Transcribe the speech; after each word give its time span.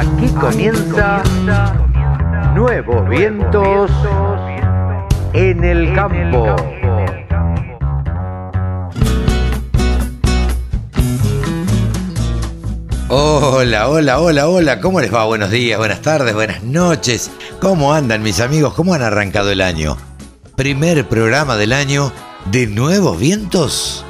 Aquí 0.00 0.28
comienza 0.28 1.22
Nuevos 2.54 3.06
Vientos 3.10 3.90
en 5.34 5.62
el 5.62 5.94
Campo. 5.94 6.56
Hola, 13.08 13.90
hola, 13.90 14.20
hola, 14.20 14.48
hola, 14.48 14.80
¿cómo 14.80 15.02
les 15.02 15.12
va? 15.12 15.26
Buenos 15.26 15.50
días, 15.50 15.78
buenas 15.78 16.00
tardes, 16.00 16.32
buenas 16.32 16.62
noches. 16.62 17.30
¿Cómo 17.60 17.92
andan 17.92 18.22
mis 18.22 18.40
amigos? 18.40 18.72
¿Cómo 18.72 18.94
han 18.94 19.02
arrancado 19.02 19.50
el 19.50 19.60
año? 19.60 19.98
Primer 20.56 21.06
programa 21.08 21.58
del 21.58 21.74
año 21.74 22.10
de 22.50 22.66
Nuevos 22.66 23.20
Vientos 23.20 24.06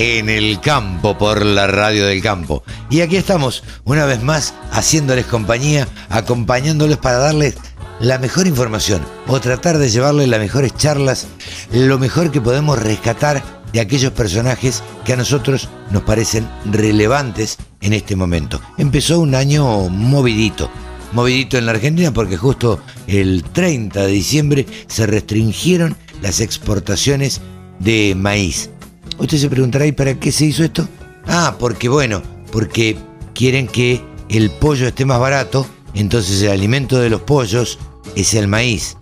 en 0.00 0.30
el 0.30 0.60
campo 0.60 1.18
por 1.18 1.44
la 1.44 1.66
radio 1.66 2.06
del 2.06 2.22
campo. 2.22 2.62
Y 2.88 3.02
aquí 3.02 3.16
estamos, 3.16 3.62
una 3.84 4.06
vez 4.06 4.22
más, 4.22 4.54
haciéndoles 4.72 5.26
compañía, 5.26 5.86
acompañándoles 6.08 6.96
para 6.96 7.18
darles 7.18 7.56
la 8.00 8.18
mejor 8.18 8.46
información 8.46 9.02
o 9.26 9.38
tratar 9.40 9.76
de 9.76 9.90
llevarles 9.90 10.28
las 10.28 10.40
mejores 10.40 10.74
charlas, 10.74 11.26
lo 11.70 11.98
mejor 11.98 12.30
que 12.30 12.40
podemos 12.40 12.78
rescatar 12.78 13.42
de 13.74 13.80
aquellos 13.80 14.12
personajes 14.12 14.82
que 15.04 15.12
a 15.12 15.16
nosotros 15.16 15.68
nos 15.90 16.02
parecen 16.04 16.48
relevantes 16.64 17.58
en 17.82 17.92
este 17.92 18.16
momento. 18.16 18.58
Empezó 18.78 19.20
un 19.20 19.34
año 19.34 19.90
movidito, 19.90 20.70
movidito 21.12 21.58
en 21.58 21.66
la 21.66 21.72
Argentina 21.72 22.10
porque 22.10 22.38
justo 22.38 22.80
el 23.06 23.44
30 23.52 24.00
de 24.00 24.10
diciembre 24.10 24.66
se 24.86 25.06
restringieron 25.06 25.94
las 26.22 26.40
exportaciones 26.40 27.42
de 27.80 28.14
maíz. 28.16 28.70
Usted 29.20 29.36
se 29.36 29.50
preguntará, 29.50 29.84
¿y 29.86 29.92
para 29.92 30.18
qué 30.18 30.32
se 30.32 30.46
hizo 30.46 30.64
esto? 30.64 30.88
Ah, 31.26 31.56
porque 31.58 31.90
bueno, 31.90 32.22
porque 32.50 32.96
quieren 33.34 33.68
que 33.68 34.02
el 34.30 34.50
pollo 34.50 34.88
esté 34.88 35.04
más 35.04 35.20
barato, 35.20 35.66
entonces 35.94 36.40
el 36.42 36.50
alimento 36.50 36.98
de 36.98 37.10
los 37.10 37.20
pollos 37.20 37.78
es 38.16 38.32
el 38.32 38.48
maíz. 38.48 38.96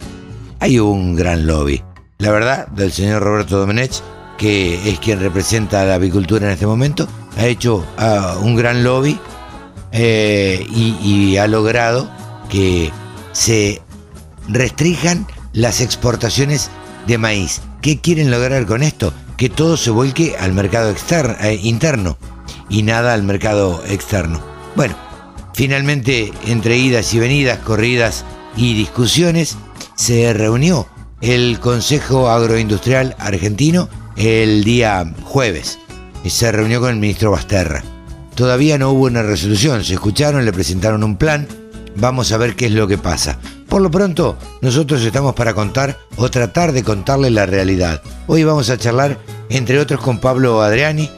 Hay 0.59 0.81
un 0.81 1.15
gran 1.15 1.47
lobby. 1.47 1.83
La 2.19 2.33
verdad, 2.33 2.67
del 2.69 2.91
señor 2.91 3.23
Roberto 3.23 3.59
Domenech, 3.59 4.03
que 4.37 4.91
es 4.91 4.99
quien 4.99 5.21
representa 5.21 5.83
a 5.83 5.85
la 5.85 5.95
avicultura 5.95 6.47
en 6.47 6.53
este 6.53 6.67
momento, 6.67 7.07
ha 7.37 7.47
hecho 7.47 7.87
ah, 7.97 8.39
un 8.43 8.57
gran 8.57 8.83
lobby 8.83 9.17
eh, 9.93 10.67
y, 10.69 10.97
y 11.01 11.37
ha 11.37 11.47
logrado 11.47 12.11
que 12.49 12.91
se 13.31 13.81
restrijan 14.49 15.29
las 15.53 15.81
exportaciones 15.81 16.71
de 17.07 17.19
maíz. 17.19 17.61
¿Qué 17.83 18.01
quieren 18.01 18.33
lograr 18.33 18.67
con 18.67 18.83
esto? 18.83 19.13
Que 19.39 19.49
todo 19.49 19.77
se 19.77 19.91
vuelque 19.91 20.37
al 20.39 20.53
mercado 20.53 20.91
externo, 20.91 21.35
eh, 21.41 21.59
interno 21.63 22.19
y 22.69 22.83
nada 22.83 23.15
al 23.15 23.23
mercado 23.23 23.83
externo. 23.87 24.43
Bueno, 24.75 24.97
finalmente, 25.55 26.33
entre 26.47 26.77
idas 26.77 27.15
y 27.15 27.21
venidas, 27.21 27.61
corridas 27.61 28.25
y 28.57 28.75
discusiones, 28.75 29.57
se 29.95 30.33
reunió 30.33 30.89
el 31.21 31.61
Consejo 31.61 32.29
Agroindustrial 32.29 33.15
Argentino 33.19 33.89
el 34.17 34.65
día 34.65 35.11
jueves. 35.23 35.79
Se 36.27 36.51
reunió 36.51 36.81
con 36.81 36.91
el 36.91 36.97
ministro 36.97 37.31
Basterra. 37.31 37.85
Todavía 38.35 38.77
no 38.77 38.91
hubo 38.91 39.05
una 39.05 39.23
resolución, 39.23 39.85
se 39.85 39.95
escucharon, 39.95 40.45
le 40.45 40.53
presentaron 40.53 41.05
un 41.05 41.17
plan. 41.17 41.47
Vamos 41.97 42.33
a 42.33 42.39
ver 42.39 42.57
qué 42.57 42.67
es 42.67 42.73
lo 42.73 42.87
que 42.87 42.99
pasa. 42.99 43.39
Por 43.69 43.83
lo 43.83 43.91
pronto, 43.91 44.39
nosotros 44.63 45.05
estamos 45.05 45.35
para 45.35 45.53
contar 45.53 45.99
o 46.17 46.31
tratar 46.31 46.73
de 46.73 46.83
contarle 46.83 47.31
la 47.31 47.45
realidad. 47.45 48.01
Hoy 48.27 48.43
vamos 48.43 48.71
a 48.71 48.79
charlar, 48.79 49.19
entre 49.51 49.79
otros, 49.79 50.01
con 50.01 50.21
Pablo 50.21 50.63
Adriani, 50.63 51.11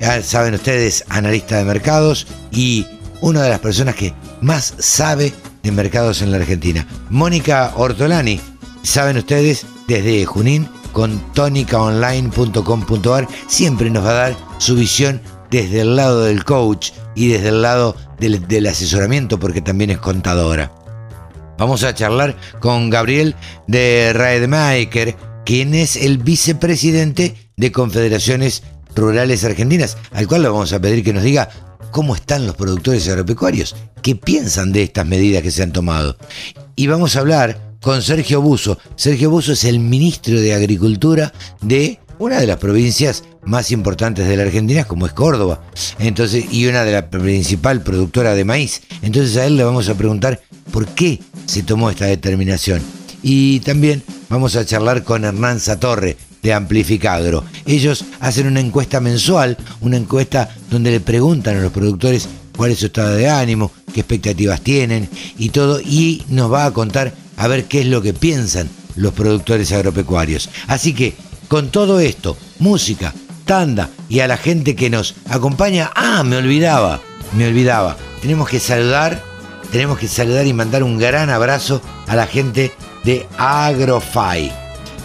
ya 0.00 0.22
saben 0.22 0.54
ustedes, 0.54 1.04
analista 1.08 1.56
de 1.56 1.64
mercados 1.64 2.28
y 2.52 2.86
una 3.20 3.42
de 3.42 3.50
las 3.50 3.58
personas 3.58 3.96
que 3.96 4.14
más 4.40 4.74
sabe 4.78 5.34
de 5.64 5.72
mercados 5.72 6.22
en 6.22 6.30
la 6.30 6.36
Argentina. 6.36 6.86
Mónica 7.10 7.72
Ortolani, 7.74 8.40
saben 8.82 9.16
ustedes, 9.16 9.66
desde 9.88 10.24
Junín, 10.26 10.68
con 10.92 11.18
tonicaonline.com.ar, 11.32 13.26
siempre 13.48 13.90
nos 13.90 14.04
va 14.04 14.10
a 14.10 14.14
dar 14.14 14.36
su 14.58 14.76
visión 14.76 15.20
desde 15.50 15.80
el 15.80 15.96
lado 15.96 16.22
del 16.22 16.44
coach 16.44 16.92
y 17.16 17.28
desde 17.28 17.48
el 17.48 17.62
lado 17.62 17.96
del, 18.20 18.46
del 18.46 18.66
asesoramiento, 18.66 19.40
porque 19.40 19.60
también 19.60 19.90
es 19.90 19.98
contadora. 19.98 20.70
Vamos 21.58 21.84
a 21.84 21.94
charlar 21.94 22.36
con 22.60 22.90
Gabriel 22.90 23.34
de 23.66 24.12
Raedmaker, 24.12 25.16
quien 25.44 25.74
es 25.74 25.96
el 25.96 26.18
vicepresidente 26.18 27.34
de 27.56 27.72
Confederaciones 27.72 28.62
Rurales 28.94 29.42
Argentinas, 29.44 29.96
al 30.12 30.26
cual 30.26 30.42
le 30.42 30.48
vamos 30.48 30.72
a 30.74 30.80
pedir 30.80 31.02
que 31.02 31.14
nos 31.14 31.22
diga 31.22 31.48
cómo 31.92 32.14
están 32.14 32.46
los 32.46 32.56
productores 32.56 33.08
agropecuarios, 33.08 33.74
qué 34.02 34.16
piensan 34.16 34.72
de 34.72 34.82
estas 34.82 35.06
medidas 35.06 35.42
que 35.42 35.50
se 35.50 35.62
han 35.62 35.72
tomado. 35.72 36.18
Y 36.74 36.88
vamos 36.88 37.16
a 37.16 37.20
hablar 37.20 37.58
con 37.80 38.02
Sergio 38.02 38.42
Buso. 38.42 38.78
Sergio 38.96 39.30
Buso 39.30 39.52
es 39.52 39.64
el 39.64 39.78
ministro 39.78 40.38
de 40.38 40.52
Agricultura 40.52 41.32
de 41.62 42.00
una 42.18 42.40
de 42.40 42.46
las 42.46 42.58
provincias 42.58 43.24
más 43.44 43.70
importantes 43.70 44.26
de 44.26 44.36
la 44.36 44.42
Argentina, 44.42 44.84
como 44.84 45.06
es 45.06 45.12
Córdoba. 45.12 45.62
Entonces, 45.98 46.46
y 46.50 46.66
una 46.66 46.84
de 46.84 46.92
las 46.92 47.04
principal 47.04 47.82
productora 47.82 48.34
de 48.34 48.44
maíz. 48.44 48.82
Entonces 49.02 49.36
a 49.36 49.46
él 49.46 49.56
le 49.56 49.64
vamos 49.64 49.88
a 49.88 49.94
preguntar 49.94 50.40
por 50.72 50.86
qué 50.88 51.20
se 51.46 51.62
tomó 51.62 51.90
esta 51.90 52.06
determinación. 52.06 52.82
Y 53.22 53.60
también 53.60 54.02
vamos 54.28 54.56
a 54.56 54.64
charlar 54.64 55.02
con 55.02 55.24
Hernán 55.24 55.60
Satorre 55.60 56.16
de 56.42 56.52
Amplificagro. 56.52 57.44
Ellos 57.64 58.04
hacen 58.20 58.46
una 58.46 58.60
encuesta 58.60 59.00
mensual, 59.00 59.56
una 59.80 59.96
encuesta 59.96 60.54
donde 60.70 60.92
le 60.92 61.00
preguntan 61.00 61.56
a 61.56 61.60
los 61.60 61.72
productores 61.72 62.28
cuál 62.56 62.70
es 62.70 62.78
su 62.78 62.86
estado 62.86 63.14
de 63.14 63.28
ánimo, 63.28 63.72
qué 63.92 64.00
expectativas 64.00 64.60
tienen 64.60 65.08
y 65.38 65.50
todo, 65.50 65.80
y 65.80 66.24
nos 66.28 66.52
va 66.52 66.66
a 66.66 66.72
contar 66.72 67.12
a 67.36 67.48
ver 67.48 67.64
qué 67.64 67.80
es 67.80 67.86
lo 67.86 68.00
que 68.02 68.14
piensan 68.14 68.68
los 68.96 69.12
productores 69.12 69.72
agropecuarios. 69.72 70.48
Así 70.66 70.94
que, 70.94 71.14
con 71.48 71.70
todo 71.70 72.00
esto, 72.00 72.36
música, 72.58 73.12
tanda 73.44 73.90
y 74.08 74.20
a 74.20 74.28
la 74.28 74.36
gente 74.36 74.74
que 74.74 74.90
nos 74.90 75.14
acompaña, 75.28 75.90
ah, 75.94 76.22
me 76.24 76.36
olvidaba, 76.36 77.00
me 77.36 77.46
olvidaba, 77.46 77.96
tenemos 78.20 78.48
que 78.48 78.60
saludar 78.60 79.22
tenemos 79.70 79.98
que 79.98 80.08
saludar 80.08 80.46
y 80.46 80.52
mandar 80.52 80.82
un 80.82 80.98
gran 80.98 81.30
abrazo 81.30 81.80
a 82.06 82.16
la 82.16 82.26
gente 82.26 82.72
de 83.04 83.26
Agrofy. 83.38 84.50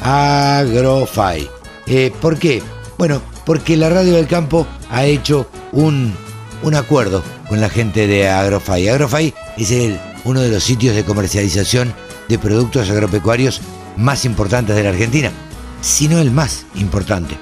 Agrofy. 0.01 1.49
Eh, 1.88 2.11
¿Por 2.22 2.38
qué? 2.38 2.61
Bueno, 2.97 3.22
porque 3.45 3.77
la 3.77 3.89
Radio 3.89 4.16
del 4.16 4.27
Campo 4.27 4.67
ha 4.89 5.05
hecho 5.05 5.49
un, 5.72 6.13
un 6.63 6.75
acuerdo 6.75 7.23
con 7.49 7.59
la 7.59 7.69
gente 7.69 8.07
de 8.07 8.29
Agrofy. 8.29 8.88
Agrofy 8.88 9.33
es 9.57 9.72
el, 9.72 9.99
uno 10.23 10.41
de 10.41 10.49
los 10.49 10.63
sitios 10.63 10.95
de 10.95 11.03
comercialización 11.03 11.93
de 12.28 12.39
productos 12.39 12.89
agropecuarios 12.89 13.61
más 13.97 14.25
importantes 14.25 14.75
de 14.75 14.83
la 14.83 14.89
Argentina, 14.89 15.31
si 15.81 16.07
no 16.07 16.19
el 16.19 16.31
más 16.31 16.66
importante. 16.75 17.38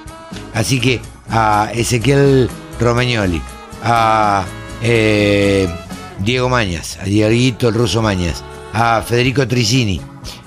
Así 0.54 0.80
que 0.80 1.00
a 1.30 1.70
Ezequiel 1.74 2.50
Romagnoli, 2.80 3.42
a 3.84 4.46
eh, 4.82 5.68
Diego 6.24 6.50
Mañas, 6.50 6.98
a 7.02 7.06
Dieguito 7.06 7.70
el 7.70 7.76
ruso 7.76 8.02
Mañas, 8.02 8.44
a 8.74 9.02
Federico 9.02 9.48
Tricini, 9.48 10.02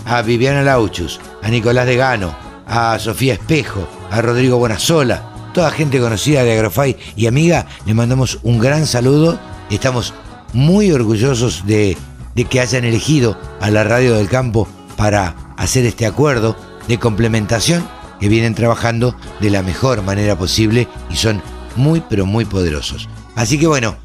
a 0.05 0.23
Viviana 0.23 0.63
Lauchus, 0.63 1.21
a 1.43 1.49
Nicolás 1.49 1.87
de 1.87 1.97
Gano, 1.97 2.35
a 2.67 2.99
Sofía 2.99 3.35
Espejo, 3.35 3.89
a 4.11 4.21
Rodrigo 4.21 4.59
Bonasola, 4.59 5.51
toda 5.53 5.71
gente 5.71 6.01
conocida 6.01 6.45
de 6.45 6.53
Agrofy 6.53 6.97
y 7.17 7.27
amiga, 7.27 7.67
le 7.87 7.95
mandamos 7.95 8.39
un 8.43 8.59
gran 8.59 8.87
saludo. 8.87 9.39
Estamos 9.71 10.15
muy 10.53 10.93
orgullosos 10.93 11.67
de, 11.67 11.97
de 12.35 12.45
que 12.45 12.61
hayan 12.61 12.85
elegido 12.85 13.39
a 13.61 13.71
la 13.71 13.85
Radio 13.85 14.15
del 14.15 14.29
Campo 14.29 14.69
para 14.97 15.35
hacer 15.57 15.85
este 15.87 16.07
acuerdo 16.07 16.57
de 16.89 16.99
complementación 16.99 17.87
que 18.21 18.29
vienen 18.29 18.55
trabajando 18.55 19.17
de 19.41 19.51
la 19.51 19.63
mejor 19.63 20.03
manera 20.03 20.37
posible 20.37 20.89
y 21.11 21.17
son 21.17 21.43
muy 21.77 22.03
pero 22.09 22.27
muy 22.27 22.45
poderosos. 22.45 23.09
Así 23.35 23.59
que 23.59 23.67
bueno, 23.67 23.97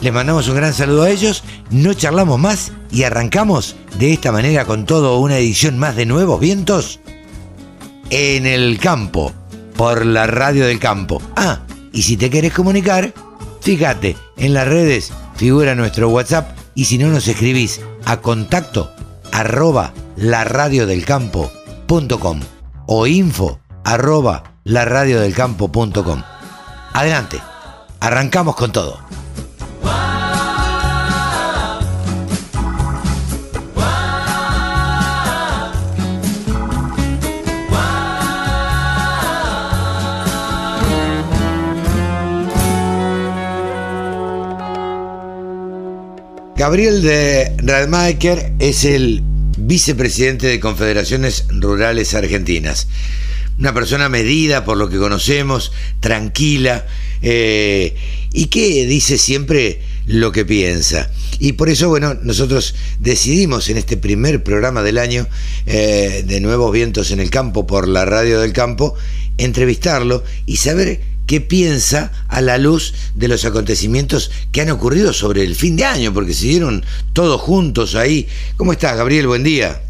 les 0.00 0.12
mandamos 0.12 0.48
un 0.48 0.56
gran 0.56 0.74
saludo 0.74 1.04
a 1.04 1.10
ellos, 1.10 1.42
no 1.70 1.94
charlamos 1.94 2.38
más 2.38 2.72
y 2.90 3.04
arrancamos 3.04 3.76
de 3.98 4.12
esta 4.12 4.32
manera 4.32 4.64
con 4.64 4.84
todo 4.84 5.18
una 5.18 5.38
edición 5.38 5.78
más 5.78 5.96
de 5.96 6.06
Nuevos 6.06 6.40
Vientos 6.40 7.00
en 8.10 8.46
el 8.46 8.78
campo, 8.78 9.32
por 9.76 10.06
la 10.06 10.26
radio 10.26 10.66
del 10.66 10.78
campo. 10.78 11.20
Ah, 11.36 11.60
y 11.92 12.02
si 12.02 12.16
te 12.16 12.30
querés 12.30 12.52
comunicar, 12.52 13.12
fíjate, 13.60 14.16
en 14.36 14.54
las 14.54 14.68
redes 14.68 15.12
figura 15.36 15.74
nuestro 15.74 16.08
WhatsApp 16.08 16.56
y 16.74 16.86
si 16.86 16.96
no 16.98 17.08
nos 17.08 17.26
escribís 17.28 17.80
a 18.04 18.16
contacto 18.18 18.92
arroba 19.32 19.92
laradiodelcampo.com 20.16 22.40
o 22.86 23.06
info 23.06 23.60
arroba 23.84 24.54
laradiodelcampo.com. 24.64 26.22
Adelante, 26.92 27.40
arrancamos 28.00 28.56
con 28.56 28.72
todo. 28.72 28.98
Gabriel 46.66 47.00
de 47.00 47.52
Radmacher 47.58 48.54
es 48.58 48.84
el 48.84 49.22
vicepresidente 49.56 50.48
de 50.48 50.58
Confederaciones 50.58 51.44
Rurales 51.48 52.12
Argentinas. 52.12 52.88
Una 53.56 53.72
persona 53.72 54.08
medida 54.08 54.64
por 54.64 54.76
lo 54.76 54.88
que 54.88 54.98
conocemos, 54.98 55.70
tranquila, 56.00 56.84
eh, 57.22 57.94
y 58.32 58.46
que 58.46 58.84
dice 58.84 59.16
siempre 59.16 59.80
lo 60.06 60.32
que 60.32 60.44
piensa. 60.44 61.08
Y 61.38 61.52
por 61.52 61.68
eso, 61.68 61.88
bueno, 61.88 62.14
nosotros 62.14 62.74
decidimos 62.98 63.68
en 63.68 63.76
este 63.76 63.96
primer 63.96 64.42
programa 64.42 64.82
del 64.82 64.98
año 64.98 65.28
eh, 65.66 66.24
de 66.26 66.40
Nuevos 66.40 66.72
Vientos 66.72 67.12
en 67.12 67.20
el 67.20 67.30
Campo 67.30 67.64
por 67.64 67.86
la 67.86 68.04
Radio 68.04 68.40
del 68.40 68.52
Campo, 68.52 68.96
entrevistarlo 69.38 70.24
y 70.46 70.56
saber 70.56 71.00
qué 71.26 71.40
piensa 71.40 72.12
a 72.28 72.40
la 72.40 72.58
luz 72.58 73.12
de 73.14 73.28
los 73.28 73.44
acontecimientos 73.44 74.30
que 74.52 74.60
han 74.60 74.70
ocurrido 74.70 75.12
sobre 75.12 75.42
el 75.42 75.54
fin 75.54 75.76
de 75.76 75.84
año, 75.84 76.12
porque 76.12 76.32
se 76.32 76.46
dieron 76.46 76.84
todos 77.12 77.40
juntos 77.40 77.94
ahí. 77.94 78.28
¿Cómo 78.56 78.72
estás, 78.72 78.96
Gabriel? 78.96 79.26
Buen 79.26 79.42
día. 79.42 79.80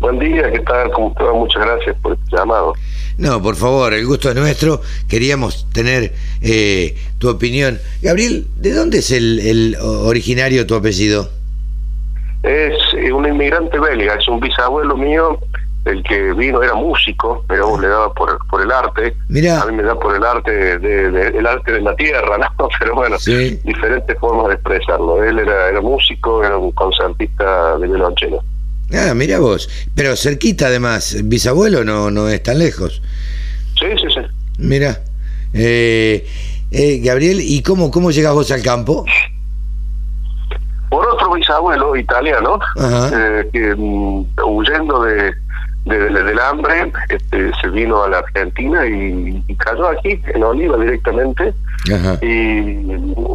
Buen 0.00 0.18
día, 0.18 0.50
¿qué 0.50 0.58
tal? 0.60 0.90
¿Cómo 0.90 1.14
Muchas 1.34 1.62
gracias 1.62 1.96
por 2.02 2.12
este 2.12 2.36
llamado. 2.36 2.74
No, 3.16 3.40
por 3.40 3.54
favor, 3.54 3.94
el 3.94 4.04
gusto 4.06 4.28
es 4.28 4.34
nuestro. 4.34 4.80
Queríamos 5.08 5.70
tener 5.72 6.12
eh, 6.42 6.96
tu 7.18 7.28
opinión. 7.28 7.78
Gabriel, 8.02 8.46
¿de 8.56 8.72
dónde 8.72 8.98
es 8.98 9.10
el, 9.12 9.76
originario 9.80 10.66
tu 10.66 10.74
apellido? 10.74 11.30
Es 12.42 12.74
eh, 12.98 13.12
un 13.12 13.26
inmigrante 13.26 13.78
belga, 13.78 14.16
es 14.16 14.28
un 14.28 14.40
bisabuelo 14.40 14.96
mío, 14.96 15.38
el 15.84 16.02
que 16.02 16.32
vino 16.32 16.62
era 16.62 16.74
músico, 16.74 17.44
pero 17.46 17.78
le 17.78 17.88
daba 17.88 18.12
por, 18.12 18.38
por 18.48 18.62
el 18.62 18.70
arte. 18.70 19.14
Mira. 19.28 19.60
A 19.60 19.66
mí 19.66 19.76
me 19.76 19.82
da 19.82 19.98
por 19.98 20.14
el 20.14 20.24
arte 20.24 20.78
de, 20.78 21.28
el 21.28 21.46
arte 21.46 21.72
de 21.72 21.80
la 21.80 21.94
tierra, 21.96 22.38
¿no? 22.38 22.68
Pero 22.78 22.94
bueno, 22.94 23.16
diferentes 23.18 24.18
formas 24.18 24.48
de 24.48 24.54
expresarlo. 24.54 25.22
Él 25.22 25.38
era, 25.38 25.68
era 25.68 25.80
músico, 25.80 26.42
era 26.42 26.56
un 26.56 26.72
concertista 26.72 27.76
de 27.78 27.86
violonchelo. 27.86 28.42
Ah, 28.92 29.12
mira 29.14 29.38
vos. 29.38 29.68
Pero 29.94 30.16
cerquita 30.16 30.66
además, 30.66 31.16
bisabuelo 31.24 31.84
no, 31.84 32.10
no 32.10 32.28
es 32.28 32.42
tan 32.42 32.58
lejos. 32.58 33.02
Sí, 33.78 33.86
sí, 33.96 34.06
sí. 34.14 34.20
Mira. 34.58 35.00
Eh, 35.52 36.26
eh, 36.70 37.00
Gabriel, 37.02 37.40
¿y 37.40 37.62
cómo, 37.62 37.90
cómo 37.90 38.10
llegas 38.10 38.34
vos 38.34 38.50
al 38.50 38.62
campo? 38.62 39.04
Por 40.90 41.06
otro 41.08 41.32
bisabuelo 41.32 41.96
italiano, 41.96 42.58
eh, 42.76 43.48
que 43.52 43.74
mm, 43.76 44.26
huyendo 44.44 45.02
de, 45.02 45.34
del 45.84 46.38
hambre, 46.38 46.92
este, 47.10 47.50
se 47.60 47.68
vino 47.68 48.02
a 48.02 48.08
la 48.08 48.18
Argentina 48.18 48.86
y, 48.86 49.42
cayó 49.56 49.88
aquí, 49.88 50.20
en 50.34 50.42
Oliva 50.42 50.78
directamente. 50.78 51.52
Y, 52.22 52.74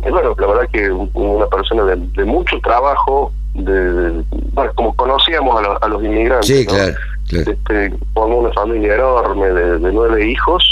bueno, 0.10 0.36
la 0.38 0.48
verdad 0.48 0.70
que 0.74 0.90
una 0.92 1.46
persona 1.48 1.84
de 1.86 2.26
mucho 2.26 2.60
trabajo, 2.62 3.32
de, 3.54 4.24
bueno, 4.54 4.72
como 4.76 4.96
conocíamos 4.96 5.62
a, 5.82 5.88
los 5.88 6.04
inmigrantes. 6.04 6.48
Sí, 6.48 6.66
claro. 6.66 6.96
Este, 7.32 7.94
una 8.16 8.52
familia 8.54 8.96
enorme 8.96 9.48
de, 9.50 9.94
nueve 9.94 10.28
hijos 10.28 10.64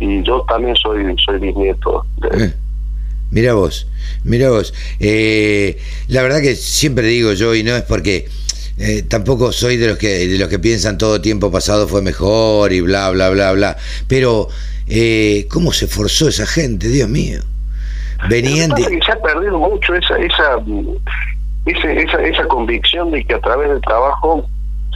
y 0.00 0.22
yo 0.24 0.44
también 0.48 0.74
soy 0.76 1.14
soy 1.24 1.38
bisnieto. 1.38 2.04
De... 2.16 2.46
Eh, 2.46 2.54
mira 3.30 3.54
vos, 3.54 3.86
mira 4.24 4.50
vos. 4.50 4.74
Eh, 4.98 5.78
la 6.08 6.22
verdad 6.22 6.40
que 6.40 6.56
siempre 6.56 7.06
digo 7.06 7.32
yo 7.32 7.54
y 7.54 7.62
no 7.62 7.76
es 7.76 7.82
porque 7.82 8.28
eh, 8.78 9.02
tampoco 9.02 9.52
soy 9.52 9.76
de 9.76 9.88
los 9.88 9.98
que 9.98 10.26
de 10.26 10.38
los 10.38 10.48
que 10.48 10.58
piensan 10.58 10.98
todo 10.98 11.20
tiempo 11.20 11.50
pasado 11.50 11.86
fue 11.86 12.02
mejor 12.02 12.72
y 12.72 12.80
bla 12.80 13.10
bla 13.10 13.30
bla 13.30 13.52
bla. 13.52 13.76
Pero 14.08 14.48
eh, 14.88 15.46
cómo 15.48 15.72
se 15.72 15.86
forzó 15.86 16.28
esa 16.28 16.46
gente, 16.46 16.88
Dios 16.88 17.08
mío. 17.08 17.40
Venían 18.28 18.70
de... 18.70 18.82
se 19.04 19.12
ha 19.12 19.20
perdido 19.20 19.58
mucho 19.58 19.94
esa 19.94 20.16
esa 20.16 20.58
ese, 21.66 22.02
esa, 22.02 22.22
esa 22.22 22.44
convicción 22.46 23.10
de 23.10 23.24
que 23.24 23.34
a 23.34 23.40
través 23.40 23.68
del 23.68 23.80
trabajo 23.80 24.48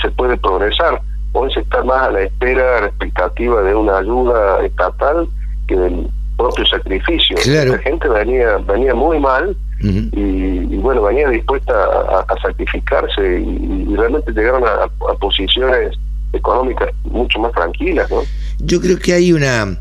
se 0.03 0.11
puede 0.11 0.37
progresar. 0.37 1.01
Hoy 1.33 1.53
se 1.53 1.61
está 1.61 1.83
más 1.85 2.09
a 2.09 2.11
la 2.11 2.23
espera, 2.23 2.79
a 2.79 2.81
la 2.83 2.87
expectativa 2.89 3.63
de 3.63 3.75
una 3.75 3.99
ayuda 3.99 4.65
estatal 4.65 5.29
que 5.67 5.77
del 5.77 6.09
propio 6.37 6.67
sacrificio. 6.67 7.37
La 7.47 7.79
gente 7.79 8.09
venía, 8.09 8.57
venía 8.59 8.95
muy 8.95 9.21
mal 9.21 9.57
y, 9.81 10.77
bueno, 10.77 11.03
venía 11.03 11.29
dispuesta 11.29 11.73
a, 11.73 12.35
sacrificarse 12.43 13.41
y, 13.41 13.95
realmente 13.97 14.33
llegaron 14.33 14.65
a, 14.65 14.89
posiciones 15.17 15.97
económicas 16.33 16.91
mucho 17.05 17.39
más 17.39 17.53
tranquilas. 17.53 18.11
¿no? 18.11 18.23
Yo 18.59 18.81
creo 18.81 18.99
que 18.99 19.13
hay 19.13 19.33
una, 19.33 19.79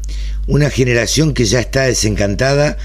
una 0.48 0.70
generación 0.70 1.34
que 1.34 1.46
ya 1.46 1.60
está 1.60 1.84
desencantada 1.84 2.78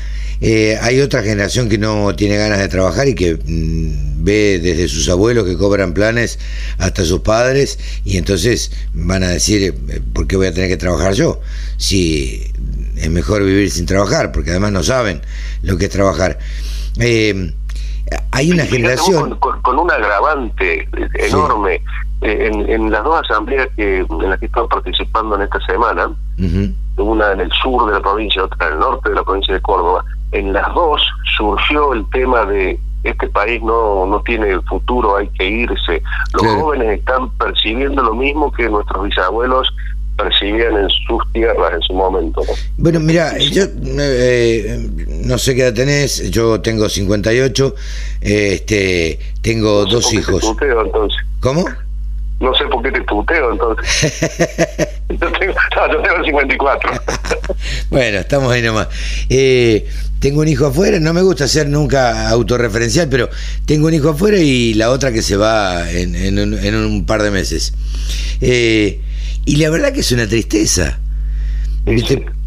eh, 0.45 0.77
hay 0.83 1.01
otra 1.01 1.23
generación 1.23 1.69
que 1.69 1.79
no 1.79 2.17
tiene 2.17 2.37
ganas 2.37 2.59
de 2.59 2.67
trabajar 2.67 3.07
y 3.07 3.15
que 3.15 3.37
mm, 3.37 4.25
ve 4.25 4.59
desde 4.61 4.89
sus 4.89 5.09
abuelos 5.09 5.47
que 5.47 5.57
cobran 5.57 5.95
planes 5.95 6.41
hasta 6.79 7.05
sus 7.05 7.21
padres 7.21 7.79
y 8.05 8.17
entonces 8.17 8.73
van 8.93 9.23
a 9.23 9.29
decir, 9.29 9.63
eh, 9.63 10.01
¿por 10.13 10.27
qué 10.27 10.37
voy 10.37 10.49
a 10.49 10.53
tener 10.53 10.69
que 10.69 10.77
trabajar 10.77 11.15
yo? 11.15 11.41
Si 11.77 12.43
es 12.97 13.09
mejor 13.09 13.45
vivir 13.45 13.71
sin 13.71 13.87
trabajar, 13.87 14.33
porque 14.33 14.51
además 14.51 14.73
no 14.73 14.83
saben 14.83 15.23
lo 15.63 15.79
que 15.79 15.85
es 15.85 15.93
trabajar. 15.93 16.41
Eh, 17.01 17.53
hay 18.31 18.53
una 18.53 18.65
generación... 18.65 19.37
Con, 19.37 19.79
un 19.79 19.91
agravante 19.91 20.89
enorme. 21.15 21.81
En, 22.21 22.91
las 22.91 23.03
dos 23.03 23.21
asambleas 23.23 23.69
que 23.77 23.99
en 23.99 24.31
las 24.31 24.39
que 24.39 24.47
he 24.47 24.49
participando 24.49 25.35
en 25.35 25.43
esta 25.43 25.59
semana, 25.67 26.11
una 26.97 27.33
en 27.33 27.41
el 27.41 27.51
sur 27.51 27.87
de 27.87 27.95
la 27.95 28.01
provincia, 28.01 28.45
otra 28.45 28.69
en 28.69 28.75
el 28.75 28.79
norte 28.79 29.09
de 29.09 29.17
la 29.17 29.25
provincia 29.25 29.55
de 29.55 29.61
Córdoba, 29.61 30.05
en 30.31 30.53
las 30.53 30.73
dos 30.73 31.03
surgió 31.37 31.93
el 31.93 32.09
tema 32.11 32.45
de 32.45 32.79
este 33.03 33.29
país 33.29 33.61
no, 33.63 34.07
no 34.07 34.21
tiene 34.23 34.61
futuro, 34.63 35.17
hay 35.17 35.29
que 35.31 35.49
irse. 35.49 36.03
Los 36.35 36.47
jóvenes 36.55 37.01
están 37.01 37.31
percibiendo 37.31 38.03
lo 38.03 38.15
mismo 38.15 38.53
que 38.53 38.69
nuestros 38.69 39.05
bisabuelos 39.05 39.75
percibían 40.17 40.77
en 40.77 40.89
sus 41.07 41.33
tierras 41.33 41.75
en 41.75 41.83
su 41.83 41.95
momento. 41.95 42.43
Bueno, 42.77 43.01
mira, 43.01 43.39
yo 43.39 43.65
eh, 43.99 44.89
no 45.25 45.39
sé 45.39 45.55
qué 45.55 45.63
edad 45.63 45.75
tenés, 45.75 46.31
yo 46.31 46.61
tengo 46.61 46.89
58, 46.89 47.75
este, 48.21 49.19
tengo 49.41 49.85
dos 49.87 50.13
hijos. 50.13 50.45
entonces. 50.61 51.21
¿Cómo? 51.41 51.65
No 52.41 52.53
sé 52.55 52.65
por 52.65 52.83
qué 52.83 52.91
te 52.91 53.01
tuteo 53.03 53.53
entonces. 53.53 54.29
yo, 55.09 55.33
tengo, 55.33 55.55
no, 55.77 55.93
yo 55.93 56.03
tengo 56.03 56.25
54. 56.25 56.91
bueno, 57.91 58.19
estamos 58.19 58.53
ahí 58.53 58.63
nomás. 58.63 58.89
Eh, 59.29 59.87
tengo 60.19 60.41
un 60.41 60.49
hijo 60.49 60.67
afuera, 60.67 60.99
no 60.99 61.13
me 61.13 61.23
gusta 61.23 61.47
ser 61.47 61.69
nunca 61.69 62.29
autorreferencial, 62.29 63.09
pero 63.09 63.29
tengo 63.65 63.87
un 63.87 63.95
hijo 63.95 64.11
afuera 64.11 64.39
y 64.39 64.75
la 64.75 64.91
otra 64.91 65.13
que 65.13 65.23
se 65.23 65.37
va 65.37 65.91
en, 65.91 66.17
en, 66.17 66.75
un, 66.77 67.07
par 67.07 67.23
de 67.23 67.31
meses. 67.31 67.75
Eh, 68.41 69.01
y 69.45 69.57
la 69.57 69.71
verdad 69.71 69.93
que 69.93 70.01
es 70.01 70.13
una 70.13 70.27
tristeza. 70.27 70.99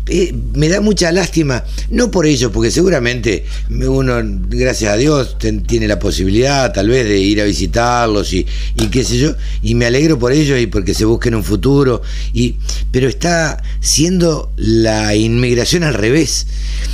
Eh, 0.08 0.36
me 0.54 0.70
da 0.70 0.82
mucha 0.82 1.12
lástima, 1.12 1.64
no 1.90 2.12
por 2.12 2.28
ello, 2.28 2.52
porque 2.52 2.70
seguramente 2.70 3.44
uno, 3.72 4.22
gracias 4.50 4.94
a 4.94 4.98
Dios, 4.98 5.36
tiene 5.40 5.88
la 5.88 5.98
posibilidad 5.98 6.72
tal 6.72 6.90
vez 6.90 7.08
de 7.08 7.18
ir 7.18 7.42
a 7.42 7.44
visitarlos 7.44 8.32
y, 8.32 8.46
y, 8.78 8.88
qué 8.90 9.04
sé 9.04 9.18
yo, 9.18 9.34
y 9.64 9.74
me 9.74 9.88
alegro 9.88 10.20
por 10.20 10.32
ellos 10.32 10.60
y 10.60 10.68
porque 10.68 10.94
se 10.94 11.06
busquen 11.06 11.34
un 11.34 11.44
futuro, 11.44 12.04
y, 12.34 12.54
pero 12.92 13.10
está 13.10 13.64
siendo 13.80 14.52
la 14.58 15.16
inmigración 15.16 15.84
al 15.84 15.96
revés. 15.96 16.46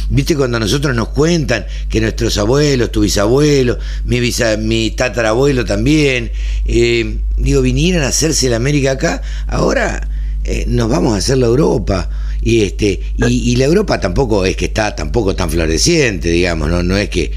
Viste 0.10 0.38
cuando 0.38 0.58
nosotros 0.58 0.96
nos 0.96 1.10
cuentan 1.10 1.66
que 1.90 2.00
nuestros 2.00 2.38
abuelos, 2.38 2.94
tu 2.94 3.02
bisabuelo, 3.02 3.78
mi, 4.06 4.92
tatarabuelo 4.92 5.66
también, 5.66 6.32
eh, 6.66 7.18
digo, 7.36 7.62
vinieran 7.62 8.04
a 8.04 8.08
hacerse 8.08 8.48
la 8.48 8.56
América 8.56 8.92
acá, 8.92 9.22
ahora 9.48 10.08
eh, 10.46 10.64
nos 10.70 10.90
vamos 10.90 11.14
a 11.14 11.18
hacer 11.18 11.38
la 11.38 11.48
Europa 11.48 12.10
y 12.42 12.64
este 12.64 13.00
y, 13.18 13.56
la 13.56 13.66
Europa 13.66 14.00
tampoco 14.00 14.46
es 14.46 14.56
que 14.56 14.66
está 14.66 14.96
tampoco 14.96 15.36
tan 15.36 15.50
floreciente 15.50 16.30
digamos 16.30 16.70
no 16.70 16.82
no 16.82 16.98
es 16.98 17.10
que 17.10 17.32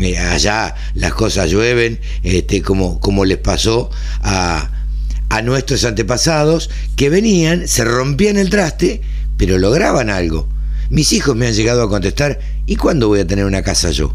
eh, 0.00 0.18
allá 0.18 0.74
las 0.94 1.14
cosas 1.14 1.50
llueven 1.50 1.98
este 2.22 2.62
como 2.62 3.00
como 3.00 3.24
les 3.24 3.38
pasó 3.38 3.90
a 4.22 4.70
a 5.28 5.42
nuestros 5.42 5.84
antepasados 5.84 6.70
que 6.96 7.10
venían 7.10 7.66
se 7.66 7.84
rompían 7.84 8.36
el 8.36 8.50
traste 8.50 9.00
pero 9.36 9.58
lograban 9.58 10.10
algo. 10.10 10.46
Mis 10.90 11.12
hijos 11.12 11.34
me 11.34 11.48
han 11.48 11.54
llegado 11.54 11.82
a 11.82 11.88
contestar 11.88 12.38
y 12.66 12.76
cuándo 12.76 13.08
voy 13.08 13.20
a 13.20 13.26
tener 13.26 13.44
una 13.44 13.62
casa 13.62 13.90
yo 13.90 14.12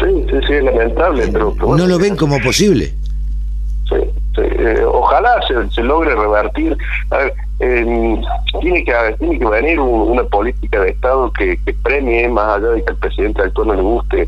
sí 0.00 0.26
sí 0.30 0.36
sí 0.46 0.52
es 0.52 0.64
lamentable 0.64 1.28
pero, 1.32 1.54
no 1.76 1.86
lo 1.86 1.98
ven 1.98 2.16
como 2.16 2.38
posible. 2.40 2.94
Sí, 3.88 3.96
eh, 4.42 4.82
ojalá 4.84 5.40
se, 5.48 5.74
se, 5.74 5.82
logre 5.82 6.14
revertir. 6.14 6.76
A 7.10 7.16
ver, 7.16 7.34
tiene 7.58 8.84
que 8.84 9.16
tiene 9.18 9.38
que 9.38 9.44
venir 9.44 9.80
una 9.80 10.22
política 10.24 10.80
de 10.80 10.90
Estado 10.90 11.32
que, 11.36 11.58
premie, 11.82 12.28
más 12.28 12.58
allá 12.58 12.68
de 12.68 12.84
que 12.84 12.90
al 12.90 12.96
presidente 12.96 13.42
actual 13.42 13.68
no 13.68 13.74
le 13.74 13.82
guste 13.82 14.26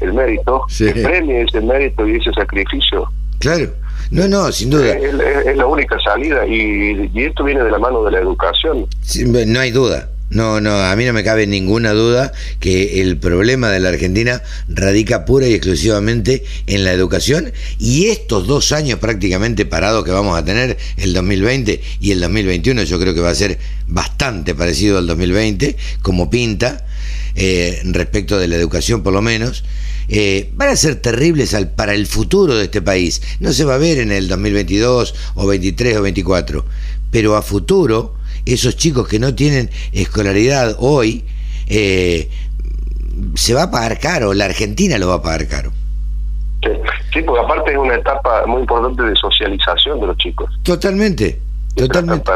el 0.00 0.12
mérito, 0.12 0.64
que 0.76 0.92
premie 0.92 1.42
ese 1.42 1.60
mérito 1.60 2.06
y 2.06 2.16
ese 2.16 2.32
sacrificio. 2.32 3.10
Claro. 3.40 3.68
No, 4.10 4.26
no, 4.26 4.50
sin 4.52 4.70
duda. 4.70 4.96
Es, 4.96 5.56
la 5.56 5.66
única 5.66 5.98
salida 6.00 6.46
y, 6.46 7.10
esto 7.14 7.44
viene 7.44 7.62
de 7.62 7.70
la 7.70 7.78
mano 7.78 8.02
de 8.04 8.12
la 8.12 8.20
educación. 8.20 8.86
no 9.46 9.60
hay 9.60 9.70
duda, 9.70 10.08
No, 10.30 10.60
no, 10.60 10.78
a 10.78 10.94
mí 10.94 11.06
no 11.06 11.14
me 11.14 11.24
cabe 11.24 11.46
ninguna 11.46 11.92
duda 11.92 12.32
que 12.60 13.00
el 13.00 13.16
problema 13.16 13.70
de 13.70 13.80
la 13.80 13.88
Argentina 13.88 14.42
radica 14.68 15.24
pura 15.24 15.46
y 15.46 15.54
exclusivamente 15.54 16.44
en 16.66 16.84
la 16.84 16.92
educación 16.92 17.50
y 17.78 18.08
estos 18.08 18.46
dos 18.46 18.72
años 18.72 18.98
prácticamente 18.98 19.64
parados 19.64 20.04
que 20.04 20.10
vamos 20.10 20.36
a 20.36 20.44
tener, 20.44 20.76
el 20.98 21.14
2020 21.14 21.80
y 22.00 22.10
el 22.10 22.20
2021, 22.20 22.82
yo 22.82 23.00
creo 23.00 23.14
que 23.14 23.20
va 23.20 23.30
a 23.30 23.34
ser 23.34 23.58
bastante 23.86 24.54
parecido 24.54 24.98
al 24.98 25.06
2020, 25.06 25.76
como 26.02 26.28
pinta, 26.28 26.84
eh, 27.34 27.80
respecto 27.84 28.38
de 28.38 28.48
la 28.48 28.56
educación 28.56 29.02
por 29.02 29.14
lo 29.14 29.22
menos. 29.22 29.64
Eh, 30.10 30.50
van 30.54 30.70
a 30.70 30.76
ser 30.76 30.96
terribles 30.96 31.54
al, 31.54 31.70
para 31.70 31.94
el 31.94 32.06
futuro 32.06 32.54
de 32.54 32.64
este 32.64 32.82
país. 32.82 33.22
No 33.40 33.52
se 33.54 33.64
va 33.64 33.76
a 33.76 33.78
ver 33.78 33.98
en 33.98 34.12
el 34.12 34.28
2022 34.28 35.14
o 35.34 35.46
23 35.46 35.96
o 35.96 36.02
24, 36.02 36.66
pero 37.10 37.36
a 37.36 37.42
futuro 37.42 38.17
esos 38.52 38.76
chicos 38.76 39.08
que 39.08 39.18
no 39.18 39.34
tienen 39.34 39.70
escolaridad 39.92 40.76
hoy, 40.78 41.24
eh, 41.68 42.28
se 43.34 43.54
va 43.54 43.64
a 43.64 43.70
pagar 43.70 43.98
caro, 43.98 44.34
la 44.34 44.46
Argentina 44.46 44.98
lo 44.98 45.08
va 45.08 45.14
a 45.14 45.22
pagar 45.22 45.46
caro. 45.48 45.72
Sí, 47.12 47.22
porque 47.22 47.40
aparte 47.40 47.72
es 47.72 47.78
una 47.78 47.94
etapa 47.94 48.44
muy 48.46 48.60
importante 48.60 49.02
de 49.02 49.14
socialización 49.16 50.00
de 50.00 50.06
los 50.08 50.16
chicos. 50.16 50.50
Totalmente. 50.62 51.40
Totalmente. 51.74 52.28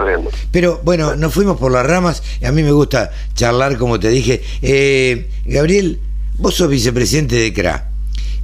Pero 0.52 0.80
bueno, 0.84 1.16
nos 1.16 1.34
fuimos 1.34 1.58
por 1.58 1.72
las 1.72 1.84
ramas. 1.84 2.22
A 2.46 2.52
mí 2.52 2.62
me 2.62 2.70
gusta 2.70 3.10
charlar, 3.34 3.76
como 3.76 3.98
te 3.98 4.08
dije. 4.08 4.40
Eh, 4.62 5.28
Gabriel, 5.44 5.98
vos 6.38 6.54
sos 6.54 6.68
vicepresidente 6.68 7.34
de 7.34 7.52
CRA. 7.52 7.91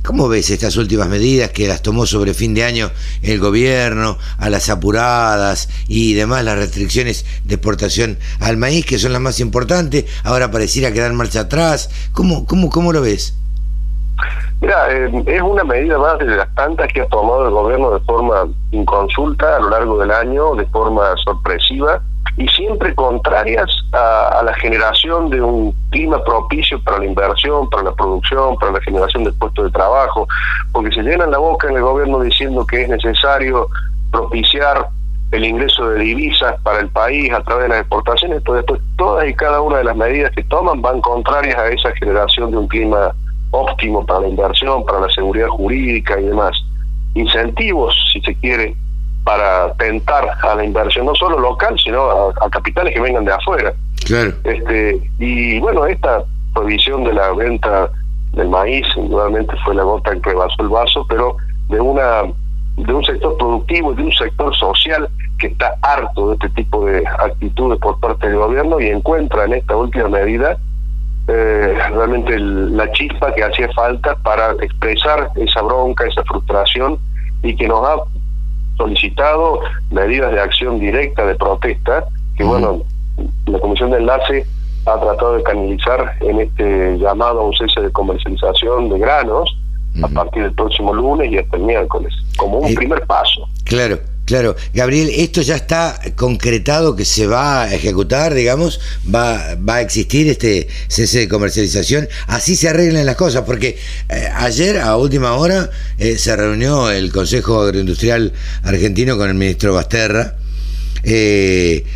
¿Cómo 0.09 0.27
ves 0.27 0.49
estas 0.49 0.79
últimas 0.79 1.07
medidas 1.07 1.51
que 1.51 1.69
las 1.69 1.83
tomó 1.83 2.07
sobre 2.07 2.33
fin 2.33 2.55
de 2.55 2.65
año 2.65 2.91
el 3.23 3.39
gobierno, 3.39 4.17
a 4.39 4.49
las 4.49 4.71
apuradas 4.71 5.69
y 5.87 6.15
demás, 6.15 6.43
las 6.47 6.57
restricciones 6.57 7.27
de 7.45 7.57
exportación 7.57 8.17
al 8.41 8.57
maíz, 8.57 8.87
que 8.87 8.97
son 8.97 9.13
las 9.13 9.21
más 9.21 9.39
importantes, 9.39 10.07
ahora 10.25 10.51
pareciera 10.51 10.93
quedar 10.93 11.13
marcha 11.13 11.41
atrás? 11.41 11.91
¿Cómo, 12.13 12.47
cómo, 12.47 12.71
cómo 12.71 12.91
lo 12.91 13.03
ves? 13.03 13.37
Mira, 14.63 14.91
eh, 14.91 15.25
es 15.27 15.43
una 15.43 15.63
medida 15.63 15.99
más 15.99 16.19
de 16.21 16.25
las 16.25 16.55
tantas 16.55 16.91
que 16.91 17.03
ha 17.03 17.07
tomado 17.09 17.47
el 17.47 17.53
gobierno 17.53 17.91
de 17.91 18.01
forma 18.07 18.49
inconsulta 18.71 19.57
a 19.57 19.61
lo 19.61 19.69
largo 19.69 19.99
del 19.99 20.11
año, 20.11 20.55
de 20.55 20.65
forma 20.69 21.03
sorpresiva, 21.23 22.01
y 22.39 22.47
siempre 22.49 22.95
contrarias 22.95 23.69
a, 23.93 24.43
la 24.45 24.55
generación 24.55 25.29
de 25.29 25.43
un 25.43 25.75
clima 25.91 26.23
propicio 26.23 26.81
para 26.85 26.99
la 26.99 27.07
inversión, 27.07 27.69
para 27.69 27.83
la 27.83 27.93
producción, 27.93 28.57
para 28.59 28.73
la 28.73 28.81
generación 28.81 29.25
de 29.25 29.33
puestos 29.33 29.65
de 29.65 29.71
trabajo, 29.73 30.27
porque 30.73 30.95
se 30.95 31.03
llenan 31.03 31.33
la 31.33 31.39
boca 31.39 31.69
en 31.69 31.77
el 31.77 31.83
gobierno 31.83 32.21
diciendo 32.21 32.65
que 32.65 32.83
es 32.83 32.89
necesario 32.89 33.69
propiciar 34.13 34.89
el 35.33 35.45
ingreso 35.45 35.91
de 35.91 35.99
divisas 35.99 36.55
para 36.63 36.79
el 36.79 36.89
país 36.91 37.33
a 37.33 37.43
través 37.43 37.65
de 37.65 37.69
las 37.71 37.81
exportaciones, 37.81 38.41
pero 38.43 38.55
después 38.55 38.81
todas 38.97 39.29
y 39.29 39.35
cada 39.35 39.61
una 39.61 39.79
de 39.79 39.85
las 39.85 39.97
medidas 39.97 40.31
que 40.31 40.45
toman 40.45 40.81
van 40.81 41.01
contrarias 41.01 41.59
a 41.59 41.69
esa 41.69 41.91
generación 41.97 42.53
de 42.53 42.57
un 42.57 42.69
clima 42.69 43.13
óptimo 43.51 44.07
para 44.07 44.21
la 44.21 44.29
inversión, 44.29 44.85
para 44.85 45.01
la 45.01 45.11
seguridad 45.11 45.49
jurídica 45.49 46.19
y 46.21 46.25
demás. 46.25 46.57
Incentivos, 47.15 47.95
si 48.13 48.21
se 48.21 48.35
quiere, 48.37 48.77
para 49.29 49.75
tentar 49.75 50.27
a 50.41 50.55
la 50.55 50.65
inversión, 50.65 51.05
no 51.05 51.15
solo 51.15 51.39
local, 51.39 51.79
sino 51.85 52.11
a, 52.11 52.49
capitales 52.51 52.95
que 52.95 53.01
vengan 53.03 53.27
de 53.27 53.33
afuera. 53.35 53.75
Claro. 54.07 54.33
Este, 54.43 54.99
y 55.19 55.61
bueno, 55.61 55.85
esta 55.85 56.25
prohibición 56.55 57.05
de 57.05 57.13
la 57.13 57.31
venta 57.35 57.91
del 58.33 58.49
maíz, 58.49 58.87
indudablemente 58.97 59.55
fue 59.67 59.75
la 59.75 59.83
gota 59.83 60.13
que 60.13 60.31
rebasó 60.31 60.63
el 60.63 60.71
vaso, 60.71 61.05
pero 61.11 61.37
de 61.69 61.79
una 61.79 62.23
de 62.79 62.95
un 62.95 63.05
sector 63.05 63.37
productivo 63.37 63.93
y 63.93 63.97
de 63.97 64.03
un 64.05 64.13
sector 64.13 64.57
social 64.57 65.11
que 65.39 65.49
está 65.49 65.75
harto 65.83 66.29
de 66.29 66.35
este 66.37 66.49
tipo 66.49 66.87
de 66.87 67.05
actitudes 67.07 67.79
por 67.81 68.01
parte 68.01 68.29
del 68.29 68.39
gobierno 68.39 68.81
y 68.81 68.89
encuentra 68.89 69.45
en 69.45 69.55
esta 69.55 69.77
última 69.77 70.09
medida 70.09 70.57
eh, 71.27 71.77
realmente 71.91 72.39
la 72.39 72.91
chispa 72.93 73.35
que 73.35 73.45
hacía 73.45 73.69
falta 73.75 74.15
para 74.23 74.53
expresar 74.63 75.29
esa 75.35 75.61
bronca, 75.61 76.07
esa 76.07 76.23
frustración 76.25 76.99
y 77.43 77.55
que 77.55 77.69
nos 77.69 77.87
ha 77.87 77.97
solicitado 78.79 79.61
medidas 79.91 80.33
de 80.33 80.41
acción 80.41 80.79
directa 80.81 81.27
de 81.27 81.35
protesta, 81.35 82.05
que 82.37 82.45
bueno, 82.45 82.83
la 83.47 83.59
Comisión 83.59 83.91
de 83.91 83.99
Enlace 83.99 84.47
ha 84.87 84.99
tratado 84.99 85.37
de 85.37 85.43
canalizar 85.43 86.15
en 86.21 86.41
este 86.41 86.97
llamado 86.99 87.41
a 87.41 87.45
un 87.45 87.53
cese 87.55 87.81
de 87.83 87.91
comercialización 87.91 88.89
de 88.89 88.99
granos 88.99 89.55
a 90.03 90.09
partir 90.09 90.45
del 90.45 90.53
próximo 90.53 90.95
lunes 90.95 91.31
y 91.31 91.39
hasta 91.39 91.57
el 91.57 91.65
miércoles, 91.65 92.15
como 92.37 92.59
un 92.59 92.69
eh, 92.69 92.75
primer 92.75 93.05
paso. 93.07 93.47
Claro. 93.65 93.99
Claro, 94.29 94.57
Gabriel, 94.75 95.11
esto 95.15 95.41
ya 95.41 95.57
está 95.57 95.99
concretado 96.15 96.95
que 96.95 97.07
se 97.07 97.27
va 97.27 97.63
a 97.63 97.75
ejecutar, 97.75 98.35
digamos, 98.35 98.79
va, 99.07 99.55
va 99.55 99.77
a 99.77 99.81
existir 99.81 100.29
este 100.29 100.69
cese 100.87 101.21
de 101.21 101.29
comercialización, 101.29 102.07
así 102.27 102.55
se 102.55 102.69
arreglan 102.69 103.07
las 103.07 103.17
cosas, 103.17 103.45
porque 103.47 103.79
eh, 104.11 104.29
ayer 104.35 104.81
a 104.81 104.99
última 104.99 105.33
hora 105.33 105.71
eh, 105.97 106.19
se 106.19 106.37
reunió 106.37 106.91
el 106.91 107.11
Consejo 107.11 107.63
Agroindustrial 107.63 108.35
Argentino 108.65 109.17
con 109.17 109.31
el 109.31 109.35
ministro 109.35 109.73
Basterra, 109.73 110.37
eh, 111.05 111.87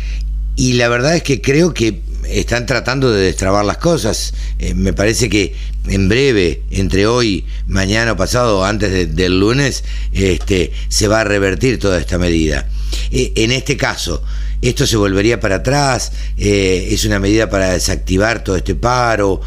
y 0.55 0.73
la 0.73 0.89
verdad 0.89 1.15
es 1.15 1.21
que 1.21 1.39
creo 1.39 1.71
que 1.71 2.01
están 2.27 2.65
tratando 2.65 3.11
de 3.11 3.25
destrabar 3.25 3.65
las 3.65 3.77
cosas. 3.77 4.33
Eh, 4.59 4.73
me 4.73 4.93
parece 4.93 5.29
que 5.29 5.55
en 5.87 6.09
breve, 6.09 6.61
entre 6.71 7.07
hoy, 7.07 7.45
mañana 7.67 8.13
o 8.13 8.17
pasado, 8.17 8.63
antes 8.63 9.15
del 9.15 9.39
lunes, 9.39 9.83
este, 10.11 10.71
se 10.87 11.07
va 11.07 11.21
a 11.21 11.23
revertir 11.23 11.79
toda 11.79 11.99
esta 11.99 12.17
medida. 12.17 12.67
Eh, 13.11 13.33
en 13.35 13.51
este 13.51 13.77
caso, 13.77 14.23
esto 14.61 14.85
se 14.85 14.97
volvería 14.97 15.39
para 15.39 15.55
atrás, 15.55 16.11
eh, 16.37 16.87
es 16.91 17.05
una 17.05 17.19
medida 17.19 17.49
para 17.49 17.71
desactivar 17.71 18.43
todo 18.43 18.55
este 18.55 18.75
paro. 18.75 19.41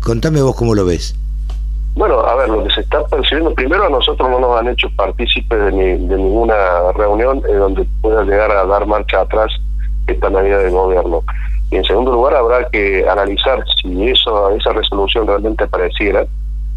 contame 0.00 0.40
vos 0.40 0.56
cómo 0.56 0.74
lo 0.74 0.84
ves. 0.84 1.14
Bueno, 1.94 2.20
a 2.20 2.36
ver, 2.36 2.48
lo 2.48 2.62
que 2.62 2.72
se 2.72 2.82
está 2.82 3.04
percibiendo, 3.06 3.52
primero 3.54 3.84
a 3.84 3.90
nosotros 3.90 4.30
no 4.30 4.38
nos 4.38 4.60
han 4.60 4.68
hecho 4.68 4.88
partícipes 4.94 5.58
de, 5.58 5.72
de 5.72 6.16
ninguna 6.16 6.54
reunión 6.96 7.42
en 7.48 7.58
donde 7.58 7.84
pueda 8.00 8.22
llegar 8.22 8.52
a 8.52 8.64
dar 8.66 8.86
marcha 8.86 9.20
atrás 9.20 9.50
esta 10.06 10.30
medida 10.30 10.58
del 10.58 10.70
gobierno. 10.70 11.22
Y 11.70 11.76
en 11.76 11.84
segundo 11.84 12.12
lugar, 12.12 12.34
habrá 12.34 12.68
que 12.70 13.06
analizar 13.08 13.62
si 13.82 14.08
eso, 14.08 14.50
esa 14.50 14.72
resolución 14.72 15.26
realmente 15.26 15.64
apareciera. 15.64 16.26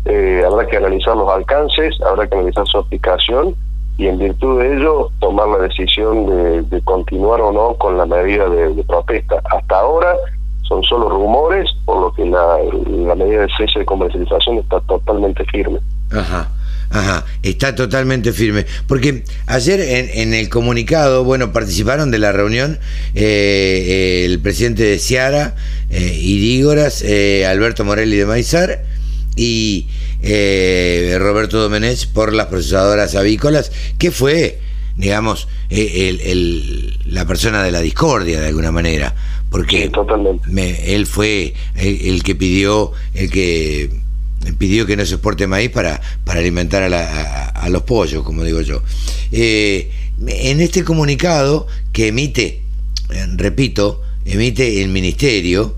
Eh, 0.06 0.44
habrá 0.46 0.68
que 0.68 0.78
analizar 0.78 1.16
los 1.16 1.30
alcances, 1.30 1.96
habrá 2.02 2.28
que 2.28 2.36
analizar 2.36 2.66
su 2.68 2.80
aplicación 2.80 3.56
y 3.98 4.08
en 4.08 4.18
virtud 4.18 4.60
de 4.60 4.78
ello 4.78 5.10
tomar 5.20 5.48
la 5.48 5.60
decisión 5.60 6.26
de, 6.70 6.82
continuar 6.82 7.40
o 7.40 7.52
no 7.52 7.76
con 7.76 7.98
la 7.98 8.06
medida 8.06 8.50
de, 8.50 8.84
protesta. 8.84 9.42
Hasta 9.52 9.80
ahora 9.80 10.16
son 10.64 10.82
solo 10.84 11.10
rumores, 11.10 11.70
por 11.86 12.02
lo 12.02 12.12
que 12.14 12.26
la, 12.26 12.58
la 12.88 13.16
medida 13.16 13.42
de 13.42 13.50
cese 13.58 13.80
de 13.80 13.86
comercialización 13.86 14.58
está 14.58 14.80
totalmente 14.82 15.46
firme. 15.46 15.80
Ajá. 16.12 16.50
Ajá, 16.92 17.26
está 17.42 17.74
totalmente 17.74 18.34
firme. 18.34 18.66
Porque 18.86 19.24
ayer 19.48 19.80
en, 19.80 20.34
el 20.34 20.50
comunicado, 20.50 21.24
bueno, 21.24 21.54
participaron 21.54 22.12
de 22.12 22.20
la 22.20 22.34
reunión 22.34 22.80
eh, 23.16 24.26
el 24.26 24.40
presidente 24.40 24.84
de 24.84 25.00
Ciara, 25.00 25.56
eh, 25.90 26.20
Irígoras, 26.22 27.02
eh, 27.02 27.46
Alberto 27.46 27.86
Morelli 27.86 28.18
de 28.18 28.26
Maizar 28.26 28.84
y 29.38 29.88
eh, 30.22 31.16
Roberto 31.18 31.62
Domenech 31.62 32.08
por 32.08 32.34
las 32.34 32.48
procesadoras 32.48 33.16
avícolas, 33.16 33.72
que 33.98 34.12
fue, 34.12 34.60
digamos, 34.98 35.48
el, 35.70 37.00
la 37.06 37.26
persona 37.26 37.64
de 37.64 37.72
la 37.72 37.80
discordia 37.80 38.42
de 38.42 38.48
alguna 38.48 38.72
manera. 38.74 39.16
Porque 39.50 39.92
él 40.86 41.06
fue 41.06 41.54
el 41.76 42.24
que 42.24 42.36
pidió, 42.36 42.94
el 43.14 43.30
que 43.30 43.90
pidió 44.58 44.86
que 44.86 44.96
no 44.98 45.06
se 45.06 45.16
exporte 45.16 45.48
maíz 45.48 45.70
para, 45.70 46.02
para 46.24 46.40
alimentar 46.40 46.84
a, 46.84 47.70
los 47.70 47.84
pollos, 47.84 48.24
como 48.24 48.44
digo 48.44 48.62
yo. 48.62 48.82
Eh, 49.32 49.92
en 50.28 50.62
este 50.62 50.84
comunicado 50.84 51.68
que 51.94 52.08
emite, 52.08 52.62
eh, 53.10 53.28
repito, 53.36 54.02
emite 54.26 54.82
el 54.82 54.90
ministerio, 54.90 55.76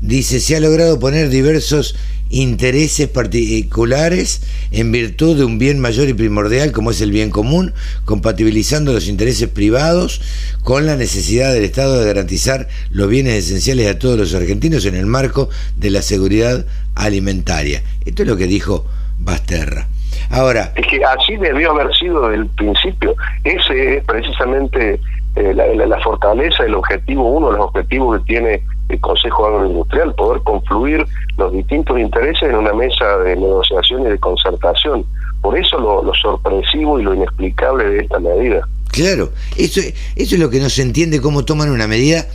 dice, 0.00 0.40
se 0.40 0.56
ha 0.56 0.60
logrado 0.60 0.98
poner 0.98 1.28
diversos 1.28 1.96
intereses 2.30 3.08
particulares 3.08 4.42
en 4.72 4.92
virtud 4.92 5.36
de 5.36 5.44
un 5.44 5.58
bien 5.58 5.80
mayor 5.80 6.08
y 6.08 6.14
primordial 6.14 6.72
como 6.72 6.90
es 6.90 7.00
el 7.00 7.10
bien 7.10 7.30
común, 7.30 7.72
compatibilizando 8.04 8.92
los 8.92 9.08
intereses 9.08 9.48
privados 9.48 10.20
con 10.62 10.86
la 10.86 10.96
necesidad 10.96 11.52
del 11.52 11.64
Estado 11.64 12.00
de 12.00 12.06
garantizar 12.06 12.68
los 12.90 13.08
bienes 13.08 13.34
esenciales 13.34 13.88
a 13.88 13.98
todos 13.98 14.18
los 14.18 14.34
argentinos 14.34 14.84
en 14.86 14.94
el 14.94 15.06
marco 15.06 15.48
de 15.76 15.90
la 15.90 16.02
seguridad 16.02 16.66
alimentaria. 16.94 17.82
Esto 18.04 18.22
es 18.22 18.28
lo 18.28 18.36
que 18.36 18.46
dijo 18.46 18.86
Basterra. 19.18 19.88
Ahora, 20.30 20.72
es 20.74 20.86
que 20.86 21.04
así 21.04 21.36
debió 21.36 21.72
haber 21.72 21.94
sido 21.94 22.28
del 22.28 22.46
principio. 22.46 23.14
Ese 23.44 23.98
es 23.98 24.04
precisamente 24.04 25.00
eh, 25.36 25.54
la, 25.54 25.66
la, 25.86 26.00
fortaleza, 26.00 26.64
el 26.64 26.74
objetivo, 26.74 27.28
uno 27.28 27.50
de 27.50 27.58
los 27.58 27.66
objetivos 27.66 28.18
que 28.18 28.24
tiene 28.24 28.62
el 28.88 29.00
Consejo 29.00 29.46
Agroindustrial, 29.46 30.14
poder 30.14 30.42
confluir 30.42 31.06
los 31.36 31.52
distintos 31.52 31.98
intereses 31.98 32.48
en 32.48 32.56
una 32.56 32.72
mesa 32.72 33.18
de 33.18 33.36
negociación 33.36 34.02
y 34.02 34.10
de 34.10 34.18
concertación. 34.18 35.04
Por 35.40 35.58
eso 35.58 35.78
lo, 35.78 36.12
sorpresivo 36.14 36.98
y 36.98 37.02
lo 37.02 37.14
inexplicable 37.14 37.84
de 37.84 37.98
esta 38.00 38.18
medida. 38.18 38.66
Claro, 38.90 39.30
eso, 39.56 39.80
eso 39.80 40.34
es 40.34 40.38
lo 40.38 40.50
que 40.50 40.60
no 40.60 40.68
se 40.68 40.82
entiende, 40.82 41.20
cómo 41.20 41.44
toman 41.44 41.70
una 41.70 41.86
medida. 41.86 42.26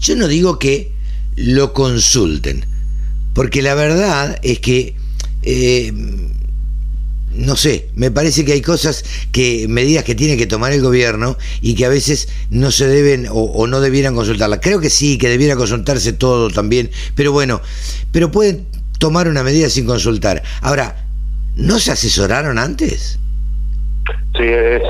Yo 0.00 0.16
no 0.16 0.28
digo 0.28 0.58
que 0.58 0.92
lo 1.36 1.72
consulten. 1.72 2.64
Porque 3.34 3.60
la 3.62 3.74
verdad 3.74 4.38
es 4.42 4.60
que, 4.60 4.96
eh, 5.42 5.92
no 7.36 7.56
sé, 7.56 7.88
me 7.94 8.10
parece 8.10 8.44
que 8.44 8.52
hay 8.52 8.62
cosas 8.62 9.04
que, 9.32 9.66
medidas 9.68 10.04
que 10.04 10.14
tiene 10.14 10.36
que 10.36 10.46
tomar 10.46 10.72
el 10.72 10.82
gobierno 10.82 11.36
y 11.60 11.74
que 11.74 11.84
a 11.84 11.88
veces 11.88 12.28
no 12.50 12.70
se 12.70 12.86
deben 12.86 13.26
o, 13.30 13.66
no 13.66 13.80
debieran 13.80 14.14
consultarla. 14.14 14.60
Creo 14.60 14.80
que 14.80 14.90
sí, 14.90 15.18
que 15.18 15.28
debiera 15.28 15.56
consultarse 15.56 16.12
todo 16.12 16.50
también, 16.50 16.90
pero 17.14 17.32
bueno, 17.32 17.60
pero 18.12 18.30
pueden 18.30 18.66
tomar 18.98 19.28
una 19.28 19.42
medida 19.42 19.68
sin 19.68 19.86
consultar. 19.86 20.42
Ahora, 20.62 21.04
¿no 21.56 21.78
se 21.78 21.92
asesoraron 21.92 22.58
antes? 22.58 23.18
Sí, 24.36 24.44
es, 24.44 24.82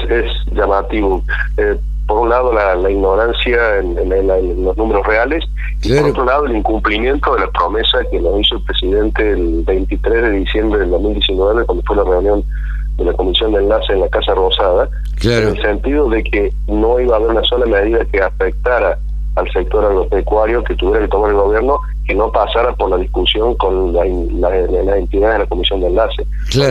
llamativo. 0.53 1.25
Eh, 1.57 1.77
por 2.07 2.21
un 2.21 2.29
lado, 2.29 2.53
la, 2.53 2.91
ignorancia 2.91 3.79
en, 3.79 4.65
los 4.65 4.77
números 4.77 5.07
reales, 5.07 5.45
y 5.83 5.95
por 5.95 6.11
otro 6.11 6.25
lado, 6.25 6.47
el 6.47 6.57
incumplimiento 6.57 7.35
de 7.35 7.41
la 7.41 7.51
promesa 7.51 7.99
que 8.11 8.21
nos 8.21 8.41
hizo 8.41 8.57
el 8.57 8.63
presidente 8.63 9.31
el 9.33 9.63
23 9.65 10.23
de 10.23 10.31
diciembre 10.31 10.81
del 10.81 10.91
2019, 10.91 11.65
cuando 11.65 11.85
fue 11.85 11.97
la 11.97 12.05
reunión 12.05 12.45
de 12.97 13.05
la 13.05 13.13
Comisión 13.13 13.53
de 13.53 13.61
Enlace 13.61 13.93
en 13.93 14.01
la 14.01 14.09
Casa 14.09 14.35
Rosada, 14.35 14.89
en 15.23 15.49
el 15.49 15.61
sentido 15.61 16.09
de 16.09 16.23
que 16.23 16.53
no 16.67 16.99
iba 17.01 17.15
a 17.15 17.19
haber 17.19 17.31
una 17.31 17.45
sola 17.45 17.67
medida 17.67 18.05
que 18.07 18.21
afectara 18.21 18.99
al 19.37 19.51
sector 19.53 19.85
agropecuario 19.85 20.65
que 20.65 20.75
tuviera 20.75 21.01
que 21.01 21.09
tomar 21.09 21.31
el 21.31 21.37
gobierno 21.37 21.79
que 22.07 22.15
no 22.15 22.31
pasara 22.31 22.73
por 22.75 22.91
la 22.91 22.97
discusión 22.97 23.55
con 23.57 23.93
la, 23.93 24.05
la, 24.05 24.97
entidad 24.97 25.33
de 25.33 25.39
la 25.41 25.47
Comisión 25.47 25.81
de 25.81 25.89
Enlace. 25.89 26.27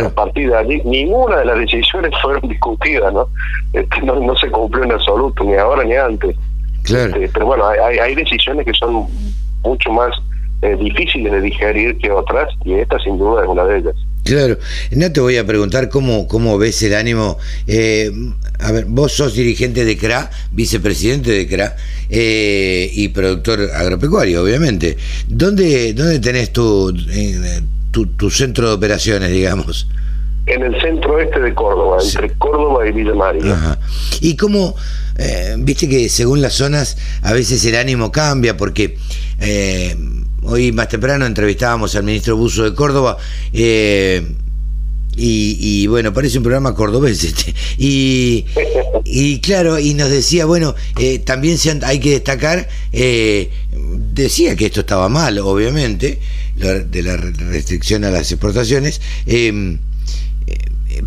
A 0.06 0.10
partir 0.10 0.50
de 0.50 0.58
allí, 0.58 0.82
ninguna 0.86 1.38
de 1.38 1.46
las 1.46 1.58
decisiones 1.60 2.12
fueron 2.22 2.48
discutidas, 2.50 3.14
¿no? 3.14 3.28
Este, 3.74 4.02
no, 4.02 4.16
no 4.16 4.36
se 4.36 4.50
cumplió 4.50 4.84
en 4.84 4.94
absoluto, 4.94 5.44
ni 5.44 5.56
ahora 5.56 5.84
ni 5.84 5.96
antes. 5.96 6.36
Este, 6.84 7.30
pero 7.34 7.48
bueno, 7.48 7.68
hay, 7.68 7.98
hay 7.98 8.16
decisiones 8.16 8.66
que 8.66 8.74
son 8.74 9.08
mucho 9.64 9.92
más 9.92 10.12
eh, 10.62 10.76
difíciles 10.76 11.32
de 11.32 11.42
digerir 11.42 11.98
que 11.98 12.12
otras, 12.12 12.50
y 12.64 12.74
esta 12.76 12.98
sin 13.00 13.18
duda 13.18 13.44
es 13.44 13.50
una 13.50 13.66
de 13.66 13.80
ellas. 13.80 13.96
Claro, 14.26 14.58
no 14.90 15.12
te 15.12 15.20
voy 15.20 15.38
a 15.38 15.46
preguntar 15.46 15.88
cómo, 15.88 16.28
cómo 16.28 16.58
ves 16.58 16.82
el 16.82 16.96
ánimo. 16.96 17.38
Eh, 17.68 18.12
a 18.60 18.72
ver, 18.72 18.86
vos 18.86 19.12
sos 19.12 19.36
dirigente 19.36 19.86
de 19.86 19.96
CRA, 19.98 20.32
vicepresidente 20.52 21.30
de 21.30 21.48
CRA 21.48 21.76
eh, 22.10 22.90
y 22.92 23.10
productor 23.10 23.70
agropecuario, 23.72 24.42
obviamente. 24.42 24.98
¿Dónde, 25.28 25.94
dónde 25.94 26.18
tenés 26.18 26.52
tu, 26.52 26.92
tu, 27.92 28.30
centro 28.32 28.70
de 28.70 28.74
operaciones, 28.74 29.30
digamos? 29.30 29.88
En 30.48 30.64
el 30.64 30.82
centro 30.82 31.20
este 31.20 31.40
de 31.42 31.54
Córdoba, 31.54 32.00
entre 32.04 32.32
Córdoba 32.34 32.88
y 32.88 32.94
Villa 32.94 33.14
María. 33.14 33.78
¿Y 34.22 34.36
cómo, 34.36 34.76
viste 35.60 35.88
que 35.88 36.10
según 36.10 36.42
las 36.42 36.54
zonas 36.54 36.98
a 37.22 37.32
veces 37.32 37.64
el 37.66 37.76
ánimo 37.76 38.12
cambia? 38.12 38.58
Porque 38.58 38.98
Hoy 40.48 40.72
más 40.72 40.90
temprano 40.90 41.26
entrevistábamos 41.26 41.96
al 41.96 42.04
ministro 42.04 42.38
Buzo 42.38 42.64
de 42.64 42.76
Córdoba. 42.76 43.18
Eh, 43.52 44.24
y, 45.18 45.88
bueno, 45.88 46.14
parece 46.14 46.38
un 46.38 46.44
programa 46.44 46.76
cordobés 46.76 47.24
este. 47.24 47.56
Y, 47.78 49.40
claro, 49.40 49.80
y 49.80 49.96
nos 49.96 50.12
decía, 50.12 50.46
bueno, 50.46 50.76
eh, 51.00 51.20
también 51.20 51.58
hay 51.84 52.00
que 52.00 52.12
destacar, 52.12 52.68
eh, 52.92 53.50
decía 54.14 54.56
que 54.56 54.66
esto 54.68 54.82
estaba 54.82 55.10
mal, 55.10 55.40
obviamente, 55.40 56.20
de 56.56 57.02
la 57.02 57.18
restricción 57.18 58.04
a 58.04 58.12
las 58.12 58.32
exportaciones, 58.32 59.02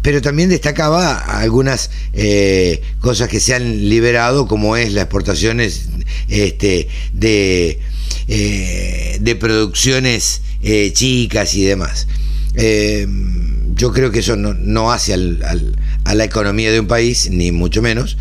pero 0.02 0.22
también 0.22 0.48
destacaba 0.48 1.16
algunas 1.18 1.90
cosas 3.00 3.28
que 3.28 3.40
se 3.40 3.54
han 3.54 3.88
liberado, 3.88 4.48
como 4.48 4.76
es 4.76 4.92
las 4.92 5.04
exportaciones 5.04 5.90
este, 6.28 6.88
de 7.12 7.78
eh, 8.28 9.18
de 9.20 9.36
producciones 9.36 10.42
eh, 10.62 10.92
chicas 10.92 11.54
y 11.54 11.64
demás. 11.64 12.06
Eh, 12.54 13.06
yo 13.74 13.92
creo 13.92 14.10
que 14.10 14.20
eso 14.20 14.36
no, 14.36 14.92
hace 14.92 15.14
a 15.14 16.14
la 16.14 16.24
economía 16.24 16.72
de 16.72 16.80
un 16.80 16.88
país, 16.88 17.30
ni 17.30 17.52
mucho 17.52 17.80
menos. 17.80 18.16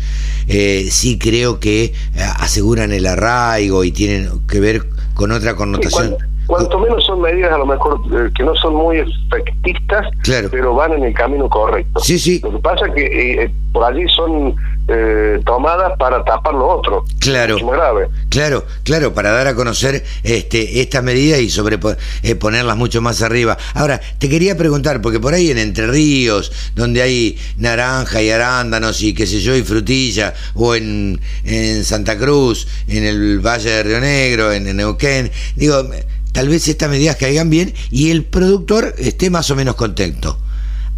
sí 0.46 1.18
creo 1.18 1.58
que 1.58 1.92
aseguran 2.14 2.92
el 2.92 3.06
arraigo 3.06 3.82
y 3.82 3.90
tienen 3.90 4.30
que 4.46 4.60
ver 4.60 4.88
con 5.14 5.32
otra 5.32 5.56
connotación. 5.56 6.16
Cuanto 6.48 6.80
menos 6.80 7.04
son 7.04 7.20
medidas 7.20 7.52
a 7.52 7.58
lo 7.58 7.66
mejor 7.66 8.00
que 8.32 8.42
no 8.42 8.56
son 8.56 8.74
muy 8.74 8.96
efectistas, 8.98 10.06
pero 10.50 10.74
van 10.74 10.94
en 10.94 11.04
el 11.04 11.14
camino 11.14 11.48
correcto. 11.48 12.00
Sí, 12.00 12.18
sí. 12.18 12.40
Lo 12.42 12.52
que 12.52 12.58
pasa 12.58 12.86
es 12.86 12.94
que 12.94 13.52
por 13.72 13.84
allí 13.84 14.08
son 14.08 14.56
eh, 14.90 15.38
tomadas 15.44 15.92
para 15.98 16.24
tapar 16.24 16.54
lo 16.54 16.66
otro. 16.66 17.04
Claro. 17.20 17.58
grave. 17.58 18.08
Claro, 18.30 18.64
claro, 18.84 19.12
para 19.12 19.30
dar 19.32 19.46
a 19.46 19.54
conocer 19.54 20.02
este, 20.22 20.80
estas 20.80 21.02
medidas 21.02 21.40
y 21.40 21.50
sobre 21.50 21.78
eh, 22.22 22.34
ponerlas 22.36 22.76
mucho 22.76 23.02
más 23.02 23.20
arriba. 23.20 23.58
Ahora, 23.74 24.00
te 24.18 24.30
quería 24.30 24.56
preguntar, 24.56 25.02
porque 25.02 25.20
por 25.20 25.34
ahí 25.34 25.50
en 25.50 25.58
Entre 25.58 25.86
Ríos, 25.86 26.50
donde 26.74 27.02
hay 27.02 27.38
naranja 27.58 28.22
y 28.22 28.30
arándanos 28.30 29.02
y 29.02 29.12
qué 29.12 29.26
sé 29.26 29.40
yo, 29.40 29.54
y 29.54 29.62
frutilla, 29.62 30.32
o 30.54 30.74
en, 30.74 31.20
en 31.44 31.84
Santa 31.84 32.16
Cruz, 32.16 32.66
en 32.88 33.04
el 33.04 33.40
Valle 33.40 33.70
de 33.70 33.82
Río 33.82 34.00
Negro, 34.00 34.52
en, 34.52 34.74
Neuquén, 34.74 35.30
digo, 35.54 35.84
tal 36.32 36.48
vez 36.48 36.68
estas 36.68 36.90
medidas 36.90 37.16
caigan 37.16 37.50
bien 37.50 37.72
y 37.90 38.10
el 38.10 38.24
productor 38.24 38.94
esté 38.98 39.30
más 39.30 39.50
o 39.50 39.56
menos 39.56 39.74
contento. 39.74 40.38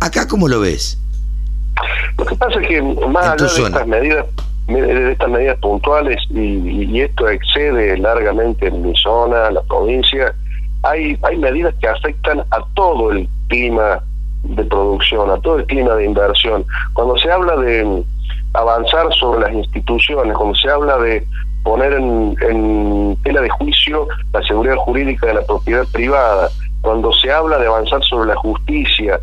¿Acá 0.00 0.26
cómo 0.28 0.48
lo 0.48 0.60
ves? 0.60 0.98
Lo 2.18 2.24
que 2.24 2.34
pasa 2.36 2.60
es 2.60 2.68
que 2.68 2.82
más 2.82 3.26
allá 3.26 3.36
de 3.36 3.62
estas 3.64 3.86
medidas 3.86 4.26
de 4.78 5.12
estas 5.12 5.28
medidas 5.28 5.58
puntuales 5.58 6.16
y, 6.30 7.00
esto 7.00 7.28
excede 7.28 7.96
largamente 7.98 8.66
en 8.66 8.82
mi 8.82 8.94
zona, 8.96 9.50
la 9.50 9.62
provincia, 9.62 10.34
hay, 10.82 11.18
hay 11.22 11.36
medidas 11.38 11.74
que 11.80 11.88
afectan 11.88 12.40
a 12.50 12.64
todo 12.74 13.10
el 13.10 13.28
clima 13.48 14.02
de 14.44 14.64
producción, 14.64 15.30
a 15.30 15.40
todo 15.40 15.58
el 15.58 15.66
clima 15.66 15.94
de 15.94 16.04
inversión. 16.04 16.64
Cuando 16.92 17.16
se 17.18 17.30
habla 17.30 17.56
de 17.56 18.04
avanzar 18.52 19.12
sobre 19.14 19.40
las 19.40 19.52
instituciones, 19.52 20.36
cuando 20.36 20.54
se 20.56 20.70
habla 20.70 20.98
de 20.98 21.26
poner 21.62 21.92
en, 21.92 22.36
en 22.40 23.16
tela 23.22 23.40
de 23.40 23.50
juicio 23.50 24.08
la 24.32 24.42
seguridad 24.42 24.76
jurídica 24.76 25.26
de 25.26 25.34
la 25.34 25.42
propiedad 25.42 25.86
privada, 25.92 26.48
cuando 26.80 27.12
se 27.12 27.30
habla 27.30 27.58
de 27.58 27.66
avanzar 27.66 28.02
sobre 28.04 28.28
la 28.28 28.36
justicia, 28.36 29.20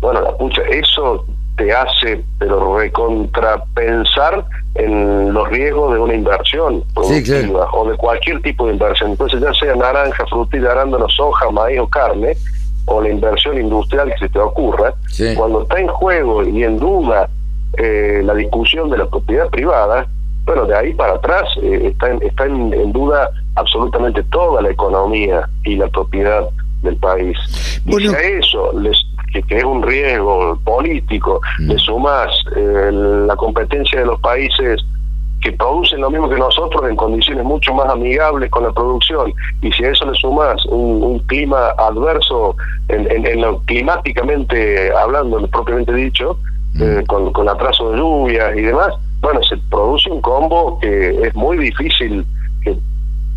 bueno, 0.00 0.20
la 0.22 0.36
pucha, 0.36 0.62
eso 0.62 1.24
te 1.56 1.72
hace 1.72 2.24
pero 2.38 2.78
recontrapensar 2.78 4.44
en 4.74 5.32
los 5.32 5.48
riesgos 5.48 5.92
de 5.94 6.00
una 6.00 6.14
inversión 6.14 6.82
productiva 6.94 7.68
o 7.72 7.90
de 7.90 7.96
cualquier 7.96 8.40
tipo 8.40 8.66
de 8.66 8.72
inversión. 8.72 9.10
Entonces 9.10 9.40
ya 9.40 9.52
sea 9.54 9.74
naranja, 9.74 10.24
frutilla, 10.26 10.72
arándano, 10.72 11.06
soja, 11.08 11.50
maíz 11.50 11.80
o 11.80 11.88
carne, 11.88 12.36
o 12.86 13.00
la 13.02 13.10
inversión 13.10 13.58
industrial 13.58 14.10
que 14.12 14.26
se 14.26 14.28
te 14.30 14.38
ocurra, 14.38 14.94
cuando 15.36 15.62
está 15.62 15.80
en 15.80 15.88
juego 15.88 16.42
y 16.42 16.64
en 16.64 16.78
duda 16.78 17.28
eh, 17.76 18.22
la 18.24 18.34
discusión 18.34 18.88
de 18.90 18.98
la 18.98 19.06
propiedad 19.06 19.48
privada, 19.48 20.06
bueno, 20.50 20.66
de 20.66 20.76
ahí 20.76 20.94
para 20.94 21.12
atrás 21.12 21.44
eh, 21.62 21.92
está, 21.92 22.10
en, 22.10 22.20
está 22.22 22.44
en, 22.44 22.92
duda 22.92 23.30
absolutamente 23.54 24.20
toda 24.32 24.60
la 24.60 24.70
economía 24.70 25.48
y 25.62 25.76
la 25.76 25.86
propiedad 25.86 26.44
del 26.82 26.96
país. 26.96 27.38
Y 27.86 27.92
si 27.92 28.08
a 28.08 28.20
eso 28.20 28.72
les 28.76 28.96
que, 29.32 29.44
es 29.56 29.62
un 29.62 29.80
riesgo 29.80 30.58
político, 30.64 31.40
mm. 31.60 31.68
le 31.68 31.78
sumas 31.78 32.30
eh, 32.56 32.90
la 32.92 33.36
competencia 33.36 34.00
de 34.00 34.06
los 34.06 34.18
países 34.18 34.84
que 35.40 35.52
producen 35.52 36.00
lo 36.00 36.10
mismo 36.10 36.28
que 36.28 36.36
nosotros 36.36 36.82
en 36.90 36.96
condiciones 36.96 37.44
mucho 37.44 37.72
más 37.72 37.88
amigables 37.88 38.50
con 38.50 38.64
la 38.64 38.72
producción 38.72 39.32
y 39.62 39.70
si 39.70 39.84
a 39.84 39.90
eso 39.90 40.04
le 40.04 40.18
sumas 40.18 40.66
un, 40.66 41.20
clima 41.28 41.68
adverso 41.78 42.56
en, 42.88 43.40
lo 43.40 43.60
climáticamente 43.60 44.90
hablando 44.96 45.46
propiamente 45.46 45.94
dicho 45.94 46.36
mm. 46.74 46.82
eh, 46.82 47.04
con, 47.06 47.32
con 47.32 47.48
atraso 47.48 47.92
de 47.92 47.98
lluvias 47.98 48.56
y 48.56 48.62
demás 48.62 48.94
bueno 49.20 49.40
se 49.42 49.56
produce 49.70 50.10
un 50.10 50.20
combo 50.20 50.78
que 50.80 51.26
es 51.26 51.34
muy 51.34 51.58
difícil 51.58 52.24
que 52.62 52.76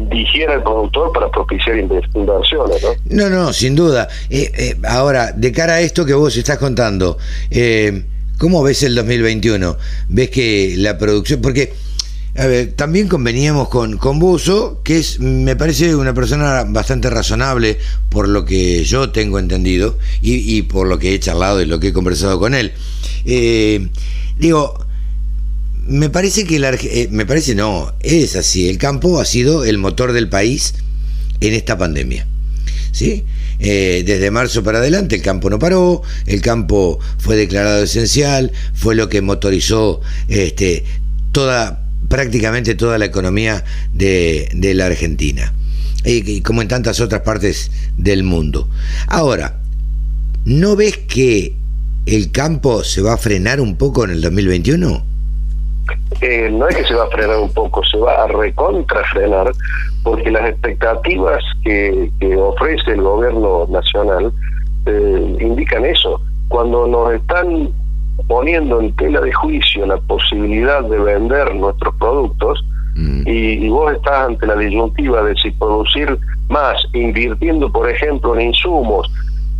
digiera 0.09 0.55
el 0.55 0.63
productor 0.63 1.11
para 1.13 1.29
propiciar 1.29 1.77
inversiones, 1.77 2.83
¿no? 2.83 2.89
No, 3.09 3.29
no, 3.29 3.53
sin 3.53 3.75
duda. 3.75 4.07
Eh, 4.29 4.51
eh, 4.57 4.77
ahora, 4.87 5.31
de 5.31 5.51
cara 5.51 5.73
a 5.73 5.81
esto 5.81 6.05
que 6.05 6.13
vos 6.13 6.35
estás 6.35 6.57
contando, 6.57 7.17
eh, 7.51 8.03
¿cómo 8.37 8.63
ves 8.63 8.83
el 8.83 8.95
2021? 8.95 9.77
¿Ves 10.09 10.29
que 10.29 10.75
la 10.77 10.97
producción... 10.97 11.41
Porque... 11.41 11.73
A 12.35 12.47
ver, 12.47 12.73
también 12.73 13.07
conveníamos 13.07 13.69
con, 13.69 13.99
con 13.99 14.17
Buzo, 14.17 14.81
que 14.83 14.97
es, 14.97 15.19
me 15.19 15.55
parece 15.55 15.95
una 15.95 16.15
persona 16.15 16.65
bastante 16.67 17.07
razonable 17.11 17.77
por 18.09 18.27
lo 18.27 18.43
que 18.43 18.83
yo 18.85 19.11
tengo 19.11 19.37
entendido 19.37 19.99
y, 20.19 20.57
y 20.57 20.63
por 20.63 20.87
lo 20.87 20.97
que 20.97 21.13
he 21.13 21.19
charlado 21.19 21.61
y 21.61 21.67
lo 21.67 21.79
que 21.79 21.89
he 21.89 21.93
conversado 21.93 22.39
con 22.39 22.55
él. 22.55 22.73
digo, 24.39 24.82
me 25.87 26.09
parece 26.09 26.45
que 26.45 26.59
la, 26.59 26.73
eh, 26.73 27.07
me 27.11 27.25
parece 27.25 27.55
no, 27.55 27.93
es 27.99 28.35
así. 28.35 28.69
El 28.69 28.77
campo 28.77 29.19
ha 29.19 29.25
sido 29.25 29.65
el 29.65 29.77
motor 29.77 30.13
del 30.13 30.29
país 30.29 30.75
en 31.41 31.53
esta 31.53 31.77
pandemia. 31.77 32.27
¿Sí? 32.91 33.25
Eh, 33.59 34.03
desde 34.05 34.29
marzo 34.29 34.63
para 34.63 34.79
adelante 34.79 35.15
el 35.15 35.21
campo 35.21 35.49
no 35.49 35.57
paró, 35.57 36.01
el 36.25 36.41
campo 36.41 36.99
fue 37.17 37.35
declarado 37.35 37.83
esencial, 37.83 38.51
fue 38.73 38.93
lo 38.93 39.09
que 39.09 39.21
motorizó 39.21 40.01
este, 40.27 40.83
toda 41.31 41.83
prácticamente 42.07 42.75
toda 42.75 42.97
la 42.97 43.05
economía 43.05 43.63
de, 43.93 44.49
de 44.53 44.73
la 44.73 44.87
Argentina, 44.87 45.53
y, 46.03 46.41
como 46.41 46.61
en 46.61 46.67
tantas 46.67 46.99
otras 46.99 47.21
partes 47.21 47.71
del 47.97 48.23
mundo. 48.23 48.69
Ahora, 49.07 49.61
¿no 50.45 50.75
ves 50.75 50.97
que 50.97 51.55
el 52.05 52.31
campo 52.31 52.83
se 52.83 53.01
va 53.01 53.13
a 53.13 53.17
frenar 53.17 53.61
un 53.61 53.77
poco 53.77 54.03
en 54.03 54.11
el 54.11 54.21
2021? 54.21 55.12
Eh, 56.21 56.49
no 56.51 56.67
es 56.67 56.77
que 56.77 56.85
se 56.85 56.95
va 56.95 57.05
a 57.05 57.09
frenar 57.09 57.37
un 57.37 57.53
poco, 57.53 57.83
se 57.83 57.97
va 57.97 58.23
a 58.23 58.27
recontrafrenar, 58.27 59.51
porque 60.03 60.31
las 60.31 60.49
expectativas 60.49 61.43
que, 61.63 62.09
que 62.19 62.35
ofrece 62.37 62.91
el 62.91 63.01
gobierno 63.01 63.65
nacional 63.69 64.31
eh, 64.85 65.37
indican 65.39 65.85
eso. 65.85 66.21
Cuando 66.47 66.87
nos 66.87 67.13
están 67.13 67.69
poniendo 68.27 68.79
en 68.79 68.95
tela 68.95 69.21
de 69.21 69.33
juicio 69.33 69.85
la 69.85 69.97
posibilidad 69.97 70.83
de 70.83 70.99
vender 70.99 71.55
nuestros 71.55 71.95
productos, 71.95 72.63
mm. 72.95 73.23
y, 73.25 73.69
vos 73.69 73.93
estás 73.93 74.27
ante 74.27 74.45
la 74.45 74.55
disyuntiva 74.55 75.23
de 75.23 75.35
si 75.35 75.51
producir 75.51 76.17
más, 76.49 76.77
invirtiendo, 76.93 77.71
por 77.71 77.89
ejemplo, 77.89 78.35
en 78.35 78.47
insumos, 78.47 79.11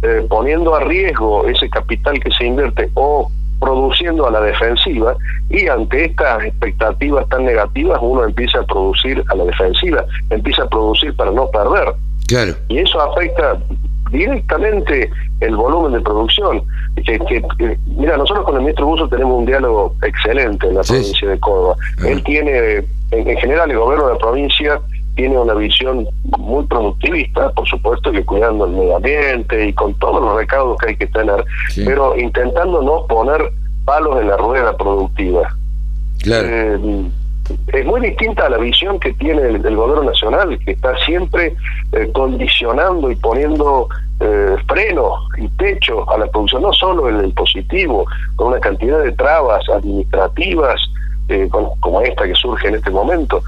eh, 0.04 0.26
poniendo 0.30 0.76
a 0.76 0.82
riesgo 0.82 1.48
ese 1.48 1.70
capital 1.70 2.20
que 2.20 2.32
se 2.32 2.46
invierte 2.46 2.90
o 2.94 3.32
produciendo 3.64 4.28
a 4.28 4.32
la 4.32 4.42
defensiva 4.42 5.16
y 5.50 5.68
ante 5.68 6.06
estas 6.06 6.44
expectativas 6.44 7.28
tan 7.30 7.46
negativas 7.46 7.98
uno 8.02 8.26
empieza 8.26 8.60
a 8.60 8.64
producir 8.64 9.24
a 9.30 9.36
la 9.36 9.46
defensiva, 9.46 10.06
empieza 10.30 10.64
a 10.64 10.68
producir 10.68 11.16
para 11.16 11.32
no 11.32 11.50
perder. 11.50 11.94
Claro. 12.28 12.54
Y 12.68 12.80
eso 12.80 13.00
afecta 13.02 13.58
directamente 14.12 15.10
el 15.40 15.56
volumen 15.56 15.94
de 15.94 16.02
producción. 16.02 16.62
Que, 17.06 17.46
mira, 17.98 18.18
nosotros 18.18 18.46
con 18.46 18.56
el 18.56 18.62
ministro 18.62 18.86
Buzo 18.86 19.08
tenemos 19.08 19.40
un 19.40 19.46
diálogo 19.46 19.96
excelente 20.04 20.68
en 20.68 20.76
la 20.76 20.82
provincia 20.82 21.30
de 21.30 21.40
Córdoba. 21.40 21.76
Él 22.06 22.22
tiene, 22.24 22.84
en, 23.12 23.38
general, 23.38 23.72
el 23.72 23.78
gobierno 23.78 24.08
de 24.08 24.14
la 24.14 24.20
provincia 24.20 24.80
tiene 25.16 25.38
una 25.38 25.54
visión 25.54 26.08
muy 26.38 26.66
productivista, 26.66 27.52
por 27.52 27.68
supuesto 27.68 28.12
que 28.12 28.26
cuidando 28.26 28.66
el 28.66 28.72
medio 28.72 28.96
ambiente 28.98 29.68
y 29.68 29.74
con 29.74 29.94
todos 29.96 30.22
los 30.22 30.36
recaudos 30.36 30.78
que 30.80 30.90
hay 30.90 30.96
que 30.96 31.08
tener, 31.08 31.44
pero 31.76 32.18
intentando 32.18 32.82
no 32.82 33.06
poner 33.08 33.42
palos 33.86 34.20
en 34.22 34.30
la 34.30 34.38
rueda 34.38 34.76
productiva. 34.76 35.56
Claro. 36.22 36.48
Eh, 36.50 37.10
es 37.74 37.86
muy 37.86 38.02
distinta 38.02 38.46
a 38.46 38.50
la 38.50 38.58
visión 38.58 39.00
que 39.00 39.14
tiene 39.14 39.42
el, 39.42 39.76
gobierno 39.76 40.04
nacional, 40.04 40.58
que 40.60 40.72
está 40.72 40.96
siempre 41.06 41.54
eh, 41.92 42.10
condicionando 42.14 43.12
y 43.12 43.16
poniendo 43.16 43.90
eh, 44.20 44.56
freno 44.68 45.16
y 45.38 45.48
techo 45.50 46.10
a 46.10 46.18
la 46.18 46.28
producción, 46.28 46.62
no 46.62 46.72
solo 46.72 47.10
en 47.10 47.18
el 47.18 47.34
positivo, 47.34 48.06
con 48.36 48.48
una 48.48 48.60
cantidad 48.60 49.04
de 49.04 49.12
trabas 49.12 49.68
administrativas 49.70 50.80
eh, 51.30 51.50
como 51.50 52.02
esta 52.02 52.26
que 52.26 52.36
surge 52.36 52.68
en 52.68 52.76
este 52.76 52.92
momento, 52.92 53.42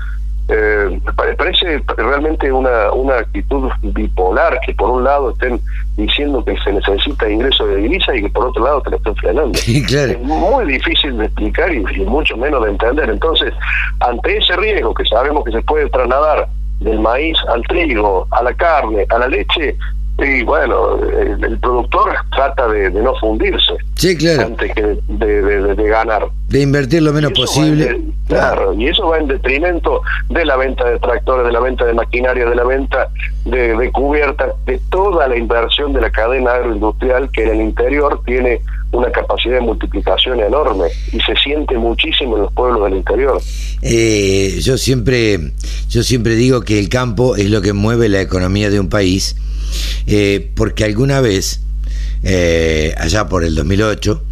eh, 0.47 0.99
parece 1.37 1.81
realmente 1.97 2.51
una, 2.51 2.91
una 2.91 3.15
actitud 3.15 3.69
bipolar 3.81 4.59
que 4.65 4.75
por 4.75 4.91
un 4.91 5.03
lado 5.03 5.31
estén 5.31 5.59
diciendo 5.97 6.43
que 6.45 6.55
se 6.63 6.71
necesita 6.71 7.29
ingreso 7.29 7.65
de 7.65 7.77
divisa 7.77 8.15
y 8.15 8.21
que 8.21 8.29
por 8.29 8.47
otro 8.47 8.63
lado 8.63 8.81
te 8.81 8.91
lo 8.91 8.97
estén 8.97 9.15
frenando. 9.15 9.59
Es 9.65 10.21
muy 10.21 10.65
difícil 10.65 11.17
de 11.17 11.25
explicar 11.25 11.73
y, 11.73 11.79
mucho 12.05 12.37
menos 12.37 12.63
de 12.63 12.71
entender. 12.71 13.09
Entonces, 13.09 13.53
ante 14.01 14.37
ese 14.37 14.55
riesgo 14.57 14.93
que 14.93 15.05
sabemos 15.05 15.43
que 15.45 15.51
se 15.51 15.61
puede 15.61 15.89
trasladar 15.89 16.47
del 16.79 16.99
maíz 16.99 17.37
al 17.47 17.63
trigo, 17.63 18.27
a 18.31 18.43
la 18.43 18.53
carne, 18.53 19.05
a 19.09 19.17
la 19.17 19.27
leche, 19.27 19.75
y 20.17 20.43
bueno, 20.43 20.97
el, 20.97 21.59
productor 21.59 22.13
trata 22.33 22.69
de, 22.69 22.89
no 22.89 23.13
fundirse. 23.15 23.73
Sí, 23.95 24.15
claro. 24.15 24.43
Antes 24.43 24.73
que 24.73 24.97
de, 25.07 25.89
ganar. 25.89 26.27
De 26.47 26.61
invertir 26.61 27.01
lo 27.01 27.11
menos 27.11 27.33
posible. 27.33 28.01
claro, 28.27 28.73
y 28.73 28.87
eso 28.87 29.09
va 29.09 29.17
en 29.17 29.27
detrimento 29.27 30.01
de 30.29 30.45
la 30.45 30.55
venta 30.55 30.89
de 30.89 30.99
tractores, 30.99 31.45
de 31.45 31.51
la 31.51 31.59
venta 31.59 31.85
de 31.85 31.93
maquinaria, 31.93 32.45
de 32.45 32.55
la 32.55 32.63
venta 32.63 33.09
de, 33.43 33.75
de 33.75 33.91
cubiertas, 33.91 34.51
de 34.65 34.79
toda 34.89 35.27
la 35.27 35.35
inversión 35.35 35.91
de 35.91 36.01
la 36.01 36.09
cadena 36.09 36.53
agroindustrial 36.53 37.29
que 37.31 37.43
en 37.43 37.49
el 37.49 37.61
interior 37.61 38.21
tiene 38.25 38.61
una 38.95 39.11
capacidad 39.11 39.55
de 39.55 39.61
multiplicación 39.61 40.39
enorme 40.39 40.85
y 41.11 41.19
se 41.19 41.35
siente 41.35 41.77
muchísimo 41.77 42.37
en 42.37 42.43
los 42.43 42.53
pueblos 42.53 42.85
del 42.85 42.99
interior. 42.99 43.41
Eh, 43.81 44.59
yo 44.61 44.77
siempre 44.77 45.51
yo 45.89 46.03
siempre 46.03 46.35
digo 46.35 46.61
que 46.61 46.79
el 46.79 46.89
campo 46.89 47.35
es 47.35 47.49
lo 47.49 47.61
que 47.61 47.73
mueve 47.73 48.09
la 48.09 48.21
economía 48.21 48.69
de 48.69 48.79
un 48.79 48.89
país 48.89 49.35
eh, 50.07 50.51
porque 50.55 50.83
alguna 50.83 51.21
vez, 51.21 51.61
eh, 52.23 52.93
allá 52.97 53.27
por 53.27 53.43
el 53.43 53.55
2008, 53.55 54.23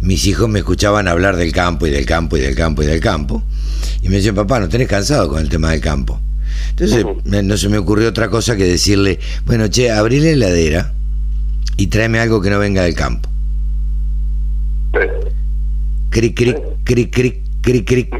mis 0.00 0.26
hijos 0.26 0.48
me 0.48 0.60
escuchaban 0.60 1.08
hablar 1.08 1.36
del 1.36 1.52
campo 1.52 1.86
y 1.86 1.90
del 1.90 2.06
campo 2.06 2.36
y 2.36 2.40
del 2.40 2.54
campo 2.54 2.82
y 2.82 2.86
del 2.86 3.00
campo. 3.00 3.42
Y 4.02 4.08
me 4.08 4.16
decían, 4.16 4.34
papá, 4.34 4.60
¿no 4.60 4.68
tenés 4.68 4.88
cansado 4.88 5.28
con 5.28 5.40
el 5.40 5.48
tema 5.48 5.70
del 5.70 5.80
campo? 5.80 6.20
Entonces 6.70 7.04
no 7.24 7.56
se 7.56 7.68
me 7.68 7.78
ocurrió 7.78 8.08
otra 8.08 8.28
cosa 8.28 8.56
que 8.56 8.64
decirle, 8.64 9.18
bueno, 9.46 9.68
che, 9.68 9.90
abrí 9.90 10.20
la 10.20 10.30
heladera 10.30 10.92
y 11.76 11.86
tráeme 11.86 12.20
algo 12.20 12.40
que 12.40 12.50
no 12.50 12.58
venga 12.58 12.82
del 12.82 12.94
campo. 12.94 13.28
Cric, 16.10 16.36
cric, 16.36 16.58
cric, 16.84 17.14
cric, 17.14 17.36
cric, 17.66 17.84
cric. 17.86 18.14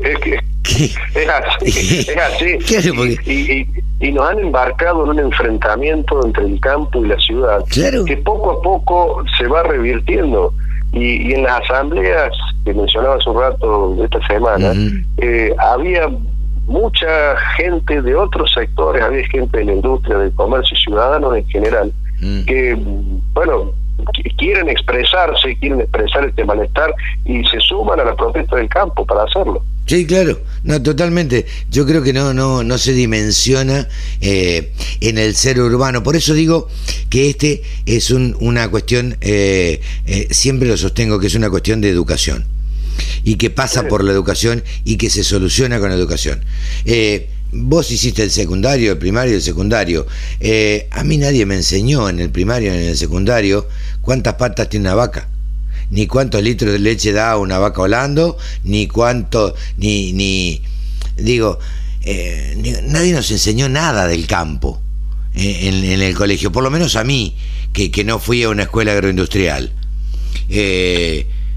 Es 1.14 1.28
así, 1.28 2.00
es 2.00 2.16
así. 2.16 3.66
Y, 4.00 4.12
nos 4.12 4.28
han 4.28 4.38
embarcado 4.40 5.04
en 5.04 5.10
un 5.10 5.18
enfrentamiento 5.20 6.24
entre 6.24 6.44
el 6.44 6.60
campo 6.60 7.02
y 7.04 7.08
la 7.08 7.16
ciudad, 7.16 7.64
que 7.70 8.16
poco 8.18 8.50
a 8.52 8.62
poco 8.62 9.24
se 9.38 9.46
va 9.46 9.62
revirtiendo. 9.62 10.52
Y, 10.92 11.32
en 11.32 11.44
las 11.44 11.62
asambleas 11.62 12.30
que 12.64 12.74
mencionaba 12.74 13.16
hace 13.16 13.30
un 13.30 13.40
rato 13.40 13.94
de 13.96 14.04
esta 14.04 14.26
semana, 14.26 14.72
eh, 15.18 15.54
había 15.58 16.08
mucha 16.66 17.36
gente 17.56 18.02
de 18.02 18.14
otros 18.14 18.52
sectores, 18.52 19.02
había 19.02 19.26
gente 19.28 19.58
de 19.58 19.64
la 19.64 19.72
industria, 19.74 20.18
del 20.18 20.32
comercio 20.32 20.76
y 20.76 20.80
ciudadanos 20.82 21.36
en 21.36 21.46
general, 21.48 21.92
que, 22.46 22.76
bueno, 23.32 23.72
quieren 24.36 24.68
expresarse, 24.68 25.56
quieren 25.58 25.80
expresar 25.80 26.24
este 26.26 26.44
malestar 26.44 26.94
y 27.24 27.44
se 27.44 27.60
suman 27.60 28.00
a 28.00 28.04
la 28.04 28.14
protesta 28.14 28.56
del 28.56 28.68
campo 28.68 29.04
para 29.04 29.24
hacerlo. 29.24 29.62
Sí, 29.86 30.04
claro, 30.04 30.40
no, 30.64 30.82
totalmente. 30.82 31.46
Yo 31.70 31.86
creo 31.86 32.02
que 32.02 32.12
no, 32.12 32.34
no, 32.34 32.64
no 32.64 32.76
se 32.76 32.92
dimensiona 32.92 33.88
eh, 34.20 34.72
en 35.00 35.18
el 35.18 35.36
ser 35.36 35.60
urbano. 35.60 36.02
Por 36.02 36.16
eso 36.16 36.34
digo 36.34 36.68
que 37.08 37.30
este 37.30 37.62
es 37.86 38.10
un, 38.10 38.36
una 38.40 38.68
cuestión, 38.68 39.16
eh, 39.20 39.80
eh, 40.06 40.28
siempre 40.32 40.68
lo 40.68 40.76
sostengo 40.76 41.20
que 41.20 41.28
es 41.28 41.36
una 41.36 41.50
cuestión 41.50 41.80
de 41.80 41.88
educación 41.88 42.46
y 43.22 43.36
que 43.36 43.50
pasa 43.50 43.86
por 43.86 44.02
la 44.02 44.10
educación 44.10 44.64
y 44.84 44.96
que 44.96 45.08
se 45.08 45.22
soluciona 45.22 45.78
con 45.78 45.90
la 45.90 45.94
educación. 45.94 46.44
Vos 47.52 47.90
hiciste 47.90 48.22
el 48.22 48.30
secundario, 48.30 48.92
el 48.92 48.98
primario 48.98 49.32
y 49.32 49.36
el 49.36 49.42
secundario. 49.42 50.06
a 50.90 51.04
mí 51.04 51.18
nadie 51.18 51.46
me 51.46 51.56
enseñó 51.56 52.08
en 52.08 52.20
el 52.20 52.30
primario 52.30 52.72
ni 52.72 52.78
en 52.78 52.88
el 52.88 52.96
secundario 52.96 53.68
cuántas 54.00 54.34
patas 54.34 54.68
tiene 54.68 54.88
una 54.88 54.94
vaca 54.94 55.28
ni 55.90 56.06
cuántos 56.06 56.42
litros 56.42 56.72
de 56.72 56.78
leche 56.78 57.12
da 57.12 57.36
una 57.36 57.58
vaca 57.58 57.78
volando, 57.78 58.36
ni 58.64 58.86
cuánto, 58.88 59.54
ni, 59.76 60.12
ni 60.12 60.62
digo, 61.16 61.58
eh, 62.02 62.82
nadie 62.84 63.12
nos 63.12 63.30
enseñó 63.30 63.68
nada 63.68 64.06
del 64.06 64.26
campo 64.26 64.80
eh, 65.34 65.68
en, 65.68 66.02
el 66.02 66.14
colegio, 66.14 66.52
por 66.52 66.62
lo 66.62 66.70
menos 66.70 66.96
a 66.96 67.04
mí, 67.04 67.36
que, 67.72 67.90
que 67.90 68.04
no 68.04 68.18
fui 68.18 68.42
a 68.42 68.48
una 68.48 68.64
escuela 68.64 68.92
agroindustrial. 68.92 69.72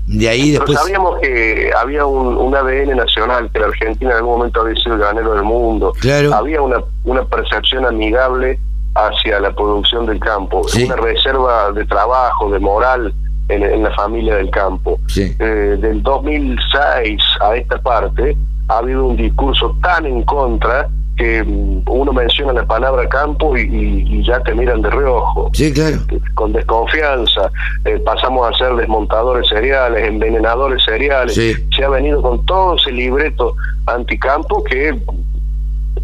De 0.10 0.28
ahí 0.28 0.52
después... 0.52 0.78
sabíamos 0.78 1.20
que 1.20 1.72
había 1.78 2.06
un, 2.06 2.56
ADN 2.56 2.98
nacional, 2.98 3.50
que 3.54 3.60
la 3.60 3.68
Argentina 3.68 4.12
en 4.12 4.18
algún 4.18 4.40
momento 4.40 4.62
había 4.62 4.76
sido 4.76 4.96
el 4.96 5.02
granero 5.02 5.34
del 5.36 5.44
mundo. 5.44 5.94
Claro. 6.00 6.34
Había 6.34 6.62
una, 6.62 6.78
una 7.04 7.24
percepción 7.26 7.86
amigable 7.86 8.60
hacia 8.96 9.40
la 9.40 9.52
producción 9.52 10.08
del 10.08 10.20
campo, 10.20 10.62
una 10.84 10.96
reserva 10.96 11.72
de 11.72 11.86
trabajo, 11.86 12.50
de 12.50 12.60
moral, 12.60 13.14
en, 13.50 13.84
la 13.84 13.92
familia 13.96 14.36
del 14.36 14.50
campo. 14.50 15.00
Eh, 15.16 15.44
del 15.80 16.02
2006 16.04 17.22
a 17.42 17.56
esta 17.56 17.82
parte 17.82 18.36
ha 18.68 18.78
habido 18.78 19.06
un 19.06 19.18
discurso 19.18 19.76
tan 19.82 20.06
en 20.06 20.24
contra 20.24 20.88
que 21.20 21.44
mm, 21.44 21.84
uno 21.88 22.14
menciona 22.14 22.54
la 22.54 22.66
palabra 22.66 23.08
campo 23.10 23.56
y, 23.58 24.24
ya 24.26 24.42
te 24.42 24.56
miran 24.56 24.82
de 24.82 24.90
reojo. 24.90 25.52
Sí, 25.54 25.72
claro. 25.74 25.98
Con 26.34 26.54
desconfianza. 26.54 27.52
Eh, 27.86 28.02
pasamos 28.06 28.50
a 28.50 28.58
ser 28.58 28.76
desmontadores 28.76 29.48
seriales, 29.50 30.08
envenenadores 30.08 30.84
seriales. 30.84 31.34
Se 31.34 31.84
ha 31.84 31.90
venido 31.90 32.22
con 32.22 32.46
todo 32.46 32.76
ese 32.76 32.92
libreto 32.92 33.54
anticampo 33.86 34.64
que 34.64 34.98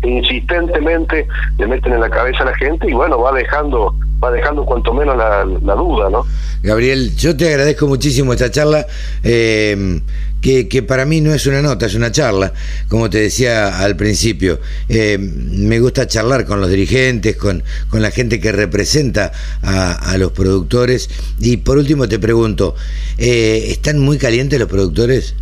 insistentemente 0.04 1.28
le 1.58 1.67
meten 1.67 1.93
en 1.93 2.01
la 2.01 2.10
cabeza 2.10 2.43
a 2.43 2.47
la 2.47 2.56
gente 2.56 2.89
y 2.89 2.93
bueno, 2.93 3.19
va 3.19 3.32
dejando 3.32 3.95
va 4.23 4.32
dejando 4.32 4.65
cuanto 4.65 4.93
menos 4.93 5.17
la, 5.17 5.43
duda, 5.75 6.10
¿no? 6.10 6.25
Gabriel, 6.63 7.15
yo 7.15 7.36
te 7.36 7.47
agradezco 7.49 7.88
muchísimo 7.88 8.34
esta 8.34 8.49
charla, 8.49 8.86
eh, 9.23 9.99
que, 10.41 10.67
que, 10.67 10.84
para 10.84 11.06
mí 11.06 11.21
no 11.21 11.34
es 11.34 11.48
una 11.48 11.62
nota, 11.62 11.86
es 11.88 11.95
una 11.95 12.12
charla, 12.12 12.54
como 12.88 13.10
te 13.10 13.19
decía 13.19 13.80
al 13.80 13.95
principio. 13.95 14.60
Eh, 14.89 15.17
me 15.17 15.80
gusta 15.80 16.08
charlar 16.08 16.45
con 16.45 16.62
los 16.62 16.69
dirigentes, 16.69 17.36
con, 17.36 17.63
con 17.89 18.02
la 18.02 18.12
gente 18.12 18.39
que 18.39 18.52
representa 18.52 19.32
a, 19.63 20.15
los 20.17 20.32
productores. 20.32 21.10
Y 21.39 21.58
por 21.58 21.78
último 21.78 22.08
te 22.08 22.19
pregunto, 22.19 22.76
eh, 23.17 23.65
¿están 23.69 24.00
muy 24.00 24.17
calientes 24.17 24.60
los 24.60 24.69
productores? 24.69 25.36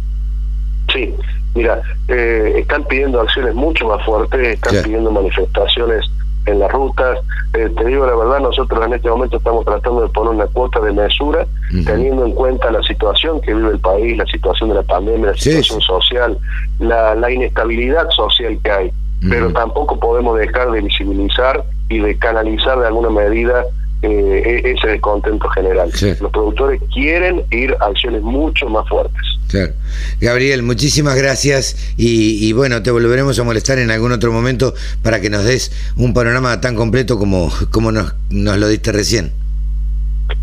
Sí, 0.93 1.13
Mira, 1.56 1.82
eh, 2.08 2.56
están 2.58 2.84
pidiendo 2.86 3.21
acciones 3.21 3.53
mucho 3.53 3.88
más 3.88 4.03
fuertes, 4.03 4.56
están 4.56 4.84
pidiendo 4.84 5.12
manifestaciones 5.12 6.03
en 6.45 6.60
las 6.60 6.71
rutas. 6.71 7.19
Eh, 7.53 7.69
te 7.75 7.86
digo 7.86 8.06
la 8.06 8.15
verdad, 8.15 8.39
nosotros 8.39 8.86
en 8.86 8.93
este 8.93 9.10
momento 9.10 9.38
estamos 9.38 9.65
tratando 9.65 10.01
de 10.01 10.10
poner 10.10 10.34
una 10.34 10.47
cuota 10.47 10.79
de 10.79 10.91
mesura, 10.91 11.45
teniendo 11.86 12.25
en 12.25 12.34
cuenta 12.34 12.71
la 12.71 12.82
situación 12.84 13.41
que 13.41 13.53
vive 13.53 13.71
el 13.71 13.79
país, 13.79 14.17
la 14.17 14.25
situación 14.25 14.69
de 14.69 14.75
la 14.75 14.84
pandemia, 14.84 15.27
la 15.27 15.38
situación 15.38 15.82
social, 15.82 16.38
la, 16.79 17.15
la 17.15 17.32
inestabilidad 17.32 18.10
social 18.10 18.58
que 18.63 18.71
hay. 18.71 18.91
Pero 19.29 19.53
tampoco 19.53 19.97
podemos 19.97 20.38
dejar 20.38 20.69
de 20.71 20.82
visibilizar 20.82 21.63
y 21.88 21.99
de 21.99 22.17
canalizar 22.17 22.77
de 22.79 22.88
alguna 22.88 23.10
medida 23.10 23.63
eh, 24.01 24.62
e-, 24.65 24.71
ese 24.71 24.88
descontento 24.88 25.47
general. 25.49 25.89
Los 26.19 26.32
productores 26.32 26.82
quieren 26.93 27.41
ir 27.51 27.73
a 27.79 27.86
acciones 27.86 28.21
mucho 28.21 28.67
más 28.67 28.88
fuertes. 28.89 29.21
Claro. 29.54 29.74
Gabriel, 30.20 30.63
muchísimas 30.63 31.16
gracias 31.16 31.76
y, 31.96 32.52
bueno, 32.54 32.82
te 32.82 32.89
volveremos 32.89 33.38
a 33.38 33.44
molestar 33.44 33.78
en 33.78 33.92
algún 33.92 34.12
otro 34.12 34.32
momento 34.32 34.74
para 35.04 35.22
que 35.22 35.30
nos 35.30 35.44
des 35.44 35.72
un 35.96 36.12
panorama 36.16 36.60
tan 36.60 36.76
completo 36.76 37.20
como, 37.20 37.54
como 37.70 37.92
nos, 37.92 38.16
nos 38.32 38.58
lo 38.58 38.68
diste 38.68 38.92
recién. 38.92 39.32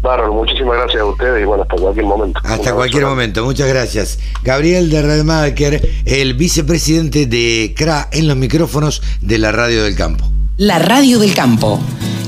Bárbaro, 0.00 0.32
muchísimas 0.32 0.76
gracias 0.76 1.02
a 1.02 1.06
ustedes 1.06 1.42
y 1.42 1.44
bueno, 1.44 1.64
hasta 1.64 1.74
cualquier 1.74 2.06
momento. 2.06 2.40
Hasta 2.44 2.72
cualquier 2.72 3.04
momento, 3.04 3.44
muchas 3.44 3.66
gracias. 3.66 4.20
Gabriel 4.44 4.90
de 4.90 5.02
Redmaker, 5.02 5.90
el 6.04 6.34
vicepresidente 6.34 7.26
de 7.26 7.74
CRA 7.76 8.08
en 8.12 8.28
los 8.28 8.36
micrófonos 8.36 9.02
de 9.20 9.38
la 9.38 9.50
Radio 9.50 9.82
del 9.82 9.96
Campo. 9.96 10.24
La 10.56 10.78
Radio 10.78 11.18
del 11.18 11.34
Campo, 11.34 11.80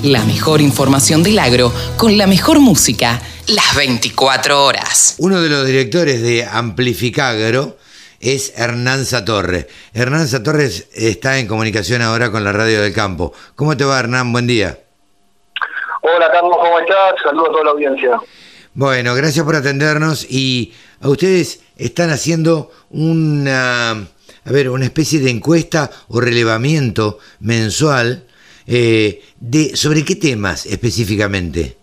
la 0.03 0.25
mejor 0.25 0.61
información 0.61 1.23
del 1.23 1.39
agro 1.39 1.73
con 1.97 2.19
la 2.19 2.27
mejor 2.27 2.59
música 2.59 3.23
las 3.49 3.75
24 3.77 4.65
horas. 4.65 5.17
Uno 5.19 5.41
de 5.41 5.49
los 5.49 5.67
directores 5.67 6.23
de 6.23 6.45
Amplificagro 6.45 7.77
es 8.21 8.53
Hernán 8.57 9.05
Satorre. 9.05 9.69
Hernán 9.93 10.29
Satorres 10.29 10.89
está 10.93 11.39
en 11.39 11.49
comunicación 11.49 12.03
ahora 12.03 12.31
con 12.31 12.45
la 12.45 12.53
Radio 12.53 12.83
del 12.83 12.93
Campo. 12.93 13.33
¿Cómo 13.57 13.77
te 13.77 13.85
va, 13.85 13.99
Hernán? 13.99 14.33
Buen 14.33 14.47
día. 14.47 14.79
Hola, 16.03 16.31
Carlos, 16.31 16.57
¿cómo 16.61 16.79
estás? 16.79 17.15
Saludos 17.23 17.49
a 17.49 17.53
toda 17.53 17.65
la 17.65 17.71
audiencia. 17.73 18.21
Bueno, 18.75 19.15
gracias 19.15 19.45
por 19.45 19.57
atendernos 19.57 20.25
y 20.29 20.73
a 21.01 21.09
ustedes 21.09 21.61
están 21.77 22.11
haciendo 22.11 22.71
una, 22.91 23.91
a 23.91 24.51
ver, 24.51 24.71
una 24.71 24.85
especie 24.85 25.21
de 25.21 25.31
encuesta 25.31 25.91
o 26.09 26.21
relevamiento 26.21 27.19
mensual 27.41 28.25
eh, 28.67 29.23
de 29.41 29.77
sobre 29.77 30.05
qué 30.05 30.17
temas 30.17 30.65
específicamente. 30.67 31.82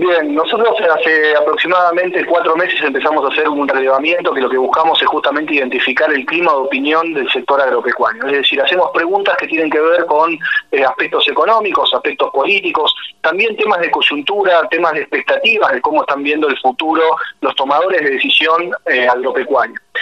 Bien, 0.00 0.34
nosotros 0.34 0.74
hace 0.80 1.36
aproximadamente 1.36 2.24
cuatro 2.24 2.56
meses 2.56 2.80
empezamos 2.80 3.22
a 3.22 3.28
hacer 3.34 3.46
un 3.50 3.68
relevamiento 3.68 4.32
que 4.32 4.40
lo 4.40 4.48
que 4.48 4.56
buscamos 4.56 5.00
es 5.02 5.06
justamente 5.06 5.52
identificar 5.52 6.10
el 6.10 6.24
clima 6.24 6.52
de 6.52 6.56
opinión 6.56 7.12
del 7.12 7.30
sector 7.30 7.60
agropecuario. 7.60 8.24
Es 8.24 8.32
decir, 8.32 8.62
hacemos 8.62 8.92
preguntas 8.94 9.36
que 9.36 9.46
tienen 9.46 9.68
que 9.68 9.78
ver 9.78 10.06
con 10.06 10.38
eh, 10.72 10.84
aspectos 10.84 11.28
económicos, 11.28 11.92
aspectos 11.92 12.30
políticos, 12.30 12.94
también 13.20 13.54
temas 13.58 13.78
de 13.80 13.90
coyuntura, 13.90 14.66
temas 14.70 14.92
de 14.94 15.02
expectativas 15.02 15.70
de 15.70 15.82
cómo 15.82 16.00
están 16.00 16.22
viendo 16.22 16.48
el 16.48 16.58
futuro 16.60 17.02
los 17.42 17.54
tomadores 17.54 18.00
de 18.00 18.12
decisión 18.12 18.70
eh, 18.86 19.06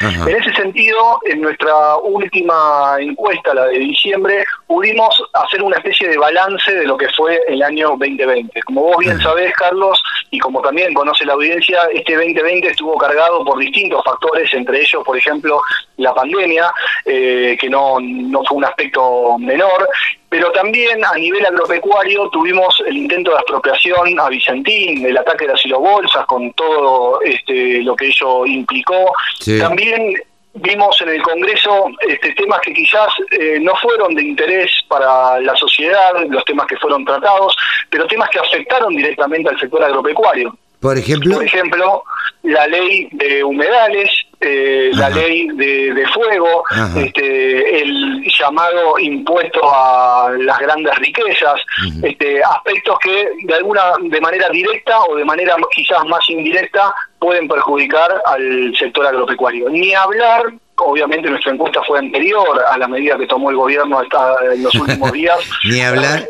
En 0.00 0.28
ese 0.28 0.52
sentido, 0.54 1.20
en 1.26 1.40
nuestra 1.40 1.96
última 1.96 2.96
encuesta, 3.00 3.54
la 3.54 3.66
de 3.66 3.78
diciembre, 3.78 4.44
pudimos 4.66 5.22
hacer 5.32 5.62
una 5.62 5.76
especie 5.76 6.08
de 6.08 6.18
balance 6.18 6.72
de 6.72 6.86
lo 6.86 6.96
que 6.96 7.08
fue 7.16 7.40
el 7.48 7.62
año 7.62 7.90
2020. 7.90 8.62
Como 8.62 8.82
vos 8.82 8.96
bien 8.98 9.20
sabés, 9.20 9.52
Carlos, 9.54 10.00
y 10.30 10.38
como 10.38 10.60
también 10.60 10.94
conoce 10.94 11.24
la 11.24 11.32
audiencia, 11.32 11.80
este 11.92 12.14
2020 12.14 12.68
estuvo 12.68 12.96
cargado 12.96 13.44
por 13.44 13.58
distintos 13.58 14.04
factores, 14.04 14.52
entre 14.54 14.80
ellos, 14.80 15.02
por 15.04 15.16
ejemplo, 15.16 15.60
la 15.96 16.14
pandemia, 16.14 16.72
eh, 17.04 17.56
que 17.60 17.68
no, 17.68 17.98
no 18.00 18.44
fue 18.44 18.58
un 18.58 18.64
aspecto 18.64 19.36
menor, 19.38 19.88
pero 20.28 20.52
también 20.52 21.04
a 21.04 21.14
nivel 21.16 21.44
agropecuario 21.46 22.28
tuvimos 22.30 22.82
el 22.86 22.96
intento 22.96 23.30
de 23.30 23.38
expropiación 23.38 24.20
a 24.20 24.28
Vicentín, 24.28 25.04
el 25.06 25.16
ataque 25.16 25.46
de 25.46 25.52
las 25.52 25.60
silobolsas 25.60 26.26
con 26.26 26.52
todo 26.52 27.20
este, 27.22 27.82
lo 27.82 27.96
que 27.96 28.08
ello 28.08 28.44
implicó. 28.44 29.12
También 29.58 30.20
vimos 30.54 31.00
en 31.00 31.08
el 31.10 31.22
Congreso 31.22 31.90
este, 32.06 32.32
temas 32.32 32.60
que 32.60 32.72
quizás 32.72 33.08
eh, 33.30 33.58
no 33.60 33.74
fueron 33.76 34.14
de 34.14 34.22
interés 34.22 34.70
para 34.88 35.40
la 35.40 35.56
sociedad, 35.56 36.12
los 36.28 36.44
temas 36.44 36.66
que 36.66 36.76
fueron 36.76 37.04
tratados, 37.04 37.56
pero 37.88 38.06
temas 38.06 38.28
que 38.30 38.38
afectaron 38.38 38.94
directamente 38.94 39.48
al 39.48 39.58
sector 39.58 39.82
agropecuario. 39.82 40.56
Por 40.80 40.96
ejemplo, 40.96 41.36
por 41.36 41.44
ejemplo, 41.44 42.04
la 42.42 42.66
ley 42.68 43.08
de 43.12 43.42
humedales, 43.42 44.10
eh, 44.40 44.90
la 44.94 45.10
ley 45.10 45.48
de, 45.48 46.06
fuego, 46.14 46.62
este, 46.96 47.82
el 47.82 48.24
llamado 48.38 48.98
impuesto 48.98 49.60
a 49.64 50.30
las 50.38 50.58
grandes 50.58 50.94
riquezas, 50.96 51.60
este, 52.02 52.42
aspectos 52.42 52.98
que 53.00 53.30
de 53.42 53.54
alguna 53.54 53.82
de 54.00 54.20
manera 54.20 54.48
directa 54.50 55.00
o 55.00 55.16
de 55.16 55.24
manera 55.24 55.56
quizás 55.72 56.04
más 56.06 56.28
indirecta 56.30 56.94
pueden 57.18 57.48
perjudicar 57.48 58.22
al 58.26 58.74
sector 58.78 59.06
agropecuario. 59.06 59.68
Ni 59.70 59.92
hablar 59.94 60.52
obviamente 60.76 61.28
nuestra 61.28 61.52
encuesta 61.52 61.80
fue 61.86 61.98
anterior 61.98 62.62
a 62.70 62.78
la 62.78 62.88
medida 62.88 63.18
que 63.18 63.26
tomó 63.26 63.50
el 63.50 63.56
gobierno 63.56 64.00
en 64.00 64.62
los 64.62 64.74
últimos 64.76 65.12
días. 65.12 65.38
Ni 65.64 65.80
hablar 65.80 66.28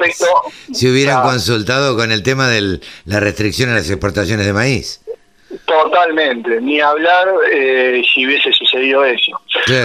si 0.72 0.88
hubieran 0.88 1.22
consultado 1.22 1.96
con 1.96 2.12
el 2.12 2.22
tema 2.22 2.48
de 2.48 2.80
la 3.04 3.20
restricción 3.20 3.70
a 3.70 3.74
las 3.74 3.90
exportaciones 3.90 4.46
de 4.46 4.52
maíz. 4.52 5.02
Totalmente, 5.64 6.60
ni 6.60 6.80
hablar 6.80 7.26
eh, 7.50 8.02
si 8.12 8.26
hubiese 8.26 8.52
sucedido 8.52 9.04
eso. 9.04 9.40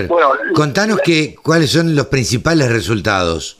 Bueno, 0.07 0.33
Contanos 0.53 0.99
que, 0.99 1.35
cuáles 1.35 1.71
son 1.71 1.95
los 1.95 2.07
principales 2.07 2.69
resultados. 2.69 3.57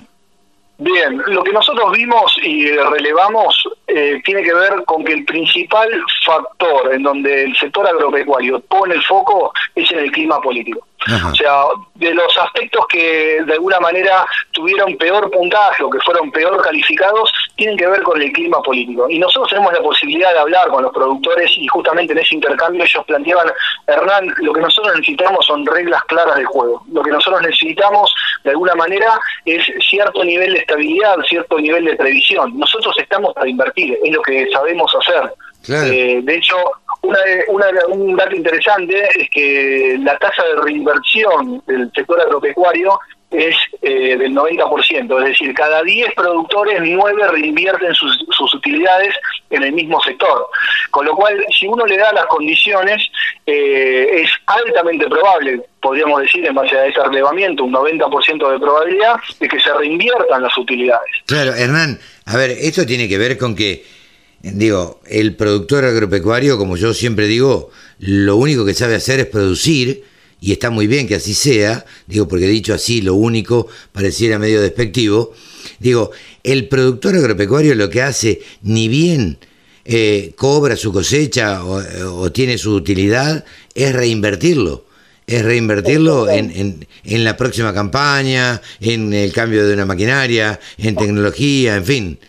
Bien, 0.78 1.22
lo 1.28 1.44
que 1.44 1.54
nosotros 1.54 1.92
vimos 1.94 2.36
y 2.44 2.72
relevamos 2.72 3.64
eh, 3.88 4.22
tiene 4.24 4.44
que 4.44 4.54
ver 4.54 4.84
con 4.86 5.04
que 5.04 5.14
el 5.14 5.26
principal 5.26 5.90
factor 6.26 6.94
en 6.94 7.04
donde 7.04 7.44
el 7.44 7.56
sector 7.56 7.86
agropecuario 7.86 8.60
pone 8.62 8.96
el 8.96 9.04
foco 9.04 9.54
es 9.76 9.92
en 9.92 10.00
el 10.00 10.12
clima 10.12 10.40
político. 10.42 10.88
O 11.32 11.36
sea, 11.36 11.64
de 11.96 12.14
los 12.14 12.38
aspectos 12.38 12.86
que 12.88 13.42
de 13.46 13.54
alguna 13.54 13.80
manera 13.80 14.26
tuvieron 14.52 14.98
peor 14.98 15.30
puntaje 15.32 15.84
o 15.84 15.90
que 15.90 16.00
fueron 16.00 16.32
peor 16.32 16.62
calificados, 16.62 17.32
tienen 17.56 17.78
que 17.78 17.88
ver 17.88 18.02
con 18.04 18.22
el 18.22 18.32
clima 18.32 18.62
político. 18.62 19.10
Y 19.10 19.20
nosotros 19.20 19.50
tenemos 19.50 19.74
la 19.74 19.82
posibilidad 19.82 20.32
de 20.34 20.40
hablar 20.40 20.70
con 20.70 20.84
los 20.84 20.94
productores 20.94 21.52
y 21.58 21.68
justamente 21.68 22.14
en 22.14 22.20
ese 22.20 22.36
intercambio 22.36 22.84
ellos 22.84 23.04
planteaban, 23.06 23.52
Hernán, 23.88 24.34
lo 24.38 24.54
que 24.54 24.62
nosotros 24.62 24.96
necesitamos 24.96 25.46
son 25.46 25.66
reglas 25.66 26.04
claras 26.06 26.38
de 26.38 26.46
juego. 26.46 26.84
Lo 26.92 27.04
que 27.04 27.12
nosotros 27.12 27.42
necesitamos 27.42 28.14
de 28.44 28.52
alguna 28.52 28.76
manera 28.76 29.20
es 29.46 29.66
cierto 29.90 30.24
nivel 30.24 30.54
de 30.54 30.60
estabilidad, 30.60 31.18
cierto 31.28 31.60
nivel 31.60 31.86
de 31.86 31.96
previsión. 31.96 32.58
Nosotros 32.58 32.96
estamos 32.98 33.34
para 33.34 33.50
invertir, 33.50 33.73
es 33.76 34.12
lo 34.14 34.22
que 34.22 34.50
sabemos 34.52 34.94
hacer. 35.00 35.34
Eh, 35.70 36.20
de 36.24 36.36
hecho, 36.36 36.56
una, 37.02 37.18
un 37.90 38.16
dato 38.16 38.36
interesante 38.36 39.08
es 39.18 39.30
que 39.30 39.98
la 40.02 40.18
tasa 40.18 40.44
de 40.44 40.62
reinversión 40.62 41.62
del 41.66 41.90
sector 41.94 42.20
agropecuario 42.20 43.00
es 43.34 43.56
eh, 43.82 44.16
del 44.18 44.34
90%, 44.34 45.20
es 45.20 45.26
decir, 45.26 45.54
cada 45.54 45.82
10 45.82 46.14
productores, 46.16 46.80
9 46.82 47.28
reinvierten 47.30 47.94
sus, 47.96 48.18
sus, 48.30 48.54
utilidades 48.54 49.16
en 49.50 49.64
el 49.64 49.74
mismo 49.74 50.00
sector. 50.02 50.48
Con 50.92 51.06
lo 51.06 51.16
cual, 51.16 51.44
si 51.58 51.66
uno 51.66 51.86
le 51.86 51.98
da 51.98 52.14
las 52.14 52.28
condiciones, 52.28 53.02
eh, 53.46 54.22
es 54.22 54.30
altamente 54.46 55.08
probable, 55.08 55.62
podríamos 55.82 56.22
decir, 56.22 56.46
en 56.46 56.54
base 56.54 56.78
a 56.78 56.86
ese 56.86 57.04
relevamiento, 57.04 57.64
un 57.64 57.74
90% 57.74 58.52
de 58.52 58.60
probabilidad 58.60 59.16
de 59.40 59.48
que 59.48 59.60
se 59.60 59.74
reinviertan 59.74 60.44
las 60.44 60.56
utilidades. 60.58 61.12
Claro, 61.26 61.54
Hernán, 61.56 62.00
a 62.26 62.38
ver, 62.38 62.52
esto 62.52 62.86
tiene 62.86 63.08
que 63.08 63.18
ver 63.18 63.38
con 63.38 63.56
que 63.56 63.84
digo, 64.44 65.00
el 65.08 65.36
productor 65.36 65.86
agropecuario, 65.86 66.58
como 66.58 66.76
yo 66.76 66.94
siempre 66.94 67.28
digo, 67.28 67.72
lo 68.00 68.36
único 68.36 68.66
que 68.66 68.74
sabe 68.74 68.96
hacer 68.96 69.20
es 69.22 69.28
producir, 69.28 70.04
y 70.42 70.52
está 70.52 70.70
muy 70.70 70.88
bien 70.88 71.08
que 71.08 71.16
así 71.16 71.34
sea, 71.34 71.86
digo, 72.06 72.28
porque 72.28 72.48
dicho 72.48 72.74
así, 72.74 73.02
lo 73.02 73.16
único 73.16 73.68
pareciera 73.94 74.38
medio 74.38 74.62
despectivo, 74.62 75.34
digo, 75.80 76.12
el 76.44 76.68
productor 76.68 77.16
agropecuario 77.16 77.74
lo 77.76 77.90
que 77.90 78.02
hace, 78.02 78.42
ni 78.62 78.90
bien 78.90 79.38
eh, 79.86 80.34
cobra 80.36 80.76
su 80.76 80.92
cosecha 80.92 81.64
o, 81.64 82.32
tiene 82.34 82.58
su 82.58 82.74
utilidad, 82.74 83.46
es 83.74 83.94
reinvertirlo. 83.94 84.86
Es 85.26 85.44
reinvertirlo 85.44 86.30
en, 86.30 86.52
en, 86.52 86.88
en 87.06 87.24
la 87.24 87.38
próxima 87.38 87.74
campaña, 87.74 88.60
en 88.82 89.14
el 89.14 89.32
cambio 89.32 89.66
de 89.66 89.74
una 89.74 89.86
maquinaria, 89.86 90.60
en 90.78 90.96
tecnología, 90.96 91.76
en 91.76 91.86
fin. 91.86 92.20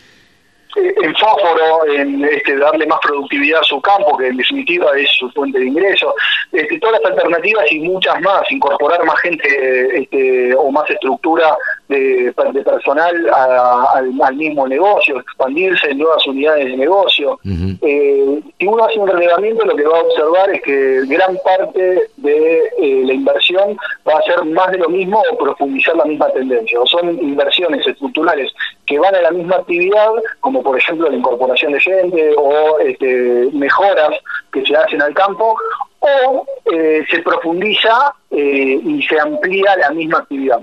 En 0.77 1.15
fósforo, 1.15 1.87
en 1.95 2.25
este, 2.25 2.57
darle 2.57 2.85
más 2.87 2.99
productividad 3.01 3.61
a 3.61 3.65
su 3.65 3.81
campo, 3.81 4.17
que 4.17 4.27
en 4.27 4.37
definitiva 4.37 4.91
es 4.99 5.09
su 5.19 5.31
fuente 5.31 5.61
de 5.61 5.67
ingreso, 5.67 6.13
este, 6.51 6.81
todas 6.81 7.01
las 7.01 7.13
alternativas 7.13 7.71
y 7.71 7.79
muchas 7.79 8.21
más, 8.23 8.43
incorporar 8.51 9.05
más 9.05 9.21
gente 9.21 10.01
este, 10.01 10.53
o 10.57 10.73
más 10.73 10.91
estructura 10.91 11.57
de, 11.89 12.33
personal 12.65 13.15
al, 13.93 14.37
mismo 14.37 14.67
negocio, 14.67 15.21
expandirse 15.21 15.91
en 15.91 15.99
nuevas 15.99 16.27
unidades 16.27 16.67
de 16.67 16.77
negocio. 16.77 17.39
Eh, 17.45 18.41
si 18.59 18.67
uno 18.67 18.85
hace 18.85 18.99
un 18.99 19.09
relevamiento, 19.09 19.65
lo 19.65 19.77
que 19.77 19.85
va 19.85 19.99
a 19.99 20.03
observar 20.03 20.51
es 20.51 20.63
que 20.63 21.03
gran 21.07 21.37
parte 21.45 22.09
de 22.17 22.63
eh, 22.79 23.03
la 23.05 23.13
inversión 23.13 23.77
va 24.09 24.19
a 24.19 24.23
ser 24.23 24.45
más 24.45 24.71
de 24.73 24.79
lo 24.79 24.89
mismo 24.89 25.23
o 25.31 25.37
profundizar 25.37 25.97
la 25.97 26.05
misma 26.05 26.29
tendencia. 26.31 26.81
O 26.81 26.87
son 26.87 27.11
inversiones 27.21 27.87
estructurales 27.87 28.53
que 28.87 28.99
van 28.99 29.15
a 29.15 29.23
la 29.23 29.31
misma 29.31 29.57
actividad, 29.57 30.11
como 30.41 30.63
por 30.63 30.79
ejemplo 30.79 31.09
la 31.09 31.17
incorporación 31.17 31.73
de 31.73 31.81
gente 31.81 32.35
o 32.37 32.79
este, 32.81 33.49
mejoras 33.53 34.11
que 34.53 34.65
se 34.65 34.77
hacen 34.77 35.03
al 35.03 35.15
campo, 35.15 35.57
o 36.05 36.47
eh, 36.71 37.05
se 37.11 37.21
profundiza 37.21 38.15
eh, 38.31 38.81
y 38.85 39.03
se 39.03 39.19
amplía 39.19 39.77
la 39.77 39.91
misma 39.91 40.19
actividad. 40.19 40.61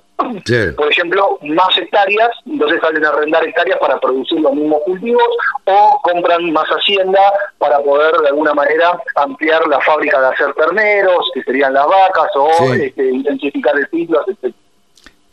Por 0.78 0.92
ejemplo, 0.92 1.40
más 1.42 1.76
hectáreas, 1.78 2.30
entonces 2.46 2.80
salen 2.82 3.04
a 3.04 3.10
arrendar 3.10 3.46
hectáreas 3.46 3.80
para 3.80 4.00
producir 4.00 4.40
los 4.40 4.54
mismos 4.54 4.82
cultivos 4.86 5.28
o 5.66 6.00
compran 6.04 6.52
más 6.52 6.68
hacienda 6.68 7.20
para 7.58 7.80
poder 7.80 8.16
de 8.22 8.28
alguna 8.28 8.54
manera 8.54 9.02
ampliar 9.16 9.68
la 9.68 9.82
fábrica 9.82 10.22
de 10.22 10.28
hacer 10.28 10.54
terneros, 10.54 11.30
que 11.34 11.44
serían 11.44 11.74
las 11.74 11.88
vacas, 11.88 12.30
o 12.36 12.74
este, 12.74 13.10
intensificar 13.10 13.76
el 13.78 13.88
ciclo, 13.90 14.24
etc. 14.28 14.54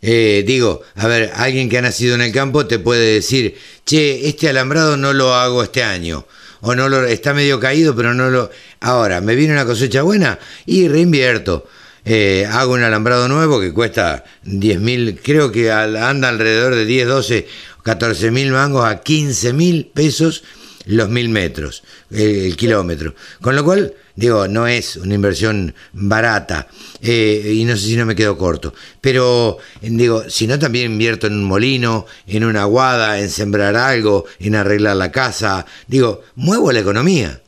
Eh, 0.00 0.42
digo, 0.46 0.80
a 0.96 1.06
ver, 1.06 1.32
alguien 1.36 1.68
que 1.68 1.78
ha 1.78 1.82
nacido 1.82 2.14
en 2.14 2.22
el 2.22 2.32
campo 2.32 2.66
te 2.66 2.78
puede 2.78 3.14
decir, 3.14 3.56
che, 3.84 4.28
este 4.28 4.48
alambrado 4.48 4.96
no 4.96 5.12
lo 5.12 5.34
hago 5.34 5.62
este 5.62 5.82
año 5.82 6.24
o 6.60 6.74
no 6.74 6.88
lo 6.88 7.04
está 7.04 7.34
medio 7.34 7.60
caído, 7.60 7.94
pero 7.94 8.14
no 8.14 8.30
lo 8.30 8.50
ahora 8.80 9.20
me 9.20 9.34
viene 9.34 9.52
una 9.52 9.64
cosecha 9.64 10.02
buena 10.02 10.38
y 10.66 10.88
reinvierto. 10.88 11.66
Eh, 12.04 12.46
hago 12.50 12.72
un 12.72 12.82
alambrado 12.82 13.28
nuevo 13.28 13.60
que 13.60 13.72
cuesta 13.72 14.24
10 14.44 14.80
mil, 14.80 15.20
creo 15.22 15.52
que 15.52 15.70
anda 15.70 16.28
alrededor 16.28 16.74
de 16.74 16.86
10, 16.86 17.06
12, 17.06 17.46
14 17.82 18.30
mil 18.30 18.50
mangos 18.50 18.86
a 18.86 19.00
15 19.00 19.52
mil 19.52 19.90
pesos 19.92 20.42
los 20.88 21.08
mil 21.10 21.28
metros, 21.28 21.84
el, 22.10 22.56
kilómetro. 22.56 23.14
Con 23.40 23.54
lo 23.54 23.62
cual, 23.62 23.94
digo, 24.18 24.48
no 24.48 24.66
es 24.66 24.96
una 24.96 25.14
inversión 25.14 25.74
barata 25.92 26.66
eh, 27.00 27.52
y 27.54 27.64
no 27.64 27.76
sé 27.76 27.86
si 27.86 27.96
no 27.96 28.04
me 28.04 28.16
quedo 28.16 28.36
corto. 28.36 28.72
Pero, 29.00 29.58
digo, 29.80 30.22
si 30.28 30.48
no 30.48 30.58
también 30.58 30.90
invierto 30.92 31.28
en 31.28 31.34
un 31.34 31.44
molino, 31.44 32.04
en 32.26 32.42
una 32.42 32.62
aguada, 32.62 33.20
en 33.20 33.28
sembrar 33.28 33.76
algo, 33.76 34.24
en 34.40 34.56
arreglar 34.56 34.96
la 34.96 35.12
casa, 35.12 35.64
digo, 35.86 36.22
muevo 36.34 36.72
la 36.72 36.80
economía. 36.80 37.40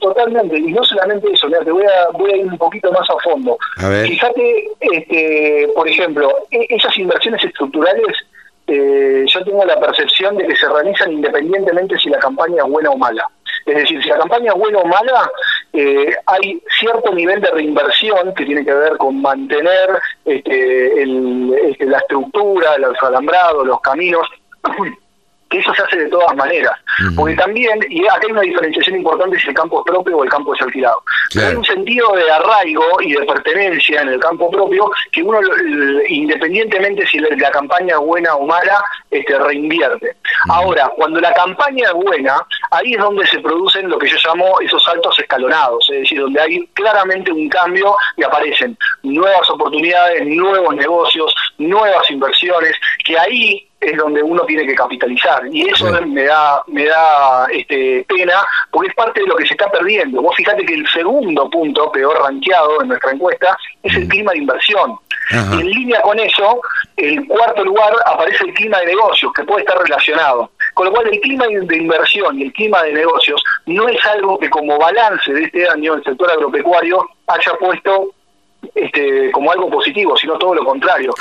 Totalmente, 0.00 0.58
y 0.58 0.72
no 0.72 0.82
solamente 0.84 1.28
eso, 1.32 1.48
te 1.48 1.70
voy 1.70 1.84
a, 1.84 2.10
voy 2.18 2.32
a 2.32 2.36
ir 2.38 2.46
un 2.46 2.58
poquito 2.58 2.90
más 2.90 3.08
a 3.08 3.14
fondo. 3.22 3.56
Fíjate, 3.76 4.68
este, 4.80 5.68
por 5.76 5.88
ejemplo, 5.88 6.28
e, 6.50 6.66
esas 6.70 6.96
inversiones 6.98 7.42
estructurales 7.44 8.16
eh, 8.66 9.24
yo 9.28 9.44
tengo 9.44 9.64
la 9.64 9.78
percepción 9.78 10.36
de 10.36 10.46
que 10.48 10.56
se 10.56 10.68
realizan 10.68 11.12
independientemente 11.12 11.96
si 11.98 12.08
la 12.08 12.18
campaña 12.18 12.64
es 12.64 12.70
buena 12.70 12.90
o 12.90 12.98
mala. 12.98 13.30
Es 13.66 13.74
decir, 13.74 14.00
si 14.02 14.08
la 14.08 14.18
campaña 14.18 14.52
es 14.52 14.58
buena 14.58 14.78
o 14.78 14.86
mala, 14.86 15.30
eh, 15.72 16.14
hay 16.26 16.62
cierto 16.78 17.12
nivel 17.12 17.40
de 17.40 17.50
reinversión 17.50 18.32
que 18.34 18.46
tiene 18.46 18.64
que 18.64 18.72
ver 18.72 18.96
con 18.96 19.20
mantener 19.20 19.90
este, 20.24 21.02
este, 21.70 21.84
la 21.86 21.98
estructura, 21.98 22.78
los 22.78 22.96
alambrados, 23.02 23.66
los 23.66 23.80
caminos. 23.80 24.26
que 25.48 25.58
eso 25.58 25.72
se 25.74 25.82
hace 25.82 25.96
de 25.96 26.08
todas 26.08 26.34
maneras. 26.36 26.72
Porque 27.14 27.34
también, 27.34 27.78
y 27.88 28.04
acá 28.06 28.20
hay 28.24 28.32
una 28.32 28.40
diferenciación 28.40 28.96
importante 28.96 29.38
si 29.38 29.48
el 29.48 29.54
campo 29.54 29.80
es 29.80 29.92
propio 29.92 30.18
o 30.18 30.24
el 30.24 30.30
campo 30.30 30.54
es 30.54 30.62
alquilado. 30.62 31.02
Hay 31.36 31.54
un 31.54 31.64
sentido 31.64 32.12
de 32.16 32.30
arraigo 32.30 33.00
y 33.02 33.12
de 33.12 33.24
pertenencia 33.24 34.02
en 34.02 34.08
el 34.08 34.20
campo 34.20 34.50
propio 34.50 34.90
que 35.12 35.22
uno, 35.22 35.38
independientemente 36.08 37.06
si 37.06 37.18
la, 37.18 37.50
campaña 37.50 37.94
es 37.94 38.00
buena 38.00 38.34
o 38.34 38.46
mala, 38.46 38.82
este, 39.10 39.38
reinvierte. 39.38 40.16
Ahora, 40.48 40.90
cuando 40.96 41.20
la 41.20 41.32
campaña 41.32 41.88
es 41.88 41.94
buena, 41.94 42.36
ahí 42.70 42.94
es 42.94 43.00
donde 43.00 43.26
se 43.26 43.38
producen 43.40 43.88
lo 43.88 43.98
que 43.98 44.08
yo 44.08 44.16
llamo 44.24 44.60
esos 44.60 44.82
saltos 44.82 45.18
escalonados, 45.18 45.88
es 45.90 46.00
decir, 46.00 46.20
donde 46.20 46.40
hay 46.40 46.66
claramente 46.74 47.30
un 47.30 47.48
cambio 47.48 47.94
y 48.16 48.24
aparecen 48.24 48.76
nuevas 49.02 49.48
oportunidades, 49.50 50.26
nuevos 50.26 50.74
negocios, 50.74 51.34
nuevas 51.58 52.10
inversiones, 52.10 52.72
que 53.04 53.18
ahí 53.18 53.68
es 53.80 53.96
donde 53.96 54.22
uno 54.22 54.42
tiene 54.44 54.66
que 54.66 54.74
capitalizar 54.74 55.42
y 55.50 55.68
eso 55.68 55.90
me 56.06 56.24
da 56.24 56.62
me 56.66 56.86
da 56.86 57.46
este, 57.52 58.04
pena 58.08 58.34
porque 58.70 58.88
es 58.88 58.94
parte 58.94 59.20
de 59.20 59.26
lo 59.26 59.36
que 59.36 59.46
se 59.46 59.54
está 59.54 59.70
perdiendo. 59.70 60.22
Vos 60.22 60.34
fíjate 60.36 60.64
que 60.64 60.74
el 60.74 60.88
segundo 60.88 61.48
punto 61.50 61.90
peor 61.92 62.18
rankeado 62.22 62.82
en 62.82 62.88
nuestra 62.88 63.12
encuesta 63.12 63.56
es 63.82 63.94
el 63.94 64.08
clima 64.08 64.32
de 64.32 64.38
inversión. 64.38 64.98
Y 65.30 65.60
en 65.60 65.70
línea 65.70 66.00
con 66.02 66.18
eso, 66.20 66.60
el 66.96 67.26
cuarto 67.26 67.64
lugar 67.64 67.92
aparece 68.06 68.44
el 68.44 68.54
clima 68.54 68.78
de 68.78 68.86
negocios, 68.86 69.32
que 69.32 69.42
puede 69.42 69.62
estar 69.62 69.76
relacionado. 69.76 70.50
Con 70.74 70.86
lo 70.86 70.92
cual 70.92 71.08
el 71.12 71.20
clima 71.20 71.46
de 71.46 71.76
inversión 71.76 72.38
y 72.38 72.44
el 72.44 72.52
clima 72.52 72.82
de 72.82 72.92
negocios 72.92 73.42
no 73.66 73.88
es 73.88 74.04
algo 74.04 74.38
que 74.38 74.48
como 74.50 74.78
balance 74.78 75.32
de 75.32 75.44
este 75.44 75.68
año 75.68 75.94
el 75.94 76.04
sector 76.04 76.30
agropecuario 76.30 77.04
haya 77.26 77.54
puesto 77.58 78.12
este, 78.74 79.30
como 79.32 79.52
algo 79.52 79.70
positivo, 79.70 80.16
sino 80.16 80.38
todo 80.38 80.54
lo 80.54 80.64
contrario. 80.64 81.12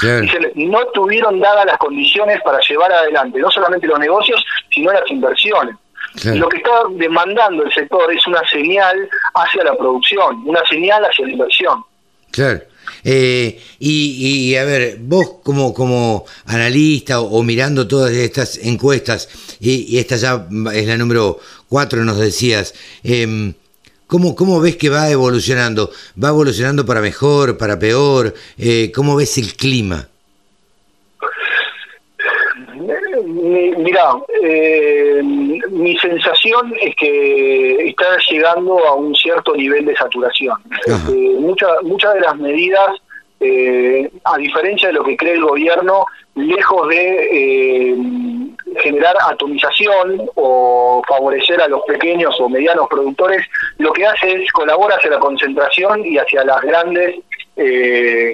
no 0.55 0.85
tuvieron 0.87 1.39
dadas 1.39 1.65
las 1.65 1.77
condiciones 1.77 2.41
para 2.43 2.59
llevar 2.59 2.91
adelante 2.91 3.39
no 3.39 3.49
solamente 3.51 3.87
los 3.87 3.99
negocios, 3.99 4.43
sino 4.69 4.91
las 4.91 5.09
inversiones. 5.09 5.75
Lo 6.23 6.47
que 6.47 6.57
está 6.57 6.71
demandando 6.91 7.63
el 7.63 7.73
sector 7.73 8.11
es 8.13 8.25
una 8.25 8.41
señal 8.47 9.09
hacia 9.33 9.63
la 9.65 9.75
producción, 9.75 10.43
una 10.45 10.65
señal 10.65 11.03
hacia 11.03 11.25
la 11.25 11.31
inversión. 11.31 11.83
Claro. 12.31 12.61
Eh, 13.03 13.59
y, 13.79 14.55
a 14.55 14.63
ver, 14.63 14.97
vos 14.99 15.37
como, 15.43 15.73
como 15.73 16.25
analista 16.45 17.19
o, 17.19 17.43
mirando 17.43 17.87
todas 17.87 18.11
estas 18.11 18.57
encuestas, 18.57 19.57
y, 19.59 19.97
esta 19.97 20.15
ya 20.15 20.47
es 20.73 20.87
la 20.87 20.97
número 20.97 21.39
cuatro, 21.67 22.03
nos 22.03 22.17
decías, 22.17 22.73
eh, 23.03 23.53
¿Cómo, 24.15 24.33
¿Cómo 24.33 24.61
ves 24.61 24.77
que 24.77 24.87
va 24.87 25.09
evolucionando? 25.09 25.89
¿Va 26.23 26.29
evolucionando 26.29 26.85
para 26.85 27.01
mejor, 27.01 27.57
para 27.57 27.77
peor? 27.77 28.33
Eh, 28.57 28.89
¿Cómo 28.95 29.17
ves 29.17 29.37
el 29.37 29.55
clima? 29.57 30.07
Mira, 33.77 34.13
eh, 34.41 35.21
mi 35.21 35.97
sensación 35.97 36.73
es 36.81 36.95
que 36.95 37.89
está 37.89 38.05
llegando 38.31 38.87
a 38.87 38.95
un 38.95 39.13
cierto 39.15 39.53
nivel 39.53 39.83
de 39.83 39.97
saturación. 39.97 40.59
Eh, 40.87 41.35
muchas 41.83 42.13
de 42.13 42.21
las 42.21 42.37
medidas, 42.37 42.91
eh, 43.41 44.09
a 44.23 44.37
diferencia 44.37 44.87
de 44.87 44.93
lo 44.93 45.03
que 45.03 45.17
cree 45.17 45.33
el 45.33 45.43
gobierno, 45.43 46.05
lejos 46.35 46.87
de 46.87 48.05
generar 48.77 49.15
atomización 49.29 50.21
o 50.35 51.01
favorecer 51.07 51.61
a 51.61 51.67
los 51.67 51.81
pequeños 51.83 52.35
o 52.39 52.49
medianos 52.49 52.87
productores, 52.89 53.45
lo 53.77 53.91
que 53.93 54.05
hace 54.05 54.31
es 54.31 54.51
colaborar 54.51 54.97
hacia 54.99 55.11
la 55.11 55.19
concentración 55.19 56.05
y 56.05 56.17
hacia 56.17 56.43
las 56.43 56.61
grandes 56.61 57.15
eh, 57.57 58.33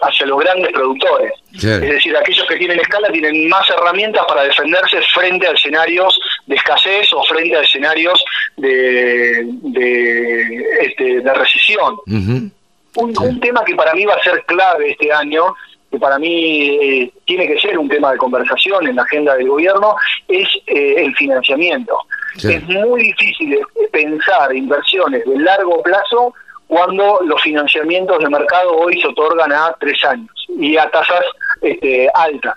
hacia 0.00 0.26
los 0.26 0.38
grandes 0.40 0.72
productores. 0.72 1.32
Es 1.52 1.80
decir, 1.80 2.16
aquellos 2.16 2.46
que 2.46 2.56
tienen 2.56 2.80
escala 2.80 3.10
tienen 3.10 3.48
más 3.48 3.68
herramientas 3.68 4.24
para 4.26 4.44
defenderse 4.44 5.02
frente 5.14 5.46
a 5.46 5.52
escenarios 5.52 6.18
de 6.46 6.54
escasez 6.54 7.12
o 7.12 7.22
frente 7.24 7.56
a 7.56 7.60
escenarios 7.60 8.24
de, 8.56 9.44
de, 9.44 10.64
este, 10.80 11.20
de 11.20 11.34
recesión. 11.34 11.98
un, 12.06 12.52
un, 12.96 13.40
tema 13.40 13.62
que 13.64 13.74
para 13.74 13.92
mí 13.92 14.06
va 14.06 14.14
a 14.14 14.22
ser 14.22 14.42
clave 14.46 14.92
este 14.92 15.12
año 15.12 15.54
que 15.92 15.98
para 15.98 16.18
mí 16.18 16.78
eh, 16.80 17.12
tiene 17.26 17.46
que 17.46 17.58
ser 17.58 17.78
un 17.78 17.86
tema 17.86 18.12
de 18.12 18.16
conversación 18.16 18.88
en 18.88 18.96
la 18.96 19.02
agenda 19.02 19.36
del 19.36 19.48
gobierno, 19.48 19.94
es 20.26 20.48
eh, 20.66 20.94
el 20.96 21.14
financiamiento. 21.14 21.98
Es 22.36 22.62
muy 22.68 23.02
difícil 23.02 23.58
pensar 23.90 24.54
inversiones 24.54 25.24
de 25.24 25.38
largo 25.38 25.82
plazo 25.82 26.34
cuando 26.66 27.20
los 27.24 27.42
financiamientos 27.42 28.18
de 28.18 28.30
mercado 28.30 28.74
hoy 28.76 29.00
se 29.00 29.08
otorgan 29.08 29.52
a 29.52 29.76
tres 29.78 30.02
años 30.04 30.30
y 30.58 30.76
a 30.76 30.90
tasas 30.90 31.24
este, 31.60 32.08
altas. 32.14 32.56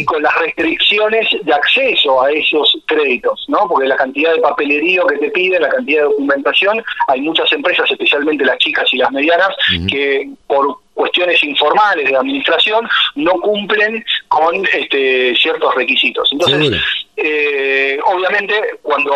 Y 0.00 0.04
con 0.04 0.22
las 0.22 0.36
restricciones 0.38 1.28
de 1.42 1.52
acceso 1.52 2.22
a 2.22 2.30
esos 2.30 2.76
créditos, 2.86 3.44
¿no? 3.48 3.68
Porque 3.68 3.88
la 3.88 3.96
cantidad 3.96 4.34
de 4.34 4.40
papelerío 4.40 5.06
que 5.06 5.18
te 5.18 5.30
piden, 5.30 5.62
la 5.62 5.68
cantidad 5.68 6.02
de 6.02 6.08
documentación, 6.08 6.82
hay 7.08 7.20
muchas 7.20 7.52
empresas, 7.52 7.90
especialmente 7.90 8.44
las 8.44 8.58
chicas 8.58 8.86
y 8.92 8.98
las 8.98 9.10
medianas, 9.12 9.50
que 9.88 10.28
por 10.46 10.78
cuestiones 10.94 11.42
informales 11.42 12.08
de 12.08 12.16
administración 12.16 12.88
no 13.14 13.32
cumplen 13.40 14.04
con 14.28 14.66
este, 14.72 15.34
ciertos 15.36 15.74
requisitos. 15.74 16.28
Entonces, 16.32 16.80
eh, 17.16 17.98
obviamente, 18.04 18.54
cuando 18.82 19.12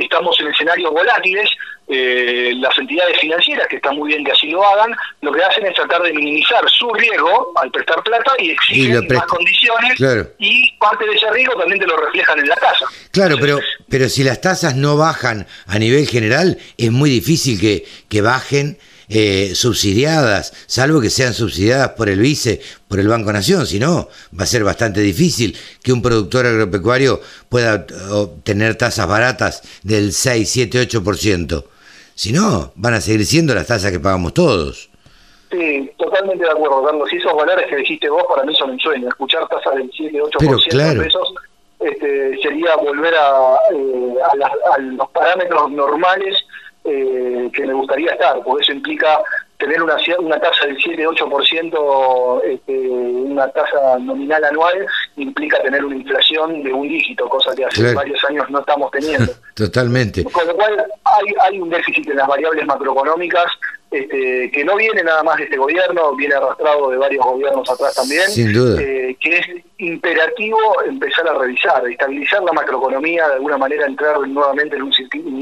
estamos 0.00 0.38
en 0.40 0.48
escenarios 0.48 0.90
volátiles, 0.92 1.50
eh, 1.88 2.52
las 2.56 2.76
entidades 2.78 3.18
financieras, 3.18 3.66
que 3.68 3.76
está 3.76 3.92
muy 3.92 4.08
bien 4.08 4.24
que 4.24 4.32
así 4.32 4.48
lo 4.50 4.62
hagan, 4.62 4.94
lo 5.22 5.32
que 5.32 5.42
hacen 5.42 5.66
es 5.66 5.74
tratar 5.74 6.02
de 6.02 6.12
minimizar 6.12 6.62
su 6.68 6.92
riesgo 6.92 7.52
al 7.56 7.70
prestar 7.70 8.02
plata 8.02 8.32
y 8.38 8.50
exigen 8.50 9.06
más 9.08 9.24
condiciones 9.24 9.98
y 10.38 10.70
parte 10.78 11.06
de 11.06 11.14
ese 11.14 11.30
riesgo 11.30 11.58
también 11.58 11.80
te 11.80 11.86
lo 11.86 11.96
reflejan 11.96 12.38
en 12.40 12.48
la 12.48 12.56
tasa. 12.56 12.84
Claro, 13.10 13.36
pero, 13.40 13.58
pero 13.88 14.08
si 14.08 14.22
las 14.22 14.40
tasas 14.40 14.76
no 14.76 14.96
bajan 14.96 15.46
a 15.66 15.78
nivel 15.78 16.06
general, 16.06 16.58
es 16.76 16.92
muy 16.92 17.08
difícil 17.08 17.58
que, 17.58 17.86
que 18.08 18.20
bajen 18.20 18.78
eh, 19.08 19.52
subsidiadas, 19.54 20.52
salvo 20.66 21.00
que 21.00 21.08
sean 21.08 21.32
subsidiadas 21.32 21.92
por 21.92 22.10
el 22.10 22.18
vice, 22.18 22.60
por 22.86 23.00
el 23.00 23.08
Banco 23.08 23.32
Nación, 23.32 23.66
si 23.66 23.78
no, 23.78 24.10
va 24.38 24.44
a 24.44 24.46
ser 24.46 24.62
bastante 24.62 25.00
difícil 25.00 25.56
que 25.82 25.94
un 25.94 26.02
productor 26.02 26.44
agropecuario 26.44 27.22
pueda 27.48 27.86
obtener 28.10 28.74
tasas 28.74 29.08
baratas 29.08 29.62
del 29.82 30.12
6, 30.12 30.46
7, 30.46 30.86
8%. 30.86 31.64
Si 32.18 32.32
no, 32.32 32.72
van 32.74 32.94
a 32.94 33.00
seguir 33.00 33.24
siendo 33.24 33.54
las 33.54 33.68
tasas 33.68 33.92
que 33.92 34.00
pagamos 34.00 34.34
todos. 34.34 34.90
Sí, 35.52 35.88
totalmente 35.96 36.44
de 36.44 36.50
acuerdo, 36.50 36.82
Carlos. 36.82 37.12
Y 37.12 37.16
esos 37.18 37.32
valores 37.32 37.68
que 37.68 37.76
dijiste 37.76 38.10
vos 38.10 38.24
para 38.28 38.42
mí 38.42 38.52
son 38.56 38.70
un 38.70 38.80
sueño. 38.80 39.06
Escuchar 39.06 39.46
tasas 39.46 39.76
del 39.76 39.88
7, 39.96 40.20
8% 40.20 40.68
claro. 40.68 40.94
de 40.94 41.04
pesos 41.04 41.34
este, 41.78 42.36
sería 42.42 42.74
volver 42.74 43.14
a, 43.14 43.54
eh, 43.72 44.14
a, 44.32 44.78
los 44.80 45.08
parámetros 45.10 45.70
normales 45.70 46.36
eh, 46.82 47.48
que 47.54 47.64
me 47.64 47.74
gustaría 47.74 48.10
estar, 48.10 48.42
porque 48.42 48.64
eso 48.64 48.72
implica 48.72 49.20
tener 49.58 49.82
una, 49.82 49.96
una 50.20 50.40
tasa 50.40 50.66
del 50.66 50.78
7-8%, 50.78 52.42
este, 52.44 52.72
una 52.88 53.48
tasa 53.48 53.98
nominal 53.98 54.44
anual, 54.44 54.86
implica 55.16 55.60
tener 55.62 55.84
una 55.84 55.96
inflación 55.96 56.62
de 56.62 56.72
un 56.72 56.88
dígito, 56.88 57.28
cosa 57.28 57.54
que 57.54 57.64
hace 57.64 57.92
varios 57.92 58.24
años 58.24 58.48
no 58.50 58.60
estamos 58.60 58.90
teniendo. 58.92 59.32
Totalmente. 59.54 60.22
Con 60.24 60.46
lo 60.46 60.54
cual 60.54 60.86
hay, 61.04 61.34
hay 61.40 61.60
un 61.60 61.70
déficit 61.70 62.08
en 62.08 62.16
las 62.16 62.28
variables 62.28 62.64
macroeconómicas 62.66 63.46
este, 63.90 64.50
que 64.50 64.64
no 64.64 64.76
viene 64.76 65.02
nada 65.02 65.22
más 65.22 65.38
de 65.38 65.44
este 65.44 65.56
gobierno, 65.56 66.14
viene 66.14 66.34
arrastrado 66.34 66.90
de 66.90 66.98
varios 66.98 67.24
gobiernos 67.24 67.70
atrás 67.70 67.94
también, 67.94 68.28
Sin 68.28 68.52
duda. 68.52 68.82
Eh, 68.82 69.16
que 69.18 69.38
es 69.38 69.46
imperativo 69.78 70.58
empezar 70.86 71.26
a 71.26 71.38
revisar, 71.38 71.88
estabilizar 71.88 72.42
la 72.42 72.52
macroeconomía, 72.52 73.26
de 73.28 73.34
alguna 73.34 73.56
manera 73.56 73.86
entrar 73.86 74.18
nuevamente 74.28 74.76
en 74.76 74.82
un, 74.82 74.92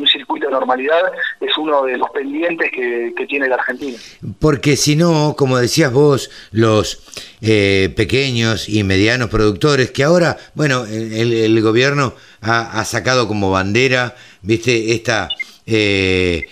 circuito, 0.06 0.46
de 0.46 0.52
normalidad, 0.52 1.00
es 1.40 1.58
uno 1.58 1.84
de 1.84 1.96
los 1.98 2.08
pendientes 2.10 2.70
que, 2.70 3.12
tiene 3.26 3.48
la 3.48 3.56
Argentina. 3.56 3.98
Porque 4.38 4.76
si 4.76 4.94
no, 4.94 5.34
como 5.36 5.58
decías 5.58 5.92
vos, 5.92 6.30
los 6.52 7.02
eh, 7.40 7.92
pequeños 7.96 8.68
y 8.68 8.84
medianos 8.84 9.28
productores, 9.28 9.90
que 9.90 10.04
ahora, 10.04 10.36
bueno, 10.54 10.84
el, 10.84 11.60
gobierno 11.62 12.14
ha, 12.42 12.84
sacado 12.84 13.26
como 13.26 13.50
bandera, 13.50 14.14
viste, 14.42 14.92
esta... 14.92 15.28
Eh, 15.66 16.46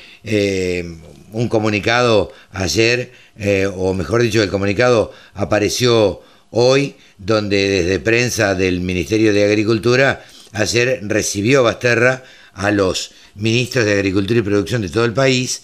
un 1.35 1.49
comunicado 1.49 2.33
ayer, 2.53 3.13
eh, 3.37 3.67
o 3.67 3.93
mejor 3.93 4.23
dicho, 4.23 4.43
el 4.43 4.51
comunicado 4.51 5.13
apareció 5.35 6.23
hoy, 6.51 6.95
donde 7.19 7.69
desde 7.69 7.99
prensa 7.99 8.55
del 8.55 8.81
Ministerio 8.81 9.33
de 9.33 9.45
Agricultura, 9.45 10.25
ayer 10.53 11.01
recibió 11.03 11.63
Basterra 11.65 12.23
a 12.53 12.71
los 12.71 13.11
ministros 13.35 13.85
de 13.85 13.95
Agricultura 13.95 14.39
y 14.39 14.43
Producción 14.43 14.83
de 14.83 14.89
todo 14.89 15.05
el 15.05 15.13
país 15.13 15.63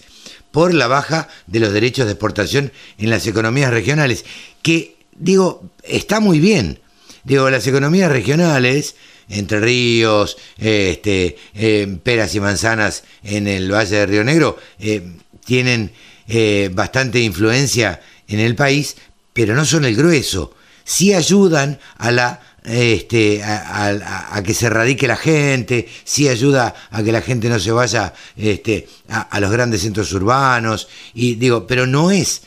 por 0.51 0.73
la 0.73 0.87
baja 0.87 1.29
de 1.47 1.61
los 1.61 1.71
derechos 1.71 2.05
de 2.05 2.11
exportación 2.11 2.73
en 2.97 3.09
las 3.09 3.25
economías 3.25 3.71
regionales, 3.71 4.25
que 4.61 4.97
digo, 5.17 5.71
está 5.83 6.19
muy 6.19 6.39
bien. 6.39 6.79
Digo, 7.23 7.49
las 7.49 7.65
economías 7.67 8.11
regionales, 8.11 8.95
Entre 9.29 9.61
Ríos, 9.61 10.35
este, 10.57 11.37
eh, 11.55 11.97
peras 12.03 12.35
y 12.35 12.41
manzanas 12.41 13.03
en 13.23 13.47
el 13.47 13.71
Valle 13.71 13.95
de 13.95 14.05
Río 14.05 14.23
Negro, 14.25 14.57
eh, 14.77 15.03
tienen 15.51 15.91
eh, 16.29 16.69
bastante 16.73 17.19
influencia 17.19 17.99
en 18.29 18.39
el 18.39 18.55
país, 18.55 18.95
pero 19.33 19.53
no 19.53 19.65
son 19.65 19.83
el 19.83 19.97
grueso. 19.97 20.55
Sí 20.85 21.13
ayudan 21.13 21.77
a 21.97 22.09
la 22.11 22.39
este, 22.63 23.43
a, 23.43 24.41
que 24.45 24.53
se 24.53 24.69
radique 24.69 25.09
la 25.09 25.17
gente, 25.17 25.89
sí 26.05 26.29
ayuda 26.29 26.73
a 26.89 27.03
que 27.03 27.11
la 27.11 27.21
gente 27.21 27.49
no 27.49 27.59
se 27.59 27.73
vaya 27.73 28.13
este, 28.37 28.87
a, 29.09 29.41
los 29.41 29.51
grandes 29.51 29.81
centros 29.81 30.13
urbanos, 30.13 30.87
y 31.13 31.35
digo, 31.35 31.67
pero 31.67 31.85
no 31.85 32.11
es 32.11 32.43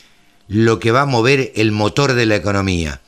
lo 0.47 0.79
que 0.79 0.89
va 0.89 1.01
a 1.01 1.05
mover 1.05 1.51
el 1.55 1.71
motor 1.71 2.13
de 2.13 2.25
la 2.25 2.37
economía. 2.37 3.01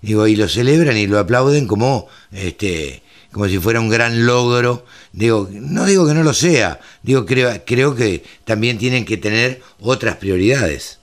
Digo, 0.00 0.26
y 0.26 0.36
lo 0.36 0.48
celebran 0.48 0.96
y 0.96 1.06
lo 1.06 1.18
aplauden 1.18 1.66
como 1.66 2.08
este, 2.32 3.02
como 3.34 3.48
si 3.48 3.58
fuera 3.58 3.80
un 3.80 3.90
gran 3.90 4.26
logro. 4.26 4.86
Digo, 5.12 5.48
no 5.50 5.84
digo 5.86 6.06
que 6.06 6.14
no 6.14 6.22
lo 6.22 6.32
sea, 6.32 6.80
digo, 7.02 7.26
creo, 7.26 7.50
creo 7.66 7.96
que 7.96 8.22
también 8.44 8.78
tienen 8.78 9.04
que 9.04 9.16
tener 9.16 9.60
otras 9.80 10.16
prioridades. 10.16 11.00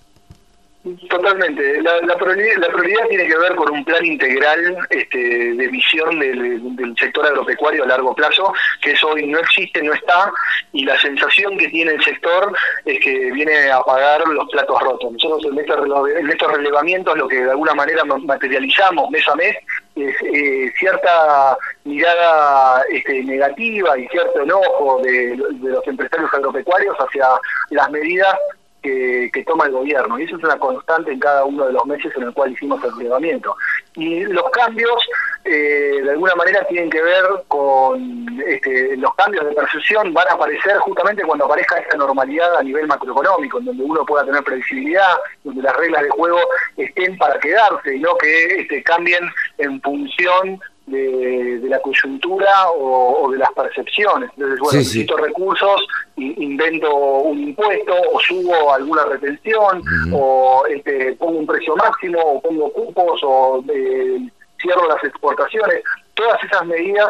Totalmente. 0.84 1.79
La, 1.84 2.01
la, 2.01 2.15
prioridad, 2.17 3.07
tiene 3.07 3.27
que 3.27 3.38
ver 3.38 3.55
con 3.55 3.71
un 3.71 3.86
plan 3.86 4.03
integral 4.03 4.79
este, 4.89 5.53
de 5.53 5.67
visión 5.67 6.19
del, 6.19 6.95
sector 6.97 7.25
agropecuario 7.27 7.84
a 7.84 7.88
largo 7.88 8.15
plazo, 8.15 8.51
que 8.82 8.93
eso 8.93 9.09
hoy 9.09 9.27
no 9.27 9.38
existe, 9.39 9.84
no 9.84 9.93
está, 9.93 10.32
y 10.73 10.84
la 10.84 10.99
sensación 10.99 11.55
que 11.57 11.67
tiene 11.67 11.91
el 11.91 12.03
sector 12.03 12.51
es 12.86 12.99
que 12.99 13.32
viene 13.32 13.69
a 13.69 13.82
pagar 13.84 14.27
los 14.27 14.49
platos 14.49 14.82
rotos. 14.82 15.11
Nosotros 15.11 15.45
en, 15.51 16.29
estos 16.29 16.51
relevamientos 16.51 17.15
lo 17.15 17.27
que 17.27 17.43
de 17.43 17.51
alguna 17.51 17.75
manera 17.75 18.03
materializamos 18.03 19.09
mes 19.11 19.27
a 19.27 19.36
mes 19.36 19.55
es 19.95 20.15
eh, 20.34 20.73
cierta 20.79 21.57
mirada 21.84 22.84
este, 22.89 23.23
negativa 23.23 23.99
y 23.99 24.07
cierto 24.07 24.41
enojo 24.41 24.99
de 25.03 25.38
los 25.61 25.88
empresarios 25.88 26.34
agropecuarios 26.34 26.95
hacia 26.97 27.27
las 27.69 27.89
medidas 27.91 28.36
que, 28.82 29.43
toma 29.45 29.65
el 29.65 29.71
gobierno. 29.71 30.19
Y 30.19 30.23
eso 30.23 30.38
es 30.38 30.43
una 30.43 30.57
constante 30.57 31.11
en 31.11 31.19
cada 31.19 31.45
uno 31.45 31.65
de 31.65 31.73
los 31.73 31.86
meses 31.86 32.11
en 32.15 32.23
el 32.23 32.34
cual 32.34 32.51
hicimos 32.51 32.84
el 32.84 32.95
relevamiento. 32.95 33.55
Y 33.95 34.23
los 34.25 34.49
cambios, 34.51 35.03
eh, 35.43 35.99
de 36.03 36.11
alguna 36.11 36.36
manera, 36.36 36.65
tienen 36.65 36.89
que 36.89 37.01
ver 37.01 37.25
con 37.47 38.41
este, 38.45 38.95
los 38.97 39.13
cambios 39.15 39.45
de 39.45 39.53
percepción, 39.53 40.13
van 40.13 40.27
a 40.29 40.34
aparecer 40.34 40.77
justamente 40.79 41.23
cuando 41.23 41.45
aparezca 41.45 41.77
esta 41.77 41.97
normalidad 41.97 42.57
a 42.57 42.63
nivel 42.63 42.88
macroeconómico, 42.88 43.59
en 43.59 43.65
donde 43.65 43.84
uno 43.84 44.05
pueda 44.05 44.25
tener 44.25 44.43
previsibilidad, 44.43 45.17
donde 45.43 45.61
las 45.61 45.75
reglas 45.75 46.03
de 46.03 46.09
juego 46.09 46.39
estén 46.77 47.17
para 47.17 47.39
quedarse 47.39 47.95
y 47.95 47.99
no 47.99 48.15
que 48.17 48.61
este, 48.61 48.84
cambien 48.84 49.29
en 49.57 49.82
función 49.82 50.59
de, 50.91 51.61
la 51.63 51.79
coyuntura 51.79 52.69
o, 52.71 53.29
de 53.31 53.37
las 53.37 53.51
percepciones. 53.53 54.29
Entonces, 54.35 54.59
bueno, 54.59 54.77
necesito 54.77 55.17
recursos, 55.17 55.87
invento 56.17 56.93
un 56.95 57.39
impuesto 57.39 57.93
o 58.13 58.19
subo 58.19 58.73
alguna 58.73 59.05
retención 59.05 59.81
o 60.11 60.65
este, 60.69 61.13
pongo 61.13 61.39
un 61.39 61.47
precio 61.47 61.75
máximo 61.75 62.19
o 62.19 62.41
pongo 62.41 62.71
cupos 62.71 63.21
o 63.23 63.63
eh, 63.73 64.19
cierro 64.61 64.87
las 64.87 65.03
exportaciones. 65.03 65.81
Todas 66.13 66.43
esas 66.43 66.65
medidas 66.65 67.09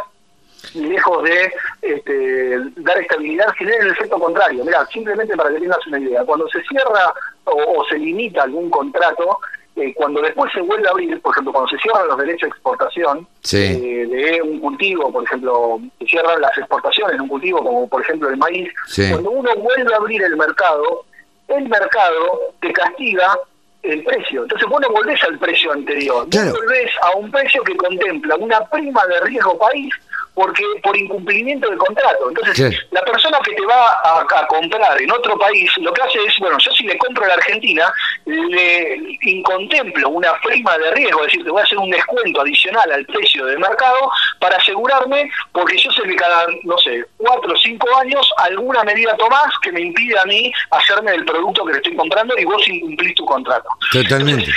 lejos 0.75 1.23
de 1.23 1.51
este, 1.81 2.59
dar 2.77 2.97
estabilidad, 2.99 3.47
generan 3.57 3.87
el 3.87 3.93
efecto 3.93 4.19
contrario. 4.19 4.63
Mira, 4.63 4.85
simplemente 4.87 5.35
para 5.35 5.49
que 5.49 5.59
tengas 5.59 5.85
una 5.87 5.99
idea, 5.99 6.23
cuando 6.23 6.47
se 6.49 6.61
cierra 6.63 7.13
o 7.45 7.83
se 7.89 7.97
limita 7.97 8.43
algún 8.43 8.69
contrato, 8.69 9.39
eh, 9.75 9.93
cuando 9.95 10.21
después 10.21 10.51
se 10.53 10.61
vuelve 10.61 10.87
a 10.87 10.91
abrir, 10.91 11.19
por 11.21 11.33
ejemplo, 11.33 11.53
cuando 11.53 11.69
se 11.69 11.77
cierran 11.77 12.07
los 12.07 12.17
derechos 12.17 12.41
de 12.41 12.47
exportación 12.49 13.27
eh, 13.53 14.07
de 14.09 14.41
un 14.41 14.59
cultivo, 14.59 15.11
por 15.11 15.23
ejemplo, 15.23 15.79
se 15.99 16.05
cierran 16.07 16.41
las 16.41 16.57
exportaciones 16.57 17.15
de 17.15 17.21
un 17.21 17.29
cultivo, 17.29 17.63
como 17.63 17.87
por 17.87 18.01
ejemplo 18.01 18.29
el 18.29 18.37
maíz, 18.37 18.69
cuando 19.09 19.31
uno 19.31 19.55
vuelve 19.55 19.93
a 19.93 19.97
abrir 19.97 20.23
el 20.23 20.35
mercado, 20.35 21.05
el 21.47 21.69
mercado 21.69 22.39
te 22.59 22.73
castiga 22.73 23.37
el 23.83 24.03
precio. 24.03 24.43
Entonces 24.43 24.67
vos 24.67 24.81
no 24.81 24.89
volvés 24.89 25.23
al 25.23 25.39
precio 25.39 25.71
anterior, 25.71 26.25
vos 26.25 26.51
volvés 26.51 26.91
a 27.01 27.17
un 27.17 27.31
precio 27.31 27.63
que 27.63 27.75
contempla 27.77 28.35
una 28.35 28.59
prima 28.69 29.05
de 29.07 29.21
riesgo 29.21 29.57
país 29.57 29.93
porque 30.33 30.63
por 30.81 30.95
incumplimiento 30.97 31.69
del 31.69 31.77
contrato. 31.77 32.29
Entonces, 32.29 32.75
la 32.91 33.01
persona 33.01 33.39
que 33.43 33.53
te 33.53 33.65
va 33.65 33.99
a, 34.03 34.47
comprar 34.47 35.01
en 35.01 35.11
otro 35.11 35.37
país, 35.37 35.69
lo 35.77 35.93
que 35.93 36.01
hace 36.01 36.19
es, 36.25 36.33
bueno, 36.39 36.57
yo 36.57 36.71
si 36.71 36.83
le 36.85 36.97
compro 36.97 37.25
a 37.25 37.29
la 37.29 37.33
Argentina, 37.35 37.93
le 38.25 39.17
incontemplo 39.23 40.09
una 40.09 40.33
prima 40.41 40.77
de 40.77 40.91
riesgo, 40.91 41.21
es 41.21 41.27
decir, 41.27 41.43
te 41.43 41.51
voy 41.51 41.61
a 41.61 41.63
hacer 41.63 41.77
un 41.77 41.89
descuento 41.89 42.41
adicional 42.41 42.91
al 42.91 43.05
precio 43.05 43.45
del 43.45 43.59
mercado 43.59 44.11
para 44.39 44.57
asegurarme, 44.57 45.29
porque 45.51 45.77
yo 45.77 45.91
sé 45.91 46.03
que 46.03 46.15
cada, 46.15 46.45
no 46.63 46.77
sé, 46.77 47.05
cuatro 47.17 47.53
o 47.53 47.57
cinco 47.57 47.87
años 47.97 48.29
alguna 48.37 48.83
medida 48.83 49.15
tomás 49.17 49.51
que 49.61 49.71
me 49.71 49.81
impide 49.81 50.17
a 50.19 50.25
mí 50.25 50.51
hacerme 50.71 51.13
el 51.13 51.25
producto 51.25 51.65
que 51.65 51.73
le 51.73 51.77
estoy 51.79 51.95
comprando 51.95 52.37
y 52.37 52.45
vos 52.45 52.67
incumplís 52.67 53.15
tu 53.15 53.25
contrato. 53.25 53.69
Totalmente. 53.91 54.51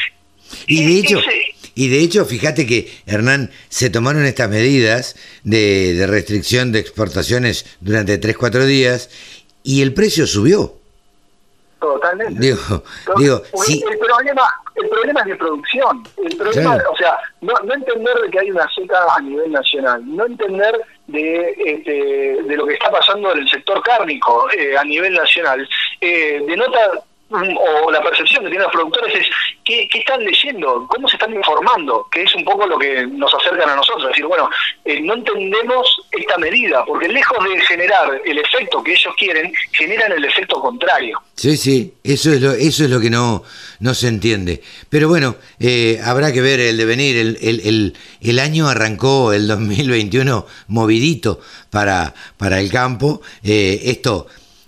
y 0.66 0.84
de 0.84 1.00
hecho... 1.00 1.20
Y 1.74 1.88
de 1.88 2.00
hecho, 2.00 2.24
fíjate 2.24 2.66
que, 2.66 2.90
Hernán, 3.06 3.50
se 3.68 3.90
tomaron 3.90 4.24
estas 4.24 4.48
medidas 4.48 5.16
de, 5.42 6.04
restricción 6.08 6.72
de 6.72 6.78
exportaciones 6.78 7.76
durante 7.80 8.20
3-4 8.20 8.64
días 8.64 9.10
y 9.62 9.82
el 9.82 9.92
precio 9.92 10.26
subió. 10.26 10.74
Totalmente. 11.80 12.40
Digo, 12.40 12.82
digo 13.18 13.42
el, 13.68 13.98
problema, 13.98 14.42
el 14.74 14.88
problema 14.88 15.20
es 15.20 15.26
de 15.26 15.36
producción. 15.36 16.02
El 16.24 16.36
problema, 16.36 16.78
o 16.90 16.96
sea, 16.96 17.18
no, 17.42 17.52
no, 17.64 17.74
entender 17.74 18.16
de 18.22 18.30
que 18.30 18.38
hay 18.38 18.50
una 18.50 18.66
seca 18.74 19.14
a 19.14 19.20
nivel 19.20 19.52
nacional, 19.52 20.02
no 20.06 20.24
entender 20.24 20.80
de, 21.08 21.54
este, 21.66 22.42
de 22.42 22.56
lo 22.56 22.66
que 22.66 22.74
está 22.74 22.90
pasando 22.90 23.32
en 23.32 23.40
el 23.40 23.48
sector 23.50 23.82
cárnico 23.82 24.50
eh, 24.52 24.78
a 24.78 24.84
nivel 24.84 25.12
nacional, 25.12 25.68
eh, 26.00 26.42
denota 26.46 27.02
o 27.34 27.90
la 27.90 28.02
percepción 28.02 28.44
que 28.44 28.50
tienen 28.50 28.64
los 28.64 28.72
productores 28.72 29.14
es 29.14 29.26
¿qué, 29.64 29.88
están 29.92 30.24
leyendo, 30.24 30.86
cómo 30.88 31.08
se 31.08 31.16
están 31.16 31.34
informando, 31.34 32.06
que 32.10 32.22
es 32.22 32.34
un 32.34 32.44
poco 32.44 32.66
lo 32.66 32.78
que 32.78 33.06
nos 33.06 33.32
acercan 33.34 33.70
a 33.70 33.76
nosotros, 33.76 34.04
es 34.04 34.08
decir, 34.10 34.26
bueno, 34.26 34.48
eh, 34.84 35.00
no 35.00 35.14
entendemos 35.14 36.00
esta 36.12 36.38
medida, 36.38 36.84
porque 36.84 37.08
lejos 37.08 37.38
de 37.44 37.60
generar 37.62 38.20
el 38.24 38.38
efecto 38.38 38.82
que 38.82 38.92
ellos 38.92 39.14
quieren, 39.18 39.52
generan 39.72 40.12
el 40.12 40.24
efecto 40.24 40.60
contrario. 40.60 41.20
Sí, 41.34 41.56
sí, 41.56 41.94
eso 42.04 42.32
es 42.32 42.40
lo, 42.40 42.52
eso 42.52 42.84
es 42.84 42.90
lo 42.90 43.00
que 43.00 43.10
no, 43.10 43.42
no 43.80 43.94
se 43.94 44.08
entiende. 44.08 44.62
Pero 44.88 45.08
bueno, 45.08 45.36
eh, 45.58 46.00
habrá 46.04 46.32
que 46.32 46.40
ver 46.40 46.60
el 46.60 46.76
devenir. 46.76 47.16
El, 47.16 47.38
el, 47.42 47.94
el, 48.20 48.38
año 48.38 48.68
arrancó, 48.68 49.32
el 49.32 49.48
2021, 49.48 50.46
movidito 50.68 51.40
para, 51.70 52.14
para 52.36 52.60
el 52.60 52.70
campo. 52.70 53.20
Eh, 53.42 53.80
esto 53.84 54.26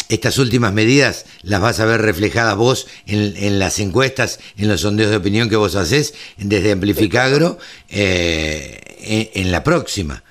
estas 0.09 0.39
últimas 0.39 0.73
medidas 0.73 1.27
las 1.43 1.61
vas 1.61 1.81
a 1.81 1.85
ver 1.85 2.03
reflejadas 2.03 2.57
vos 2.57 2.87
en, 3.07 3.59
las 3.59 3.79
encuestas, 3.79 4.39
en 4.57 4.69
los 4.69 4.83
sondeos 4.83 5.11
de 5.11 5.17
opinión 5.17 5.49
que 5.49 5.57
vos 5.57 5.75
haces 5.75 6.15
desde 6.37 6.73
Amplificagro 6.73 7.59
eh, 7.89 9.31
en, 9.35 9.53
la 9.53 9.65
próxima. 9.65 10.23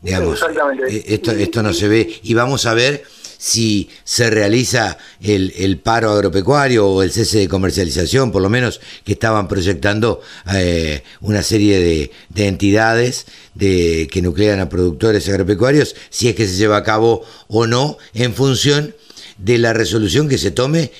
Digamos, 0.00 0.40
eh, 0.88 1.04
esto, 1.08 1.32
esto 1.32 1.62
no 1.62 1.72
se 1.72 1.88
ve 1.88 2.20
y 2.22 2.34
vamos 2.34 2.66
a 2.66 2.74
ver 2.74 3.04
si 3.38 3.90
se 4.04 4.30
realiza 4.30 4.96
el, 5.20 5.78
paro 5.78 6.12
agropecuario 6.12 6.88
o 6.88 7.02
el 7.02 7.12
cese 7.12 7.40
de 7.40 7.48
comercialización, 7.48 8.32
por 8.32 8.40
lo 8.40 8.48
menos 8.48 8.80
que 9.04 9.12
estaban 9.12 9.48
proyectando 9.48 10.22
eh, 10.54 11.02
una 11.20 11.42
serie 11.42 11.78
de, 11.78 12.10
de, 12.30 12.46
entidades 12.48 13.26
de, 13.54 14.08
que 14.10 14.22
nuclean 14.22 14.60
a 14.60 14.70
productores 14.70 15.28
agropecuarios, 15.28 15.94
si 16.08 16.28
es 16.28 16.34
que 16.34 16.46
se 16.46 16.56
lleva 16.56 16.78
a 16.78 16.84
cabo 16.84 17.22
o 17.48 17.66
no, 17.66 17.98
en 18.14 18.32
función 18.32 18.94
de 19.38 19.58
la 19.58 19.72
resolución 19.72 20.28
que 20.28 20.38
se 20.38 20.50
tome 20.50 20.90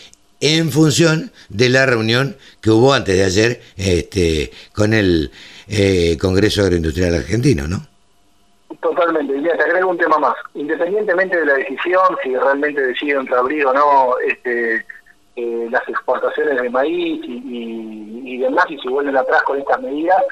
en 0.41 0.71
función 0.71 1.31
de 1.49 1.69
la 1.69 1.87
reunión 1.87 2.37
que 2.61 2.71
hubo 2.71 2.93
antes 2.93 3.17
de 3.17 3.25
ayer 3.25 3.61
este, 3.77 4.51
con 4.75 4.93
el 4.93 5.31
eh, 5.69 6.19
Congreso 6.21 6.63
Agroindustrial 6.63 7.15
Argentino, 7.15 7.67
¿no? 7.67 7.87
Totalmente. 8.83 9.37
Y 9.37 9.43
te 9.43 9.51
agrego 9.53 9.91
un 9.91 9.99
tema 9.99 10.19
más. 10.19 10.35
Independientemente 10.55 11.39
de 11.39 11.47
la 11.47 11.55
decisión, 11.55 12.03
si 12.23 12.37
realmente 12.37 12.81
deciden 12.81 13.27
reabrir 13.27 13.65
o 13.67 13.73
no 13.73 14.19
este, 14.19 14.85
eh, 15.37 15.69
las 15.71 15.89
exportaciones 15.89 16.61
de 16.61 16.69
maíz 16.69 17.25
y, 17.27 18.23
y, 18.25 18.39
demás, 18.39 18.67
y 18.69 18.79
si 18.79 18.89
vuelven 18.89 19.17
atrás 19.17 19.43
con 19.45 19.59
estas 19.59 19.81
medidas, 19.81 20.23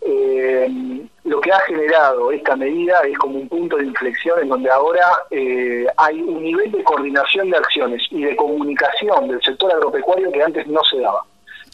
eh, 0.00 1.06
lo 1.24 1.40
que 1.40 1.52
ha 1.52 1.60
generado 1.60 2.32
esta 2.32 2.56
medida 2.56 3.00
es 3.02 3.16
como 3.18 3.38
un 3.38 3.48
punto 3.48 3.76
de 3.76 3.86
inflexión 3.86 4.40
en 4.40 4.48
donde 4.48 4.70
ahora 4.70 5.06
eh, 5.30 5.86
hay 5.96 6.20
un 6.20 6.42
nivel 6.42 6.72
de 6.72 6.82
coordinación 6.82 7.50
de 7.50 7.58
acciones 7.58 8.02
y 8.10 8.24
de 8.24 8.34
comunicación 8.34 9.28
del 9.28 9.40
sector 9.42 9.72
agropecuario 9.72 10.32
que 10.32 10.42
antes 10.42 10.66
no 10.66 10.82
se 10.84 10.98
daba. 10.98 11.24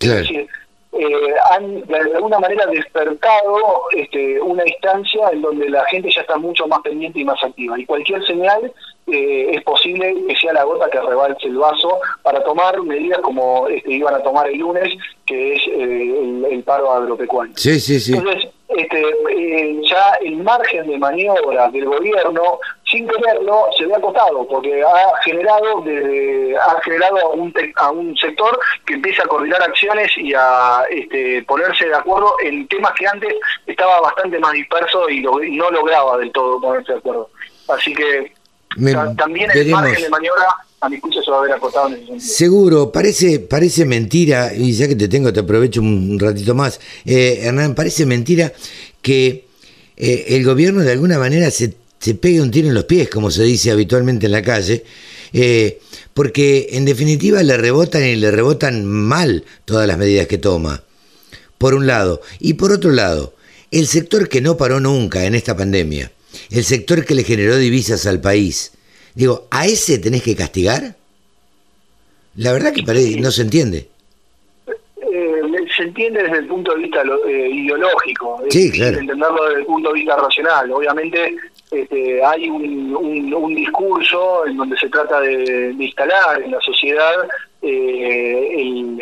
Es 0.00 0.08
decir, 0.08 0.48
eh, 0.92 1.34
han 1.50 1.82
de 1.82 1.96
alguna 2.14 2.38
manera 2.38 2.66
despertado 2.66 3.84
este, 3.92 4.40
una 4.40 4.66
instancia 4.66 5.30
en 5.32 5.42
donde 5.42 5.68
la 5.70 5.84
gente 5.86 6.10
ya 6.10 6.20
está 6.20 6.36
mucho 6.36 6.66
más 6.66 6.80
pendiente 6.80 7.20
y 7.20 7.24
más 7.24 7.42
activa. 7.42 7.78
Y 7.78 7.86
cualquier 7.86 8.24
señal 8.26 8.72
eh, 9.10 9.50
es 9.54 9.62
posible 9.62 10.14
que 10.26 10.36
sea 10.36 10.52
la 10.52 10.64
gota 10.64 10.90
que 10.90 11.00
rebalse 11.00 11.46
el 11.46 11.56
vaso 11.56 11.98
para 12.22 12.42
tomar 12.44 12.80
medidas 12.82 13.20
como 13.20 13.66
este, 13.68 13.92
iban 13.92 14.14
a 14.14 14.22
tomar 14.22 14.48
el 14.48 14.58
lunes, 14.58 14.92
que 15.24 15.56
es 15.56 15.62
eh, 15.68 16.44
el, 16.50 16.62
paro 16.62 16.92
agropecuario. 16.92 17.54
Sí, 17.56 17.80
sí, 17.80 17.98
sí. 17.98 18.14
Entonces, 18.14 18.50
este, 18.68 19.02
eh, 19.30 19.80
ya 19.82 20.12
el 20.20 20.36
margen 20.42 20.88
de 20.88 20.98
maniobra 20.98 21.70
del 21.70 21.86
gobierno, 21.86 22.58
sin 22.84 23.08
quererlo, 23.08 23.66
se 23.76 23.86
ve 23.86 23.94
acotado, 23.94 24.46
porque 24.46 24.82
ha 24.82 25.16
generado 25.24 25.80
desde, 25.80 26.56
ha 26.56 26.80
generado 26.82 27.18
a 27.18 27.28
un, 27.30 27.54
a 27.76 27.90
un 27.90 28.16
sector 28.16 28.58
que 28.84 28.94
empieza 28.94 29.22
a 29.22 29.26
coordinar 29.26 29.62
acciones 29.62 30.10
y 30.18 30.34
a 30.34 30.82
este, 30.90 31.42
ponerse 31.44 31.86
de 31.86 31.94
acuerdo 31.94 32.34
en 32.42 32.68
temas 32.68 32.92
que 32.92 33.06
antes 33.06 33.34
estaba 33.66 34.00
bastante 34.00 34.38
más 34.38 34.52
disperso 34.52 35.08
y, 35.08 35.20
y 35.20 35.56
no 35.56 35.70
lograba 35.70 36.18
del 36.18 36.30
todo 36.30 36.60
ponerse 36.60 36.92
de 36.92 36.98
acuerdo. 36.98 37.30
Así 37.68 37.94
que 37.94 38.32
también 39.16 39.50
el 39.52 39.70
margen 39.70 40.02
de 40.02 40.08
maniobra 40.08 40.46
a 40.80 40.88
mi 40.88 41.00
juicio 41.00 41.22
se 41.22 41.30
va 41.30 41.38
a 41.38 41.42
ver 41.42 41.52
acotado 41.52 41.88
en 41.88 41.94
ese 41.94 42.06
sentido. 42.06 42.20
Seguro, 42.20 42.92
parece, 42.92 43.40
parece 43.40 43.84
mentira, 43.84 44.54
y 44.54 44.72
ya 44.72 44.86
que 44.86 44.94
te 44.94 45.08
tengo 45.08 45.32
te 45.32 45.40
aprovecho 45.40 45.80
un 45.80 46.18
ratito 46.18 46.54
más, 46.54 46.80
eh, 47.04 47.40
Hernán, 47.42 47.74
parece 47.74 48.06
mentira 48.06 48.52
que 49.02 49.46
eh, 49.96 50.24
el 50.28 50.44
gobierno 50.44 50.82
de 50.82 50.92
alguna 50.92 51.18
manera 51.18 51.50
se, 51.50 51.74
se 51.98 52.14
pegue 52.14 52.40
un 52.40 52.50
tiro 52.50 52.68
en 52.68 52.74
los 52.74 52.84
pies, 52.84 53.10
como 53.10 53.30
se 53.30 53.42
dice 53.42 53.72
habitualmente 53.72 54.26
en 54.26 54.32
la 54.32 54.42
calle, 54.42 54.84
eh, 55.32 55.80
porque 56.14 56.68
en 56.72 56.84
definitiva 56.84 57.42
le 57.42 57.56
rebotan 57.56 58.04
y 58.04 58.16
le 58.16 58.30
rebotan 58.30 58.84
mal 58.84 59.44
todas 59.64 59.86
las 59.86 59.98
medidas 59.98 60.26
que 60.28 60.38
toma, 60.38 60.84
por 61.58 61.74
un 61.74 61.86
lado. 61.86 62.20
Y 62.38 62.54
por 62.54 62.70
otro 62.70 62.92
lado, 62.92 63.34
el 63.70 63.88
sector 63.88 64.28
que 64.28 64.40
no 64.40 64.56
paró 64.56 64.78
nunca 64.78 65.24
en 65.24 65.34
esta 65.34 65.56
pandemia, 65.56 66.12
el 66.50 66.64
sector 66.64 67.04
que 67.04 67.14
le 67.14 67.24
generó 67.24 67.56
divisas 67.56 68.06
al 68.06 68.20
país. 68.20 68.72
Digo, 69.14 69.46
¿a 69.50 69.66
ese 69.66 69.98
tenés 69.98 70.22
que 70.22 70.36
castigar? 70.36 70.96
La 72.36 72.52
verdad 72.52 72.72
que 72.72 72.82
parece, 72.82 73.20
no 73.20 73.30
se 73.30 73.42
entiende. 73.42 73.88
Eh, 74.68 75.42
se 75.76 75.82
entiende 75.82 76.22
desde 76.22 76.38
el 76.38 76.46
punto 76.46 76.72
de 76.74 76.82
vista 76.82 77.02
eh, 77.26 77.48
ideológico, 77.52 78.42
sí, 78.48 78.70
claro. 78.70 78.98
entenderlo 78.98 79.44
desde 79.46 79.60
el 79.60 79.66
punto 79.66 79.88
de 79.88 79.94
vista 79.94 80.16
racional. 80.16 80.70
Obviamente 80.70 81.36
este, 81.70 82.24
hay 82.24 82.48
un, 82.48 82.94
un, 83.34 83.54
discurso 83.54 84.46
en 84.46 84.56
donde 84.56 84.76
se 84.78 84.88
trata 84.88 85.20
de, 85.20 85.74
instalar 85.78 86.40
en 86.42 86.52
la 86.52 86.60
sociedad 86.60 87.28
eh, 87.60 88.94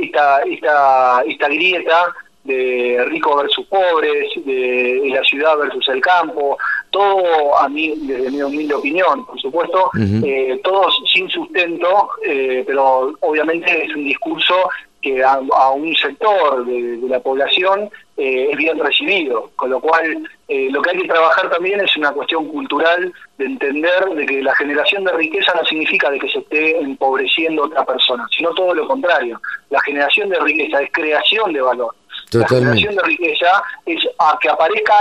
esta, 0.00 0.40
esta, 0.42 1.22
esta 1.26 1.48
grieta 1.48 2.14
de 2.44 3.04
ricos 3.08 3.42
versus 3.42 3.66
pobres, 3.66 4.30
de, 4.44 5.02
la 5.12 5.22
ciudad 5.22 5.58
versus 5.58 5.86
el 5.88 6.00
campo, 6.00 6.56
todo 6.98 7.56
a 7.56 7.68
mí, 7.68 7.94
desde 7.96 8.28
mi 8.28 8.42
humilde 8.42 8.74
opinión, 8.74 9.24
por 9.24 9.40
supuesto, 9.40 9.88
eh, 9.96 10.60
todos 10.64 10.92
sin 11.12 11.30
sustento, 11.30 12.10
eh, 12.26 12.64
pero 12.66 13.14
obviamente 13.20 13.84
es 13.84 13.94
un 13.94 14.02
discurso 14.02 14.68
que 15.00 15.22
a, 15.22 15.38
un 15.38 15.94
sector 15.94 16.66
de, 16.66 16.98
la 17.08 17.20
población 17.20 17.88
eh, 18.16 18.48
es 18.50 18.56
bien 18.56 18.80
recibido, 18.80 19.52
con 19.54 19.70
lo 19.70 19.80
cual 19.80 20.28
lo 20.48 20.82
que 20.82 20.90
hay 20.90 20.98
que 20.98 21.06
trabajar 21.08 21.48
también 21.50 21.78
es 21.80 21.96
una 21.96 22.10
cuestión 22.10 22.48
cultural 22.48 23.12
de 23.36 23.44
entender 23.44 24.04
de 24.16 24.26
que 24.26 24.42
la 24.42 24.56
generación 24.56 25.04
de 25.04 25.12
riqueza 25.12 25.52
no 25.54 25.64
significa 25.66 26.10
de 26.10 26.18
que 26.18 26.28
se 26.28 26.40
esté 26.40 26.78
empobreciendo 26.80 27.64
otra 27.64 27.84
persona, 27.84 28.26
sino 28.36 28.52
todo 28.54 28.74
lo 28.74 28.88
contrario. 28.88 29.40
La 29.70 29.80
generación 29.82 30.30
de 30.30 30.40
riqueza 30.40 30.82
es 30.82 30.90
creación 30.90 31.52
de 31.52 31.60
valor. 31.60 31.94
La 32.32 32.48
generación 32.48 32.94
de 32.96 33.02
riqueza 33.02 33.62
es 33.86 34.06
a 34.18 34.36
que 34.40 34.48
aparezca 34.48 34.94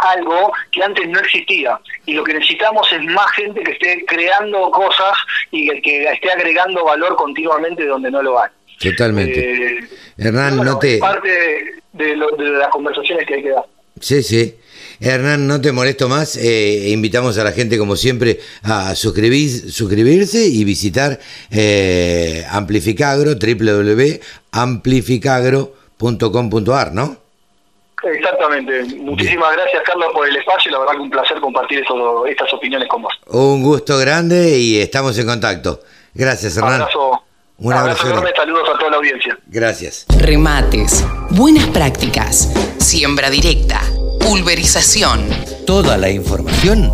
algo 0.00 0.52
que 0.70 0.82
antes 0.82 1.06
no 1.08 1.18
existía. 1.20 1.78
Y 2.06 2.14
lo 2.14 2.24
que 2.24 2.32
necesitamos 2.34 2.90
es 2.92 3.02
más 3.04 3.30
gente 3.32 3.62
que 3.62 3.72
esté 3.72 4.04
creando 4.06 4.70
cosas 4.70 5.14
y 5.50 5.68
que 5.80 6.04
esté 6.04 6.30
agregando 6.30 6.84
valor 6.84 7.16
continuamente 7.16 7.86
donde 7.86 8.10
no 8.10 8.22
lo 8.22 8.40
hay. 8.40 8.50
Totalmente. 8.78 9.78
Eh, 9.78 9.80
Hernán, 10.16 10.56
no 10.56 10.78
te... 10.78 10.94
Es 10.94 11.00
parte 11.00 11.74
de, 11.92 12.16
las 12.16 12.68
conversaciones 12.68 13.26
que 13.26 13.34
hay 13.34 13.42
que 13.42 13.50
dar. 13.50 13.66
Sí, 14.00 14.22
sí. 14.22 14.54
Hernán, 15.00 15.46
no 15.46 15.60
te 15.60 15.72
molesto 15.72 16.08
más. 16.08 16.36
Eh, 16.36 16.88
invitamos 16.88 17.36
a 17.38 17.44
la 17.44 17.52
gente, 17.52 17.76
como 17.76 17.96
siempre, 17.96 18.40
a 18.62 18.94
suscribir, 18.94 19.70
suscribirse 19.70 20.46
y 20.46 20.64
visitar 20.64 21.20
eh, 21.50 22.46
Amplificagro, 22.50 23.34
www.amplificagro.com 23.34 25.80
.com.ar, 26.00 26.94
¿no? 26.94 27.18
Exactamente. 28.02 28.84
Muchísimas 28.96 29.52
gracias, 29.52 29.82
Carlos, 29.84 30.08
por 30.12 30.26
el 30.28 30.36
espacio. 30.36 30.72
La 30.72 30.78
verdad 30.78 30.94
que 30.94 31.00
un 31.00 31.10
placer 31.10 31.40
compartir 31.40 31.84
estas 32.28 32.52
opiniones 32.52 32.88
con 32.88 33.02
vos. 33.02 33.12
Un 33.26 33.62
gusto 33.62 33.98
grande 33.98 34.58
y 34.58 34.80
estamos 34.80 35.18
en 35.18 35.26
contacto. 35.26 35.80
Gracias, 36.14 36.56
Hernán. 36.56 36.82
Abrazo. 36.82 37.22
Un 37.58 37.74
abrazo, 37.74 38.08
enorme. 38.08 38.30
Saludos 38.34 38.68
a 38.74 38.78
toda 38.78 38.90
la 38.90 38.96
audiencia. 38.96 39.38
Gracias. 39.46 40.06
Remates, 40.18 41.04
buenas 41.30 41.66
prácticas, 41.66 42.50
siembra 42.78 43.28
directa, 43.28 43.82
pulverización. 44.18 45.28
Toda 45.66 45.98
la 45.98 46.08
información 46.08 46.90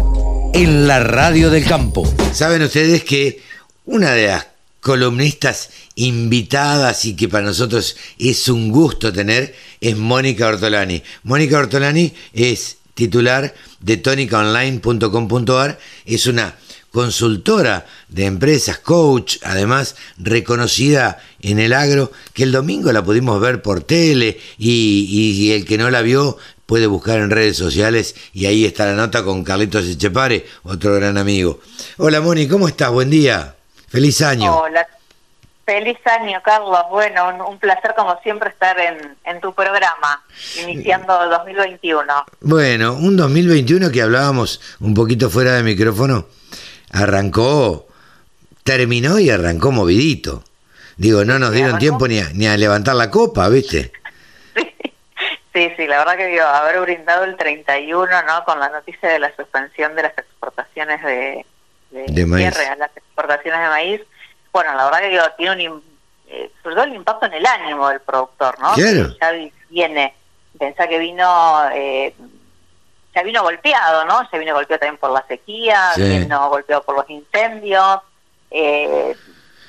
en 0.55 0.89
la 0.89 0.99
radio 0.99 1.51
del 1.51 1.65
campo. 1.67 2.05
Saben 2.33 2.63
ustedes 2.63 3.05
que 3.05 3.41
una 3.85 4.11
de 4.11 4.27
las 4.27 4.49
columnistas 4.87 5.71
invitadas 5.97 7.07
y 7.07 7.17
que 7.17 7.29
para 7.29 7.45
nosotros 7.45 7.97
es 8.21 8.49
un 8.49 8.71
gusto 8.71 9.13
tener 9.13 9.53
es 9.81 9.97
Mónica 9.97 10.47
Ortolani. 10.47 11.03
Mónica 11.25 11.59
Ortolani 11.59 12.15
es 12.33 12.77
titular 12.95 13.53
de 13.81 13.97
tonicaonline.com.ar, 13.97 15.81
es 16.05 16.29
una 16.29 16.55
consultora 16.93 17.85
de 18.09 18.27
empresas, 18.27 18.79
coach, 18.79 19.39
además 19.43 19.97
reconocida 20.19 21.19
en 21.41 21.59
el 21.59 21.73
agro, 21.73 22.13
que 22.33 22.45
el 22.45 22.53
domingo 22.53 22.93
la 22.93 23.03
pudimos 23.03 23.41
ver 23.41 23.63
por 23.63 23.83
tele 23.83 24.39
y, 24.57 25.51
el 25.51 25.65
que 25.65 25.79
no 25.79 25.91
la 25.91 26.03
vio 26.03 26.39
puede 26.65 26.87
buscar 26.87 27.19
en 27.19 27.31
redes 27.31 27.57
sociales 27.57 28.15
y 28.33 28.47
ahí 28.47 28.65
está 28.65 28.87
la 28.87 28.95
nota 28.95 29.25
con 29.25 29.43
Carlitos 29.43 29.85
Echepare, 29.87 30.47
otro 30.63 30.95
gran 30.95 31.19
amigo. 31.19 31.59
Hola 31.97 32.21
Moni, 32.21 32.47
¿cómo 32.47 32.69
estás? 32.69 32.93
Buen 32.93 33.11
día. 33.11 33.56
Feliz 33.97 34.21
año. 34.21 34.55
Hola. 34.55 34.87
Feliz 35.65 35.97
año, 36.05 36.39
Carlos. 36.45 36.81
Bueno, 36.91 37.49
un, 37.49 37.59
placer 37.59 37.95
como 37.97 38.21
siempre 38.21 38.51
estar 38.51 38.79
en, 38.79 39.17
en 39.25 39.41
tu 39.41 39.55
programa, 39.55 40.23
iniciando 40.63 41.25
el 41.25 41.31
2021. 41.31 42.05
Bueno, 42.43 42.93
un 42.93 43.17
2021 43.17 43.91
que 43.91 44.03
hablábamos 44.03 44.61
un 44.81 44.93
poquito 44.93 45.31
fuera 45.31 45.55
de 45.55 45.63
micrófono, 45.63 46.27
arrancó, 46.93 47.89
terminó 48.65 49.19
y 49.19 49.31
arrancó 49.31 49.73
movidito. 49.73 50.45
Digo, 50.99 51.25
no 51.25 51.39
nos 51.39 51.53
dieron 51.53 51.79
tiempo 51.79 52.07
ni 52.07 52.19
a, 52.19 52.29
ni 52.35 52.47
a 52.47 52.59
levantar 52.59 52.97
la 52.97 53.11
copa, 53.11 53.49
¿viste? 53.49 53.93
Sí, 55.55 55.73
sí, 55.75 55.87
la 55.87 56.01
verdad 56.01 56.19
que 56.19 56.27
digo, 56.27 56.45
haber 56.45 56.79
brindado 56.83 57.25
el 57.25 57.35
31, 57.39 58.07
¿no? 58.25 58.45
Con 58.45 58.61
la 58.61 58.69
noticia 58.69 59.09
de 59.09 59.19
la 59.19 59.35
suspensión 59.35 59.97
de 59.97 60.03
las 60.03 60.19
exportaciones 60.19 61.03
de, 61.03 61.47
de, 62.07 62.27
maíz. 62.27 62.57
a 62.59 62.77
las 62.77 62.97
exportaciones 62.97 63.61
de 63.61 63.69
maíz, 63.69 64.01
bueno, 64.53 64.75
la 64.75 64.85
verdad 64.85 65.01
que 65.01 65.09
digo, 65.09 65.23
tiene 65.37 65.69
un, 65.71 65.83
eh, 66.29 66.51
sobre 66.63 66.75
todo 66.75 66.85
el 66.85 66.95
impacto 66.95 67.27
en 67.27 67.35
el 67.35 67.47
ánimo 67.47 67.89
del 67.89 68.01
productor, 68.01 68.59
¿no? 68.59 68.75
Ya 68.77 69.33
viene, 69.69 70.15
pensá 70.59 70.89
que 70.89 70.99
vino, 70.99 71.69
eh, 71.73 72.15
ya 73.15 73.23
vino 73.23 73.43
golpeado, 73.43 74.05
¿no? 74.05 74.29
Se 74.31 74.39
vino 74.39 74.55
golpeado 74.55 74.81
también 74.81 74.99
por 74.99 75.11
la 75.11 75.25
sequía, 75.27 75.93
vino 75.97 76.49
golpeado 76.51 76.83
por 76.83 76.97
los 76.97 77.09
incendios, 77.11 78.01
eh, 78.51 79.17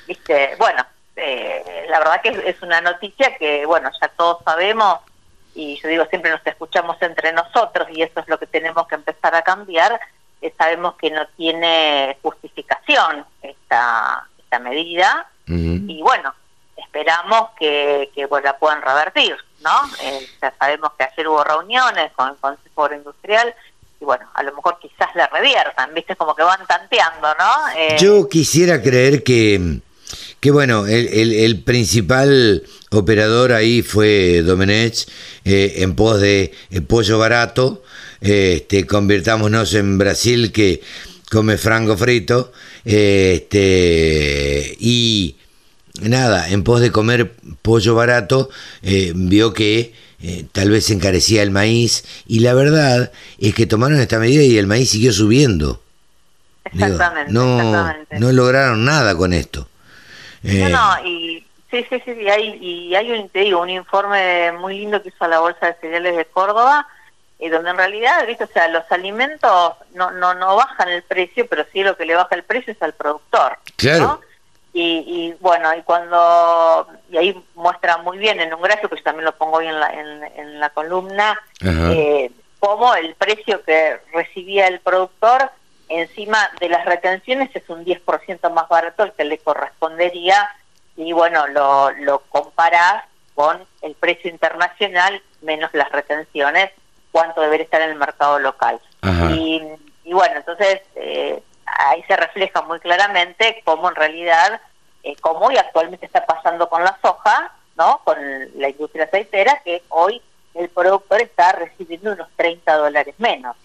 viste, 0.06 0.56
bueno, 0.58 0.84
eh, 1.16 1.86
la 1.88 1.98
verdad 1.98 2.20
que 2.22 2.28
es 2.46 2.62
una 2.62 2.80
noticia 2.80 3.36
que, 3.36 3.66
bueno, 3.66 3.90
ya 4.00 4.08
todos 4.08 4.38
sabemos 4.44 5.00
y 5.54 5.80
yo 5.80 5.88
digo, 5.88 6.06
siempre 6.06 6.30
nos 6.30 6.46
escuchamos 6.46 6.96
entre 7.02 7.32
nosotros 7.32 7.88
y 7.90 8.02
eso 8.02 8.20
es 8.20 8.28
lo 8.28 8.38
que 8.38 8.46
tenemos 8.46 8.86
que 8.86 8.94
empezar 8.94 9.34
a 9.34 9.42
cambiar, 9.42 10.00
sabemos 10.56 10.94
que 10.96 11.10
no 11.10 11.26
tiene 11.36 12.16
justificación 12.22 13.24
esta, 13.42 14.26
esta 14.38 14.58
medida 14.58 15.28
y 15.46 16.02
bueno, 16.02 16.34
esperamos 16.76 17.50
que, 17.58 18.10
que 18.14 18.28
la 18.42 18.58
puedan 18.58 18.82
revertir, 18.82 19.34
¿no? 19.62 19.70
Eh, 20.02 20.28
ya 20.42 20.52
sabemos 20.58 20.92
que 20.98 21.04
ayer 21.04 21.26
hubo 21.26 21.42
reuniones 21.42 22.12
con 22.12 22.28
el 22.28 22.36
Consejo 22.36 22.92
Industrial 22.92 23.54
y 24.00 24.04
bueno, 24.04 24.28
a 24.34 24.42
lo 24.42 24.54
mejor 24.54 24.78
quizás 24.78 25.08
la 25.14 25.26
reviertan, 25.28 25.94
¿viste? 25.94 26.16
Como 26.16 26.34
que 26.34 26.42
van 26.42 26.66
tanteando, 26.66 27.34
¿no? 27.38 27.68
Eh, 27.76 27.96
yo 27.98 28.28
quisiera 28.28 28.82
creer 28.82 29.24
que 29.24 29.80
que 30.40 30.50
bueno, 30.50 30.86
el, 30.86 31.08
el, 31.32 31.62
principal 31.64 32.62
operador 32.90 33.52
ahí 33.52 33.82
fue 33.82 34.42
Domenech 34.42 35.08
eh, 35.44 35.74
en 35.78 35.94
pos 35.96 36.20
de 36.20 36.52
eh, 36.70 36.80
pollo 36.80 37.18
barato. 37.18 37.82
Este, 38.20 38.86
convirtámonos 38.86 39.74
en 39.74 39.98
Brasil 39.98 40.52
que 40.52 40.82
come 41.30 41.56
frango 41.56 41.96
frito. 41.96 42.52
este, 42.84 44.76
y 44.80 45.36
nada, 46.02 46.48
en 46.48 46.64
pos 46.64 46.80
de 46.80 46.92
comer 46.92 47.32
pollo 47.62 47.94
barato, 47.94 48.50
eh, 48.82 49.12
vio 49.14 49.52
que 49.52 49.92
tal 50.52 50.70
vez 50.70 50.86
se 50.86 50.94
encarecía 50.94 51.42
el 51.42 51.50
maíz. 51.50 52.04
Y 52.26 52.40
la 52.40 52.54
verdad 52.54 53.12
es 53.38 53.54
que 53.54 53.66
tomaron 53.66 54.00
esta 54.00 54.18
medida 54.18 54.42
y 54.42 54.58
el 54.58 54.66
maíz 54.66 54.90
siguió 54.90 55.12
subiendo. 55.12 55.82
Exactamente, 56.64 57.32
no, 57.32 57.94
no 58.10 58.32
lograron 58.32 58.84
nada 58.84 59.16
con 59.16 59.32
esto. 59.32 59.68
No, 60.42 60.68
no, 60.68 60.96
eh, 60.98 61.08
y 61.08 61.46
sí, 61.70 61.84
sí, 61.88 62.02
sí, 62.04 62.12
y 62.12 62.28
hay, 62.28 62.58
y 62.60 62.94
hay 62.94 63.10
un, 63.10 63.28
te 63.28 63.40
digo, 63.40 63.60
un 63.60 63.70
informe 63.70 64.52
muy 64.52 64.78
lindo 64.78 65.02
que 65.02 65.08
hizo 65.08 65.26
la 65.26 65.40
Bolsa 65.40 65.66
de 65.66 65.74
Cereales 65.80 66.16
de 66.16 66.24
Córdoba, 66.26 66.86
eh, 67.38 67.50
donde 67.50 67.70
en 67.70 67.76
realidad, 67.76 68.26
¿viste? 68.26 68.44
o 68.44 68.48
sea, 68.48 68.68
los 68.68 68.90
alimentos 68.90 69.74
no, 69.94 70.10
no, 70.10 70.34
no 70.34 70.56
bajan 70.56 70.88
el 70.88 71.02
precio, 71.02 71.46
pero 71.46 71.64
sí 71.72 71.82
lo 71.82 71.96
que 71.96 72.04
le 72.04 72.14
baja 72.14 72.34
el 72.34 72.42
precio 72.42 72.72
es 72.72 72.82
al 72.82 72.94
productor. 72.94 73.58
Claro. 73.76 74.20
Y, 74.72 75.04
y, 75.06 75.36
bueno, 75.40 75.74
y 75.74 75.82
cuando, 75.82 76.86
y 77.10 77.16
ahí 77.16 77.44
muestra 77.54 77.98
muy 77.98 78.18
bien 78.18 78.40
en 78.40 78.52
un 78.52 78.60
gráfico, 78.60 78.90
que 78.90 78.96
yo 78.96 79.02
también 79.02 79.24
lo 79.24 79.36
pongo 79.36 79.58
hoy 79.58 79.66
en 79.66 79.80
la, 79.80 79.92
en, 79.92 80.60
la 80.60 80.70
columna, 80.70 81.40
eh, 81.64 82.30
cómo 82.58 82.94
el 82.94 83.14
precio 83.14 83.62
que 83.62 83.98
recibía 84.12 84.66
el 84.66 84.80
productor 84.80 85.50
encima 85.88 86.50
de 86.60 86.68
las 86.68 86.84
retenciones 86.84 87.54
es 87.54 87.68
un 87.68 87.84
10% 87.84 88.52
más 88.52 88.68
barato 88.68 89.04
el 89.04 89.12
que 89.12 89.24
le 89.24 89.38
correspondería 89.38 90.48
y 90.96 91.12
bueno, 91.12 91.46
lo, 91.46 91.90
lo 91.92 92.20
comparás 92.28 93.04
con 93.34 93.64
el 93.82 93.94
precio 93.94 94.30
internacional 94.30 95.22
menos 95.42 95.70
las 95.72 95.90
retenciones, 95.92 96.70
cuánto 97.12 97.40
debería 97.40 97.64
estar 97.64 97.80
en 97.82 97.90
el 97.90 97.96
mercado 97.96 98.38
local. 98.38 98.80
Y, 99.32 99.62
bueno, 100.12 100.36
entonces 100.36 100.80
eh, 100.96 101.42
ahí 101.66 102.02
se 102.04 102.16
refleja 102.16 102.62
muy 102.62 102.80
claramente 102.80 103.62
cómo 103.64 103.88
en 103.88 103.94
realidad, 103.94 104.60
eh, 105.02 105.16
como 105.20 105.46
hoy 105.46 105.56
actualmente 105.56 106.06
está 106.06 106.24
pasando 106.24 106.68
con 106.68 106.82
la 106.82 106.98
soja, 107.02 107.52
¿no? 107.76 108.00
con 108.04 108.16
la 108.54 108.70
industria 108.70 109.04
aceitera, 109.04 109.60
que 109.64 109.82
hoy 109.88 110.22
el 110.54 110.68
productor 110.70 111.20
está 111.20 111.52
recibiendo 111.52 112.12
unos 112.12 112.28
30 112.36 112.76
dólares 112.76 113.14
menos 113.18 113.56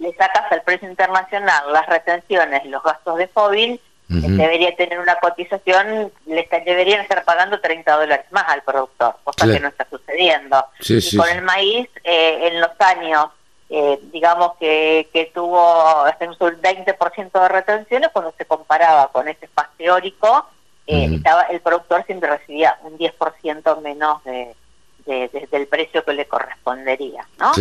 le 0.00 0.14
sacas 0.14 0.50
al 0.50 0.62
precio 0.62 0.88
internacional 0.88 1.72
las 1.72 1.86
retenciones, 1.86 2.64
los 2.64 2.82
gastos 2.82 3.16
de 3.16 3.28
FOBIN, 4.10 4.36
debería 4.36 4.74
tener 4.74 4.98
una 4.98 5.16
cotización, 5.16 6.10
le 6.26 6.48
deberían 6.64 7.00
estar 7.00 7.24
pagando 7.24 7.60
30 7.60 7.96
dólares 7.96 8.26
más 8.30 8.44
al 8.48 8.62
productor, 8.62 9.14
cosa 9.22 9.46
que 9.46 9.60
no 9.60 9.68
está 9.68 9.86
sucediendo. 9.88 10.64
y 10.80 11.16
con 11.16 11.28
el 11.28 11.42
maíz, 11.42 11.88
eh, 12.02 12.48
en 12.48 12.60
los 12.60 12.70
años, 12.80 13.26
eh, 13.68 13.98
digamos 14.12 14.56
que, 14.58 15.08
que 15.12 15.26
tuvo 15.26 15.60
hasta 16.04 16.26
un 16.26 16.34
20% 16.34 17.42
de 17.42 17.48
retenciones, 17.48 18.10
cuando 18.12 18.34
se 18.36 18.44
comparaba 18.44 19.08
con 19.12 19.28
ese 19.28 19.46
FAS 19.46 19.68
teórico, 19.78 20.46
eh, 20.86 21.08
estaba, 21.14 21.42
el 21.44 21.60
productor 21.60 22.04
siempre 22.04 22.30
recibía 22.30 22.78
un 22.82 22.98
10% 22.98 23.80
menos 23.80 24.24
de, 24.24 24.56
del 25.06 25.66
precio 25.68 26.04
que 26.04 26.12
le 26.12 26.26
correspondería. 26.26 27.26
¿no? 27.38 27.52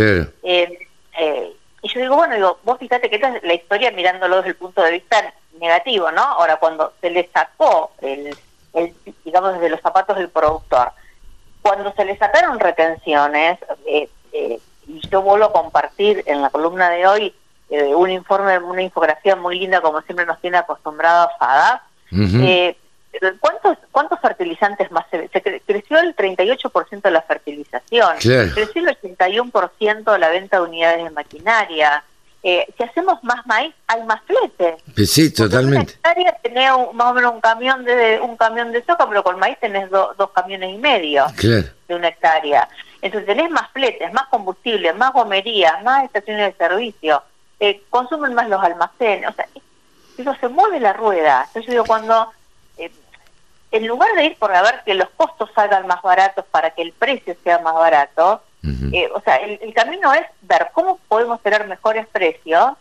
Y 1.82 1.88
yo 1.88 2.02
digo, 2.02 2.16
bueno, 2.16 2.36
digo, 2.36 2.60
vos 2.64 2.78
fíjate 2.78 3.10
que 3.10 3.16
esta 3.16 3.38
es 3.38 3.43
la 3.43 3.54
historia 3.54 3.91
mirándolo 3.91 4.38
desde 4.38 4.50
el 4.50 4.56
punto 4.56 4.82
de 4.82 4.91
vista 4.91 5.34
negativo, 5.60 6.12
¿no? 6.12 6.22
Ahora, 6.22 6.57
cuando 6.57 6.93
se 7.01 7.10
le 7.10 7.30
sacó, 7.34 7.91
el, 8.01 8.36
el 8.74 8.93
digamos, 9.24 9.53
desde 9.53 9.70
los 9.70 9.82
zapatos 9.82 10.18
del 10.18 10.30
productor, 10.30 10.91
cuando 11.62 11.91
se 11.93 12.05
le 12.05 12.18
sacaron 12.18 12.60
retenciones, 12.60 13.60
eh, 13.86 14.10
eh, 14.32 14.60
y 14.88 15.07
yo 15.10 15.22
vuelvo 15.22 15.45
a 15.45 15.53
compartir 15.53 16.24
en 16.26 16.41
la 16.41 16.49
columna 16.49 16.89
de 16.89 17.05
hoy 17.05 17.36
eh, 17.70 17.93
un 17.93 18.10
informe, 18.10 18.57
una 18.60 18.82
infografía 18.82 19.36
muy 19.36 19.60
linda, 19.60 19.82
como 19.82 20.01
siempre 20.01 20.26
nos 20.26 20.39
tiene 20.41 20.57
acostumbrado 20.57 21.30
FADA, 21.38 21.84
eh, 22.12 22.76
¿Cuántos, 23.39 23.78
¿Cuántos 23.91 24.20
fertilizantes 24.20 24.91
más 24.91 25.05
se, 25.10 25.28
se 25.30 25.41
creció 25.41 25.99
el 25.99 26.16
38% 26.16 27.01
de 27.01 27.12
la 27.12 27.22
fertilización? 27.24 28.18
Creció 28.53 28.88
el 28.88 28.97
81% 28.97 30.12
de 30.12 30.20
la 30.20 30.30
venta 30.30 30.57
de 30.57 30.64
unidades 30.64 31.03
de 31.03 31.10
maquinaria. 31.10 32.03
Eh, 32.42 32.66
si 32.78 32.84
hacemos 32.84 33.22
más 33.24 33.46
maíz, 33.46 33.74
hay 33.88 34.02
más 34.04 34.22
flete. 34.24 34.78
Sí, 35.06 35.34
totalmente. 35.34 35.96
Una 36.00 36.12
hectárea 36.12 36.38
tenés 36.42 36.72
más 36.94 37.08
o 37.12 37.14
menos 37.14 37.34
un 37.34 37.42
camión 37.42 37.84
de 37.84 38.20
un 38.22 38.38
camión 38.38 38.72
de 38.72 38.84
soja, 38.86 39.10
pero 39.10 39.24
con 39.24 39.38
maíz 39.40 39.58
tenés 39.60 39.90
dos 39.90 40.30
camiones 40.34 40.74
y 40.74 40.78
medio 40.78 41.26
de 41.38 41.96
una 41.96 42.08
hectárea. 42.08 42.70
Entonces 43.02 43.28
tenés 43.28 43.50
más 43.50 43.70
fletes, 43.72 44.12
más 44.14 44.28
combustible, 44.28 44.94
más 44.94 45.12
gomerías, 45.12 45.84
más 45.84 46.06
estaciones 46.06 46.54
de 46.54 46.66
servicio, 46.66 47.22
eh, 47.60 47.82
consumen 47.90 48.34
más 48.34 48.48
los 48.48 48.64
almacenes. 48.64 49.30
O 49.30 49.34
sea, 49.34 49.48
eso 50.18 50.36
se 50.40 50.48
mueve 50.48 50.80
la 50.80 50.94
rueda. 50.94 51.44
Entonces 51.48 51.72
digo, 51.72 51.84
cuando 51.86 52.32
en 53.72 53.88
lugar 53.88 54.10
de 54.16 54.26
ir 54.26 54.38
por 54.38 54.54
a 54.54 54.62
ver 54.62 54.82
que 54.86 54.94
los 54.94 55.10
costos 55.12 55.50
salgan 55.54 55.86
más 55.88 56.02
baratos 56.02 56.46
para 56.50 56.72
que 56.72 56.82
el 56.82 56.92
precio 56.94 57.36
sea 57.44 57.60
más 57.60 57.76
barato, 57.76 58.42
eh, 58.64 59.10
o 59.14 59.22
sea, 59.22 59.38
el, 59.38 59.74
camino 59.74 60.14
es 60.14 60.26
ver 60.41 60.68
cómo 60.74 60.99
podemos 61.07 61.41
tener 61.41 61.66
mejores 61.68 62.05
precios 62.07 62.74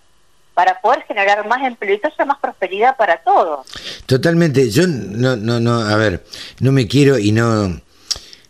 para 0.55 0.81
poder 0.81 1.03
generar 1.03 1.47
más 1.47 1.65
empleo 1.65 1.95
y 1.95 2.07
haya 2.07 2.25
más 2.25 2.39
prosperidad 2.41 2.97
para 2.97 3.19
todos. 3.23 3.67
Totalmente. 4.07 4.71
Yo 4.71 4.87
no, 4.89 5.37
no, 5.37 5.61
no, 5.61 5.81
a 5.81 5.97
ver, 5.97 6.25
no 6.59 6.73
me 6.73 6.89
quiero 6.89 7.17
y 7.19 7.31
no, 7.31 7.81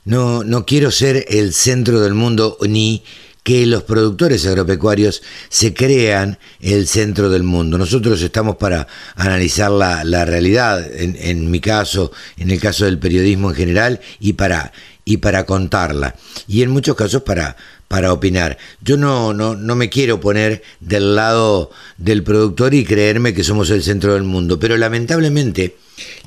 no, 0.05 0.43
no 0.43 0.65
quiero 0.65 0.91
ser 0.91 1.27
el 1.29 1.53
centro 1.53 2.01
del 2.01 2.15
mundo 2.15 2.57
ni 2.67 3.05
que 3.49 3.65
los 3.65 3.83
productores 3.85 4.47
agropecuarios 4.47 5.23
se 5.49 5.73
crean 5.73 6.39
el 6.61 6.87
centro 6.87 7.31
del 7.31 7.45
mundo. 7.45 7.79
Nosotros 7.79 8.21
estamos 8.21 8.57
para 8.57 8.87
analizar 9.17 9.71
la, 9.71 10.25
realidad, 10.27 10.87
en, 10.93 11.51
mi 11.51 11.59
caso, 11.59 12.13
en 12.37 12.51
el 12.51 12.61
caso 12.61 12.85
del 12.85 12.99
periodismo 12.99 13.49
en 13.49 13.57
general, 13.57 14.01
y 14.21 14.35
para, 14.35 14.71
y 15.09 15.17
para 15.17 15.47
contarla. 15.47 16.15
Y 16.47 16.61
en 16.61 16.71
muchos 16.71 16.95
casos 16.95 17.23
para, 17.23 17.57
para 17.89 18.13
opinar. 18.13 18.59
Yo 18.83 18.99
no, 18.99 19.33
no, 19.33 19.57
no 19.57 19.75
me 19.75 19.89
quiero 19.89 20.21
poner 20.21 20.63
del 20.81 21.15
lado 21.15 21.71
del 21.97 22.23
productor 22.23 22.75
y 22.75 22.85
creerme 22.85 23.33
que 23.33 23.43
somos 23.43 23.71
el 23.71 23.83
centro 23.83 24.13
del 24.13 24.25
mundo, 24.25 24.61
pero 24.61 24.77
lamentablemente, 24.77 25.79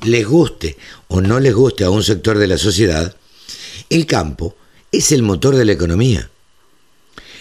les 0.02 0.26
guste 0.26 0.76
o 1.06 1.20
no 1.20 1.38
les 1.38 1.54
guste 1.54 1.84
a 1.84 1.90
un 1.90 2.02
sector 2.02 2.38
de 2.38 2.48
la 2.48 2.58
sociedad, 2.58 3.14
el 3.88 4.04
campo 4.04 4.56
es 4.90 5.12
el 5.12 5.22
motor 5.22 5.54
de 5.54 5.64
la 5.64 5.72
economía. 5.72 6.28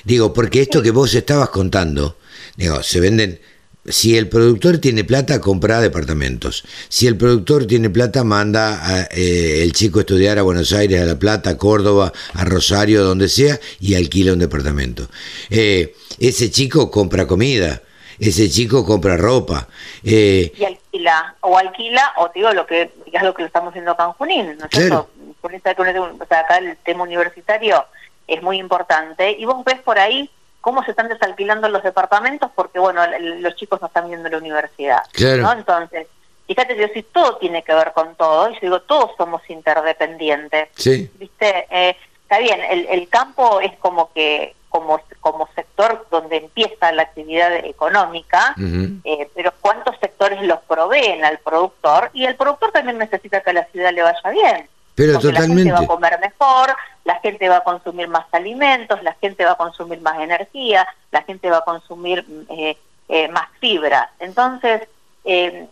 Digo, 0.03 0.33
porque 0.33 0.61
esto 0.61 0.83
que 0.83 0.91
vos 0.91 1.11
estabas 1.15 1.49
contando, 1.49 2.17
digo, 2.55 2.83
se 2.83 2.99
venden 2.99 3.41
si 3.85 4.17
el 4.17 4.29
productor 4.29 4.77
tiene 4.77 5.03
plata, 5.03 5.41
compra 5.41 5.79
departamentos. 5.79 6.63
Si 6.87 7.07
el 7.07 7.17
productor 7.17 7.65
tiene 7.65 7.89
plata, 7.89 8.23
manda 8.23 8.79
a, 8.85 9.01
eh, 9.11 9.63
el 9.63 9.73
chico 9.73 9.99
a 9.99 10.01
estudiar 10.01 10.37
a 10.37 10.43
Buenos 10.43 10.71
Aires, 10.73 11.01
a 11.01 11.05
La 11.05 11.17
Plata, 11.17 11.51
a 11.51 11.57
Córdoba, 11.57 12.11
a 12.33 12.45
Rosario, 12.45 13.03
donde 13.03 13.27
sea, 13.27 13.59
y 13.79 13.95
alquila 13.95 14.33
un 14.33 14.39
departamento. 14.39 15.07
Eh, 15.49 15.95
ese 16.19 16.51
chico 16.51 16.91
compra 16.91 17.25
comida, 17.25 17.81
ese 18.19 18.49
chico 18.49 18.85
compra 18.85 19.17
ropa. 19.17 19.67
Eh, 20.03 20.51
y 20.55 20.63
alquila, 20.63 21.35
o 21.41 21.57
alquila, 21.57 22.13
o 22.17 22.29
digo 22.33 22.53
lo 22.53 22.67
que 22.67 22.91
es 23.11 23.23
lo 23.23 23.33
que 23.33 23.43
estamos 23.45 23.69
haciendo 23.69 23.91
acá 23.91 24.05
en 24.05 24.11
Junín, 24.13 24.57
¿no 24.59 24.65
es 24.65 24.71
cierto? 24.71 25.09
o 25.41 26.25
sea, 26.29 26.39
acá 26.41 26.57
el 26.57 26.77
tema 26.77 27.03
universitario 27.03 27.83
es 28.27 28.43
muy 28.43 28.59
importante, 28.59 29.31
y 29.31 29.45
vos 29.45 29.65
ves 29.65 29.79
por 29.79 29.97
ahí 29.97 30.29
cómo 30.61 30.83
se 30.83 30.91
están 30.91 31.09
desalquilando 31.09 31.67
los 31.69 31.83
departamentos 31.83 32.49
porque, 32.55 32.79
bueno, 32.79 33.01
los 33.19 33.55
chicos 33.55 33.81
no 33.81 33.87
están 33.87 34.07
viendo 34.07 34.29
la 34.29 34.37
universidad. 34.37 35.01
¿no? 35.39 35.51
Entonces, 35.51 36.07
fíjate, 36.47 36.77
yo 36.77 36.87
si 36.93 37.03
todo 37.03 37.37
tiene 37.37 37.63
que 37.63 37.73
ver 37.73 37.91
con 37.93 38.15
todo, 38.15 38.49
y 38.49 38.53
yo 38.53 38.59
digo, 38.61 38.81
todos 38.81 39.11
somos 39.17 39.41
interdependientes. 39.49 40.69
Sí. 40.75 41.11
¿Viste? 41.15 41.67
Eh, 41.69 41.97
está 42.23 42.39
bien, 42.39 42.61
el, 42.69 42.87
el 42.89 43.09
campo 43.09 43.59
es 43.59 43.75
como 43.79 44.13
que 44.13 44.55
como, 44.71 45.01
como 45.19 45.49
sector 45.53 46.07
donde 46.09 46.37
empieza 46.37 46.91
la 46.93 47.03
actividad 47.03 47.53
económica, 47.53 48.55
eh, 49.03 49.29
pero 49.35 49.53
cuántos 49.59 49.97
sectores 49.99 50.41
los 50.43 50.59
proveen 50.61 51.23
al 51.25 51.39
productor 51.39 52.09
y 52.13 52.25
el 52.25 52.35
productor 52.35 52.71
también 52.71 52.97
necesita 52.97 53.41
que 53.41 53.49
a 53.49 53.53
la 53.53 53.65
ciudad 53.65 53.93
le 53.93 54.01
vaya 54.01 54.29
bien. 54.31 54.69
Pero 54.95 55.19
totalmente. 55.19 55.41
La 55.41 55.55
gente 55.55 55.71
va 55.73 55.79
a 55.79 55.87
comer 55.87 56.19
mejor, 56.19 56.75
la 57.03 57.15
gente 57.19 57.49
va 57.49 57.57
a 57.57 57.63
consumir 57.63 58.07
más 58.07 58.25
alimentos, 58.31 59.01
la 59.03 59.13
gente 59.13 59.45
va 59.45 59.51
a 59.51 59.57
consumir 59.57 60.01
más 60.01 60.19
energía, 60.19 60.87
la 61.11 61.23
gente 61.23 61.49
va 61.49 61.57
a 61.57 61.65
consumir 61.65 62.25
eh, 62.49 62.77
eh, 63.09 63.27
más 63.29 63.49
fibra. 63.59 64.11
Entonces, 64.19 64.87
eh, 65.25 65.67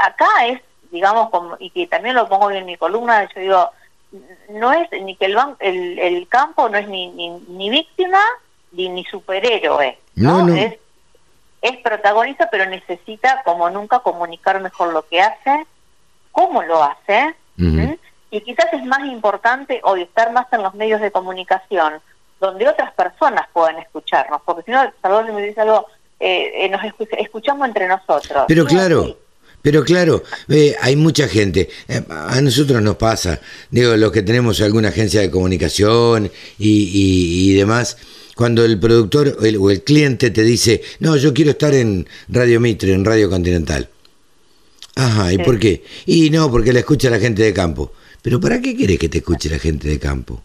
acá 0.00 0.46
es, 0.46 0.60
digamos, 0.90 1.30
como, 1.30 1.56
y 1.58 1.70
que 1.70 1.86
también 1.86 2.14
lo 2.14 2.28
pongo 2.28 2.50
en 2.50 2.66
mi 2.66 2.76
columna, 2.76 3.28
yo 3.34 3.40
digo, 3.40 3.70
no 4.50 4.72
es 4.72 4.90
ni 5.02 5.16
que 5.16 5.26
el, 5.26 5.36
el, 5.58 5.98
el 5.98 6.28
campo 6.28 6.68
no 6.68 6.78
es 6.78 6.88
ni, 6.88 7.08
ni, 7.10 7.70
víctima 7.70 8.20
ni, 8.72 8.88
ni 8.88 9.04
superhéroe, 9.04 9.98
¿no? 10.14 10.48
Es, 10.48 10.78
es 11.60 11.76
protagonista, 11.78 12.48
pero 12.50 12.66
necesita 12.66 13.42
como 13.44 13.68
nunca 13.68 13.98
comunicar 13.98 14.60
mejor 14.60 14.92
lo 14.92 15.06
que 15.06 15.20
hace, 15.20 15.66
cómo 16.32 16.62
lo 16.62 16.82
hace, 16.82 17.34
y 18.30 18.40
quizás 18.40 18.66
es 18.72 18.84
más 18.84 19.04
importante 19.06 19.80
hoy 19.84 20.02
estar 20.02 20.32
más 20.32 20.46
en 20.52 20.62
los 20.62 20.74
medios 20.74 21.00
de 21.00 21.10
comunicación, 21.10 21.94
donde 22.40 22.68
otras 22.68 22.92
personas 22.92 23.46
puedan 23.52 23.78
escucharnos, 23.78 24.42
porque 24.44 24.62
si 24.64 24.70
no, 24.70 24.92
Salvador 25.02 25.32
me 25.32 25.42
dice 25.42 25.60
algo, 25.60 25.86
eh, 26.20 26.64
eh 26.64 26.68
nos 26.68 26.80
escuchamos 27.18 27.66
entre 27.66 27.88
nosotros. 27.88 28.44
Pero 28.46 28.64
claro. 28.64 29.18
Pero 29.60 29.82
claro, 29.82 30.22
eh, 30.48 30.76
hay 30.80 30.94
mucha 30.94 31.26
gente, 31.26 31.68
eh, 31.88 32.02
a 32.08 32.40
nosotros 32.40 32.80
nos 32.80 32.96
pasa, 32.96 33.40
digo, 33.70 33.96
los 33.96 34.12
que 34.12 34.22
tenemos 34.22 34.60
alguna 34.60 34.90
agencia 34.90 35.20
de 35.20 35.32
comunicación 35.32 36.30
y, 36.58 37.50
y, 37.50 37.54
demás, 37.54 37.98
cuando 38.36 38.64
el 38.64 38.78
productor 38.78 39.36
o 39.40 39.70
el, 39.70 39.82
cliente 39.82 40.30
te 40.30 40.42
dice, 40.42 40.80
no, 41.00 41.16
yo 41.16 41.34
quiero 41.34 41.50
estar 41.50 41.74
en 41.74 42.06
Radio 42.28 42.60
Mitre, 42.60 42.92
en 42.92 43.04
Radio 43.04 43.28
Continental. 43.28 43.88
Ajá, 44.94 45.32
¿y 45.32 45.38
por 45.38 45.58
qué? 45.58 45.82
Y 46.06 46.30
no, 46.30 46.50
porque 46.50 46.72
la 46.72 46.78
escucha 46.78 47.10
la 47.10 47.18
gente 47.18 47.42
de 47.42 47.52
campo. 47.52 47.92
Pero 48.22 48.40
¿para 48.40 48.60
qué 48.60 48.74
quieres 48.74 48.98
que 48.98 49.08
te 49.08 49.18
escuche 49.18 49.48
la 49.48 49.58
gente 49.58 49.88
de 49.88 49.98
campo? 49.98 50.42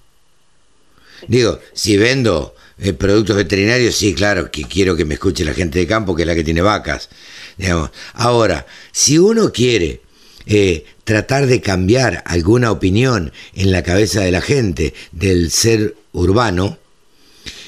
Digo, 1.27 1.59
si 1.73 1.97
vendo 1.97 2.55
eh, 2.79 2.93
productos 2.93 3.37
veterinarios, 3.37 3.95
sí, 3.95 4.13
claro, 4.13 4.51
que 4.51 4.63
quiero 4.63 4.95
que 4.95 5.05
me 5.05 5.15
escuche 5.15 5.45
la 5.45 5.53
gente 5.53 5.79
de 5.79 5.87
campo, 5.87 6.15
que 6.15 6.23
es 6.23 6.27
la 6.27 6.35
que 6.35 6.43
tiene 6.43 6.61
vacas. 6.61 7.09
Digamos. 7.57 7.91
Ahora, 8.13 8.65
si 8.91 9.17
uno 9.17 9.51
quiere 9.51 10.01
eh, 10.45 10.85
tratar 11.03 11.47
de 11.47 11.61
cambiar 11.61 12.23
alguna 12.25 12.71
opinión 12.71 13.31
en 13.53 13.71
la 13.71 13.83
cabeza 13.83 14.21
de 14.21 14.31
la 14.31 14.41
gente 14.41 14.93
del 15.11 15.51
ser 15.51 15.95
urbano, 16.11 16.77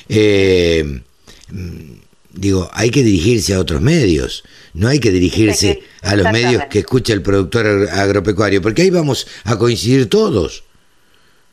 eh, 0.09 1.01
digo, 2.33 2.69
hay 2.73 2.89
que 2.89 3.03
dirigirse 3.03 3.53
a 3.53 3.59
otros 3.59 3.81
medios, 3.81 4.43
no 4.75 4.89
hay 4.89 4.99
que 4.99 5.09
dirigirse 5.09 5.83
a 6.03 6.15
los 6.15 6.31
medios 6.31 6.65
que 6.65 6.79
escucha 6.79 7.13
el 7.13 7.21
productor 7.21 7.87
agropecuario, 7.91 8.61
porque 8.61 8.83
ahí 8.83 8.89
vamos 8.89 9.27
a 9.45 9.57
coincidir 9.57 10.09
todos. 10.09 10.63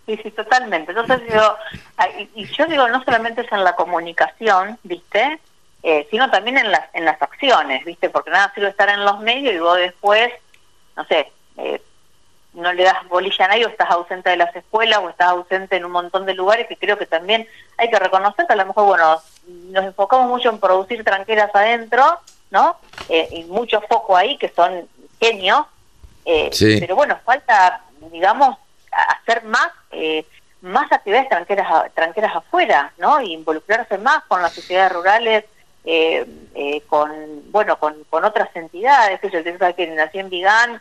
Sí, 0.07 0.19
sí, 0.23 0.31
totalmente. 0.33 0.91
Entonces 0.91 1.21
yo, 1.33 1.57
y 2.35 2.45
yo 2.47 2.67
digo, 2.67 2.89
no 2.89 3.03
solamente 3.05 3.43
es 3.43 3.53
en 3.53 3.63
la 3.63 3.77
comunicación, 3.77 4.77
¿viste? 4.83 5.39
Eh, 5.85 6.07
sino 6.11 6.31
también 6.31 6.59
en 6.59 6.71
las, 6.71 6.83
en 6.93 7.05
las 7.05 7.21
acciones, 7.23 7.85
¿viste? 7.85 8.11
Porque 8.11 8.31
nada 8.31 8.53
sirve 8.55 8.69
estar 8.69 8.89
en 8.89 9.05
los 9.05 9.21
medios 9.21 9.55
y 9.55 9.59
vos 9.59 9.77
después, 9.77 10.33
no 10.97 11.05
sé, 11.07 11.31
eh, 11.59 11.81
no 12.55 12.73
le 12.73 12.83
das 12.83 13.09
bolilla 13.09 13.45
a 13.45 13.49
nadie 13.49 13.67
o 13.67 13.69
estás 13.69 13.91
ausente 13.91 14.31
de 14.31 14.37
las 14.37 14.55
escuelas 14.55 14.99
o 14.99 15.09
estás 15.09 15.29
ausente 15.29 15.77
en 15.77 15.85
un 15.85 15.93
montón 15.93 16.27
de 16.27 16.35
lugares 16.35 16.67
que 16.67 16.77
creo 16.77 16.99
que 16.99 17.07
también 17.07 17.49
hay 17.79 17.89
que 17.89 17.99
reconocer 17.99 18.47
que 18.47 18.53
a 18.53 18.57
lo 18.57 18.67
mejor, 18.67 18.87
bueno, 18.87 19.23
nos 19.47 19.85
enfocamos 19.85 20.29
mucho 20.29 20.51
en 20.51 20.59
producir 20.59 21.03
tranqueras 21.05 21.51
adentro, 21.55 22.21
¿no? 22.53 22.77
Eh, 23.09 23.29
y 23.33 23.45
mucho 23.45 23.81
foco 23.81 24.17
ahí 24.17 24.37
que 24.37 24.51
son 24.51 24.87
genios, 25.19 25.65
eh, 26.25 26.51
pero 26.79 26.95
bueno, 26.95 27.19
falta, 27.25 27.83
digamos, 28.13 28.57
hacer 28.91 29.43
más 29.45 29.69
eh, 29.91 30.25
más 30.61 30.93
actividades 30.93 31.29
tranqueras, 31.29 31.93
tranqueras 31.95 32.37
afuera, 32.37 32.93
¿no? 32.99 33.21
Y 33.21 33.33
involucrarse 33.33 33.99
más 33.99 34.23
con 34.29 34.41
las 34.43 34.53
sociedades 34.53 34.93
rurales, 34.93 35.45
eh, 35.85 36.25
con, 36.87 37.11
bueno, 37.51 37.79
con, 37.81 38.05
con 38.05 38.25
otras 38.25 38.55
entidades, 38.55 39.19
que 39.19 39.31
yo 39.31 39.43
que 39.43 39.87
nací 39.89 40.21
en 40.21 40.31
Vigán, 40.31 40.81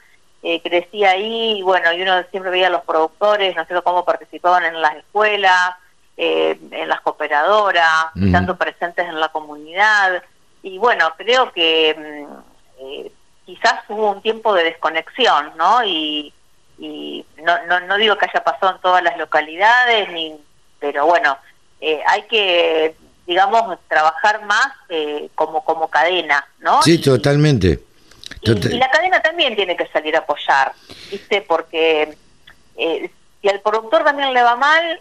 crecí 0.63 1.03
ahí, 1.03 1.57
y 1.57 1.61
bueno, 1.63 1.91
y 1.93 2.01
uno 2.03 2.21
siempre 2.29 2.51
veía 2.51 2.67
a 2.67 2.71
los 2.71 2.83
productores, 2.83 3.55
no 3.55 3.65
sé 3.65 3.73
cómo 3.83 4.05
participaban 4.05 4.65
en 4.65 4.79
las 4.79 4.97
escuelas, 4.97 5.75
en 6.15 6.87
las 6.87 7.01
cooperadoras, 7.01 8.11
estando 8.15 8.57
presentes 8.57 9.07
en 9.07 9.19
la 9.19 9.29
comunidad, 9.29 10.21
y 10.63 10.77
bueno, 10.77 11.13
creo 11.17 11.51
que 11.51 11.95
mm, 11.97 12.33
eh, 12.79 13.11
quizás 13.45 13.81
hubo 13.89 14.11
un 14.11 14.21
tiempo 14.21 14.53
de 14.53 14.65
desconexión, 14.65 15.51
¿no? 15.57 15.83
Y, 15.83 16.33
y 16.77 17.25
no, 17.43 17.65
no, 17.65 17.79
no 17.81 17.97
digo 17.97 18.17
que 18.17 18.25
haya 18.25 18.43
pasado 18.43 18.75
en 18.75 18.81
todas 18.81 19.03
las 19.03 19.17
localidades, 19.17 20.09
ni 20.11 20.35
pero 20.79 21.05
bueno, 21.05 21.37
eh, 21.79 22.01
hay 22.07 22.23
que, 22.23 22.95
digamos, 23.27 23.77
trabajar 23.87 24.43
más 24.45 24.73
eh, 24.89 25.29
como, 25.35 25.63
como 25.63 25.87
cadena, 25.89 26.47
¿no? 26.59 26.81
Sí, 26.81 26.99
totalmente. 26.99 27.79
Y, 28.41 28.77
la 28.77 28.89
cadena 28.89 29.21
también 29.21 29.55
tiene 29.55 29.75
que 29.75 29.85
salir 29.87 30.15
a 30.15 30.19
apoyar, 30.19 30.73
¿viste? 31.11 31.41
Porque 31.41 32.17
si 32.75 33.49
al 33.49 33.59
productor 33.59 34.03
también 34.03 34.33
le 34.33 34.41
va 34.41 34.55
mal, 34.55 34.99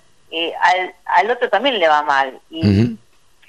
al, 0.61 0.94
al 1.06 1.30
otro 1.30 1.48
también 1.48 1.78
le 1.78 1.88
va 1.88 2.02
mal. 2.02 2.38
Y, 2.50 2.98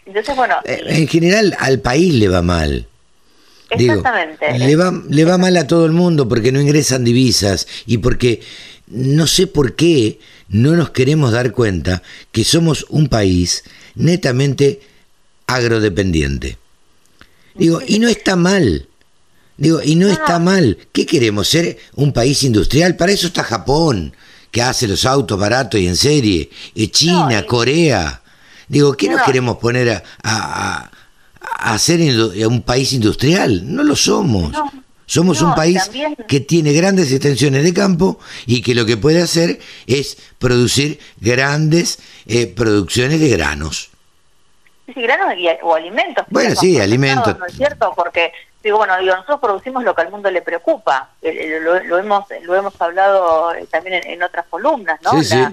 entonces, 0.06 0.36
bueno. 0.36 0.56
Eh, 0.66 0.84
en 0.88 1.08
general, 1.08 1.56
al 1.60 1.80
país 1.80 2.14
le 2.14 2.28
va 2.28 2.42
mal. 2.42 2.88
Exactamente. 3.70 4.60
le, 4.60 4.76
va, 4.76 5.02
le 5.10 5.24
va 5.24 5.38
mal 5.38 5.56
a 5.56 5.66
todo 5.66 5.86
el 5.86 5.94
mundo 5.94 6.28
porque 6.28 6.52
no 6.52 6.60
ingresan 6.60 7.06
divisas 7.06 7.68
y 7.86 8.00
porque 8.00 8.42
no 8.88 9.28
sé 9.28 9.48
por 9.48 9.76
qué 9.76 10.20
no 10.50 10.76
nos 10.76 10.90
queremos 10.90 11.32
dar 11.32 11.54
cuenta 11.54 12.04
que 12.34 12.44
somos 12.44 12.86
un 12.90 13.08
país 13.08 13.64
netamente 13.96 14.82
agrodependiente. 15.48 16.58
Digo, 17.56 17.82
y 17.86 18.00
no 18.00 18.10
está 18.10 18.36
mal. 18.36 18.88
Digo, 19.58 19.82
y 19.84 19.96
no, 19.96 20.10
está 20.10 20.40
mal. 20.40 20.78
¿Qué 20.92 21.06
queremos? 21.06 21.48
¿Ser 21.48 21.78
un 21.96 22.14
país 22.14 22.44
industrial? 22.44 22.96
Para 22.96 23.12
eso 23.12 23.28
está 23.28 23.44
Japón, 23.44 24.14
que 24.50 24.62
hace 24.62 24.88
los 24.88 25.06
autos 25.06 25.40
baratos 25.40 25.80
y 25.80 25.88
en 25.88 25.96
serie. 25.96 26.50
Y 26.74 26.88
China, 26.88 27.46
Corea. 27.46 28.22
Digo, 28.72 28.94
¿qué 28.94 29.10
nos 29.10 29.22
queremos 29.24 29.58
poner 29.58 29.90
a, 29.90 30.04
a, 30.24 30.92
a 31.42 31.78
ser 31.78 32.00
un 32.48 32.62
país 32.62 32.94
industrial? 32.94 33.64
No 33.66 33.84
lo 33.84 33.98
somos. 33.98 34.56
Somos 35.06 35.42
un 35.42 35.54
país 35.56 35.92
que 36.26 36.40
tiene 36.40 36.72
grandes 36.72 37.12
extensiones 37.12 37.66
de 37.66 37.74
campo 37.74 38.18
y 38.46 38.62
que 38.62 38.74
lo 38.74 38.86
que 38.86 38.96
puede 38.96 39.22
hacer 39.22 39.60
es 39.88 40.16
producir 40.40 41.02
grandes 41.20 42.00
eh, 42.28 42.48
producciones 42.48 43.20
de 43.20 43.28
granos. 43.28 43.92
Sí, 44.86 45.02
granos 45.02 45.36
o 45.64 45.76
alimentos. 45.76 46.26
Bueno, 46.30 46.56
sí, 46.56 46.80
alimentos. 46.80 47.38
¿No 47.38 47.46
es 47.48 47.58
cierto? 47.58 47.92
Porque 47.94 48.32
digo, 48.64 48.78
bueno, 48.78 48.98
digo, 49.00 49.14
nosotros 49.14 49.42
producimos 49.42 49.84
lo 49.84 49.94
que 49.94 50.02
al 50.04 50.12
mundo 50.12 50.32
le 50.32 50.42
preocupa. 50.42 51.10
Eh, 51.22 51.58
eh, 51.58 51.60
lo, 51.60 51.98
hemos 51.98 52.24
lo 52.44 52.56
hemos 52.56 52.82
hablado 52.82 53.52
también 53.70 54.02
en, 54.06 54.24
otras 54.24 54.46
columnas, 54.50 54.98
¿no? 55.02 55.22
Sí, 55.22 55.44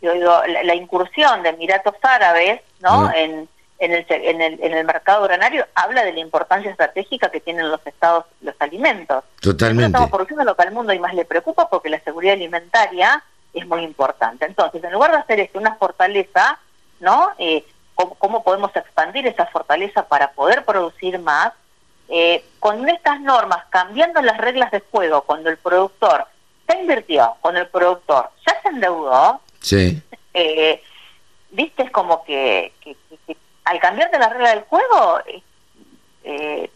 yo 0.00 0.12
digo, 0.14 0.42
la, 0.64 0.74
incursión 0.76 1.42
de 1.42 1.48
Emiratos 1.48 1.94
Árabes 2.02 2.60
¿no? 2.80 3.12
En, 3.14 3.48
en, 3.78 3.92
el, 3.92 4.06
en, 4.08 4.42
el, 4.42 4.62
en 4.62 4.74
el 4.74 4.84
mercado 4.84 5.22
granario 5.24 5.66
habla 5.74 6.04
de 6.04 6.12
la 6.12 6.20
importancia 6.20 6.70
estratégica 6.70 7.30
que 7.30 7.40
tienen 7.40 7.70
los 7.70 7.84
estados 7.86 8.24
los 8.40 8.54
alimentos. 8.58 9.24
Totalmente. 9.40 9.86
estamos 9.86 10.10
produciendo 10.10 10.44
lo 10.44 10.56
que 10.56 10.62
al 10.62 10.72
mundo 10.72 10.92
y 10.92 10.98
más 10.98 11.14
le 11.14 11.24
preocupa 11.24 11.68
porque 11.68 11.88
la 11.88 12.00
seguridad 12.00 12.34
alimentaria 12.34 13.22
es 13.54 13.66
muy 13.66 13.82
importante. 13.82 14.44
Entonces, 14.44 14.82
en 14.82 14.92
lugar 14.92 15.12
de 15.12 15.18
hacer 15.18 15.40
esto 15.40 15.58
una 15.58 15.76
fortaleza, 15.76 16.58
¿no? 17.00 17.30
Eh, 17.38 17.64
¿cómo, 17.94 18.42
podemos 18.42 18.74
expandir 18.74 19.26
esa 19.26 19.46
fortaleza 19.46 20.06
para 20.06 20.32
poder 20.32 20.64
producir 20.64 21.18
más? 21.18 21.52
eh, 22.08 22.44
con 22.58 22.88
estas 22.88 23.20
normas, 23.20 23.64
cambiando 23.70 24.22
las 24.22 24.38
reglas 24.38 24.70
de 24.70 24.80
juego, 24.90 25.22
cuando 25.22 25.50
el 25.50 25.58
productor 25.58 26.26
se 26.66 26.78
invirtió, 26.78 27.34
cuando 27.40 27.60
el 27.60 27.68
productor 27.68 28.30
ya 28.46 28.60
se 28.62 28.68
endeudó, 28.68 29.40
sí. 29.60 30.02
eh, 30.34 30.82
viste, 31.50 31.82
es 31.82 31.90
como 31.90 32.24
que, 32.24 32.72
al 33.64 33.80
cambiar 33.80 34.10
de 34.10 34.18
las 34.18 34.30
reglas 34.30 34.54
del 34.54 34.64
juego, 34.64 35.18
eh, 36.24 36.70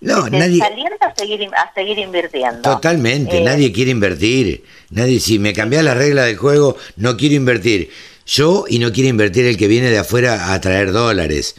no, 0.00 0.28
nadie... 0.28 0.62
a 0.62 1.14
seguir, 1.14 1.48
a 1.54 1.74
seguir 1.74 1.98
invirtiendo. 1.98 2.62
Totalmente, 2.62 3.38
eh, 3.38 3.44
nadie 3.44 3.72
quiere 3.72 3.90
invertir. 3.90 4.64
Nadie, 4.90 5.20
si 5.20 5.38
me 5.38 5.52
cambia 5.52 5.82
la 5.82 5.94
regla 5.94 6.24
del 6.24 6.36
juego, 6.36 6.76
no 6.96 7.16
quiero 7.16 7.34
invertir. 7.34 7.90
Yo 8.26 8.64
y 8.68 8.78
no 8.78 8.92
quiero 8.92 9.08
invertir 9.08 9.46
el 9.46 9.56
que 9.56 9.68
viene 9.68 9.90
de 9.90 9.98
afuera 9.98 10.52
a 10.52 10.60
traer 10.60 10.92
dólares. 10.92 11.54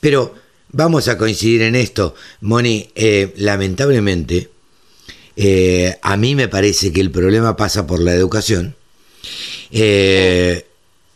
Pero 0.00 0.34
vamos 0.68 1.08
a 1.08 1.16
coincidir 1.16 1.62
en 1.62 1.76
esto, 1.76 2.14
Moni. 2.40 2.90
Eh, 2.94 3.32
lamentablemente, 3.36 4.50
eh, 5.36 5.96
a 6.02 6.16
mí 6.16 6.34
me 6.34 6.48
parece 6.48 6.92
que 6.92 7.00
el 7.00 7.10
problema 7.10 7.56
pasa 7.56 7.86
por 7.86 8.00
la 8.00 8.12
educación. 8.12 8.74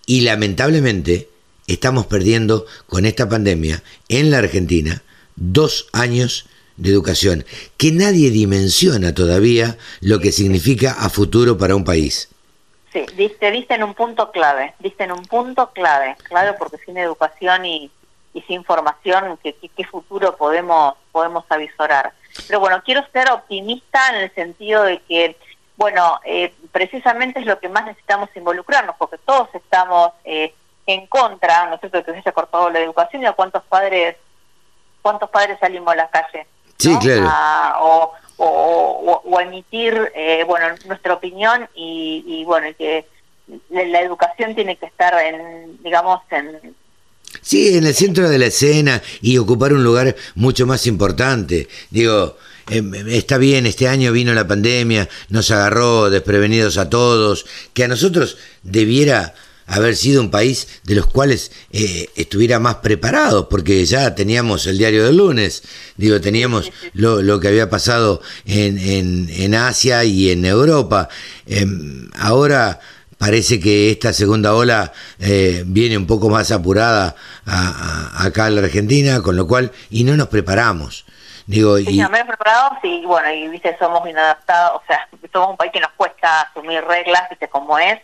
Y 0.07 0.23
lamentablemente 0.23 1.29
estamos 1.67 2.07
perdiendo 2.07 2.67
con 2.87 3.07
esta 3.07 3.29
pandemia 3.29 3.83
en 4.09 4.31
la 4.31 4.39
Argentina 4.39 5.03
dos 5.37 5.89
años 5.93 6.47
de 6.77 6.91
educación, 6.91 7.45
que 7.77 7.93
nadie 7.93 8.31
dimensiona 8.31 9.15
todavía 9.15 9.79
lo 10.01 10.19
que 10.19 10.33
significa 10.33 10.93
a 10.93 11.09
futuro 11.09 11.57
para 11.57 11.77
un 11.77 11.85
país. 11.85 12.29
Sí, 12.93 13.05
diste, 13.17 13.51
diste 13.51 13.75
en 13.75 13.85
un 13.85 13.95
punto 13.95 14.31
clave, 14.31 14.75
diste 14.79 15.05
en 15.05 15.13
un 15.13 15.25
punto 15.25 15.71
clave, 15.73 16.17
clave 16.29 16.55
porque 16.59 16.79
sin 16.85 16.97
educación 16.97 17.65
y, 17.65 17.91
sin 18.47 18.65
formación, 18.65 19.39
¿qué, 19.43 19.55
¿qué, 19.55 19.85
futuro 19.85 20.37
podemos, 20.37 20.95
podemos 21.13 21.45
avisorar? 21.49 22.13
Pero 22.49 22.61
bueno, 22.61 22.83
quiero 22.85 23.05
ser 23.13 23.31
optimista 23.31 24.01
en 24.11 24.23
el 24.23 24.35
sentido 24.35 24.83
de 24.83 25.01
que, 25.09 25.37
bueno, 25.77 26.21
eh, 26.25 26.55
precisamente 26.73 27.41
es 27.41 27.47
lo 27.47 27.59
que 27.59 27.69
más 27.69 27.85
necesitamos 27.87 28.29
involucrarnos, 28.35 28.97
porque 28.97 29.19
todos 29.19 29.49
estamos 29.55 30.13
eh, 30.25 30.55
en 30.87 31.07
contra, 31.07 31.67
¿no 31.67 31.75
es 31.75 31.81
cierto?, 31.81 31.99
de 31.99 32.05
que 32.05 32.13
se 32.13 32.19
haya 32.19 32.33
cortado 32.33 32.71
la 32.71 32.81
educación 32.81 33.23
y 33.23 33.27
a 33.27 33.33
cuántos 33.33 33.63
padres 33.65 34.17
cuántos 35.03 35.29
padres 35.29 35.59
salimos 35.61 35.93
a 35.93 35.97
la 35.97 36.09
calle. 36.09 36.47
Sí, 36.79 36.97
claro. 36.99 37.31
o, 37.81 38.15
o, 38.37 39.41
emitir, 39.41 40.13
eh, 40.15 40.45
bueno, 40.47 40.67
nuestra 40.87 41.15
opinión 41.15 41.69
y, 41.75 42.43
bueno, 42.45 42.69
que 42.77 43.07
la, 43.71 44.01
educación 44.01 44.55
tiene 44.55 44.77
que 44.77 44.87
estar 44.87 45.15
en, 45.23 45.83
digamos, 45.83 46.21
en... 46.31 46.75
Sí, 47.43 47.77
en 47.77 47.85
el 47.85 47.95
centro 47.95 48.29
de 48.29 48.39
la 48.39 48.47
escena 48.47 49.03
y 49.21 49.39
ocupar 49.39 49.73
un 49.73 49.85
lugar 49.85 50.15
mucho 50.37 50.67
más 50.67 50.87
importante. 50.87 51.69
Digo, 51.91 52.37
em, 52.69 52.95
está 53.09 53.39
bien, 53.39 53.67
este 53.67 53.89
año 53.89 54.13
vino 54.13 54.33
la 54.35 54.47
pandemia, 54.47 55.09
nos 55.29 55.51
agarró 55.51 56.11
desprevenidos 56.11 56.79
a 56.79 56.91
todos, 56.91 57.47
que 57.73 57.85
a 57.85 57.89
nosotros 57.89 58.37
debiera 58.63 59.35
haber 59.67 59.97
sido 59.97 60.21
un 60.21 60.31
país 60.31 60.69
de 60.85 60.95
los 60.95 61.07
cuales 61.07 61.51
eh, 61.73 62.09
estuviera 62.17 62.59
más 62.61 62.77
preparado, 62.77 63.49
porque 63.49 63.85
ya 63.87 64.15
teníamos 64.15 64.67
el 64.67 64.79
diario 64.79 65.05
del 65.05 65.17
lunes, 65.17 65.63
digo, 65.97 66.21
teníamos 66.21 66.71
lo, 66.93 67.41
que 67.41 67.49
había 67.49 67.71
pasado 67.71 68.21
en, 68.45 68.79
en, 68.79 69.55
Asia 69.55 70.05
y 70.05 70.31
en 70.31 70.45
Europa. 70.45 71.09
Em, 71.47 72.11
ahora 72.15 72.81
parece 73.19 73.59
que 73.59 73.91
esta 73.91 74.13
segunda 74.13 74.55
ola 74.55 74.93
eh, 75.19 75.65
viene 75.67 75.97
un 75.97 76.07
poco 76.07 76.29
más 76.29 76.51
apurada 76.51 77.17
acá 77.47 78.49
en 78.49 78.57
la 78.57 78.63
Argentina, 78.63 79.23
con 79.23 79.37
lo 79.37 79.47
cual, 79.47 79.73
y 79.91 80.05
no 80.05 80.17
nos 80.17 80.29
preparamos. 80.29 81.05
Digo, 81.47 81.79
y... 81.79 81.99
no 81.99 82.11
preparados 82.11 82.79
y 82.83 83.05
bueno, 83.05 83.31
y 83.31 83.49
viste, 83.49 83.77
somos 83.79 84.09
inadaptados, 84.09 84.81
o 84.83 84.87
sea, 84.87 85.07
somos 85.33 85.51
un 85.51 85.57
país 85.57 85.73
que 85.73 85.81
nos 85.81 85.91
cuesta 85.93 86.43
asumir 86.43 86.83
reglas, 86.85 87.29
viste 87.29 87.49
cómo 87.49 87.79
es, 87.79 88.01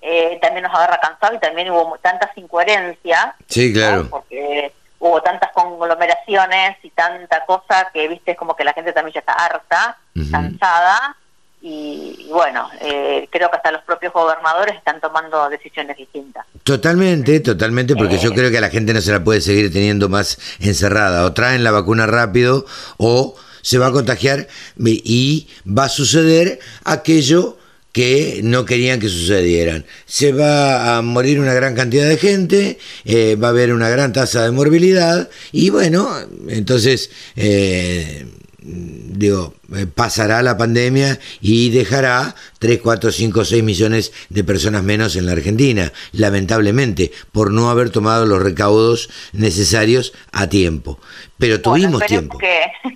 eh, 0.00 0.38
también 0.42 0.64
nos 0.64 0.74
agarra 0.74 0.98
cansado 0.98 1.34
y 1.34 1.38
también 1.38 1.70
hubo 1.70 1.96
tantas 2.02 2.36
incoherencias. 2.36 3.34
Sí, 3.46 3.72
claro. 3.72 4.08
Porque 4.10 4.72
hubo 4.98 5.22
tantas 5.22 5.52
conglomeraciones 5.52 6.76
y 6.82 6.90
tanta 6.90 7.44
cosa 7.44 7.88
que, 7.92 8.08
viste, 8.08 8.32
es 8.32 8.36
como 8.36 8.56
que 8.56 8.64
la 8.64 8.72
gente 8.72 8.92
también 8.92 9.14
ya 9.14 9.20
está 9.20 9.32
harta, 9.32 9.98
cansada. 10.30 11.16
Y, 11.64 12.26
bueno, 12.28 12.68
eh, 12.80 13.28
creo 13.30 13.48
que 13.48 13.56
hasta 13.56 13.70
los 13.70 13.82
propios 13.82 14.12
gobernadores 14.12 14.74
están 14.76 15.00
tomando 15.00 15.48
decisiones 15.48 15.96
distintas. 15.96 16.44
Totalmente, 16.64 17.38
totalmente, 17.38 17.94
porque 17.94 18.18
yo 18.18 18.30
eh. 18.30 18.34
creo 18.34 18.50
que 18.50 18.58
a 18.58 18.60
la 18.60 18.70
gente 18.70 18.92
no 18.92 19.00
se 19.00 19.12
la 19.12 19.22
puede 19.22 19.40
seguir 19.40 19.72
teniendo 19.72 20.08
más 20.08 20.38
encerrada. 20.58 21.24
O 21.24 21.32
traen 21.32 21.62
la 21.62 21.70
vacuna 21.70 22.06
rápido 22.06 22.66
o 22.96 23.36
se 23.62 23.78
va 23.78 23.86
a 23.86 23.92
contagiar 23.92 24.48
y 24.76 25.46
va 25.66 25.84
a 25.84 25.88
suceder 25.88 26.58
aquello 26.84 27.58
que 27.92 28.40
no 28.42 28.64
querían 28.64 28.98
que 28.98 29.08
sucedieran. 29.08 29.84
Se 30.06 30.32
va 30.32 30.96
a 30.96 31.02
morir 31.02 31.38
una 31.38 31.52
gran 31.52 31.74
cantidad 31.74 32.08
de 32.08 32.16
gente, 32.16 32.78
eh, 33.04 33.36
va 33.36 33.48
a 33.48 33.50
haber 33.50 33.72
una 33.72 33.88
gran 33.88 34.12
tasa 34.12 34.44
de 34.44 34.50
morbilidad 34.50 35.28
y 35.52 35.70
bueno, 35.70 36.10
entonces, 36.48 37.10
eh, 37.36 38.26
digo, 38.64 39.54
eh, 39.74 39.86
pasará 39.86 40.42
la 40.42 40.56
pandemia 40.56 41.18
y 41.40 41.70
dejará 41.70 42.34
3, 42.58 42.80
4, 42.80 43.10
5, 43.10 43.44
6 43.44 43.62
millones 43.62 44.12
de 44.28 44.44
personas 44.44 44.82
menos 44.82 45.16
en 45.16 45.26
la 45.26 45.32
Argentina, 45.32 45.92
lamentablemente, 46.12 47.12
por 47.32 47.52
no 47.52 47.70
haber 47.70 47.90
tomado 47.90 48.26
los 48.26 48.42
recaudos 48.42 49.10
necesarios 49.32 50.12
a 50.32 50.48
tiempo. 50.48 51.00
Pero 51.38 51.60
tuvimos 51.60 52.04
tiempo. 52.06 52.38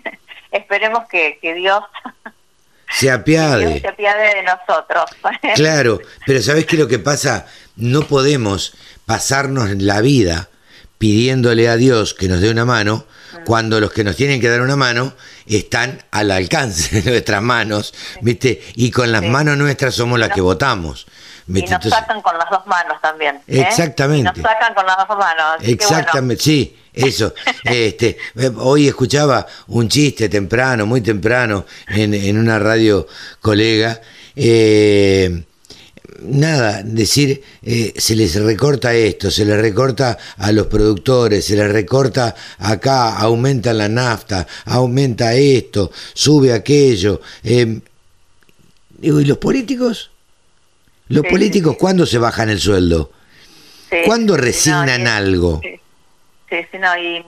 esperemos 0.52 1.08
que, 1.08 1.38
que 1.42 1.54
Dios 1.54 1.82
se 2.90 3.10
apiade. 3.10 3.80
se 3.80 3.88
apiade 3.88 4.36
de 4.36 4.42
nosotros. 4.42 5.10
Claro, 5.54 6.00
pero 6.26 6.42
¿sabes 6.42 6.66
qué 6.66 6.76
es 6.76 6.80
lo 6.80 6.88
que 6.88 6.98
pasa? 6.98 7.46
No 7.76 8.02
podemos 8.02 8.74
pasarnos 9.04 9.70
la 9.82 10.00
vida 10.00 10.48
pidiéndole 10.98 11.68
a 11.68 11.76
Dios 11.76 12.14
que 12.14 12.28
nos 12.28 12.40
dé 12.40 12.50
una 12.50 12.64
mano 12.64 13.06
cuando 13.44 13.80
los 13.80 13.92
que 13.92 14.04
nos 14.04 14.16
tienen 14.16 14.40
que 14.40 14.48
dar 14.48 14.60
una 14.60 14.76
mano 14.76 15.12
están 15.46 16.02
al 16.10 16.30
alcance 16.30 17.00
de 17.00 17.10
nuestras 17.10 17.42
manos, 17.42 17.94
¿viste? 18.22 18.62
Y 18.74 18.90
con 18.90 19.12
las 19.12 19.22
manos 19.22 19.56
nuestras 19.56 19.94
somos 19.94 20.18
las 20.18 20.30
que 20.30 20.40
votamos. 20.40 21.06
Y 21.48 21.62
nos 21.62 21.84
sacan 21.84 22.20
con 22.22 22.36
las 22.36 22.50
dos 22.50 22.66
manos 22.66 23.00
también. 23.00 23.36
¿eh? 23.46 23.60
Exactamente. 23.60 24.32
nos 24.32 24.42
sacan 24.42 24.74
con 24.74 24.84
las 24.84 24.96
dos 24.96 25.16
manos. 25.16 25.56
Exactamente, 25.60 26.42
sí, 26.42 26.76
eso. 26.92 27.34
este, 27.64 28.18
eh, 28.34 28.50
hoy 28.56 28.88
escuchaba 28.88 29.46
un 29.68 29.88
chiste 29.88 30.28
temprano, 30.28 30.86
muy 30.86 31.02
temprano, 31.02 31.66
en, 31.88 32.14
en 32.14 32.38
una 32.38 32.58
radio 32.58 33.06
colega. 33.40 34.00
Eh, 34.34 35.44
nada, 36.20 36.82
decir, 36.82 37.42
se 37.96 38.16
les 38.16 38.42
recorta 38.42 38.94
esto, 38.94 39.30
se 39.30 39.44
les 39.44 39.60
recorta 39.60 40.18
a 40.38 40.52
los 40.52 40.66
productores, 40.66 41.44
se 41.44 41.56
les 41.56 41.70
recorta 41.70 42.34
acá, 42.58 43.16
aumenta 43.18 43.72
la 43.72 43.88
nafta, 43.88 44.46
aumenta 44.66 45.34
esto, 45.34 45.90
sube 46.14 46.52
aquello. 46.52 47.20
digo, 47.42 49.20
¿y 49.20 49.24
los 49.24 49.38
políticos? 49.38 50.10
Los 51.08 51.24
políticos, 51.26 51.76
¿cuándo 51.78 52.04
se 52.04 52.18
bajan 52.18 52.50
el 52.50 52.58
sueldo? 52.58 53.12
¿Cuándo 54.04 54.36
resignan 54.36 55.06
algo? 55.06 55.60
Sí, 55.62 56.66
sí, 56.70 56.78
no, 56.78 56.96
y, 56.96 57.24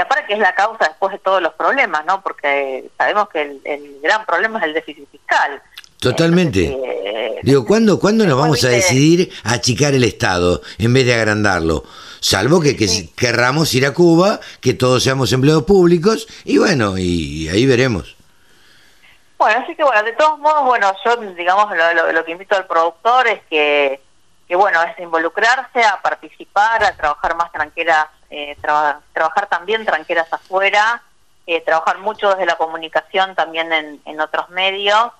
aparte 0.00 0.26
que 0.26 0.34
es 0.34 0.38
la 0.38 0.54
causa 0.54 0.88
después 0.88 1.12
de 1.12 1.18
todos 1.18 1.40
los 1.40 1.54
problemas, 1.54 2.04
¿no? 2.04 2.22
Porque 2.22 2.90
sabemos 2.98 3.28
que 3.28 3.42
el, 3.42 4.00
gran 4.02 4.26
problema 4.26 4.58
es 4.58 4.64
el 4.64 4.74
déficit 4.74 5.08
fiscal. 5.10 5.62
Totalmente. 6.02 6.64
Eh, 6.64 6.92
Digo, 7.42 7.64
¿cuándo, 7.64 7.98
¿cuándo 7.98 8.26
nos 8.26 8.38
vamos 8.38 8.62
a 8.64 8.68
decidir 8.68 9.32
a 9.44 9.54
achicar 9.54 9.94
el 9.94 10.04
Estado 10.04 10.60
en 10.78 10.92
vez 10.92 11.06
de 11.06 11.14
agrandarlo? 11.14 11.84
Salvo 12.20 12.60
que, 12.60 12.76
que 12.76 13.10
querramos 13.16 13.72
ir 13.74 13.86
a 13.86 13.94
Cuba, 13.94 14.40
que 14.60 14.74
todos 14.74 15.02
seamos 15.02 15.32
empleados 15.32 15.64
públicos, 15.64 16.26
y 16.44 16.58
bueno, 16.58 16.98
y 16.98 17.48
ahí 17.48 17.66
veremos. 17.66 18.16
Bueno, 19.38 19.60
así 19.60 19.74
que 19.74 19.82
bueno, 19.82 20.02
de 20.04 20.12
todos 20.12 20.38
modos, 20.38 20.64
bueno, 20.64 20.92
yo 21.04 21.16
digamos 21.34 21.68
lo, 22.12 22.24
que 22.24 22.32
invito 22.32 22.56
al 22.56 22.66
productor 22.66 23.26
es 23.26 23.40
que, 23.50 24.00
que, 24.46 24.56
bueno, 24.56 24.80
es 24.82 24.98
involucrarse, 25.00 25.84
a 25.84 26.00
participar, 26.00 26.84
a 26.84 26.96
trabajar 26.96 27.36
más 27.36 27.50
tranqueras, 27.50 28.06
eh, 28.30 28.56
trabajar 29.12 29.48
también 29.48 29.84
tranqueras 29.84 30.32
afuera, 30.32 31.02
eh, 31.46 31.60
trabajar 31.60 31.98
mucho 31.98 32.30
desde 32.30 32.46
la 32.46 32.56
comunicación 32.56 33.34
también 33.34 33.72
en, 33.72 34.00
en 34.04 34.20
otros 34.20 34.48
medios 34.50 35.12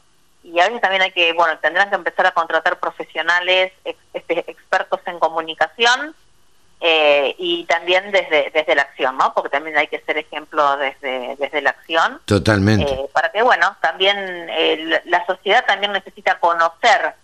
y 0.43 0.59
a 0.61 0.67
veces 0.67 0.81
también 0.81 1.03
hay 1.03 1.13
que, 1.13 1.33
bueno, 1.33 1.59
tendrán 1.59 1.89
que 1.89 1.97
empezar 1.97 2.27
a 2.27 2.33
contratar 2.33 2.79
profesionales, 2.79 3.73
este, 4.13 4.51
expertos 4.51 5.01
en 5.07 5.19
comunicación 5.19 6.15
eh, 6.81 7.37
y 7.39 7.65
también 7.67 8.11
desde, 8.11 8.51
desde 8.51 8.75
la 8.75 8.83
acción, 8.83 9.17
¿no? 9.17 9.33
Porque 9.35 9.51
también 9.51 9.77
hay 9.77 9.87
que 9.87 10.01
ser 10.01 10.19
ejemplo 10.19 10.77
desde, 10.79 11.37
desde 11.37 11.63
la 11.63 11.71
acción. 11.71 12.21
Totalmente. 12.25 12.93
Eh, 12.93 13.09
para 13.13 13.31
que, 13.31 13.41
bueno, 13.43 13.77
también 13.81 14.17
eh, 14.19 15.01
la 15.05 15.25
sociedad 15.27 15.65
también 15.65 15.93
necesita 15.93 16.41
conocer 16.41 17.15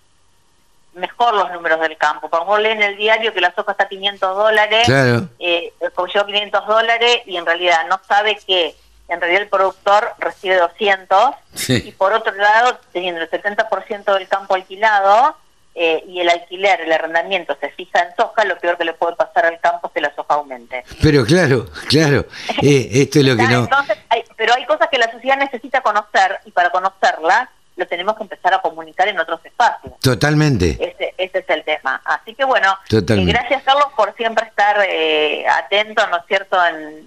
mejor 0.94 1.34
los 1.34 1.50
números 1.50 1.80
del 1.80 1.96
campo. 1.96 2.28
Por 2.28 2.38
ejemplo, 2.40 2.58
lee 2.58 2.70
en 2.70 2.82
el 2.82 2.96
diario 2.96 3.32
que 3.32 3.40
la 3.40 3.52
soja 3.52 3.72
está 3.72 3.84
a 3.84 3.88
500 3.88 4.36
dólares, 4.36 4.84
claro. 4.86 5.28
eh, 5.40 5.72
500 5.96 6.66
dólares 6.66 7.22
y 7.26 7.36
en 7.36 7.46
realidad 7.46 7.86
no 7.88 8.00
sabe 8.06 8.38
que 8.46 8.76
en 9.08 9.20
realidad 9.20 9.42
el 9.42 9.48
productor 9.48 10.12
recibe 10.18 10.56
200 10.56 11.34
y 11.68 11.92
por 11.92 12.12
otro 12.12 12.34
lado, 12.34 12.78
teniendo 12.92 13.20
el 13.20 13.30
70% 13.30 14.14
del 14.14 14.28
campo 14.28 14.54
alquilado 14.54 15.36
eh, 15.74 16.02
y 16.06 16.20
el 16.20 16.28
alquiler, 16.28 16.80
el 16.80 16.92
arrendamiento 16.92 17.56
se 17.60 17.70
fija 17.70 18.00
en 18.00 18.14
soja, 18.16 18.44
lo 18.44 18.58
peor 18.58 18.76
que 18.76 18.84
le 18.84 18.92
puede 18.94 19.16
pasar 19.16 19.46
al 19.46 19.60
campo 19.60 19.86
es 19.86 19.92
que 19.94 20.00
la 20.00 20.14
soja 20.14 20.34
aumente. 20.34 20.84
Pero 21.00 21.24
claro, 21.24 21.66
claro, 21.88 22.26
eh, 22.62 22.88
esto 22.92 23.20
es 23.20 23.24
lo 23.24 23.36
que 23.36 23.48
no... 23.48 23.60
Entonces, 23.60 23.96
pero 24.36 24.54
hay 24.54 24.66
cosas 24.66 24.88
que 24.90 24.98
la 24.98 25.10
sociedad 25.10 25.36
necesita 25.36 25.80
conocer 25.80 26.40
y 26.44 26.50
para 26.50 26.70
conocerlas 26.70 27.48
lo 27.78 27.86
tenemos 27.86 28.16
que 28.16 28.24
empezar 28.24 28.52
a 28.52 28.60
comunicar 28.60 29.08
en 29.08 29.18
otros 29.18 29.40
espacios. 29.44 29.94
Totalmente. 30.00 30.70
Ese, 30.72 31.14
ese 31.16 31.38
es 31.38 31.48
el 31.48 31.64
tema. 31.64 32.02
Así 32.04 32.34
que 32.34 32.44
bueno, 32.44 32.76
eh, 32.90 33.24
gracias 33.24 33.62
Carlos 33.62 33.86
por 33.96 34.14
siempre 34.16 34.46
estar 34.46 34.76
eh, 34.88 35.46
atento, 35.46 36.06
¿no 36.08 36.18
es 36.18 36.22
cierto? 36.26 36.56
En, 36.66 37.06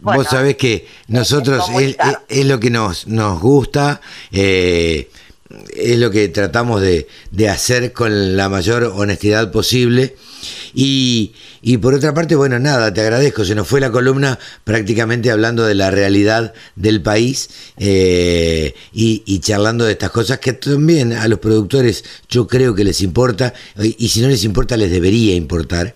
Vos 0.00 0.26
sabés 0.28 0.56
que 0.56 0.86
nosotros 1.08 1.66
es, 2.28 2.44
lo 2.44 2.60
que 2.60 2.70
nos, 2.70 3.06
nos 3.06 3.40
gusta. 3.40 4.00
Eh, 4.30 5.10
es 5.74 5.98
lo 5.98 6.10
que 6.10 6.28
tratamos 6.28 6.80
de, 6.80 7.06
de, 7.30 7.48
hacer 7.48 7.92
con 7.92 8.36
la 8.36 8.48
mayor 8.48 8.84
honestidad 8.84 9.50
posible. 9.50 10.16
Y, 10.74 11.32
y, 11.62 11.78
por 11.78 11.94
otra 11.94 12.12
parte, 12.12 12.34
bueno, 12.34 12.58
nada, 12.58 12.92
te 12.92 13.00
agradezco. 13.00 13.44
Se 13.44 13.54
nos 13.54 13.66
fue 13.66 13.80
la 13.80 13.90
columna 13.90 14.38
prácticamente 14.64 15.30
hablando 15.30 15.64
de 15.64 15.74
la 15.74 15.90
realidad 15.90 16.52
del 16.74 17.02
país 17.02 17.48
eh, 17.78 18.74
y, 18.92 19.38
charlando 19.40 19.84
de 19.84 19.92
estas 19.92 20.10
cosas 20.10 20.38
que 20.38 20.52
también 20.52 21.12
a 21.12 21.28
los 21.28 21.38
productores 21.38 22.04
yo 22.28 22.46
creo 22.46 22.74
que 22.74 22.84
les 22.84 23.00
importa 23.00 23.54
y, 23.80 24.08
si 24.08 24.20
no 24.20 24.28
les 24.28 24.44
importa 24.44 24.76
les 24.76 24.90
debería 24.90 25.34
importar. 25.34 25.94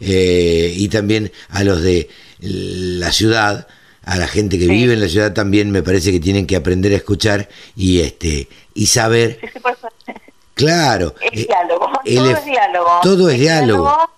Eh, 0.00 0.74
y 0.76 0.88
también 0.88 1.30
a 1.48 1.64
los 1.64 1.82
de 1.82 2.08
la 2.40 3.12
ciudad 3.12 3.66
a 4.08 4.16
la 4.16 4.26
gente 4.26 4.58
que 4.58 4.66
vive 4.66 4.94
en 4.94 5.00
la 5.00 5.08
ciudad 5.08 5.34
también 5.34 5.70
me 5.70 5.82
parece 5.82 6.10
que 6.10 6.18
tienen 6.18 6.46
que 6.46 6.56
aprender 6.56 6.92
a 6.92 6.96
escuchar 6.96 7.50
y 7.76 8.00
este 8.00 8.48
y 8.78 8.86
saber. 8.86 9.40
Claro. 10.54 11.14
Es 11.20 11.46
diálogo. 11.46 11.90
todo 12.04 12.30
es 12.30 12.44
diálogo. 12.44 13.00
Todo 13.02 13.28
es, 13.28 13.38
diálogo. 13.38 14.10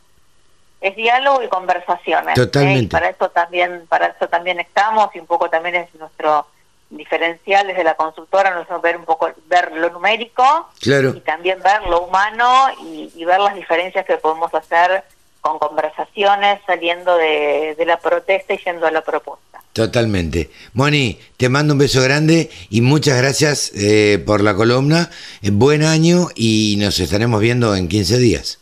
Es 0.82 0.96
diálogo 0.96 1.42
y 1.42 1.48
conversaciones. 1.48 2.32
¿eh? 2.32 2.40
Totalmente. 2.40 2.90
para 2.90 3.08
eso 3.08 3.30
también, 3.30 3.86
para 3.88 4.06
eso 4.08 4.28
también 4.28 4.60
estamos 4.60 5.14
y 5.14 5.20
un 5.20 5.26
poco 5.26 5.48
también 5.48 5.76
es 5.76 5.94
nuestro 5.94 6.46
diferencial 6.90 7.68
desde 7.68 7.84
la 7.84 7.94
consultora, 7.94 8.50
nosotros 8.50 8.82
ver 8.82 8.96
un 8.96 9.04
poco 9.04 9.30
ver 9.46 9.72
lo 9.72 9.90
numérico 9.90 10.68
claro. 10.80 11.10
y 11.10 11.20
también 11.20 11.62
ver 11.62 11.82
lo 11.86 12.02
humano 12.02 12.66
y, 12.80 13.12
y 13.14 13.24
ver 13.24 13.38
las 13.38 13.54
diferencias 13.54 14.04
que 14.04 14.16
podemos 14.16 14.52
hacer 14.52 15.04
con 15.40 15.58
conversaciones 15.58 16.60
saliendo 16.66 17.16
de, 17.16 17.76
de 17.78 17.86
la 17.86 17.98
protesta 17.98 18.54
y 18.54 18.58
yendo 18.58 18.86
a 18.86 18.90
la 18.90 19.02
propuesta. 19.02 19.49
Totalmente. 19.72 20.50
Moni, 20.72 21.20
te 21.36 21.48
mando 21.48 21.74
un 21.74 21.78
beso 21.78 22.02
grande 22.02 22.50
y 22.70 22.80
muchas 22.80 23.16
gracias 23.18 23.70
eh, 23.74 24.22
por 24.26 24.40
la 24.40 24.54
columna. 24.54 25.10
Eh, 25.42 25.50
buen 25.52 25.84
año 25.84 26.28
y 26.34 26.76
nos 26.78 26.98
estaremos 26.98 27.40
viendo 27.40 27.74
en 27.76 27.88
15 27.88 28.18
días. 28.18 28.58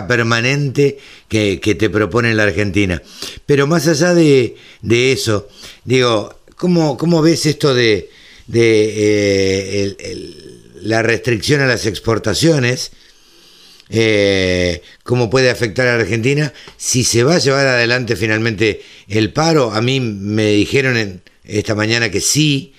permanente 0.07 0.97
que, 1.27 1.59
que, 1.59 1.75
te 1.75 1.91
propone 1.91 2.33
la 2.33 2.43
Argentina. 2.43 3.01
Pero 3.45 3.67
más 3.67 3.87
allá 3.87 4.15
de, 4.15 4.55
de 4.81 5.11
eso, 5.11 5.47
digo, 5.83 6.39
¿cómo, 6.55 6.97
¿cómo, 6.97 7.21
ves 7.21 7.45
esto 7.45 7.75
de, 7.75 8.09
de 8.47 9.95
eh, 9.99 10.33
la 10.81 11.03
restricción 11.03 11.61
a 11.61 11.67
las 11.67 11.85
exportaciones? 11.85 12.91
Eh, 13.89 14.81
cómo 15.03 15.29
puede 15.29 15.49
afectar 15.49 15.87
a 15.87 15.95
Argentina 15.95 16.51
si 16.75 17.05
se 17.05 17.23
va 17.23 17.35
a 17.35 17.39
llevar 17.39 17.67
adelante 17.67 18.15
finalmente 18.15 18.81
el 19.07 19.31
paro. 19.31 19.71
A 19.71 19.81
mí 19.81 19.99
me 19.99 20.47
dijeron 20.47 20.97
en, 20.97 21.21
esta 21.47 21.75
mañana 21.75 22.09
que 22.11 22.19
sí, 22.19 22.73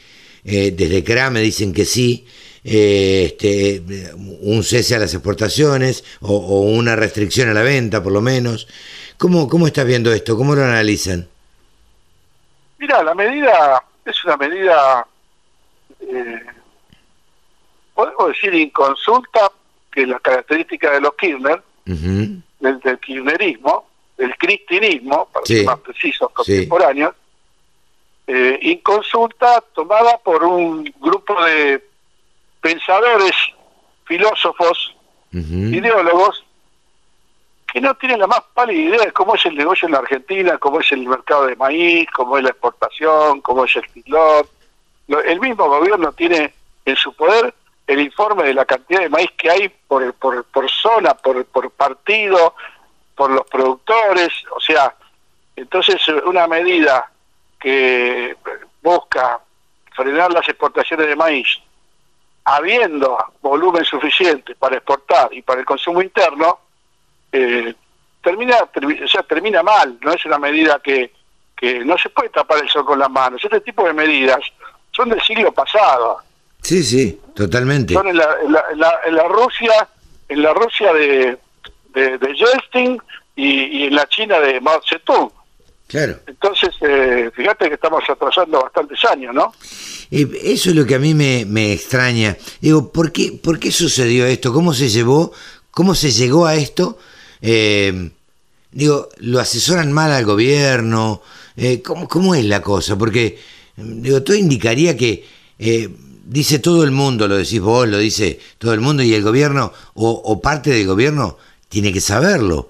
eh, 0.45 0.71
desde 0.71 1.03
CRA 1.03 1.31
me 1.31 1.41
dicen 1.41 1.73
que 1.73 1.85
sí, 1.85 2.27
eh, 2.65 3.25
este, 3.27 3.83
un 4.15 4.63
cese 4.63 4.95
a 4.95 4.99
las 4.99 5.15
exportaciones 5.15 6.05
o, 6.21 6.63
una 6.63 6.97
restricción 6.97 7.49
a 7.49 7.55
la 7.55 7.63
venta 7.63 8.03
por 8.03 8.13
lo 8.13 8.21
menos. 8.21 8.69
¿Cómo, 9.17 9.49
cómo 9.49 9.67
estás 9.67 9.87
viendo 9.87 10.13
esto? 10.13 10.37
¿Cómo 10.37 10.55
lo 10.55 10.63
analizan? 10.63 11.27
Mira, 12.79 13.03
la 13.03 13.15
medida 13.15 13.83
es 14.05 14.25
una 14.25 14.37
medida, 14.37 15.07
eh, 16.01 16.43
podemos 17.95 18.29
decir, 18.29 18.55
inconsulta, 18.55 19.51
que 19.91 20.03
es 20.03 20.09
la 20.09 20.21
característica 20.21 20.93
de 20.93 21.01
los 21.01 21.15
Kirchner, 21.15 21.63
del, 21.85 22.43
del, 22.61 22.99
kirchnerismo, 23.01 23.89
del 24.17 24.37
cristinismo, 24.37 25.29
para 25.33 25.47
ser 25.47 25.65
más 25.65 25.81
precisos, 25.81 26.31
contemporáneos, 26.33 27.15
eh, 28.31 28.59
inconsulta 28.61 29.63
tomada 29.75 30.19
por 30.19 30.45
un 30.45 30.85
grupo 31.01 31.43
de 31.45 31.83
pensadores, 32.61 33.33
filósofos, 34.05 34.95
ideólogos, 35.33 36.45
que 37.73 37.81
no 37.81 37.95
tienen 37.95 38.21
la 38.21 38.27
más 38.27 38.43
pálida 38.53 38.97
idea 38.97 39.07
de 39.07 39.13
cómo 39.13 39.35
es 39.35 39.47
el 39.47 39.57
negocio 39.57 39.87
en 39.87 39.93
la 39.93 40.01
Argentina, 40.01 40.59
cómo 40.59 40.81
es 40.81 40.93
el 40.93 41.07
mercado 41.07 41.47
de 41.47 41.57
maíz, 41.57 42.07
cómo 42.15 42.37
es 42.37 42.45
la 42.45 42.51
exportación, 42.51 43.41
cómo 43.41 43.65
es 43.65 43.75
el 43.77 43.89
filón. 43.89 44.47
El 45.25 45.41
mismo 45.41 45.67
gobierno 45.67 46.13
tiene 46.13 46.53
en 46.85 46.97
su 46.97 47.15
poder 47.15 47.55
el 47.87 48.01
informe 48.01 48.43
de 48.45 48.53
la 48.53 48.67
cantidad 48.67 49.01
de 49.01 49.09
maíz 49.09 49.31
que 49.39 49.51
hay 49.51 49.69
por, 49.87 50.13
por, 50.15 50.45
por 50.45 50.71
zona, 50.71 51.15
por, 51.15 51.47
por 51.47 51.71
partido, 51.71 52.55
por 53.15 53.31
los 53.31 53.47
productores, 53.47 54.29
o 54.55 54.61
sea, 54.61 54.95
entonces 55.57 55.97
una 56.27 56.47
medida 56.47 57.11
que 57.59 58.37
busca 58.83 59.41
frenar 59.95 60.33
las 60.33 60.49
exportaciones 60.49 61.09
de 61.09 61.17
maíz, 61.17 61.49
habiendo 62.45 63.19
volumen 63.43 63.85
suficiente 63.85 64.55
para 64.55 64.77
exportar 64.77 65.29
y 65.33 65.43
para 65.43 65.61
el 65.61 65.67
consumo 65.67 66.01
interno, 66.01 66.59
eh, 67.33 67.75
termina, 68.23 68.57
o 68.59 69.09
sea, 69.09 69.23
termina 69.23 69.63
mal, 69.63 69.99
no 70.01 70.13
es 70.13 70.25
una 70.25 70.39
medida 70.39 70.81
que, 70.83 71.13
que 71.57 71.85
no 71.85 71.99
se 71.99 72.09
puede 72.11 72.31
tapar 72.31 72.63
el 72.63 72.69
sol 72.69 72.85
con 72.85 72.99
las 72.99 73.11
manos. 73.11 73.43
Este 73.43 73.61
tipo 73.61 73.85
de 73.85 73.93
medidas 73.93 74.41
son 74.93 75.09
del 75.09 75.21
siglo 75.23 75.53
pasado. 75.53 76.21
Sí, 76.63 76.83
sí, 76.83 77.21
totalmente. 77.35 77.95
Son 77.95 78.09
en 78.09 78.17
la, 78.17 78.37
en 78.43 78.53
la, 78.53 79.01
en 79.05 79.15
la, 79.15 79.25
Rusia, 79.25 79.89
en 80.29 80.43
la 80.43 80.55
Rusia 80.55 80.93
de, 80.93 81.39
de, 81.95 82.19
de 82.19 83.01
y, 83.37 83.85
en 83.85 83.95
la 83.95 84.07
China 84.09 84.39
de 84.41 84.61
Mao 84.61 84.81
Zedong. 84.89 85.31
Claro. 85.89 86.21
Entonces, 86.27 86.69
eh, 86.83 87.31
fíjate 87.35 87.67
que 87.69 87.75
estamos 87.75 88.05
atrasando 88.07 88.61
bastantes 88.63 89.03
años, 89.07 89.35
¿no? 89.35 89.55
Eh, 90.11 90.29
eso 90.45 90.69
es 90.69 90.77
lo 90.77 90.85
que 90.85 90.95
a 90.95 90.99
mí 90.99 91.15
me, 91.15 91.47
me 91.47 91.73
extraña. 91.73 92.37
Digo, 92.61 92.93
¿por 92.93 93.11
qué, 93.11 93.33
¿por 93.33 93.59
qué 93.59 93.73
sucedió 93.73 94.27
esto? 94.27 94.53
¿Cómo 94.53 94.75
se 94.75 94.91
llevó? 94.91 95.33
¿Cómo 95.71 95.95
se 95.95 96.11
llegó 96.11 96.45
a 96.45 96.57
esto? 96.57 96.99
Eh, 97.41 98.11
digo, 98.71 99.09
¿lo 99.17 99.41
asesoran 99.41 99.91
mal 99.91 100.13
al 100.13 100.27
gobierno? 100.27 101.23
Eh, 101.57 101.81
¿cómo, 101.81 102.07
¿Cómo 102.07 102.35
es 102.35 102.45
la 102.45 102.61
cosa? 102.61 102.99
Porque, 102.99 103.39
digo, 103.77 104.23
todo 104.23 104.37
indicaría 104.37 104.95
que 104.95 105.25
dice 106.27 106.59
todo 106.59 106.85
el 106.85 106.91
mundo, 106.91 107.27
lo 107.27 107.39
decís 107.39 107.61
vos, 107.61 107.89
lo 107.89 107.97
dice 107.97 108.39
todo 108.59 108.75
el 108.75 108.81
mundo, 108.81 109.03
y 109.03 109.15
el 109.15 109.23
gobierno, 109.23 109.73
o, 109.95 110.11
o 110.11 110.41
parte 110.43 110.69
del 110.69 110.87
gobierno, 110.87 111.39
tiene 111.71 111.95
que 111.95 112.03
saberlo, 112.03 112.69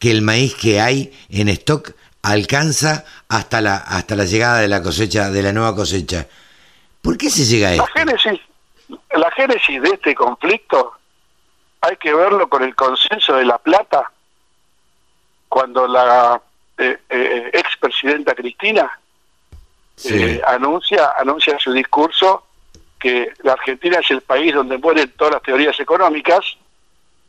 que 0.00 0.10
el 0.10 0.20
maíz 0.20 0.56
que 0.56 0.80
hay 0.80 1.12
en 1.30 1.48
stock 1.48 1.94
alcanza 2.26 3.04
hasta 3.28 3.60
la, 3.60 3.76
hasta 3.76 4.16
la 4.16 4.24
llegada 4.24 4.58
de 4.58 4.68
la 4.68 4.82
cosecha, 4.82 5.30
de 5.30 5.42
la 5.42 5.52
nueva 5.52 5.76
cosecha. 5.76 6.26
¿Por 7.00 7.16
qué 7.16 7.30
se 7.30 7.44
llega 7.44 7.68
a 7.68 7.72
esto? 7.74 7.86
La 7.94 8.00
génesis, 8.00 8.40
la 9.14 9.30
génesis 9.30 9.80
de 9.80 9.90
este 9.90 10.14
conflicto 10.14 10.92
hay 11.80 11.96
que 11.96 12.12
verlo 12.12 12.48
con 12.48 12.64
el 12.64 12.74
consenso 12.74 13.36
de 13.36 13.44
La 13.44 13.58
Plata, 13.58 14.10
cuando 15.48 15.86
la 15.86 16.40
eh, 16.76 16.98
eh, 17.08 17.50
expresidenta 17.52 18.34
Cristina 18.34 18.90
eh, 20.04 20.40
anuncia, 20.48 21.12
anuncia 21.16 21.56
su 21.60 21.72
discurso 21.72 22.44
que 22.98 23.32
la 23.44 23.52
Argentina 23.52 24.00
es 24.00 24.10
el 24.10 24.22
país 24.22 24.52
donde 24.52 24.78
mueren 24.78 25.12
todas 25.16 25.34
las 25.34 25.42
teorías 25.42 25.78
económicas, 25.78 26.56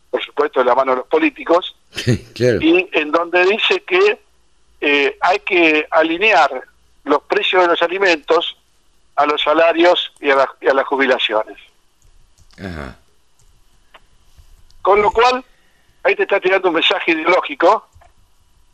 por 0.10 0.24
supuesto 0.24 0.62
de 0.62 0.66
la 0.66 0.74
mano 0.74 0.94
de 0.94 0.98
los 0.98 1.08
políticos, 1.08 1.76
y 2.36 2.90
en 2.94 3.12
donde 3.12 3.46
dice 3.46 3.84
que 3.84 4.27
eh, 4.80 5.18
hay 5.22 5.40
que 5.40 5.88
alinear 5.90 6.64
los 7.04 7.22
precios 7.24 7.64
de 7.64 7.70
los 7.70 7.82
alimentos 7.82 8.58
a 9.16 9.26
los 9.26 9.42
salarios 9.42 10.12
y 10.20 10.30
a, 10.30 10.48
las 10.62 10.86
jubilaciones. 10.86 11.58
Con 14.82 15.02
lo 15.02 15.12
cual, 15.12 15.44
ahí 16.04 16.16
te 16.16 16.24
está 16.24 16.40
tirando 16.40 16.70
un 16.70 16.76
mensaje 16.76 17.12
ideológico 17.12 17.88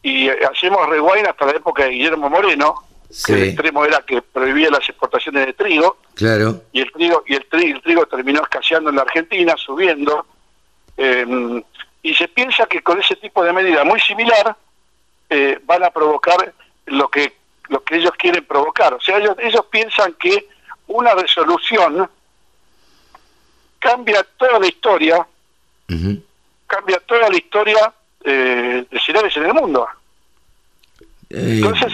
y 0.02 0.28
eh, 0.28 0.40
hacemos 0.52 0.88
rewind 0.90 1.28
hasta 1.28 1.46
la 1.46 1.54
época 1.54 1.84
de 1.84 1.92
Guillermo 1.92 2.30
Moreno, 2.30 2.84
que 3.26 3.34
el 3.34 3.44
extremo 3.44 3.86
era 3.86 4.02
que 4.02 4.22
prohibía 4.22 4.70
las 4.70 4.88
exportaciones 4.88 5.46
de 5.46 5.54
trigo. 5.54 5.98
Claro. 6.16 6.62
Y 6.74 6.82
el 6.82 6.92
trigo 6.92 7.24
y 7.26 7.36
el 7.36 7.46
trigo, 7.46 7.78
el 7.78 7.82
trigo 7.82 8.06
terminó 8.06 8.42
escaseando 8.42 8.90
en 8.90 8.98
la 8.98 9.04
Argentina, 9.04 9.56
subiendo. 9.58 10.26
Eh, 10.98 11.64
y 12.02 12.14
se 12.14 12.28
piensa 12.28 12.66
que 12.66 12.82
con 12.82 13.00
ese 13.00 13.16
tipo 13.16 13.44
de 13.44 13.54
medida 13.54 13.86
muy 13.86 14.00
similar 14.02 14.56
eh, 15.36 15.60
van 15.66 15.84
a 15.84 15.90
provocar 15.90 16.54
lo 16.86 17.10
que 17.10 17.34
lo 17.70 17.84
que 17.84 17.96
ellos 17.96 18.12
quieren 18.20 18.46
provocar. 18.46 18.94
O 18.94 19.02
sea, 19.02 19.18
ellos, 19.18 19.36
ellos 19.40 19.66
piensan 19.72 20.14
que 20.14 20.48
una 20.86 21.16
resolución 21.16 22.08
cambia 23.80 24.24
toda 24.38 24.60
la 24.60 24.68
historia, 24.68 25.28
cambia 26.68 27.00
toda 27.00 27.30
la 27.30 27.36
historia 27.36 27.92
eh, 28.24 28.86
de 28.92 29.00
cereales 29.00 29.36
en 29.38 29.46
el 29.46 29.54
mundo. 29.56 29.88
Eh. 31.32 31.62
Entonces, 31.62 31.92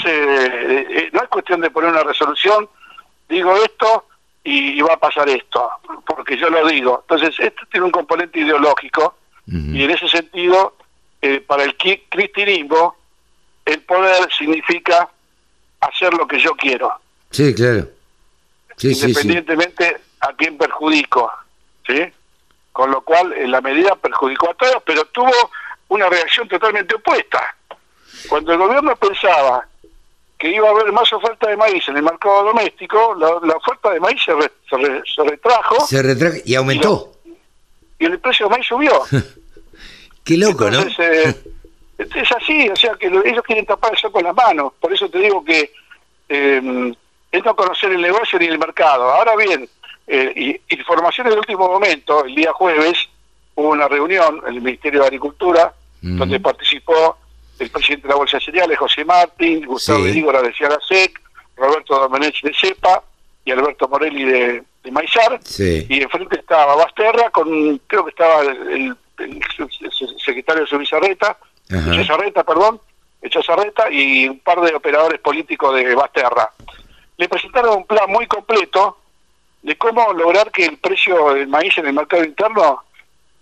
no 1.13 1.21
es 1.21 1.29
cuestión 1.29 1.61
de 1.61 1.71
poner 1.71 1.91
una 1.91 2.03
resolución, 2.03 2.67
digo 3.29 3.55
esto 3.63 4.05
y, 4.43 4.81
va 4.81 4.95
a 4.95 4.99
pasar 4.99 5.29
esto, 5.29 5.69
porque 6.05 6.35
yo 6.35 6.49
lo 6.49 6.67
digo. 6.67 7.05
Entonces, 7.07 7.39
esto 7.39 7.61
tiene 7.71 7.85
un 7.85 7.91
componente 7.91 8.39
ideológico 8.39 9.15
y 9.47 9.81
en 9.81 9.91
ese 9.91 10.09
sentido, 10.09 10.75
para 11.47 11.63
el 11.63 11.77
cristianismo, 11.77 12.99
el 13.70 13.82
poder 13.82 14.30
significa 14.32 15.09
hacer 15.82 16.13
lo 16.13 16.28
que 16.28 16.39
yo 16.39 16.51
quiero. 16.55 16.91
Sí, 17.32 17.53
claro. 17.53 17.88
Independientemente 18.82 19.97
a 20.22 20.34
quién 20.34 20.57
perjudico. 20.57 21.32
¿sí? 21.86 22.01
Con 22.72 22.91
lo 22.91 23.01
cual, 23.01 23.34
en 23.34 23.51
la 23.51 23.61
medida 23.61 23.95
perjudicó 23.95 24.51
a 24.51 24.53
todos, 24.53 24.82
pero 24.86 25.05
tuvo 25.05 25.32
una 25.89 26.09
reacción 26.09 26.47
totalmente 26.47 26.95
opuesta. 26.95 27.55
Cuando 28.28 28.53
el 28.53 28.57
gobierno 28.57 28.95
pensaba 28.95 29.67
que 30.38 30.49
iba 30.49 30.67
a 30.67 30.72
haber 30.72 30.91
más 30.91 31.11
oferta 31.11 31.49
de 31.49 31.57
maíz 31.57 31.88
en 31.89 31.97
el 31.97 32.03
mercado 32.03 32.45
doméstico, 32.45 33.15
la, 33.15 33.55
oferta 33.55 33.91
de 33.91 33.99
maíz 33.99 34.22
se, 34.24 34.32
se, 34.70 35.24
retrajo. 35.24 35.86
Se 35.86 36.01
retrajo 36.01 36.38
y 36.45 36.55
aumentó. 36.55 37.11
Y, 37.99 38.05
el 38.05 38.20
precio 38.20 38.47
de 38.47 38.51
maíz 38.51 38.67
subió. 38.67 39.01
Qué 40.24 40.38
loco, 40.38 40.70
¿no? 40.70 40.82
Eh, 40.82 41.43
es 42.00 42.32
así, 42.32 42.70
o 42.70 42.76
sea 42.76 42.95
que 42.95 43.08
ellos 43.08 43.43
quieren 43.43 43.66
tapar 43.66 43.93
eso 43.93 44.12
con 44.12 44.24
las 44.24 44.36
manos. 44.36 44.74
Por 44.80 44.93
eso 44.93 45.10
te 45.10 45.20
digo 45.20 45.43
que 45.43 45.72
eh, 46.30 46.93
es 47.32 47.45
no 47.45 47.56
conocer 47.56 47.91
el 47.91 48.02
negocio 48.02 48.39
ni 48.39 48.45
el 48.45 48.58
mercado. 48.58 49.12
Ahora 49.12 49.36
bien, 49.36 49.68
eh, 50.08 50.62
información 50.70 51.30
del 51.30 51.39
último 51.39 51.68
momento, 51.68 52.24
el 52.26 52.34
día 52.34 52.54
jueves 52.54 52.97
hubo 53.56 53.70
una 53.70 53.88
reunión 53.88 54.41
en 54.47 54.56
el 54.56 54.62
Ministerio 54.62 55.02
de 55.02 55.08
Agricultura 55.08 55.74
donde 56.02 56.39
participó 56.39 57.18
el 57.60 57.70
presidente 57.70 58.08
de 58.08 58.14
la 58.14 58.16
Bolsa 58.16 58.38
de 58.38 58.45
Cereales, 58.45 58.80
José 58.80 59.04
Martín, 59.04 59.66
Gustavo 59.66 60.06
sí. 60.06 60.22
de 60.22 60.54
Ciara 60.54 60.78
SEC, 60.88 61.20
Roberto 61.58 62.00
Domenech 62.00 62.41
de 62.41 62.54
CEPA 62.54 63.04
y 63.43 63.52
Alberto 63.52 63.89
Morelli 63.89 64.24
de, 64.24 64.64
de 64.84 64.91
Maizar. 64.91 65.39
Y 65.60 66.02
enfrente 66.02 66.39
estaba 66.39 66.76
Basterra, 66.76 67.30
con 67.32 67.80
creo 67.86 68.06
que 68.06 68.12
estaba 68.12 68.41
el, 68.43 68.95
secretario 70.24 70.64
de 70.64 70.68
su 70.68 70.78
Bizarreta, 70.78 71.38
Echazarreta, 71.70 72.43
perdón, 72.43 72.82
Echazarreta 73.22 73.91
y 73.91 74.28
un 74.28 74.39
par 74.39 74.59
de 74.61 74.74
operadores 74.74 75.20
políticos 75.20 75.76
de 75.76 75.93
Basterra. 75.93 76.51
Le 77.17 77.30
presentaron 77.30 77.78
un 77.78 77.86
plan 77.86 78.09
muy 78.09 78.28
completo 78.28 78.97
de 79.61 79.78
cómo 79.78 80.13
lograr 80.13 80.51
que 80.51 80.65
el 80.65 80.78
precio 80.78 81.34
del 81.34 81.47
maíz 81.47 81.78
en 81.78 81.88
el 81.88 81.93
mercado 81.93 82.24
interno 82.24 82.84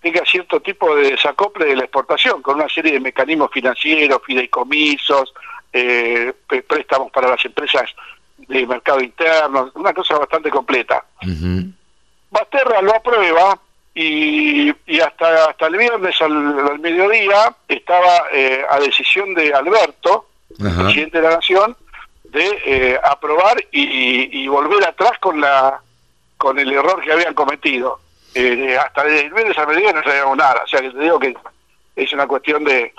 tenga 0.01 0.23
cierto 0.25 0.59
tipo 0.59 0.95
de 0.95 1.11
desacople 1.11 1.65
de 1.65 1.75
la 1.75 1.83
exportación, 1.83 2.41
con 2.41 2.55
una 2.55 2.69
serie 2.69 2.93
de 2.93 2.99
mecanismos 2.99 3.51
financieros, 3.51 4.21
fideicomisos, 4.25 5.33
eh, 5.71 6.33
préstamos 6.67 7.11
para 7.11 7.29
las 7.29 7.43
empresas 7.45 7.89
de 8.37 8.65
mercado 8.65 9.01
interno, 9.01 9.71
una 9.75 9.93
cosa 9.93 10.17
bastante 10.17 10.49
completa. 10.49 11.03
Basterra 12.29 12.81
lo 12.81 12.95
aprueba 12.95 13.59
y, 13.99 14.99
hasta 14.99 15.45
hasta 15.45 15.67
el 15.67 15.77
viernes 15.77 16.21
al, 16.21 16.79
mediodía 16.79 17.55
estaba 17.67 18.27
eh, 18.31 18.63
a 18.69 18.79
decisión 18.79 19.33
de 19.33 19.51
Alberto, 19.51 20.27
presidente 20.55 21.19
de 21.19 21.27
la 21.27 21.35
Nación, 21.35 21.75
de 22.25 22.61
eh, 22.65 22.99
aprobar 23.03 23.57
y, 23.71 24.47
volver 24.47 24.85
atrás 24.85 25.13
con 25.19 25.41
la 25.41 25.81
con 26.37 26.59
el 26.59 26.71
error 26.71 27.01
que 27.01 27.11
habían 27.11 27.33
cometido. 27.33 27.99
Eh, 28.35 28.77
hasta 28.77 29.01
el 29.01 29.33
viernes 29.33 29.57
al 29.57 29.67
mediodía 29.67 29.93
no 29.93 30.03
sabíamos 30.03 30.37
nada, 30.37 30.61
o 30.63 30.67
sea 30.67 30.79
que 30.81 30.91
te 30.91 30.99
digo 30.99 31.17
que 31.17 31.35
es 31.95 32.13
una 32.13 32.27
cuestión 32.27 32.63
de... 32.63 32.93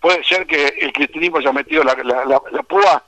puede 0.00 0.24
ser 0.24 0.46
que 0.46 0.68
el 0.80 0.92
cristianismo 0.94 1.36
haya 1.36 1.52
metido 1.52 1.84
la, 1.84 1.94
la, 1.94 2.62
púa 2.62 3.02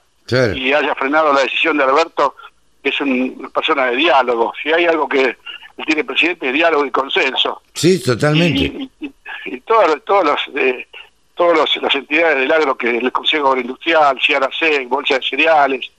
y 0.55 0.75
haya 0.75 0.95
frenado 0.95 1.33
la 1.33 1.41
decisión 1.41 1.79
de 1.79 1.85
Alberto, 1.85 2.37
que 2.83 2.91
es 2.91 3.01
una 3.01 3.49
persona 3.49 3.87
de 3.87 3.97
diálogo. 3.97 4.53
Si 4.63 4.71
hay 4.71 4.85
algo 4.85 5.09
que 5.09 5.39
tiene 5.85 6.05
presidente 6.05 6.53
diálogo 6.53 6.85
y 6.85 6.91
consenso. 6.91 7.63
Sí, 7.75 8.03
totalmente. 8.03 8.61
Y, 9.01 9.13
y, 9.47 9.61
todas, 9.61 9.97
todas, 10.05 10.41
eh, 10.55 10.87
todas 11.35 11.77
las 11.81 11.95
entidades 11.95 12.39
del 12.39 12.53
agro 12.53 12.77
que 12.77 12.99
el 12.99 13.13
Consejo 13.13 13.49
Agroindustrial, 13.49 14.19
CIARASEC, 14.21 14.89
Bolsa 14.89 15.15
de 15.15 15.23
Cereales, 15.23 15.91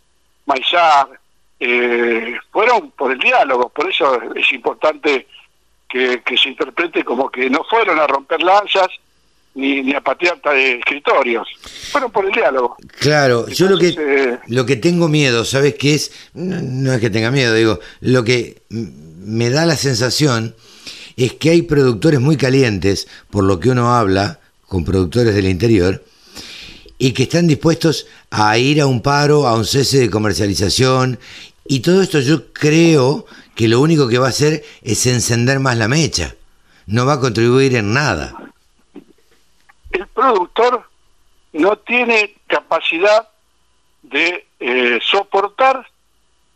Maizar, 0.46 1.08
eh, 1.60 2.38
fueron 2.52 2.92
por 2.92 3.12
el 3.12 3.20
diálogo. 3.20 3.70
Por 3.70 3.90
eso 3.90 4.20
es 4.36 4.52
importante 4.52 5.28
que, 5.88 6.22
se 6.42 6.50
interprete 6.50 7.04
como 7.04 7.30
que 7.30 7.50
no 7.50 7.64
fueron 7.70 8.00
a 8.00 8.08
romper 8.08 8.42
lanzas 8.42 8.88
ni, 9.56 9.82
ni 9.82 9.94
a 9.94 10.02
patear 10.02 10.40
escritorios. 10.56 11.48
Fueron 11.92 12.12
por 12.12 12.26
el 12.26 12.32
diálogo. 12.32 12.78
Claro, 13.00 13.48
yo 13.48 13.68
lo 13.68 13.78
que, 13.78 13.96
eh, 13.98 14.40
lo 14.48 14.66
que 14.66 14.76
tengo 14.76 15.08
miedo, 15.08 15.44
¿sabes 15.44 15.76
qué 15.76 15.96
es? 15.96 16.30
no 16.34 16.94
es 16.94 17.00
que 17.00 17.10
tenga 17.10 17.32
miedo, 17.32 17.54
digo, 17.54 17.80
lo 18.02 18.24
que 18.24 18.62
me 19.20 19.50
da 19.50 19.66
la 19.66 19.76
sensación 19.76 20.56
es 21.18 21.34
que 21.34 21.50
hay 21.50 21.62
productores 21.64 22.20
muy 22.20 22.38
calientes, 22.38 23.08
por 23.30 23.44
lo 23.44 23.60
que 23.60 23.70
uno 23.70 23.94
habla 23.94 24.40
con 24.68 24.86
productores 24.86 25.36
del 25.36 25.48
interior, 25.48 26.04
y 26.98 27.14
que 27.14 27.24
están 27.24 27.48
dispuestos 27.48 28.08
a 28.30 28.58
ir 28.58 28.82
a 28.82 28.88
un 28.88 29.02
paro, 29.02 29.48
a 29.48 29.56
un 29.56 29.66
cese 29.66 30.00
de 30.00 30.10
comercialización, 30.10 31.20
y 31.66 31.82
todo 31.82 32.02
esto 32.02 32.20
yo 32.20 32.52
creo 32.54 33.26
que 33.56 33.68
lo 33.68 33.82
único 33.82 34.08
que 34.08 34.18
va 34.18 34.28
a 34.28 34.30
hacer 34.30 34.64
es 34.82 35.06
encender 35.06 35.60
más 35.60 35.78
la 35.78 35.88
mecha, 35.88 36.36
no 36.88 37.06
va 37.06 37.14
a 37.14 37.20
contribuir 37.20 37.76
en 37.76 37.94
nada. 37.94 38.34
El 39.92 40.08
productor 40.08 40.84
no 41.54 41.78
tiene 41.80 42.36
capacidad 42.48 43.28
de 44.04 44.46
eh, 44.60 45.00
soportar 45.04 45.88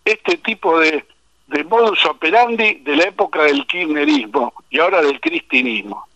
este 0.06 0.38
tipo 0.38 0.80
de 0.80 1.06
modus 1.64 2.06
operandi 2.06 2.82
de 2.84 2.96
la 2.96 3.04
época 3.04 3.44
del 3.44 3.66
kirchnerismo 3.68 4.54
y 4.70 4.80
ahora 4.80 5.02
del 5.02 5.20
cristinismo. 5.20 6.08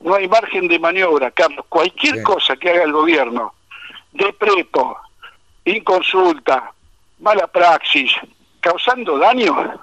no 0.00 0.14
hay 0.14 0.28
margen 0.28 0.68
de 0.68 0.78
maniobra, 0.78 1.30
Carlos. 1.30 1.64
Cualquier 1.68 2.22
cosa 2.22 2.56
que 2.56 2.70
haga 2.70 2.82
el 2.82 2.92
gobierno, 2.92 3.54
de 4.12 4.32
prepo, 4.32 4.98
inconsulta, 5.64 6.72
mala 7.20 7.46
praxis, 7.46 8.12
causando 8.60 9.18
daño, 9.18 9.80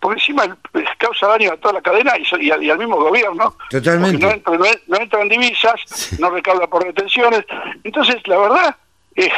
por 0.00 0.12
encima 0.12 0.56
causa 0.98 1.28
daño 1.28 1.52
a 1.52 1.56
toda 1.56 1.74
la 1.74 1.82
cadena 1.82 2.12
y, 2.18 2.50
al 2.50 2.78
mismo 2.78 2.96
gobierno. 2.96 3.56
Totalmente. 3.70 4.18
No, 4.24 4.30
entra, 4.32 4.58
no, 4.86 4.96
entran 4.96 5.28
divisas, 5.28 6.18
no 6.18 6.30
recauda 6.30 6.66
por 6.66 6.84
retenciones. 6.84 7.44
Entonces, 7.82 8.16
la 8.26 8.38
verdad, 8.38 8.76
eh, 9.16 9.30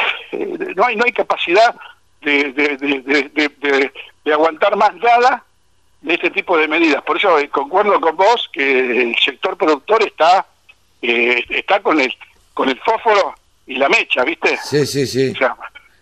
no, 0.75 0.85
hay, 0.85 0.95
no 0.95 1.05
hay 1.05 1.11
capacidad 1.11 1.73
de, 2.21 2.51
de, 2.51 2.77
de, 2.77 3.93
aguantar 4.33 4.75
más 4.75 4.95
nada 4.95 5.43
de 6.01 6.13
este 6.13 6.31
tipo 6.31 6.57
de 6.57 6.67
medidas. 6.67 7.01
Por 7.03 7.17
eso 7.17 7.37
eh, 7.39 7.49
concuerdo 7.49 7.99
con 7.99 8.15
vos 8.15 8.49
que 8.51 9.01
el 9.01 9.15
sector 9.17 9.57
productor 9.57 10.03
está 10.03 10.45
eh, 11.01 11.43
está 11.49 11.81
con 11.81 11.99
el 11.99 12.13
con 12.53 12.69
el 12.69 12.79
fósforo 12.79 13.35
y 13.67 13.75
la 13.75 13.89
mecha, 13.89 14.23
¿viste? 14.23 14.57
Sí, 14.63 14.85
sí, 14.85 15.05
sí. 15.05 15.31
O 15.31 15.37
sea, 15.37 15.55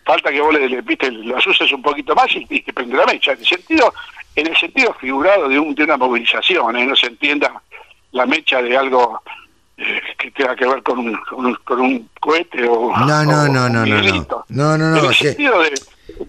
falta 0.06 0.32
que 0.32 0.40
vos 0.40 0.54
le, 0.54 0.82
viste, 0.82 1.12
lo 1.12 1.38
asuses 1.38 1.72
un 1.74 1.82
poquito 1.82 2.16
más 2.16 2.28
y, 2.34 2.46
te 2.46 2.72
prende 2.72 2.96
la 2.96 3.06
mecha. 3.06 3.32
En 3.34 3.40
el 3.40 3.46
sentido, 3.46 3.94
en 4.36 4.48
el 4.48 4.56
sentido 4.56 4.94
figurado 4.94 5.50
de, 5.50 5.60
un, 5.60 5.74
de 5.76 5.84
una 5.84 5.98
movilización, 5.98 6.78
¿eh? 6.78 6.86
no 6.86 6.96
se 6.96 7.08
entienda 7.08 7.62
la 8.12 8.26
mecha 8.26 8.62
de 8.62 8.78
algo 8.78 9.22
eh, 9.78 10.02
que 10.18 10.32
tenga 10.32 10.56
que 10.56 10.66
ver 10.66 10.82
con 10.84 11.00
un, 11.00 11.16
con 11.66 11.82
un, 11.82 12.10
cohete 12.20 12.68
o. 12.68 12.96
No, 12.98 13.26
no, 13.26 13.48
no, 13.48 13.68
no, 13.68 13.86
no, 13.86 13.86
no. 13.86 14.46
No, 14.48 14.78
no, 14.78 14.98
En 14.98 15.06
el 15.06 15.14
sentido 15.14 15.60
de. 15.60 15.74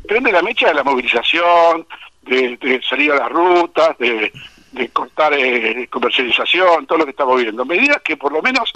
Prende 0.07 0.33
la 0.33 0.43
mecha 0.43 0.69
de 0.69 0.75
la 0.75 0.85
movilización, 0.85 1.87
de, 2.23 2.81
salir 2.89 3.13
a 3.13 3.17
las 3.17 3.31
rutas, 3.31 3.97
de, 3.99 4.33
de 4.73 4.89
cortar 4.91 5.33
eh, 5.35 5.87
comercialización, 5.89 6.87
todo 6.87 6.99
lo 6.99 7.05
que 7.05 7.13
estamos 7.13 7.41
viendo. 7.41 7.65
Medidas 7.65 8.03
que 8.03 8.17
por 8.17 8.33
lo 8.33 8.43
menos 8.43 8.73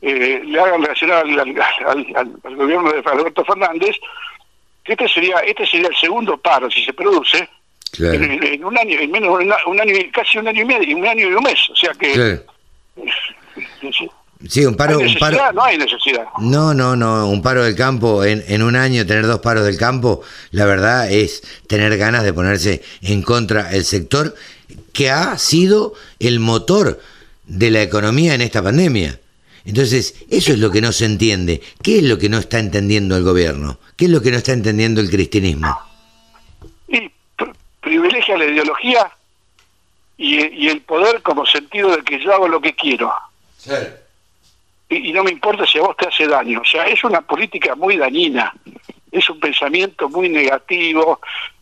eh, 0.00 0.42
le 0.44 0.60
hagan 0.60 0.82
reaccionar 0.82 1.24
al, 1.24 2.56
gobierno 2.56 2.92
de 2.92 3.02
Alberto 3.04 3.44
Fernández, 3.44 3.96
que 4.84 4.92
este 4.92 5.08
sería, 5.08 5.38
este 5.40 5.66
sería 5.66 5.88
el 5.88 5.96
segundo 5.96 6.38
paro, 6.38 6.70
si 6.70 6.84
se 6.84 6.92
produce, 6.92 7.48
en, 7.98 8.64
un 8.64 8.78
año, 8.78 9.00
en 9.00 9.10
menos 9.10 9.38
un 9.66 9.80
año, 9.80 9.94
casi 10.12 10.38
un 10.38 10.46
año 10.48 10.62
y 10.62 10.66
medio, 10.66 10.96
un 10.96 11.06
año 11.06 11.28
y 11.28 11.32
un 11.32 11.42
mes. 11.42 11.70
O 11.70 11.76
sea 11.76 11.92
que. 11.94 12.40
Sí, 13.92 14.10
un 14.40 14.76
paro, 14.76 14.98
un 14.98 15.14
paro. 15.16 15.52
No 15.52 15.64
hay 15.64 15.78
necesidad. 15.78 16.24
No, 16.40 16.74
no, 16.74 16.96
no. 16.96 17.28
Un 17.28 17.42
paro 17.42 17.64
del 17.64 17.74
campo, 17.74 18.24
en, 18.24 18.44
en 18.48 18.62
un 18.62 18.76
año 18.76 19.06
tener 19.06 19.26
dos 19.26 19.40
paros 19.40 19.64
del 19.64 19.76
campo, 19.76 20.22
la 20.50 20.64
verdad 20.64 21.10
es 21.10 21.42
tener 21.66 21.96
ganas 21.96 22.24
de 22.24 22.32
ponerse 22.32 22.82
en 23.02 23.22
contra 23.22 23.72
el 23.72 23.84
sector 23.84 24.34
que 24.92 25.10
ha 25.10 25.36
sido 25.38 25.94
el 26.18 26.40
motor 26.40 27.00
de 27.46 27.70
la 27.70 27.82
economía 27.82 28.34
en 28.34 28.42
esta 28.42 28.62
pandemia. 28.62 29.18
Entonces, 29.64 30.24
eso 30.30 30.52
es 30.52 30.58
lo 30.58 30.70
que 30.70 30.80
no 30.80 30.92
se 30.92 31.04
entiende. 31.04 31.60
¿Qué 31.82 31.98
es 31.98 32.04
lo 32.04 32.18
que 32.18 32.28
no 32.28 32.38
está 32.38 32.58
entendiendo 32.58 33.16
el 33.16 33.22
gobierno? 33.22 33.78
¿Qué 33.96 34.06
es 34.06 34.10
lo 34.10 34.22
que 34.22 34.30
no 34.30 34.38
está 34.38 34.52
entendiendo 34.52 35.00
el 35.00 35.10
cristianismo? 35.10 35.76
Y 36.88 37.10
privilegia 37.80 38.38
la 38.38 38.46
ideología 38.46 39.10
y, 40.16 40.68
el 40.68 40.80
poder 40.80 41.22
como 41.22 41.46
sentido 41.46 41.94
de 41.94 42.02
que 42.02 42.18
yo 42.22 42.32
hago 42.32 42.48
lo 42.48 42.60
que 42.60 42.74
quiero. 42.74 43.12
Y, 44.88 45.12
no 45.12 45.22
me 45.22 45.30
importa 45.30 45.66
si 45.66 45.78
a 45.78 45.82
vos 45.82 45.96
te 45.96 46.08
hace 46.08 46.26
daño. 46.26 46.60
O 46.60 46.64
sea, 46.64 46.84
es 46.86 47.02
una 47.04 47.20
política 47.20 47.74
muy 47.74 47.96
dañina, 47.96 48.54
es 49.12 49.28
un 49.28 49.38
pensamiento 49.38 50.08
muy 50.08 50.28
negativo, 50.28 51.20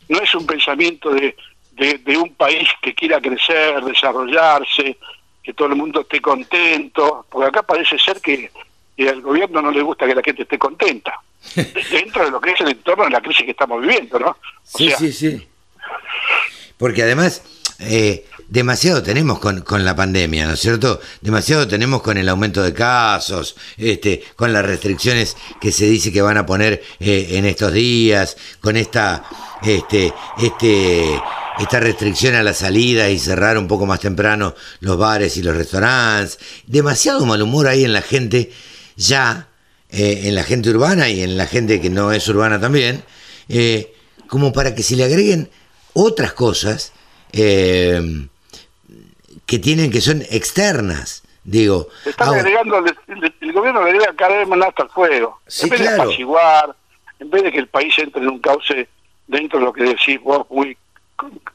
no 0.09 0.19
es 0.21 0.35
un 0.35 0.47
pensamiento 0.47 1.11
de, 1.11 1.37
de, 1.73 2.17
un 2.17 2.35
país 2.35 2.69
que 2.81 2.95
quiera 2.95 3.21
crecer, 3.21 3.83
desarrollarse, 3.85 4.97
que 5.43 5.53
todo 5.53 5.69
el 5.69 5.77
mundo 5.77 6.01
esté 6.01 6.21
contento, 6.21 7.27
porque 7.29 7.49
acá 7.49 7.63
parece 7.63 7.99
ser 7.99 8.21
que, 8.21 8.51
al 8.99 9.21
gobierno 9.21 9.61
no 9.61 9.71
le 9.71 9.83
gusta 9.83 10.07
que 10.07 10.15
la 10.15 10.23
gente 10.23 10.43
esté 10.43 10.59
contenta, 10.59 11.21
dentro 11.91 12.25
de 12.25 12.31
lo 12.31 12.41
que 12.41 12.53
es 12.53 12.61
el 12.61 12.69
entorno 12.69 13.05
de 13.05 13.11
la 13.11 13.21
crisis 13.21 13.45
que 13.45 13.51
estamos 13.51 13.81
viviendo, 13.81 14.19
¿no? 14.19 14.37
sí, 14.63 14.91
sí, 14.97 15.13
sí. 15.13 15.47
Porque 16.79 17.03
además, 17.03 17.43
eh, 17.81 18.27
demasiado 18.49 19.03
tenemos 19.03 19.39
con, 19.39 19.63
con, 19.63 19.85
la 19.85 19.97
pandemia, 19.97 20.47
¿no 20.47 20.55
es 20.55 20.61
cierto? 20.61 21.01
Demasiado 21.21 21.67
tenemos 21.67 22.03
con 22.03 22.17
el 22.17 22.29
aumento 22.29 22.63
de 22.63 22.73
casos, 22.73 23.57
este, 23.77 24.23
con 24.37 24.53
las 24.53 24.65
restricciones 24.65 25.37
que 25.61 25.73
se 25.73 25.87
dice 25.87 26.13
que 26.13 26.23
van 26.23 26.39
a 26.39 26.47
poner 26.47 26.83
eh, 27.01 27.29
en 27.33 27.45
estos 27.45 27.73
días, 27.73 28.37
con 28.61 28.77
esta, 28.77 29.25
este, 29.63 30.13
este, 30.39 31.21
esta 31.59 31.81
restricción 31.81 32.35
a 32.35 32.43
la 32.43 32.55
salida 32.55 33.11
y 33.11 33.19
cerrar 33.19 33.59
un 33.59 33.67
poco 33.67 33.87
más 33.87 34.01
temprano 34.01 34.55
los 34.81 34.97
bares 34.97 35.37
y 35.37 35.43
los 35.43 35.57
restaurantes. 35.57 36.39
Demasiado 36.67 37.27
mal 37.27 37.43
humor 37.43 37.67
ahí 37.67 37.85
en 37.85 37.93
la 37.93 38.03
gente, 38.03 38.53
ya, 38.97 39.49
eh, 39.91 40.23
en 40.25 40.35
la 40.35 40.45
gente 40.45 40.71
urbana 40.71 41.09
y 41.09 41.23
en 41.23 41.37
la 41.37 41.47
gente 41.47 41.81
que 41.81 41.91
no 41.91 42.13
es 42.13 42.27
urbana 42.29 42.61
también, 42.61 43.03
eh, 43.49 43.93
como 44.29 44.53
para 44.53 44.75
que 44.75 44.83
se 44.83 44.97
le 44.97 45.05
agreguen 45.05 45.51
otras 45.95 46.33
cosas 46.33 46.93
que 49.47 49.59
tienen 49.59 49.91
que 49.91 50.01
son 50.01 50.23
externas. 50.31 51.23
Digo, 51.45 51.89
están 52.05 52.35
agregando, 52.35 52.79
el, 52.79 53.53
gobierno 53.53 53.85
le 53.85 53.91
agrega 53.91 54.13
cada 54.17 54.39
vez 54.39 54.49
más 54.49 54.61
hasta 54.61 54.83
el 54.83 54.89
fuego. 54.89 55.41
en 55.63 55.69
vez 55.69 55.81
de 55.81 55.89
apaciguar, 55.89 56.75
en 57.21 57.31
vez 57.31 57.43
de 57.45 57.53
que 57.53 57.59
el 57.61 57.69
país 57.69 57.97
entre 57.99 58.23
en 58.23 58.29
un 58.29 58.41
cauce 58.41 58.89
dentro 59.29 59.61
de 59.61 59.65
lo 59.65 59.73
que 59.73 59.85
decís 59.85 60.21
vos 60.21 60.45
muy 60.51 60.77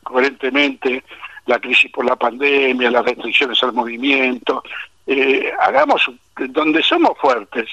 coherentemente, 0.04 1.04
la 1.46 1.60
crisis 1.60 1.92
por 1.92 2.06
la 2.06 2.16
pandemia, 2.16 2.90
las 2.90 3.04
restricciones 3.04 3.62
al 3.64 3.74
movimiento, 3.74 4.64
eh, 5.06 5.52
hagamos 5.60 6.10
donde 6.38 6.82
somos 6.84 7.18
fuertes 7.20 7.68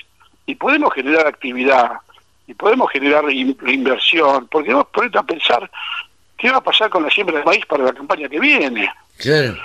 y 0.45 0.57
podemos 0.57 0.93
generar 0.93 1.27
actividad 1.29 1.93
y 2.49 2.55
podemos 2.55 2.91
generar 2.91 3.31
inversión, 3.31 4.49
porque 4.51 4.75
vos 4.75 4.89
ponete 4.93 5.19
a 5.19 5.23
pensar 5.23 5.71
¿Qué 6.39 6.51
va 6.51 6.59
a 6.59 6.63
pasar 6.63 6.89
con 6.89 7.03
la 7.03 7.11
siembra 7.11 7.39
de 7.39 7.45
maíz 7.45 7.67
para 7.67 7.85
la 7.85 7.93
campaña 7.93 8.29
que 8.29 8.39
viene? 8.39 8.91
Claro. 9.19 9.57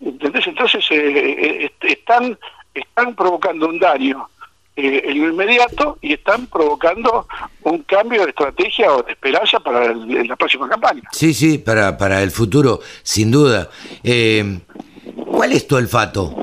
¿Entendés? 0.00 0.46
Entonces 0.46 0.84
eh, 0.90 1.64
eh, 1.64 1.72
están, 1.82 2.38
están 2.74 3.14
provocando 3.14 3.68
un 3.68 3.78
daño 3.78 4.28
eh, 4.76 5.02
en 5.04 5.20
lo 5.20 5.28
inmediato 5.28 5.98
y 6.00 6.14
están 6.14 6.46
provocando 6.46 7.26
un 7.62 7.82
cambio 7.82 8.22
de 8.24 8.30
estrategia 8.30 8.92
o 8.92 9.02
de 9.02 9.12
esperanza 9.12 9.60
para 9.60 9.94
la 9.94 10.36
próxima 10.36 10.68
campaña. 10.68 11.02
Sí, 11.12 11.34
sí, 11.34 11.58
para, 11.58 11.98
para 11.98 12.22
el 12.22 12.30
futuro, 12.30 12.80
sin 13.02 13.30
duda. 13.30 13.68
¿Cuál 15.26 15.52
es 15.52 15.66
tu 15.66 15.76
olfato? 15.76 16.34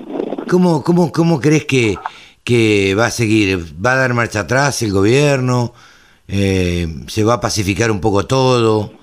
¿Cómo, 0.48 0.84
cómo, 0.84 1.12
cómo 1.12 1.40
crees 1.40 1.66
que, 1.66 1.98
que 2.44 2.94
va 2.96 3.08
a 3.08 3.12
seguir? 3.12 3.60
¿Va 3.84 3.94
a 3.94 3.98
dar 3.98 4.14
marcha 4.14 4.42
atrás 4.42 4.82
el 4.84 4.92
gobierno? 4.92 5.74
¿Se 6.28 7.24
va 7.24 7.36
a 7.36 7.42
pacificar 7.42 7.90
un 7.90 8.02
poco 8.02 8.28
todo? 8.28 8.94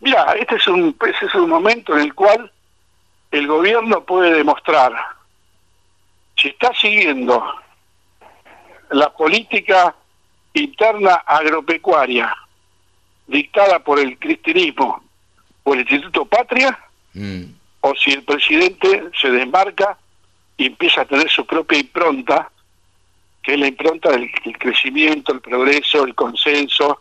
Mira, 0.00 0.32
este 0.38 0.54
es 0.54 0.66
un, 0.68 0.94
este 1.08 1.26
es 1.26 1.34
un 1.34 1.48
momento 1.48 1.94
en 1.94 2.04
el 2.04 2.14
cual 2.14 2.52
el 3.30 3.46
gobierno 3.46 4.04
puede 4.04 4.32
demostrar 4.34 4.92
si 6.36 6.48
está 6.48 6.72
siguiendo 6.74 7.44
la 8.90 9.10
política 9.10 9.94
interna 10.54 11.14
agropecuaria 11.26 12.34
dictada 13.26 13.78
por 13.80 13.98
el 13.98 14.18
cristianismo 14.18 15.02
o 15.64 15.74
el 15.74 15.80
Instituto 15.80 16.24
Patria, 16.24 16.78
mm. 17.12 17.42
o 17.82 17.94
si 17.94 18.12
el 18.12 18.22
presidente 18.22 19.10
se 19.20 19.30
desmarca 19.30 19.98
y 20.56 20.66
empieza 20.66 21.02
a 21.02 21.04
tener 21.04 21.28
su 21.28 21.46
propia 21.46 21.78
impronta, 21.78 22.50
que 23.42 23.54
es 23.54 23.60
la 23.60 23.68
impronta 23.68 24.10
del, 24.10 24.30
crecimiento, 24.58 25.32
el 25.32 25.40
progreso, 25.40 26.04
el 26.04 26.14
consenso, 26.14 27.00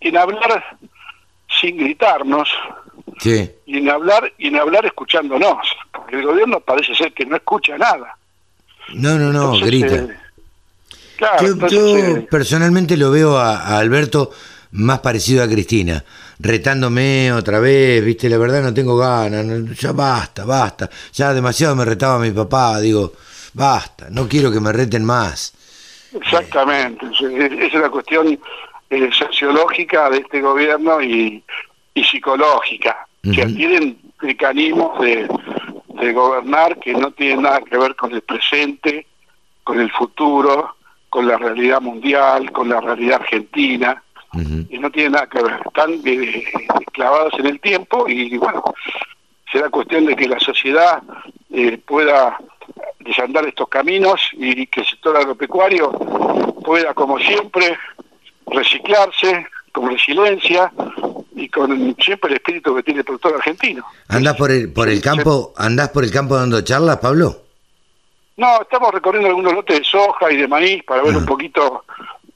en 0.00 0.16
hablar 0.16 0.78
sin 1.60 1.76
gritarnos 1.76 2.48
y 3.24 3.78
en 3.78 3.88
hablar 3.88 4.32
y 4.38 4.48
en 4.48 4.56
hablar 4.56 4.86
escuchándonos 4.86 5.58
porque 5.92 6.16
el 6.16 6.24
gobierno 6.24 6.60
parece 6.60 6.94
ser 6.94 7.12
que 7.12 7.26
no 7.26 7.36
escucha 7.36 7.76
nada. 7.78 8.16
No 8.94 9.18
no 9.18 9.32
no 9.32 9.58
grita. 9.60 9.96
eh, 9.96 10.16
yo, 11.70 11.96
eh, 11.96 12.26
personalmente 12.30 12.96
lo 12.96 13.10
veo 13.10 13.38
a, 13.38 13.78
Alberto 13.78 14.30
más 14.72 14.98
parecido 15.00 15.42
a 15.44 15.48
Cristina 15.48 16.04
retándome 16.40 17.32
otra 17.32 17.60
vez 17.60 18.04
viste 18.04 18.28
la 18.28 18.36
verdad 18.36 18.60
no 18.60 18.74
tengo 18.74 18.96
ganas 18.96 19.78
ya 19.78 19.92
basta 19.92 20.44
basta 20.44 20.90
ya 21.12 21.32
demasiado 21.32 21.76
me 21.76 21.84
retaba 21.84 22.18
mi 22.18 22.32
papá 22.32 22.80
digo 22.80 23.12
basta 23.52 24.08
no 24.10 24.28
quiero 24.28 24.50
que 24.50 24.60
me 24.60 24.72
reten 24.72 25.04
más. 25.04 25.54
Exactamente 26.12 27.06
esa 27.06 27.66
es 27.66 27.74
la 27.74 27.90
cuestión 27.90 28.38
eh, 28.90 29.10
sociológica 29.12 30.10
de 30.10 30.18
este 30.18 30.40
gobierno 30.40 31.00
y, 31.00 31.42
psicológica, 32.02 33.06
que 33.22 33.46
tienen 33.46 33.98
mecanismos 34.20 34.98
de, 35.00 35.28
gobernar 36.12 36.78
que 36.80 36.92
no 36.92 37.10
tienen 37.12 37.42
nada 37.42 37.60
que 37.60 37.78
ver 37.78 37.96
con 37.96 38.12
el 38.12 38.20
presente, 38.20 39.06
con 39.62 39.80
el 39.80 39.90
futuro, 39.90 40.76
con 41.08 41.26
la 41.26 41.38
realidad 41.38 41.80
mundial, 41.80 42.52
con 42.52 42.68
la 42.68 42.80
realidad 42.80 43.20
argentina, 43.20 44.02
y 44.68 44.78
no 44.78 44.90
tienen 44.90 45.12
nada 45.12 45.28
que 45.28 45.42
ver, 45.42 45.60
están 45.64 45.92
eh, 46.04 46.44
clavados 46.92 47.32
en 47.38 47.46
el 47.46 47.60
tiempo 47.60 48.06
y 48.08 48.36
bueno, 48.36 48.62
será 49.50 49.70
cuestión 49.70 50.06
de 50.06 50.16
que 50.16 50.28
la 50.28 50.40
sociedad 50.40 51.00
eh, 51.52 51.78
pueda 51.78 52.36
desandar 52.98 53.46
estos 53.46 53.68
caminos 53.68 54.20
y 54.32 54.66
que 54.66 54.80
el 54.80 54.86
sector 54.86 55.16
agropecuario 55.16 55.92
pueda, 56.64 56.92
como 56.94 57.18
siempre, 57.20 57.78
reciclarse 58.46 59.46
con 59.74 59.90
resiliencia 59.90 60.72
y 61.34 61.48
con 61.48 61.96
siempre 62.00 62.30
el 62.30 62.36
espíritu 62.36 62.74
que 62.76 62.82
tiene 62.84 63.00
el 63.00 63.04
productor 63.04 63.34
argentino. 63.34 63.84
¿Andás 64.08 64.36
por 64.36 64.52
el, 64.52 64.72
por 64.72 64.88
el 64.88 65.02
campo, 65.02 65.52
andás 65.56 65.88
por 65.90 66.04
el 66.04 66.12
campo 66.12 66.36
dando 66.36 66.60
charlas, 66.62 66.98
Pablo? 66.98 67.36
No, 68.36 68.62
estamos 68.62 68.92
recorriendo 68.94 69.28
algunos 69.28 69.52
lotes 69.52 69.80
de 69.80 69.84
soja 69.84 70.30
y 70.30 70.36
de 70.36 70.48
maíz 70.48 70.84
para 70.84 71.02
ver 71.02 71.16
un 71.16 71.26
poquito 71.26 71.84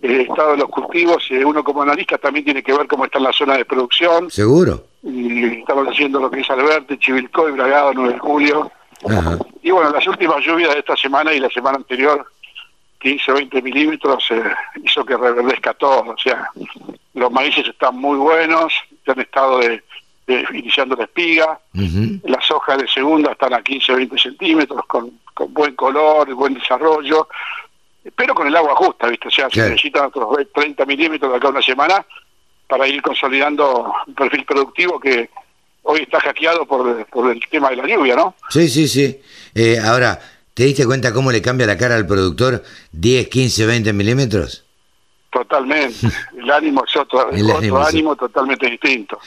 el 0.03 0.23
estado 0.23 0.53
de 0.53 0.59
los 0.59 0.69
cultivos. 0.69 1.25
y 1.31 1.37
Uno 1.37 1.63
como 1.63 1.83
analista 1.83 2.19
también 2.19 2.45
tiene 2.45 2.63
que 2.63 2.77
ver 2.77 2.89
cómo 2.89 3.05
está 3.05 3.19
en 3.19 3.25
la 3.25 3.33
zona 3.33 3.57
de 3.57 3.65
producción. 3.65 4.31
Seguro. 4.31 4.85
Y 5.05 5.61
estamos 5.61 5.87
haciendo 5.89 6.19
lo 6.21 6.31
que 6.31 6.41
es 6.41 6.51
Alberte, 6.51 6.99
Chivilcoy, 6.99 7.53
Bragado, 7.53 7.93
9 7.95 8.15
de 8.15 8.19
julio. 8.19 8.71
Y 9.63 9.71
bueno, 9.71 9.91
las 9.91 10.07
últimas 10.09 10.45
lluvias 10.45 10.73
de 10.75 10.81
esta 10.81 10.97
semana 10.97 11.33
y 11.33 11.39
la 11.39 11.49
semana 11.51 11.77
anterior, 11.77 12.27
15 12.99 13.31
o 13.31 13.35
20 13.37 13.63
milímetros, 13.63 14.25
eh, 14.31 14.43
hizo 14.85 15.05
que 15.05 15.17
reverdezca 15.17 15.73
todo. 15.75 16.01
O 16.11 16.19
sea, 16.19 16.51
los 17.19 17.31
maíces 17.31 17.67
están 17.67 17.97
muy 17.97 18.19
buenos, 18.19 18.73
ya 19.07 19.13
han 19.13 19.21
estado 19.21 19.59
de, 19.59 19.83
iniciando 20.55 20.97
la 20.97 21.05
espiga. 21.05 21.61
Las 22.25 22.51
hojas 22.51 22.79
de 22.79 22.89
segunda 22.89 23.33
están 23.33 23.55
a 23.55 23.63
15 23.63 23.93
o 23.93 23.97
20 23.97 24.19
centímetros, 24.19 24.85
con, 24.87 25.13
con 25.35 25.53
buen 25.53 25.75
color, 25.75 26.33
buen 26.35 26.55
desarrollo 26.55 27.29
pero 28.15 28.35
con 28.35 28.47
el 28.47 28.57
agua 28.57 28.75
justa, 28.77 29.09
¿viste? 29.09 29.29
O 29.29 29.31
sea, 29.31 29.51
se 29.51 29.61
necesitan 29.61 30.07
otros 30.07 30.29
30 30.55 30.85
milímetros 30.87 31.31
de 31.31 31.37
acá 31.37 31.49
una 31.49 31.63
semana 31.63 32.05
para 32.67 32.87
ir 32.87 33.03
consolidando 33.03 33.93
un 34.07 34.15
perfil 34.15 34.45
productivo 34.45 35.01
que 35.01 35.31
hoy 35.83 36.03
está 36.03 36.21
hackeado 36.21 36.67
por, 36.67 37.07
por 37.07 37.31
el 37.31 37.41
tema 37.51 37.71
de 37.71 37.77
la 37.77 37.87
lluvia, 37.87 38.15
¿no? 38.15 38.35
Sí, 38.51 38.69
sí, 38.69 38.89
sí. 38.89 39.21
Eh, 39.55 39.79
ahora, 39.79 40.19
¿te 40.55 40.65
diste 40.65 40.87
cuenta 40.87 41.13
cómo 41.13 41.33
le 41.33 41.43
cambia 41.43 41.67
la 41.67 41.79
cara 41.79 41.97
al 41.97 42.07
productor 42.07 42.63
10, 42.93 43.29
15, 43.29 43.67
20 43.67 43.93
milímetros? 43.93 44.65
Totalmente. 45.31 45.95
El 46.49 46.55
ánimo 46.55 46.83
es 46.87 46.97
otro, 46.97 47.29
otro 47.29 47.87
ánimo, 47.87 48.17
totalmente 48.17 48.71
distinto. 48.71 49.19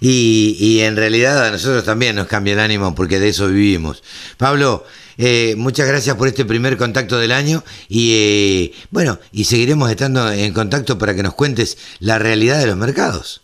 Y, 0.00 0.56
y 0.58 0.80
en 0.80 0.96
realidad 0.96 1.46
a 1.46 1.50
nosotros 1.50 1.84
también 1.84 2.16
nos 2.16 2.26
cambia 2.26 2.54
el 2.54 2.60
ánimo 2.60 2.94
porque 2.94 3.18
de 3.18 3.28
eso 3.28 3.48
vivimos. 3.48 4.02
Pablo, 4.38 4.84
eh, 5.18 5.54
muchas 5.58 5.86
gracias 5.86 6.16
por 6.16 6.28
este 6.28 6.46
primer 6.46 6.78
contacto 6.78 7.18
del 7.18 7.32
año 7.32 7.62
y 7.90 8.14
eh, 8.14 8.86
bueno, 8.90 9.18
y 9.32 9.44
seguiremos 9.44 9.90
estando 9.90 10.32
en 10.32 10.54
contacto 10.54 10.96
para 10.96 11.14
que 11.14 11.22
nos 11.22 11.34
cuentes 11.34 11.98
la 12.00 12.18
realidad 12.18 12.58
de 12.58 12.68
los 12.68 12.76
mercados. 12.76 13.42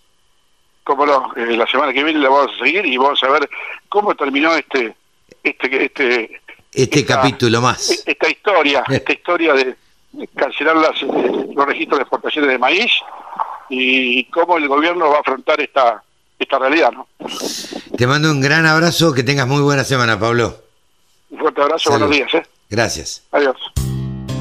Cómo 0.82 1.04
no, 1.04 1.34
eh, 1.36 1.54
la 1.58 1.66
semana 1.66 1.92
que 1.92 2.02
viene 2.02 2.20
la 2.20 2.30
vamos 2.30 2.52
a 2.56 2.64
seguir 2.64 2.86
y 2.86 2.96
vamos 2.96 3.22
a 3.22 3.28
ver 3.28 3.50
cómo 3.90 4.14
terminó 4.14 4.56
este 4.56 4.96
este 5.42 5.84
este 5.84 6.40
este 6.72 7.04
capítulo 7.04 7.60
más. 7.60 8.02
Esta 8.06 8.30
historia, 8.30 8.82
esta 8.88 9.12
historia 9.12 9.52
de 9.52 9.76
cancelar 10.34 10.76
las, 10.76 11.02
los 11.02 11.66
registros 11.66 11.98
de 11.98 12.02
exportaciones 12.02 12.51
de 12.51 12.59
maíz 12.59 12.93
y 13.68 14.24
cómo 14.30 14.59
el 14.59 14.68
gobierno 14.68 15.10
va 15.10 15.16
a 15.16 15.20
afrontar 15.20 15.60
esta 15.60 16.02
esta 16.38 16.59
realidad, 16.59 16.93
¿no? 16.93 17.09
Te 17.97 18.06
mando 18.06 18.30
un 18.30 18.40
gran 18.40 18.66
abrazo, 18.66 19.12
que 19.12 19.22
tengas 19.22 19.47
muy 19.47 19.62
buena 19.62 19.84
semana, 19.84 20.18
Pablo. 20.18 20.56
Un 21.30 21.38
fuerte 21.38 21.62
abrazo, 21.62 21.90
buenos 21.90 22.10
días. 22.10 22.32
¿eh? 22.34 22.43
Gracias. 22.68 23.24
Adiós. 23.32 23.56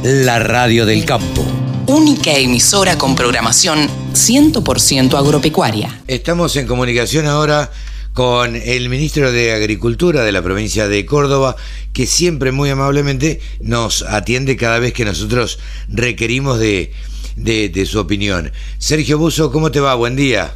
La 0.04 0.40
Radio 0.40 0.86
del 0.86 1.06
Campo. 1.06 1.44
Única 1.88 2.32
emisora 2.32 2.98
con 2.98 3.16
programación 3.16 3.88
100% 4.14 5.18
agropecuaria. 5.18 6.02
Estamos 6.08 6.56
en 6.58 6.68
comunicación 6.68 7.28
ahora 7.28 7.72
con 8.16 8.56
el 8.56 8.88
ministro 8.88 9.34
de 9.34 9.52
Agricultura 9.52 10.24
de 10.24 10.32
la 10.32 10.42
provincia 10.42 10.88
de 10.88 11.06
Córdoba, 11.06 11.58
que 11.92 12.08
siempre 12.08 12.54
muy 12.54 12.70
amablemente 12.70 13.42
nos 13.60 14.04
atiende 14.04 14.56
cada 14.56 14.80
vez 14.80 14.94
que 14.94 15.04
nosotros 15.04 15.60
requerimos 15.90 16.58
de, 16.58 16.94
de 17.36 17.86
su 17.86 18.00
opinión. 18.00 18.54
Sergio 18.78 19.18
Buzo, 19.18 19.52
¿cómo 19.52 19.70
te 19.70 19.82
va? 19.82 19.96
Buen 19.96 20.16
día. 20.16 20.54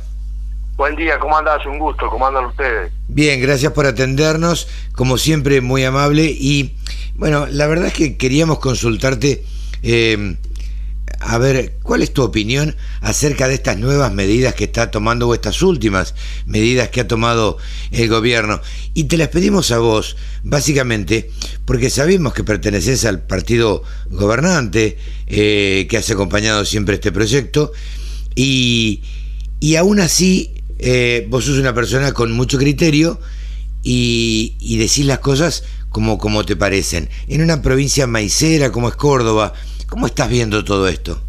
Buen 0.78 0.96
día, 0.96 1.20
¿cómo 1.20 1.38
andás? 1.38 1.66
Un 1.66 1.78
gusto, 1.78 2.08
¿cómo 2.10 2.26
andan 2.26 2.46
ustedes? 2.46 2.94
Bien, 3.10 3.42
gracias 3.42 3.74
por 3.74 3.86
atendernos, 3.86 4.70
como 4.94 5.18
siempre 5.18 5.60
muy 5.60 5.84
amable 5.84 6.24
y 6.26 6.78
bueno, 7.16 7.46
la 7.48 7.68
verdad 7.68 7.88
es 7.88 7.94
que 7.94 8.16
queríamos 8.16 8.60
consultarte, 8.60 9.44
eh, 9.84 10.38
a 11.20 11.38
ver, 11.38 11.78
¿cuál 11.84 12.02
es 12.02 12.14
tu 12.14 12.24
opinión 12.24 12.76
acerca 13.02 13.48
de 13.48 13.56
estas 13.56 13.78
nuevas 13.78 14.14
medidas 14.14 14.56
que 14.56 14.64
está 14.64 14.90
tomando 14.90 15.28
o 15.28 15.34
estas 15.34 15.62
últimas 15.62 16.16
medidas 16.46 16.90
que 16.90 17.02
ha 17.02 17.08
tomado 17.08 17.58
el 17.92 18.08
gobierno? 18.08 18.62
Y 18.94 19.06
te 19.06 19.18
las 19.18 19.28
pedimos 19.28 19.72
a 19.72 19.80
vos, 19.80 20.16
básicamente, 20.44 21.30
porque 21.66 21.90
sabemos 21.90 22.34
que 22.34 22.44
perteneces 22.44 23.06
al 23.06 23.22
partido 23.22 23.84
gobernante, 24.10 24.98
eh, 25.28 25.88
que 25.90 25.98
has 25.98 26.10
acompañado 26.10 26.64
siempre 26.66 26.96
este 26.96 27.12
proyecto, 27.12 27.74
y, 28.36 29.02
y 29.60 29.76
aún 29.76 30.00
así 30.00 30.54
eh, 30.82 31.28
vos 31.30 31.44
sos 31.44 31.58
una 31.58 31.74
persona 31.74 32.14
con 32.14 32.32
mucho 32.32 32.58
criterio 32.58 33.20
y, 33.84 34.78
decís 34.78 35.06
las 35.06 35.20
cosas 35.20 35.64
como, 35.90 36.18
como 36.18 36.46
te 36.46 36.56
parecen. 36.56 37.10
En 37.28 37.42
una 37.42 37.62
provincia 37.62 38.08
maicera 38.08 38.72
como 38.72 38.88
es 38.88 38.96
Córdoba, 38.96 39.54
¿cómo 39.90 40.06
estás 40.06 40.30
viendo 40.30 40.64
todo 40.64 40.88
esto? 40.88 41.20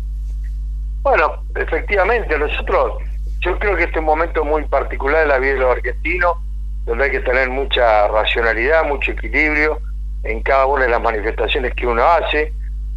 Bueno, 1.03 1.45
efectivamente, 1.55 2.39
nosotros, 2.39 3.03
yo 3.41 3.59
creo 3.59 3.77
que 3.77 3.85
este 3.85 3.95
es 3.95 4.01
un 4.01 4.05
momento 4.05 4.45
muy 4.45 4.65
particular 4.65 5.23
de 5.23 5.27
la 5.29 5.39
vida 5.39 5.55
de 5.55 5.61
los 5.61 5.77
argentinos, 5.77 6.37
donde 6.85 7.05
hay 7.05 7.11
que 7.11 7.21
tener 7.21 7.49
mucha 7.49 8.09
racionalidad, 8.09 8.85
mucho 8.85 9.13
equilibrio 9.13 9.79
en 10.25 10.43
cada 10.43 10.67
una 10.67 10.85
de 10.85 10.91
las 10.91 11.01
manifestaciones 11.01 11.75
que 11.75 11.87
uno 11.87 12.05
hace, 12.05 12.53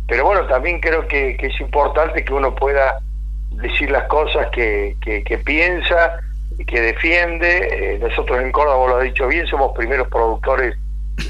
pero 0.08 0.26
bueno, 0.26 0.46
también 0.48 0.80
creo 0.80 1.08
que, 1.08 1.38
es 1.40 1.62
importante 1.62 2.26
que 2.26 2.34
uno 2.34 2.54
pueda 2.54 3.00
decir 3.52 3.90
las 3.90 4.04
cosas 4.08 4.48
que, 4.52 4.98
que, 5.02 5.24
que 5.24 5.38
piensa 5.38 6.20
que 6.68 6.82
defiende. 6.82 7.68
Eh, 7.72 8.00
nosotros 8.00 8.40
en 8.42 8.52
Córdoba, 8.52 8.88
lo 8.88 8.98
has 8.98 9.04
dicho 9.04 9.28
bien, 9.28 9.48
somos 9.48 9.76
primeros 9.76 10.08
productores 10.08 10.76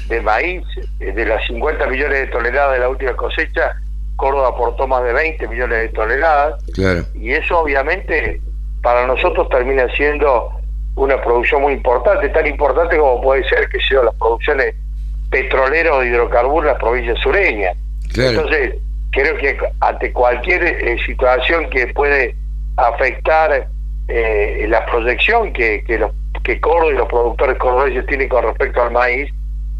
de 0.08 0.20
maíz. 0.20 0.64
Eh, 1.00 1.12
de 1.12 1.26
las 1.26 1.46
50 1.46 1.86
millones 1.86 2.20
de 2.20 2.26
toneladas 2.28 2.74
de 2.74 2.78
la 2.80 2.88
última 2.88 3.14
cosecha, 3.14 3.76
Córdoba 4.16 4.48
aportó 4.48 4.86
más 4.86 5.02
de 5.04 5.12
20 5.12 5.48
millones 5.48 5.78
de 5.78 5.88
toneladas. 5.88 6.62
Y 7.14 7.32
eso 7.32 7.60
obviamente 7.60 8.40
para 8.82 9.06
nosotros 9.06 9.48
termina 9.48 9.88
siendo 9.96 10.50
una 10.96 11.20
producción 11.22 11.62
muy 11.62 11.72
importante, 11.72 12.28
tan 12.28 12.46
importante 12.46 12.96
como 12.96 13.20
puede 13.20 13.48
ser 13.48 13.68
que 13.68 13.80
sean 13.80 14.04
las 14.04 14.14
producciones 14.14 14.74
petroleras 15.30 15.94
o 15.94 16.00
de 16.00 16.08
hidrocarburos 16.08 16.64
en 16.64 16.72
las 16.72 16.78
provincias 16.78 17.18
sureñas. 17.20 17.76
Entonces, 18.16 18.76
creo 19.10 19.36
que 19.36 19.58
ante 19.80 20.12
cualquier 20.12 20.62
eh, 20.64 20.96
situación 21.04 21.68
que 21.70 21.88
puede 21.88 22.36
afectar 22.76 23.68
eh, 24.08 24.66
la 24.68 24.84
proyección 24.86 25.52
que, 25.52 25.82
que, 25.84 25.98
los, 25.98 26.12
que 26.42 26.60
Córdoba 26.60 26.92
y 26.92 26.96
los 26.96 27.08
productores 27.08 27.58
cordobeses 27.58 28.06
tienen 28.06 28.28
con 28.28 28.44
respecto 28.44 28.82
al 28.82 28.92
maíz, 28.92 29.32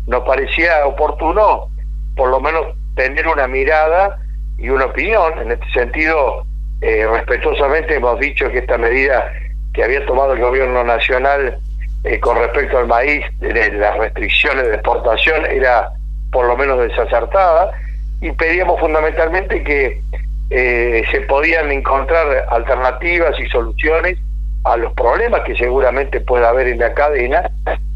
nos 0.06 0.24
parecía 0.24 0.86
oportuno 0.86 1.68
por 2.16 2.30
lo 2.30 2.40
menos 2.40 2.66
tener 2.96 3.26
una 3.28 3.46
mirada 3.46 4.18
y 4.58 4.68
una 4.68 4.86
opinión. 4.86 5.38
En 5.40 5.52
este 5.52 5.70
sentido, 5.72 6.44
eh, 6.80 7.06
respetuosamente 7.06 7.96
hemos 7.96 8.18
dicho 8.20 8.50
que 8.50 8.58
esta 8.58 8.78
medida 8.78 9.32
que 9.72 9.84
había 9.84 10.04
tomado 10.06 10.34
el 10.34 10.40
gobierno 10.40 10.84
nacional 10.84 11.58
eh, 12.04 12.20
con 12.20 12.36
respecto 12.36 12.78
al 12.78 12.86
maíz, 12.86 13.24
de, 13.40 13.72
las 13.72 13.96
restricciones 13.96 14.66
de 14.66 14.74
exportación, 14.74 15.46
era 15.46 15.90
por 16.30 16.46
lo 16.46 16.56
menos 16.56 16.78
desacertada 16.80 17.72
y 18.20 18.30
pedíamos 18.32 18.78
fundamentalmente 18.78 19.62
que 19.64 20.02
eh, 20.50 21.04
se 21.10 21.22
podían 21.22 21.72
encontrar 21.72 22.46
alternativas 22.50 23.38
y 23.40 23.46
soluciones 23.48 24.18
a 24.64 24.76
los 24.76 24.92
problemas 24.92 25.40
que 25.42 25.56
seguramente 25.56 26.20
pueda 26.20 26.50
haber 26.50 26.68
en 26.68 26.78
la 26.78 26.92
cadena 26.94 27.50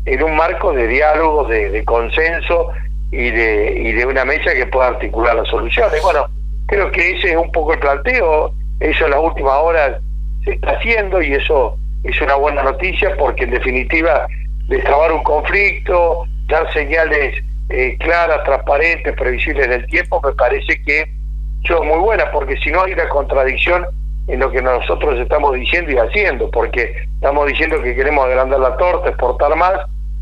en 0.06 0.22
un 0.22 0.36
marco 0.36 0.72
de 0.72 0.86
diálogo, 0.86 1.44
de, 1.44 1.84
consenso 1.84 2.70
y 3.10 3.30
de, 3.30 3.74
y 3.78 3.92
de 3.92 4.06
una 4.06 4.24
mesa 4.24 4.54
que 4.54 4.66
pueda 4.66 4.88
articular 4.88 5.36
las 5.36 5.48
soluciones. 5.48 6.00
Bueno, 6.02 6.26
creo 6.68 6.90
que 6.92 7.10
ese 7.10 7.32
es 7.32 7.36
un 7.36 7.50
poco 7.52 7.72
el 7.72 7.80
planteo, 7.80 8.52
eso 8.80 9.04
en 9.04 9.10
las 9.10 9.20
últimas 9.20 9.54
horas 9.54 10.00
se 10.44 10.52
está 10.52 10.70
haciendo 10.70 11.20
y 11.20 11.34
eso 11.34 11.76
es 12.04 12.20
una 12.22 12.36
buena 12.36 12.62
noticia 12.62 13.14
porque 13.18 13.44
en 13.44 13.50
definitiva 13.50 14.26
destrabar 14.68 15.12
un 15.12 15.22
conflicto, 15.24 16.24
dar 16.46 16.72
señales 16.72 17.42
eh, 17.70 17.96
claras, 17.98 18.44
transparentes, 18.44 19.14
previsibles 19.14 19.68
del 19.68 19.86
tiempo, 19.86 20.20
me 20.24 20.32
parece 20.32 20.80
que 20.84 21.18
muy 21.76 21.98
buena, 21.98 22.30
porque 22.30 22.56
si 22.58 22.70
no 22.70 22.82
hay 22.82 22.92
una 22.92 23.08
contradicción 23.08 23.84
en 24.26 24.40
lo 24.40 24.50
que 24.50 24.62
nosotros 24.62 25.18
estamos 25.18 25.54
diciendo 25.54 25.90
y 25.90 25.96
haciendo, 25.96 26.50
porque 26.50 26.94
estamos 27.14 27.46
diciendo 27.46 27.82
que 27.82 27.94
queremos 27.94 28.24
agrandar 28.24 28.60
la 28.60 28.76
torta, 28.76 29.08
exportar 29.08 29.54
más, 29.56 29.78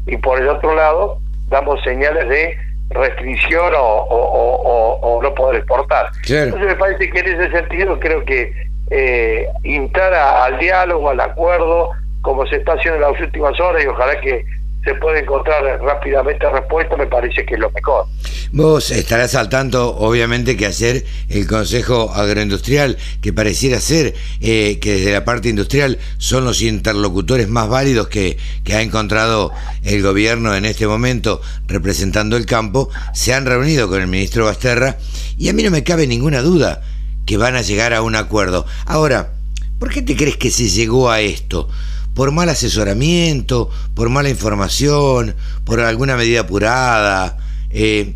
y 0.06 0.16
por 0.16 0.40
el 0.40 0.48
otro 0.48 0.74
lado 0.74 1.18
damos 1.48 1.80
señales 1.82 2.28
de 2.28 2.58
restricción 2.90 3.72
o, 3.76 5.20
no 5.22 5.34
poder 5.34 5.56
exportar. 5.56 6.10
Entonces 6.28 6.68
me 6.68 6.76
parece 6.76 7.10
que 7.10 7.20
en 7.20 7.40
ese 7.40 7.50
sentido 7.50 7.98
creo 7.98 8.24
que 8.24 8.52
eh, 8.90 9.48
instar 9.64 10.14
al 10.14 10.58
diálogo, 10.58 11.10
al 11.10 11.20
acuerdo, 11.20 11.90
como 12.22 12.46
se 12.46 12.56
está 12.56 12.74
haciendo 12.74 12.96
en 12.96 13.12
las 13.12 13.20
últimas 13.20 13.58
horas, 13.60 13.84
y 13.84 13.86
ojalá 13.86 14.20
que 14.20 14.44
se 14.86 14.94
puede 14.94 15.20
encontrar 15.20 15.64
rápidamente 15.82 16.48
respuesta, 16.48 16.96
me 16.96 17.08
parece 17.08 17.44
que 17.44 17.54
es 17.54 17.60
lo 17.60 17.70
mejor. 17.72 18.06
Vos 18.52 18.92
estarás 18.92 19.34
al 19.34 19.48
tanto, 19.48 19.96
obviamente, 19.96 20.56
que 20.56 20.64
hacer 20.64 21.04
el 21.28 21.48
Consejo 21.48 22.12
Agroindustrial, 22.14 22.96
que 23.20 23.32
pareciera 23.32 23.80
ser 23.80 24.14
eh, 24.40 24.78
que 24.80 24.92
desde 24.92 25.12
la 25.12 25.24
parte 25.24 25.48
industrial 25.48 25.98
son 26.18 26.44
los 26.44 26.62
interlocutores 26.62 27.48
más 27.48 27.68
válidos 27.68 28.06
que, 28.06 28.38
que 28.62 28.74
ha 28.74 28.80
encontrado 28.80 29.50
el 29.82 30.02
gobierno 30.02 30.54
en 30.54 30.64
este 30.64 30.86
momento 30.86 31.40
representando 31.66 32.36
el 32.36 32.46
campo, 32.46 32.88
se 33.12 33.34
han 33.34 33.44
reunido 33.44 33.88
con 33.88 34.00
el 34.00 34.06
ministro 34.06 34.44
Basterra 34.44 34.98
y 35.36 35.48
a 35.48 35.52
mí 35.52 35.64
no 35.64 35.72
me 35.72 35.82
cabe 35.82 36.06
ninguna 36.06 36.42
duda 36.42 36.80
que 37.26 37.36
van 37.36 37.56
a 37.56 37.62
llegar 37.62 37.92
a 37.92 38.02
un 38.02 38.14
acuerdo. 38.14 38.66
Ahora, 38.84 39.32
¿por 39.80 39.90
qué 39.90 40.00
te 40.00 40.16
crees 40.16 40.36
que 40.36 40.52
se 40.52 40.68
llegó 40.68 41.10
a 41.10 41.20
esto? 41.20 41.68
Por 42.16 42.32
mal 42.32 42.48
asesoramiento, 42.48 43.68
por 43.94 44.08
mala 44.08 44.30
información, 44.30 45.36
por 45.66 45.80
alguna 45.80 46.16
medida 46.16 46.40
apurada, 46.40 47.36
eh, 47.70 48.14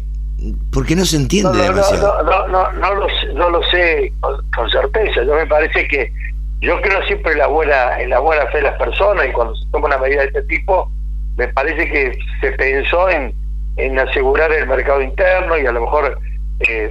porque 0.73 0.97
no 0.97 1.05
se 1.05 1.17
entiende 1.17 1.59
no, 1.59 1.65
demasiado. 1.65 2.23
No, 2.23 2.49
no, 2.49 2.73
no, 2.73 2.95
lo, 2.95 3.07
no 3.35 3.51
lo 3.51 3.63
sé 3.65 4.11
con, 4.21 4.71
certeza. 4.71 5.23
Yo 5.23 5.35
me 5.35 5.47
parece 5.47 5.87
que 5.87 6.11
yo 6.63 6.81
creo 6.81 7.03
siempre 7.03 7.33
en 7.33 7.39
la 7.39 7.47
buena 7.47 8.01
en 8.01 8.09
la 8.11 8.21
buena 8.21 8.47
fe 8.47 8.59
de 8.59 8.65
las 8.65 8.79
personas 8.79 9.27
y 9.29 9.33
cuando 9.33 9.55
se 9.55 9.67
toma 9.71 9.89
una 9.89 9.99
medida 9.99 10.23
de 10.23 10.29
este 10.29 10.43
tipo, 10.45 10.91
me 11.37 11.49
parece 11.49 11.87
que 11.91 12.19
se 12.41 12.53
pensó 12.53 13.11
en, 13.11 13.35
en 13.77 13.99
asegurar 13.99 14.51
el 14.51 14.67
mercado 14.67 15.03
interno 15.03 15.59
y 15.59 15.67
a 15.67 15.73
lo 15.73 15.83
mejor 15.83 16.19
eh, 16.61 16.91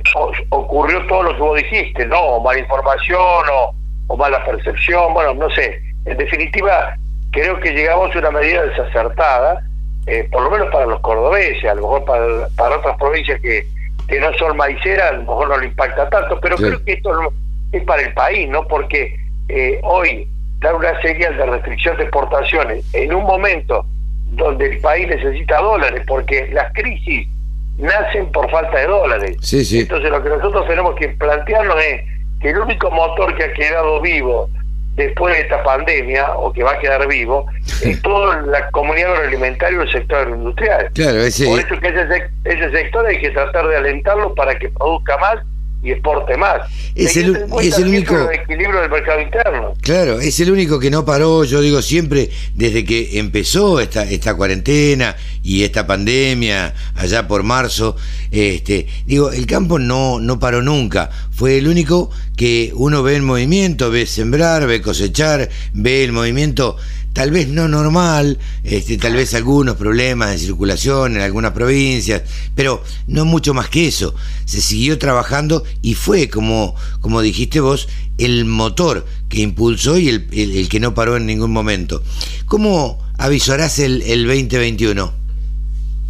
ocurrió 0.49 1.05
todo 1.07 1.23
lo 1.23 1.35
que 1.35 1.41
vos 1.41 1.57
dijiste, 1.57 2.05
¿no? 2.05 2.19
O 2.19 2.43
mala 2.43 2.59
información 2.59 3.45
o, 3.51 3.73
o 4.07 4.17
mala 4.17 4.45
percepción, 4.45 5.11
bueno, 5.15 5.33
no 5.33 5.49
sé 5.49 5.88
en 6.09 6.17
definitiva, 6.17 6.95
creo 7.31 7.59
que 7.59 7.71
llegamos 7.71 8.15
a 8.15 8.19
una 8.19 8.31
medida 8.31 8.63
desacertada, 8.63 9.61
eh, 10.07 10.27
por 10.31 10.41
lo 10.41 10.49
menos 10.49 10.69
para 10.71 10.87
los 10.87 10.99
cordobeses, 11.01 11.69
a 11.69 11.75
lo 11.75 11.83
mejor 11.83 12.05
para, 12.05 12.77
otras 12.77 12.97
provincias 12.97 13.39
que, 13.41 13.63
que 14.07 14.19
no 14.19 14.33
son 14.33 14.57
maiceras, 14.57 15.11
a 15.11 15.13
lo 15.13 15.21
mejor 15.21 15.49
no 15.49 15.57
le 15.57 15.67
impacta 15.67 16.09
tanto, 16.09 16.39
pero 16.39 16.55
creo 16.55 16.83
que 16.83 16.93
esto 16.93 17.11
es 17.71 17.83
para 17.83 18.01
el 18.01 18.13
país, 18.13 18.49
¿no? 18.49 18.67
Porque 18.67 19.15
eh, 19.49 19.79
hoy 19.83 20.27
dar 20.59 20.75
una 20.75 20.99
señal 21.01 21.37
de 21.37 21.45
restricción 21.45 21.95
de 21.97 22.03
exportaciones 22.03 22.83
en 22.93 23.13
un 23.13 23.23
momento 23.23 23.85
donde 24.31 24.65
el 24.65 24.79
país 24.79 25.07
necesita 25.07 25.61
dólares, 25.61 26.01
porque 26.07 26.49
las 26.51 26.73
crisis 26.73 27.27
nacen 27.77 28.31
por 28.31 28.49
falta 28.49 28.79
de 28.79 28.87
dólares. 28.87 29.37
Entonces 29.81 30.09
lo 30.09 30.23
que 30.23 30.29
nosotros 30.29 30.67
tenemos 30.67 30.95
que 30.95 31.09
plantearnos 31.09 31.75
es 31.83 32.01
que 32.41 32.49
el 32.49 32.57
único 32.57 32.89
motor 32.89 33.35
que 33.35 33.43
ha 33.43 33.53
quedado 33.53 34.01
vivo 34.01 34.49
después 34.99 35.35
de 35.35 35.41
esta 35.41 35.63
pandemia, 35.63 36.31
o 36.35 36.51
que 36.53 36.63
va 36.63 36.73
a 36.73 36.79
quedar 36.79 37.07
vivo, 37.07 37.45
es 37.83 38.01
toda 38.01 38.41
la 38.41 38.69
comunidad 38.71 39.13
agroalimentaria 39.13 39.79
y 39.79 39.81
el 39.81 39.91
sector 39.91 40.19
agroindustrial. 40.19 40.91
Claro, 40.93 41.19
ese... 41.19 41.45
Por 41.45 41.59
eso 41.59 41.79
que 41.79 41.87
ese, 41.87 42.29
ese 42.45 42.71
sector 42.71 43.05
hay 43.05 43.19
que 43.19 43.31
tratar 43.31 43.67
de 43.67 43.77
alentarlo 43.77 44.35
para 44.35 44.57
que 44.57 44.69
produzca 44.69 45.17
más 45.17 45.37
y 45.81 45.91
exporte 45.91 46.35
más. 46.37 46.61
Es 46.95 47.15
el, 47.15 47.45
es 47.61 47.77
el 47.77 47.87
único 47.87 48.29
equilibrio 48.31 48.81
del 48.81 48.89
mercado 48.89 49.21
interno. 49.21 49.73
Claro, 49.81 50.19
es 50.19 50.39
el 50.39 50.51
único 50.51 50.79
que 50.79 50.91
no 50.91 51.05
paró, 51.05 51.43
yo 51.45 51.61
digo 51.61 51.81
siempre, 51.81 52.29
desde 52.53 52.83
que 52.83 53.19
empezó 53.19 53.79
esta, 53.79 54.03
esta 54.03 54.35
cuarentena 54.35 55.15
y 55.41 55.63
esta 55.63 55.87
pandemia 55.87 56.73
allá 56.95 57.27
por 57.27 57.43
marzo, 57.43 57.95
este, 58.31 58.87
digo, 59.05 59.31
el 59.31 59.45
campo 59.45 59.79
no, 59.79 60.19
no 60.19 60.39
paró 60.39 60.61
nunca. 60.61 61.09
Fue 61.31 61.57
el 61.57 61.67
único 61.67 62.11
que 62.35 62.71
uno 62.75 63.01
ve 63.01 63.15
en 63.15 63.23
movimiento, 63.23 63.89
ve 63.89 64.05
sembrar, 64.05 64.67
ve 64.67 64.81
cosechar, 64.81 65.49
ve 65.73 66.03
el 66.03 66.11
movimiento 66.11 66.75
tal 67.19 67.31
vez 67.31 67.49
no 67.49 67.67
normal, 67.67 68.37
este, 68.63 68.97
tal 68.97 69.13
vez 69.13 69.33
algunos 69.33 69.75
problemas 69.75 70.31
de 70.31 70.37
circulación 70.37 71.17
en 71.17 71.21
algunas 71.21 71.51
provincias, 71.51 72.23
pero 72.55 72.81
no 73.07 73.25
mucho 73.25 73.53
más 73.53 73.67
que 73.67 73.89
eso. 73.89 74.15
Se 74.45 74.61
siguió 74.61 74.97
trabajando 74.97 75.63
y 75.81 75.95
fue, 75.95 76.29
como, 76.29 76.75
como 77.01 77.21
dijiste 77.21 77.59
vos, 77.59 77.89
el 78.17 78.45
motor 78.45 79.05
que 79.27 79.41
impulsó 79.41 79.97
y 79.97 80.07
el, 80.07 80.27
el, 80.31 80.69
que 80.69 80.79
no 80.79 80.93
paró 80.93 81.17
en 81.17 81.25
ningún 81.25 81.51
momento. 81.51 82.01
¿Cómo 82.45 83.05
avisarás 83.17 83.79
el, 83.79 84.01
el 84.03 84.25
2021? 84.25 85.11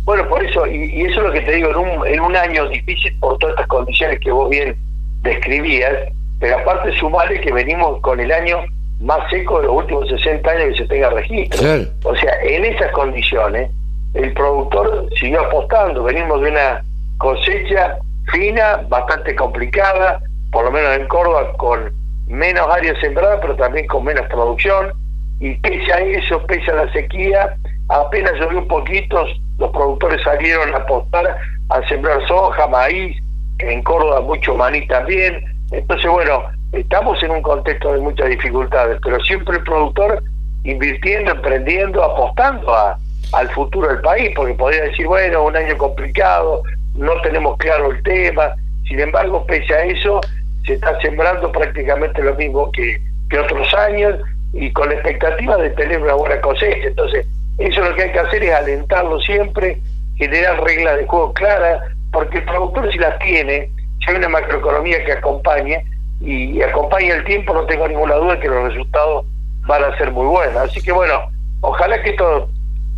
Bueno, 0.06 0.30
por 0.30 0.46
eso, 0.46 0.68
y, 0.68 1.02
eso 1.08 1.22
es 1.22 1.26
lo 1.26 1.32
que 1.32 1.42
te 1.42 1.54
digo, 1.54 1.72
en 1.72 1.78
un, 1.78 2.08
en 2.08 2.20
un 2.20 2.36
año 2.36 2.70
difícil 2.70 3.18
por 3.20 3.36
todas 3.40 3.56
estas 3.56 3.66
condiciones 3.66 4.20
que 4.20 4.32
vos 4.32 4.48
bien 4.48 4.76
describías, 5.24 5.92
pero 6.40 6.60
aparte 6.60 6.96
sumarle 7.00 7.42
que 7.42 7.52
venimos 7.52 8.00
con 8.02 8.20
el 8.20 8.32
año 8.32 8.60
más 9.00 9.30
seco 9.30 9.62
de 9.62 9.68
los 9.68 9.78
últimos 9.78 10.10
60 10.10 10.50
años 10.50 10.66
que 10.70 10.84
se 10.84 10.88
tenga 10.88 11.10
registro. 11.10 11.88
O 12.04 12.16
sea, 12.16 12.34
en 12.44 12.66
esas 12.66 12.92
condiciones, 12.92 13.72
el 14.14 14.34
productor 14.34 15.08
siguió 15.20 15.42
apostando. 15.42 16.04
Venimos 16.04 16.42
de 16.42 16.52
una 16.52 16.84
cosecha 17.18 17.98
fina, 18.32 18.82
bastante 18.88 19.36
complicada, 19.36 20.22
por 20.52 20.66
lo 20.66 20.72
menos 20.72 20.98
en 20.98 21.08
Córdoba, 21.08 21.52
con 21.58 21.92
menos 22.28 22.68
áreas 22.70 22.98
sembradas, 23.00 23.40
pero 23.42 23.56
también 23.56 23.88
con 23.88 24.04
menos 24.04 24.26
producción. 24.28 24.92
Y 25.40 25.56
pese 25.56 25.94
a 25.94 26.00
eso, 26.00 26.46
pese 26.46 26.70
a 26.72 26.86
la 26.86 26.92
sequía, 26.92 27.56
apenas 27.88 28.34
llovió 28.34 28.60
un 28.60 28.68
poquito, 28.68 29.26
los 29.58 29.72
productores 29.72 30.22
salieron 30.24 30.74
a 30.74 30.78
apostar 30.78 31.38
a 31.70 31.88
sembrar 31.88 32.26
soja, 32.28 32.68
maíz, 32.68 33.18
en 33.60 33.82
Córdoba 33.84 34.22
mucho 34.22 34.56
maní 34.56 34.86
también. 34.88 35.44
Entonces, 35.72 36.10
bueno, 36.10 36.44
estamos 36.72 37.22
en 37.24 37.32
un 37.32 37.42
contexto 37.42 37.94
de 37.94 38.00
muchas 38.00 38.30
dificultades, 38.30 39.00
pero 39.04 39.20
siempre 39.22 39.58
el 39.58 39.64
productor 39.64 40.24
invirtiendo, 40.64 41.32
emprendiendo, 41.32 42.04
apostando 42.04 42.74
a, 42.74 42.98
al 43.34 43.50
futuro 43.50 43.88
del 43.88 44.02
país, 44.02 44.32
porque 44.36 44.54
podría 44.54 44.84
decir, 44.84 45.08
bueno, 45.08 45.44
un 45.44 45.56
año 45.56 45.78
complicado, 45.78 46.64
no 46.96 47.20
tenemos 47.22 47.58
claro 47.58 47.92
el 47.92 48.04
tema, 48.04 48.54
sin 48.88 49.00
embargo, 49.00 49.46
pese 49.46 49.74
a 49.74 49.84
eso, 49.84 50.20
se 50.66 50.74
está 50.74 51.00
sembrando 51.02 51.52
prácticamente 51.52 52.22
lo 52.22 52.36
mismo 52.36 52.72
que, 52.72 53.00
que 53.30 53.40
otros 53.40 53.74
años 53.74 54.20
y 54.54 54.72
con 54.72 54.90
la 54.90 54.96
expectativa 54.96 55.58
de 55.58 55.70
tener 55.72 56.02
una 56.02 56.16
buena 56.16 56.42
cosecha. 56.42 56.88
Entonces, 56.88 57.26
eso 57.60 57.82
lo 57.82 57.96
que 57.96 58.04
hay 58.04 58.12
que 58.12 58.20
hacer 58.20 58.44
es 58.44 58.54
alentarlo 58.54 59.20
siempre, 59.22 59.78
generar 60.18 60.62
reglas 60.64 60.98
de 60.98 61.06
juego 61.06 61.34
claras, 61.34 61.82
porque 62.12 62.40
el 62.40 62.46
productor 62.46 62.92
si 62.92 62.98
las 62.98 63.18
tiene, 63.20 63.70
si 64.04 64.12
hay 64.12 64.18
una 64.18 64.30
macroeconomía 64.30 65.04
que 65.06 65.14
acompañe, 65.14 65.84
y 66.22 66.62
acompaña 66.62 67.16
el 67.16 67.24
tiempo, 67.24 67.54
no 67.54 67.66
tengo 67.66 67.88
ninguna 67.88 68.16
duda 68.16 68.40
que 68.40 68.48
los 68.48 68.64
resultados 68.64 69.26
van 69.68 69.84
a 69.84 69.98
ser 69.98 70.12
muy 70.12 70.26
buenos. 70.26 70.56
Así 70.58 70.82
que 70.82 70.92
bueno, 70.92 71.14
ojalá 71.62 72.02
que 72.02 72.10
esto 72.10 72.50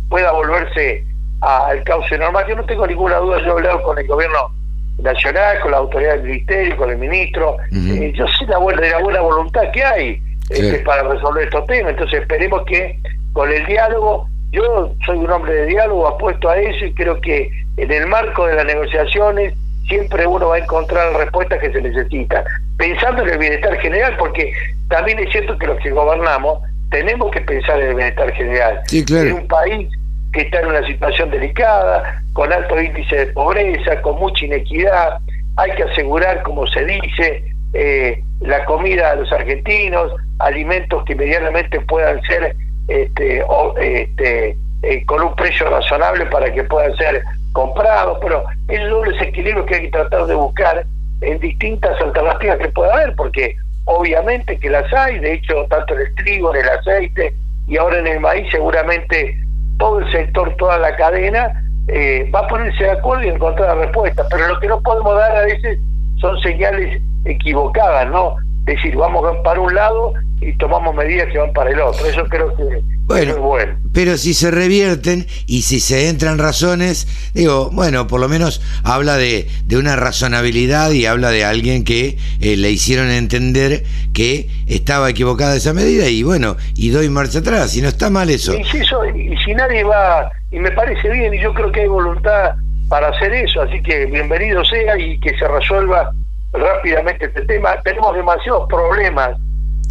pueda 0.08 0.32
volverse 0.32 1.04
al 1.40 1.82
cauce 1.84 2.18
normal. 2.18 2.44
Yo 2.48 2.56
no 2.56 2.64
tengo 2.64 2.86
ninguna 2.86 3.16
duda, 3.16 3.38
yo 3.40 3.46
he 3.46 3.50
hablado 3.50 3.82
con 3.82 3.98
el 3.98 4.06
gobierno 4.06 4.50
nacional, 4.98 5.60
con 5.60 5.70
la 5.70 5.78
autoridad 5.78 6.14
del 6.14 6.24
ministerio, 6.24 6.76
con 6.76 6.90
el 6.90 6.98
ministro, 6.98 7.56
eh, 7.72 8.12
yo 8.14 8.26
sé 8.26 8.46
la 8.46 8.58
buena, 8.58 8.80
de 8.80 8.90
la 8.90 8.98
buena 8.98 9.20
voluntad 9.20 9.62
que 9.72 9.82
hay 9.82 10.22
este, 10.50 10.78
para 10.80 11.02
resolver 11.02 11.44
estos 11.44 11.66
temas, 11.66 11.92
entonces 11.92 12.20
esperemos 12.20 12.62
que 12.66 12.98
con 13.32 13.50
el 13.50 13.64
diálogo, 13.66 14.28
yo 14.50 14.92
soy 15.06 15.18
un 15.18 15.30
hombre 15.30 15.54
de 15.54 15.66
diálogo, 15.66 16.06
apuesto 16.06 16.48
a 16.48 16.58
eso 16.58 16.84
y 16.84 16.94
creo 16.94 17.20
que 17.20 17.50
en 17.78 17.90
el 17.90 18.06
marco 18.06 18.46
de 18.46 18.54
las 18.54 18.66
negociaciones 18.66 19.54
siempre 19.88 20.26
uno 20.26 20.48
va 20.48 20.56
a 20.56 20.58
encontrar 20.58 21.12
respuestas 21.14 21.58
que 21.60 21.72
se 21.72 21.80
necesitan, 21.80 22.44
pensando 22.76 23.22
en 23.22 23.30
el 23.30 23.38
bienestar 23.38 23.76
general, 23.78 24.16
porque 24.18 24.52
también 24.88 25.18
es 25.18 25.30
cierto 25.30 25.56
que 25.58 25.66
los 25.66 25.78
que 25.80 25.90
gobernamos 25.90 26.60
tenemos 26.90 27.30
que 27.30 27.40
pensar 27.40 27.80
en 27.80 27.88
el 27.88 27.94
bienestar 27.94 28.32
general. 28.32 28.80
Sí, 28.86 29.04
claro. 29.04 29.28
En 29.28 29.32
un 29.34 29.48
país 29.48 29.88
que 30.32 30.42
está 30.42 30.60
en 30.60 30.66
una 30.66 30.86
situación 30.86 31.30
delicada, 31.30 32.22
con 32.32 32.52
alto 32.52 32.80
índice 32.80 33.16
de 33.16 33.26
pobreza, 33.28 34.00
con 34.02 34.18
mucha 34.18 34.44
inequidad, 34.44 35.18
hay 35.56 35.70
que 35.72 35.82
asegurar, 35.84 36.42
como 36.42 36.66
se 36.66 36.84
dice, 36.84 37.44
eh, 37.74 38.22
la 38.40 38.64
comida 38.64 39.12
a 39.12 39.16
los 39.16 39.30
argentinos, 39.32 40.12
alimentos 40.38 41.04
que 41.04 41.14
medianamente 41.14 41.80
puedan 41.80 42.20
ser 42.22 42.54
este, 42.88 43.44
este, 43.80 44.56
eh, 44.82 45.04
con 45.06 45.22
un 45.22 45.34
precio 45.36 45.68
razonable 45.70 46.26
para 46.26 46.52
que 46.52 46.64
puedan 46.64 46.94
ser 46.96 47.22
comprados, 47.52 48.18
pero 48.20 48.44
esos 48.68 48.88
son 48.88 49.10
los 49.10 49.22
equilibrios 49.22 49.66
que 49.66 49.74
hay 49.74 49.82
que 49.82 49.90
tratar 49.90 50.26
de 50.26 50.34
buscar 50.34 50.86
en 51.20 51.38
distintas 51.38 52.00
alternativas 52.00 52.58
que 52.58 52.68
pueda 52.70 52.92
haber, 52.94 53.14
porque 53.14 53.56
obviamente 53.84 54.58
que 54.58 54.70
las 54.70 54.92
hay, 54.92 55.18
de 55.18 55.34
hecho, 55.34 55.66
tanto 55.68 55.94
en 55.94 56.00
el 56.00 56.14
trigo, 56.16 56.54
en 56.54 56.62
el 56.62 56.68
aceite 56.68 57.34
y 57.66 57.76
ahora 57.76 57.98
en 57.98 58.06
el 58.06 58.20
maíz, 58.20 58.50
seguramente 58.50 59.36
todo 59.78 60.00
el 60.00 60.10
sector, 60.12 60.54
toda 60.56 60.78
la 60.78 60.94
cadena 60.96 61.62
eh, 61.88 62.30
va 62.34 62.40
a 62.40 62.48
ponerse 62.48 62.84
de 62.84 62.90
acuerdo 62.90 63.24
y 63.24 63.28
encontrar 63.28 63.76
respuestas, 63.78 64.26
pero 64.30 64.48
lo 64.48 64.60
que 64.60 64.68
no 64.68 64.80
podemos 64.80 65.16
dar 65.16 65.36
a 65.36 65.42
veces 65.42 65.78
son 66.20 66.38
señales 66.40 67.00
equivocadas, 67.24 68.08
¿no? 68.10 68.36
Decir, 68.64 68.94
vamos 68.96 69.24
para 69.42 69.60
un 69.60 69.74
lado 69.74 70.14
y 70.40 70.56
tomamos 70.58 70.94
medidas 70.94 71.28
que 71.32 71.38
van 71.38 71.52
para 71.52 71.70
el 71.70 71.80
otro. 71.80 72.06
Eso 72.06 72.24
creo 72.28 72.54
que 72.56 72.82
bueno, 73.04 73.32
es 73.32 73.38
bueno. 73.38 73.78
Pero 73.92 74.16
si 74.16 74.32
se 74.32 74.50
revierten 74.50 75.26
y 75.46 75.62
si 75.62 75.80
se 75.80 76.08
entran 76.08 76.38
razones, 76.38 77.06
digo, 77.34 77.70
bueno, 77.72 78.06
por 78.06 78.20
lo 78.20 78.28
menos 78.28 78.62
habla 78.84 79.16
de, 79.16 79.48
de 79.66 79.76
una 79.76 79.96
razonabilidad 79.96 80.92
y 80.92 81.06
habla 81.06 81.30
de 81.30 81.44
alguien 81.44 81.84
que 81.84 82.16
eh, 82.40 82.56
le 82.56 82.70
hicieron 82.70 83.10
entender 83.10 83.82
que 84.14 84.48
estaba 84.66 85.10
equivocada 85.10 85.56
esa 85.56 85.74
medida 85.74 86.08
y 86.08 86.22
bueno, 86.22 86.56
y 86.74 86.90
doy 86.90 87.08
marcha 87.08 87.40
atrás, 87.40 87.76
y 87.76 87.82
no 87.82 87.88
está 87.88 88.08
mal 88.08 88.30
eso. 88.30 88.54
Y 88.54 88.64
si, 88.64 88.78
eso, 88.78 89.04
y 89.06 89.36
si 89.44 89.54
nadie 89.54 89.84
va, 89.84 90.30
y 90.50 90.58
me 90.58 90.70
parece 90.70 91.10
bien, 91.10 91.34
y 91.34 91.40
yo 91.40 91.52
creo 91.52 91.70
que 91.70 91.80
hay 91.80 91.88
voluntad 91.88 92.54
para 92.88 93.08
hacer 93.08 93.32
eso, 93.32 93.62
así 93.62 93.82
que 93.82 94.06
bienvenido 94.06 94.64
sea 94.64 94.98
y 94.98 95.18
que 95.20 95.36
se 95.38 95.48
resuelva 95.48 96.12
rápidamente 96.52 97.26
este 97.26 97.44
tema. 97.46 97.80
Tenemos 97.82 98.14
demasiados 98.14 98.68
problemas 98.68 99.38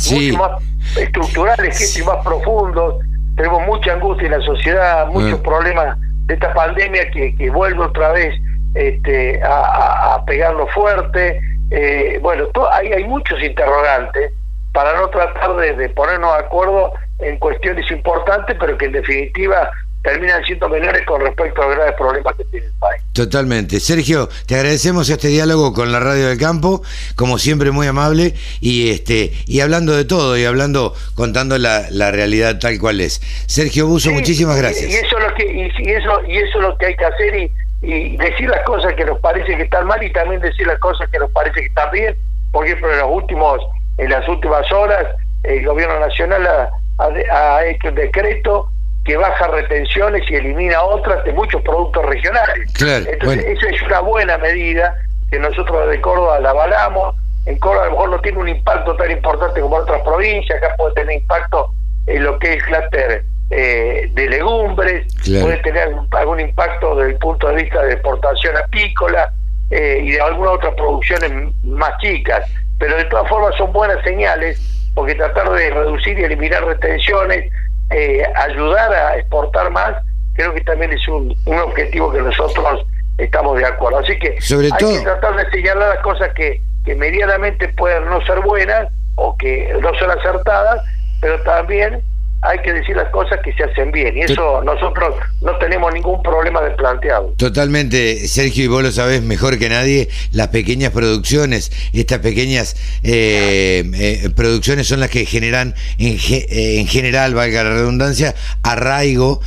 mucho 0.09 0.37
más 0.37 0.63
estructurales 0.97 1.97
y 1.97 2.03
más 2.03 2.23
profundos. 2.23 2.95
Tenemos 3.35 3.65
mucha 3.65 3.93
angustia 3.93 4.25
en 4.25 4.31
la 4.31 4.41
sociedad, 4.41 5.07
muchos 5.07 5.39
ah. 5.39 5.43
problemas 5.43 5.97
de 6.25 6.33
esta 6.33 6.53
pandemia 6.53 7.09
que, 7.11 7.35
que 7.35 7.49
vuelve 7.49 7.83
otra 7.83 8.11
vez 8.11 8.35
este, 8.75 9.41
a, 9.43 10.23
pegarlo 10.25 10.67
fuerte. 10.67 11.39
Eh, 11.71 12.19
bueno, 12.21 12.47
hay, 12.71 12.91
hay 12.91 13.03
muchos 13.05 13.41
interrogantes 13.41 14.31
para 14.73 14.93
no 14.99 15.09
tratar 15.09 15.55
de, 15.55 15.73
de 15.73 15.89
ponernos 15.89 16.33
de 16.37 16.45
acuerdo 16.45 16.93
en 17.19 17.37
cuestiones 17.39 17.89
importantes, 17.91 18.55
pero 18.59 18.77
que 18.77 18.85
en 18.85 18.91
definitiva 18.93 19.71
terminan 20.03 20.43
siendo 20.43 20.67
menores 20.67 21.05
con 21.05 21.21
respecto 21.21 21.61
a 21.61 21.67
los 21.67 21.75
graves 21.75 21.95
problemas 21.95 22.35
que 22.35 22.45
tiene 22.45 22.65
el 22.65 22.73
país. 22.73 23.03
Totalmente. 23.13 23.79
Sergio, 23.79 24.29
te 24.47 24.55
agradecemos 24.55 25.09
este 25.09 25.27
diálogo 25.27 25.73
con 25.73 25.91
la 25.91 25.99
Radio 25.99 26.27
del 26.27 26.39
Campo, 26.39 26.81
como 27.15 27.37
siempre 27.37 27.71
muy 27.71 27.87
amable 27.87 28.33
y 28.59 28.89
este 28.91 29.31
y 29.45 29.59
hablando 29.61 29.95
de 29.95 30.05
todo 30.05 30.37
y 30.37 30.45
hablando 30.45 30.95
contando 31.15 31.57
la, 31.57 31.85
la 31.91 32.11
realidad 32.11 32.59
tal 32.59 32.79
cual 32.79 33.01
es. 33.01 33.21
Sergio 33.45 33.87
Buso, 33.87 34.11
muchísimas 34.11 34.57
gracias. 34.57 34.91
Y, 34.91 34.95
eso 34.95 35.17
es 35.17 35.23
lo 35.23 35.33
que 35.35 35.45
y, 35.45 35.91
eso 35.91 36.21
y 36.27 36.37
eso 36.37 36.57
es 36.57 36.63
lo 36.63 36.77
que 36.77 36.85
hay 36.87 36.95
que 36.95 37.05
hacer 37.05 37.35
y, 37.35 37.51
y 37.83 38.17
decir 38.17 38.49
las 38.49 38.63
cosas 38.63 38.93
que 38.95 39.05
nos 39.05 39.19
parece 39.19 39.55
que 39.55 39.63
están 39.63 39.85
mal 39.85 40.01
y 40.03 40.11
también 40.11 40.41
decir 40.41 40.65
las 40.65 40.79
cosas 40.79 41.09
que 41.11 41.19
nos 41.19 41.29
parece 41.31 41.59
que 41.61 41.67
están 41.67 41.91
bien. 41.91 42.15
Por 42.51 42.65
ejemplo, 42.65 42.91
en 42.91 42.99
los 42.99 43.09
últimos 43.11 43.61
en 43.97 44.09
las 44.09 44.27
últimas 44.27 44.69
horas 44.71 45.05
el 45.43 45.65
gobierno 45.65 45.99
nacional 45.99 46.47
ha, 46.47 46.69
ha 46.97 47.65
hecho 47.65 47.89
un 47.89 47.95
decreto 47.95 48.69
que 49.05 49.17
baja 49.17 49.47
retenciones 49.47 50.23
y 50.29 50.35
elimina 50.35 50.81
otras 50.83 51.23
de 51.23 51.33
muchos 51.33 51.61
productos 51.63 52.05
regionales. 52.05 52.69
Entonces, 53.07 53.45
esa 53.45 53.69
es 53.69 53.81
una 53.83 53.99
buena 54.01 54.37
medida 54.37 54.95
que 55.29 55.39
nosotros 55.39 55.89
de 55.89 55.99
Córdoba 56.01 56.39
la 56.39 56.51
avalamos. 56.51 57.15
En 57.45 57.57
Córdoba 57.57 57.83
a 57.83 57.85
lo 57.87 57.91
mejor 57.93 58.09
no 58.11 58.21
tiene 58.21 58.37
un 58.37 58.49
impacto 58.49 58.95
tan 58.95 59.09
importante 59.09 59.61
como 59.61 59.77
en 59.77 59.83
otras 59.83 60.01
provincias, 60.01 60.57
acá 60.61 60.75
puede 60.77 60.93
tener 60.93 61.21
impacto 61.21 61.71
en 62.05 62.23
lo 62.23 62.37
que 62.37 62.53
es 62.53 62.63
clúster 62.63 63.23
eh, 63.49 64.09
de 64.13 64.29
legumbres, 64.29 65.07
puede 65.23 65.57
tener 65.57 65.89
algún 66.11 66.39
impacto 66.39 66.95
desde 66.95 67.11
el 67.11 67.17
punto 67.17 67.47
de 67.47 67.55
vista 67.55 67.81
de 67.83 67.93
exportación 67.93 68.55
apícola 68.57 69.33
eh, 69.71 70.01
y 70.03 70.11
de 70.11 70.21
algunas 70.21 70.53
otras 70.53 70.75
producciones 70.75 71.31
más 71.63 71.97
chicas. 71.99 72.47
Pero 72.77 72.97
de 72.97 73.05
todas 73.05 73.27
formas 73.27 73.55
son 73.57 73.71
buenas 73.73 74.03
señales 74.03 74.59
porque 74.93 75.15
tratar 75.15 75.49
de 75.51 75.69
reducir 75.69 76.19
y 76.19 76.23
eliminar 76.23 76.63
retenciones 76.65 77.51
eh, 77.91 78.23
ayudar 78.35 78.93
a 78.93 79.17
exportar 79.17 79.69
más, 79.71 79.95
creo 80.33 80.53
que 80.53 80.61
también 80.61 80.93
es 80.93 81.07
un, 81.07 81.35
un 81.45 81.59
objetivo 81.59 82.11
que 82.11 82.21
nosotros 82.21 82.85
estamos 83.17 83.57
de 83.57 83.65
acuerdo. 83.65 83.99
Así 83.99 84.17
que 84.17 84.37
hay 84.39 84.71
que 84.71 84.99
tratar 85.03 85.35
de 85.35 85.49
señalar 85.51 85.95
las 85.95 86.03
cosas 86.03 86.33
que, 86.33 86.61
que 86.85 86.95
medianamente 86.95 87.67
puedan 87.69 88.05
no 88.05 88.21
ser 88.25 88.39
buenas 88.41 88.87
o 89.15 89.35
que 89.37 89.73
no 89.81 89.93
son 89.95 90.11
acertadas, 90.11 90.83
pero 91.19 91.41
también 91.41 92.01
hay 92.43 92.57
que 92.59 92.73
decir 92.73 92.95
las 92.95 93.09
cosas 93.09 93.39
que 93.43 93.53
se 93.53 93.63
hacen 93.63 93.91
bien 93.91 94.17
y 94.17 94.21
eso 94.21 94.63
nosotros 94.63 95.15
no 95.41 95.55
tenemos 95.57 95.93
ningún 95.93 96.23
problema 96.23 96.61
de 96.61 96.71
planteado. 96.71 97.33
Totalmente, 97.37 98.27
Sergio, 98.27 98.63
y 98.63 98.67
vos 98.67 98.81
lo 98.81 98.91
sabés 98.91 99.21
mejor 99.21 99.59
que 99.59 99.69
nadie, 99.69 100.09
las 100.31 100.47
pequeñas 100.47 100.91
producciones, 100.91 101.71
estas 101.93 102.19
pequeñas 102.19 102.75
eh, 103.03 103.83
eh, 103.93 104.29
producciones 104.35 104.87
son 104.87 104.99
las 104.99 105.11
que 105.11 105.25
generan 105.25 105.75
en, 105.99 106.17
eh, 106.29 106.79
en, 106.79 106.87
general, 106.87 107.35
valga 107.35 107.63
la 107.63 107.75
redundancia, 107.75 108.33
arraigo, 108.63 109.41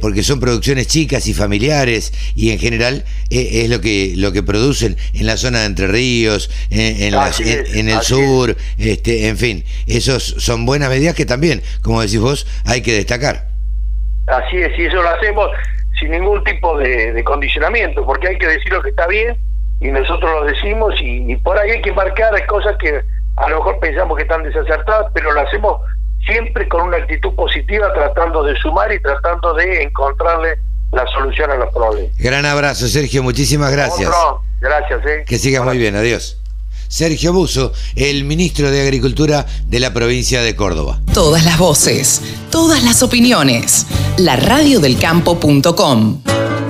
porque 0.00 0.22
son 0.22 0.40
producciones 0.40 0.86
chicas 0.86 1.26
y 1.26 1.34
familiares 1.34 2.12
y 2.34 2.50
en 2.50 2.58
general 2.58 3.04
es 3.28 3.68
lo 3.68 3.80
que 3.80 4.14
lo 4.16 4.32
que 4.32 4.42
producen 4.42 4.96
en 5.14 5.26
la 5.26 5.36
zona 5.36 5.60
de 5.60 5.66
Entre 5.66 5.86
Ríos, 5.86 6.50
en, 6.70 7.14
en, 7.14 7.88
el 7.88 8.02
sur, 8.02 8.56
este, 8.78 9.28
en 9.28 9.36
fin, 9.36 9.64
esos 9.86 10.36
son 10.38 10.64
buenas 10.66 10.88
medidas 10.88 11.14
que 11.14 11.26
también, 11.26 11.62
como 11.82 12.00
decís 12.00 12.18
vos, 12.18 12.29
hay 12.66 12.82
que 12.82 12.92
destacar. 12.94 13.46
Así 14.26 14.58
es, 14.58 14.78
y 14.78 14.86
eso 14.86 15.02
lo 15.02 15.08
hacemos 15.08 15.50
sin 15.98 16.10
ningún 16.10 16.42
tipo 16.44 16.78
de, 16.78 17.22
condicionamiento, 17.24 18.04
porque 18.04 18.28
hay 18.28 18.38
que 18.38 18.46
decir 18.46 18.72
lo 18.72 18.82
que 18.82 18.90
está 18.90 19.06
bien 19.06 19.36
y 19.80 19.88
nosotros 19.88 20.30
lo 20.30 20.44
decimos 20.44 20.94
y, 21.00 21.36
por 21.36 21.58
ahí 21.58 21.70
hay 21.70 21.82
que 21.82 21.92
marcar 21.92 22.34
cosas 22.46 22.76
que 22.78 23.00
a 23.36 23.48
lo 23.48 23.56
mejor 23.56 23.78
pensamos 23.80 24.16
que 24.16 24.22
están 24.22 24.42
desacertadas, 24.42 25.10
pero 25.14 25.32
lo 25.32 25.40
hacemos 25.40 25.80
siempre 26.26 26.68
con 26.68 26.82
una 26.82 26.98
actitud 26.98 27.34
positiva, 27.34 27.92
tratando 27.92 28.42
de 28.42 28.56
sumar 28.56 28.92
y 28.92 29.00
tratando 29.00 29.54
de 29.54 29.82
encontrarle 29.82 30.58
la 30.92 31.06
solución 31.06 31.50
a 31.50 31.56
los 31.56 31.72
problemas. 31.72 32.16
Gran 32.18 32.44
abrazo, 32.44 32.86
Sergio, 32.88 33.22
muchísimas 33.22 33.72
gracias. 33.72 34.10
gracias. 34.60 35.06
Eh. 35.06 35.24
Que 35.26 35.38
sigas 35.38 35.64
muy 35.64 35.78
bien, 35.78 35.96
adiós. 35.96 36.39
Sergio 36.90 37.32
Buso, 37.32 37.72
el 37.94 38.24
ministro 38.24 38.68
de 38.68 38.82
Agricultura 38.82 39.46
de 39.68 39.78
la 39.78 39.94
provincia 39.94 40.42
de 40.42 40.56
Córdoba. 40.56 41.00
Todas 41.14 41.44
las 41.44 41.56
voces, 41.56 42.20
todas 42.50 42.82
las 42.82 43.04
opiniones. 43.04 43.86
La 44.18 44.34
radiodelcampo.com. 44.34 46.20
hasta 46.22 46.69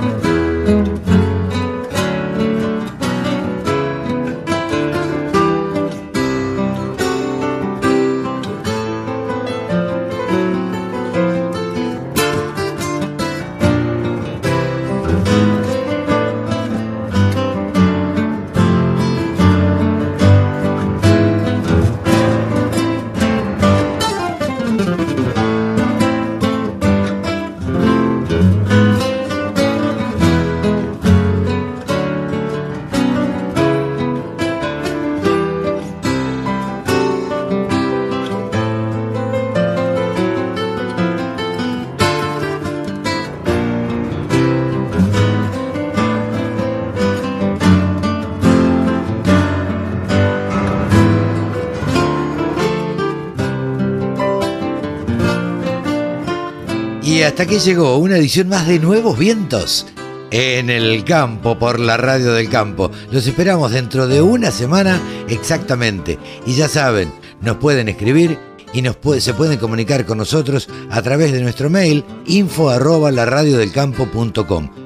llegó 57.59 57.97
una 57.97 58.17
edición 58.17 58.47
más 58.47 58.65
de 58.65 58.79
Nuevos 58.79 59.19
Vientos 59.19 59.85
en 60.31 60.69
el 60.69 61.03
campo 61.03 61.59
por 61.59 61.81
la 61.81 61.97
radio 61.97 62.31
del 62.31 62.49
campo. 62.49 62.89
Los 63.11 63.27
esperamos 63.27 63.71
dentro 63.71 64.07
de 64.07 64.21
una 64.21 64.51
semana 64.51 65.01
exactamente. 65.27 66.17
Y 66.45 66.53
ya 66.53 66.69
saben, 66.69 67.11
nos 67.41 67.57
pueden 67.57 67.89
escribir 67.89 68.39
y 68.71 68.81
nos 68.81 68.95
se 69.19 69.33
pueden 69.33 69.59
comunicar 69.59 70.05
con 70.05 70.17
nosotros 70.17 70.69
a 70.89 71.01
través 71.01 71.33
de 71.33 71.41
nuestro 71.41 71.69
mail 71.69 72.05
info 72.25 72.69
arroba 72.69 73.11
la 73.11 73.25
radio 73.25 73.57
del 73.57 73.73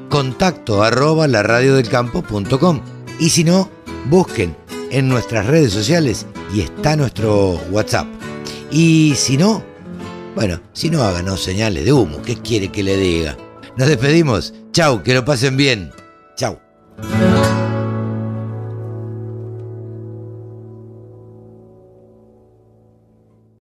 contacto 0.09 0.83
arroba 0.83 1.27
la 1.27 1.43
radio 1.43 1.75
del 1.75 1.87
y 3.19 3.29
si 3.29 3.43
no, 3.43 3.69
busquen 4.09 4.55
en 4.89 5.07
nuestras 5.07 5.45
redes 5.45 5.71
sociales 5.71 6.25
y 6.51 6.61
está 6.61 6.95
nuestro 6.95 7.61
WhatsApp. 7.69 8.07
Y 8.71 9.13
si 9.15 9.37
no, 9.37 9.74
bueno, 10.36 10.60
si 10.74 10.90
no 10.90 11.02
hagan 11.02 11.26
señales 11.38 11.86
de 11.86 11.94
humo, 11.94 12.22
¿qué 12.22 12.36
quiere 12.36 12.70
que 12.70 12.84
le 12.84 12.98
diga? 12.98 13.38
Nos 13.78 13.88
despedimos. 13.88 14.53
Chau, 14.74 15.02
que 15.02 15.14
lo 15.14 15.24
pasen 15.24 15.56
bien. 15.56 15.91
Chau. 16.36 16.60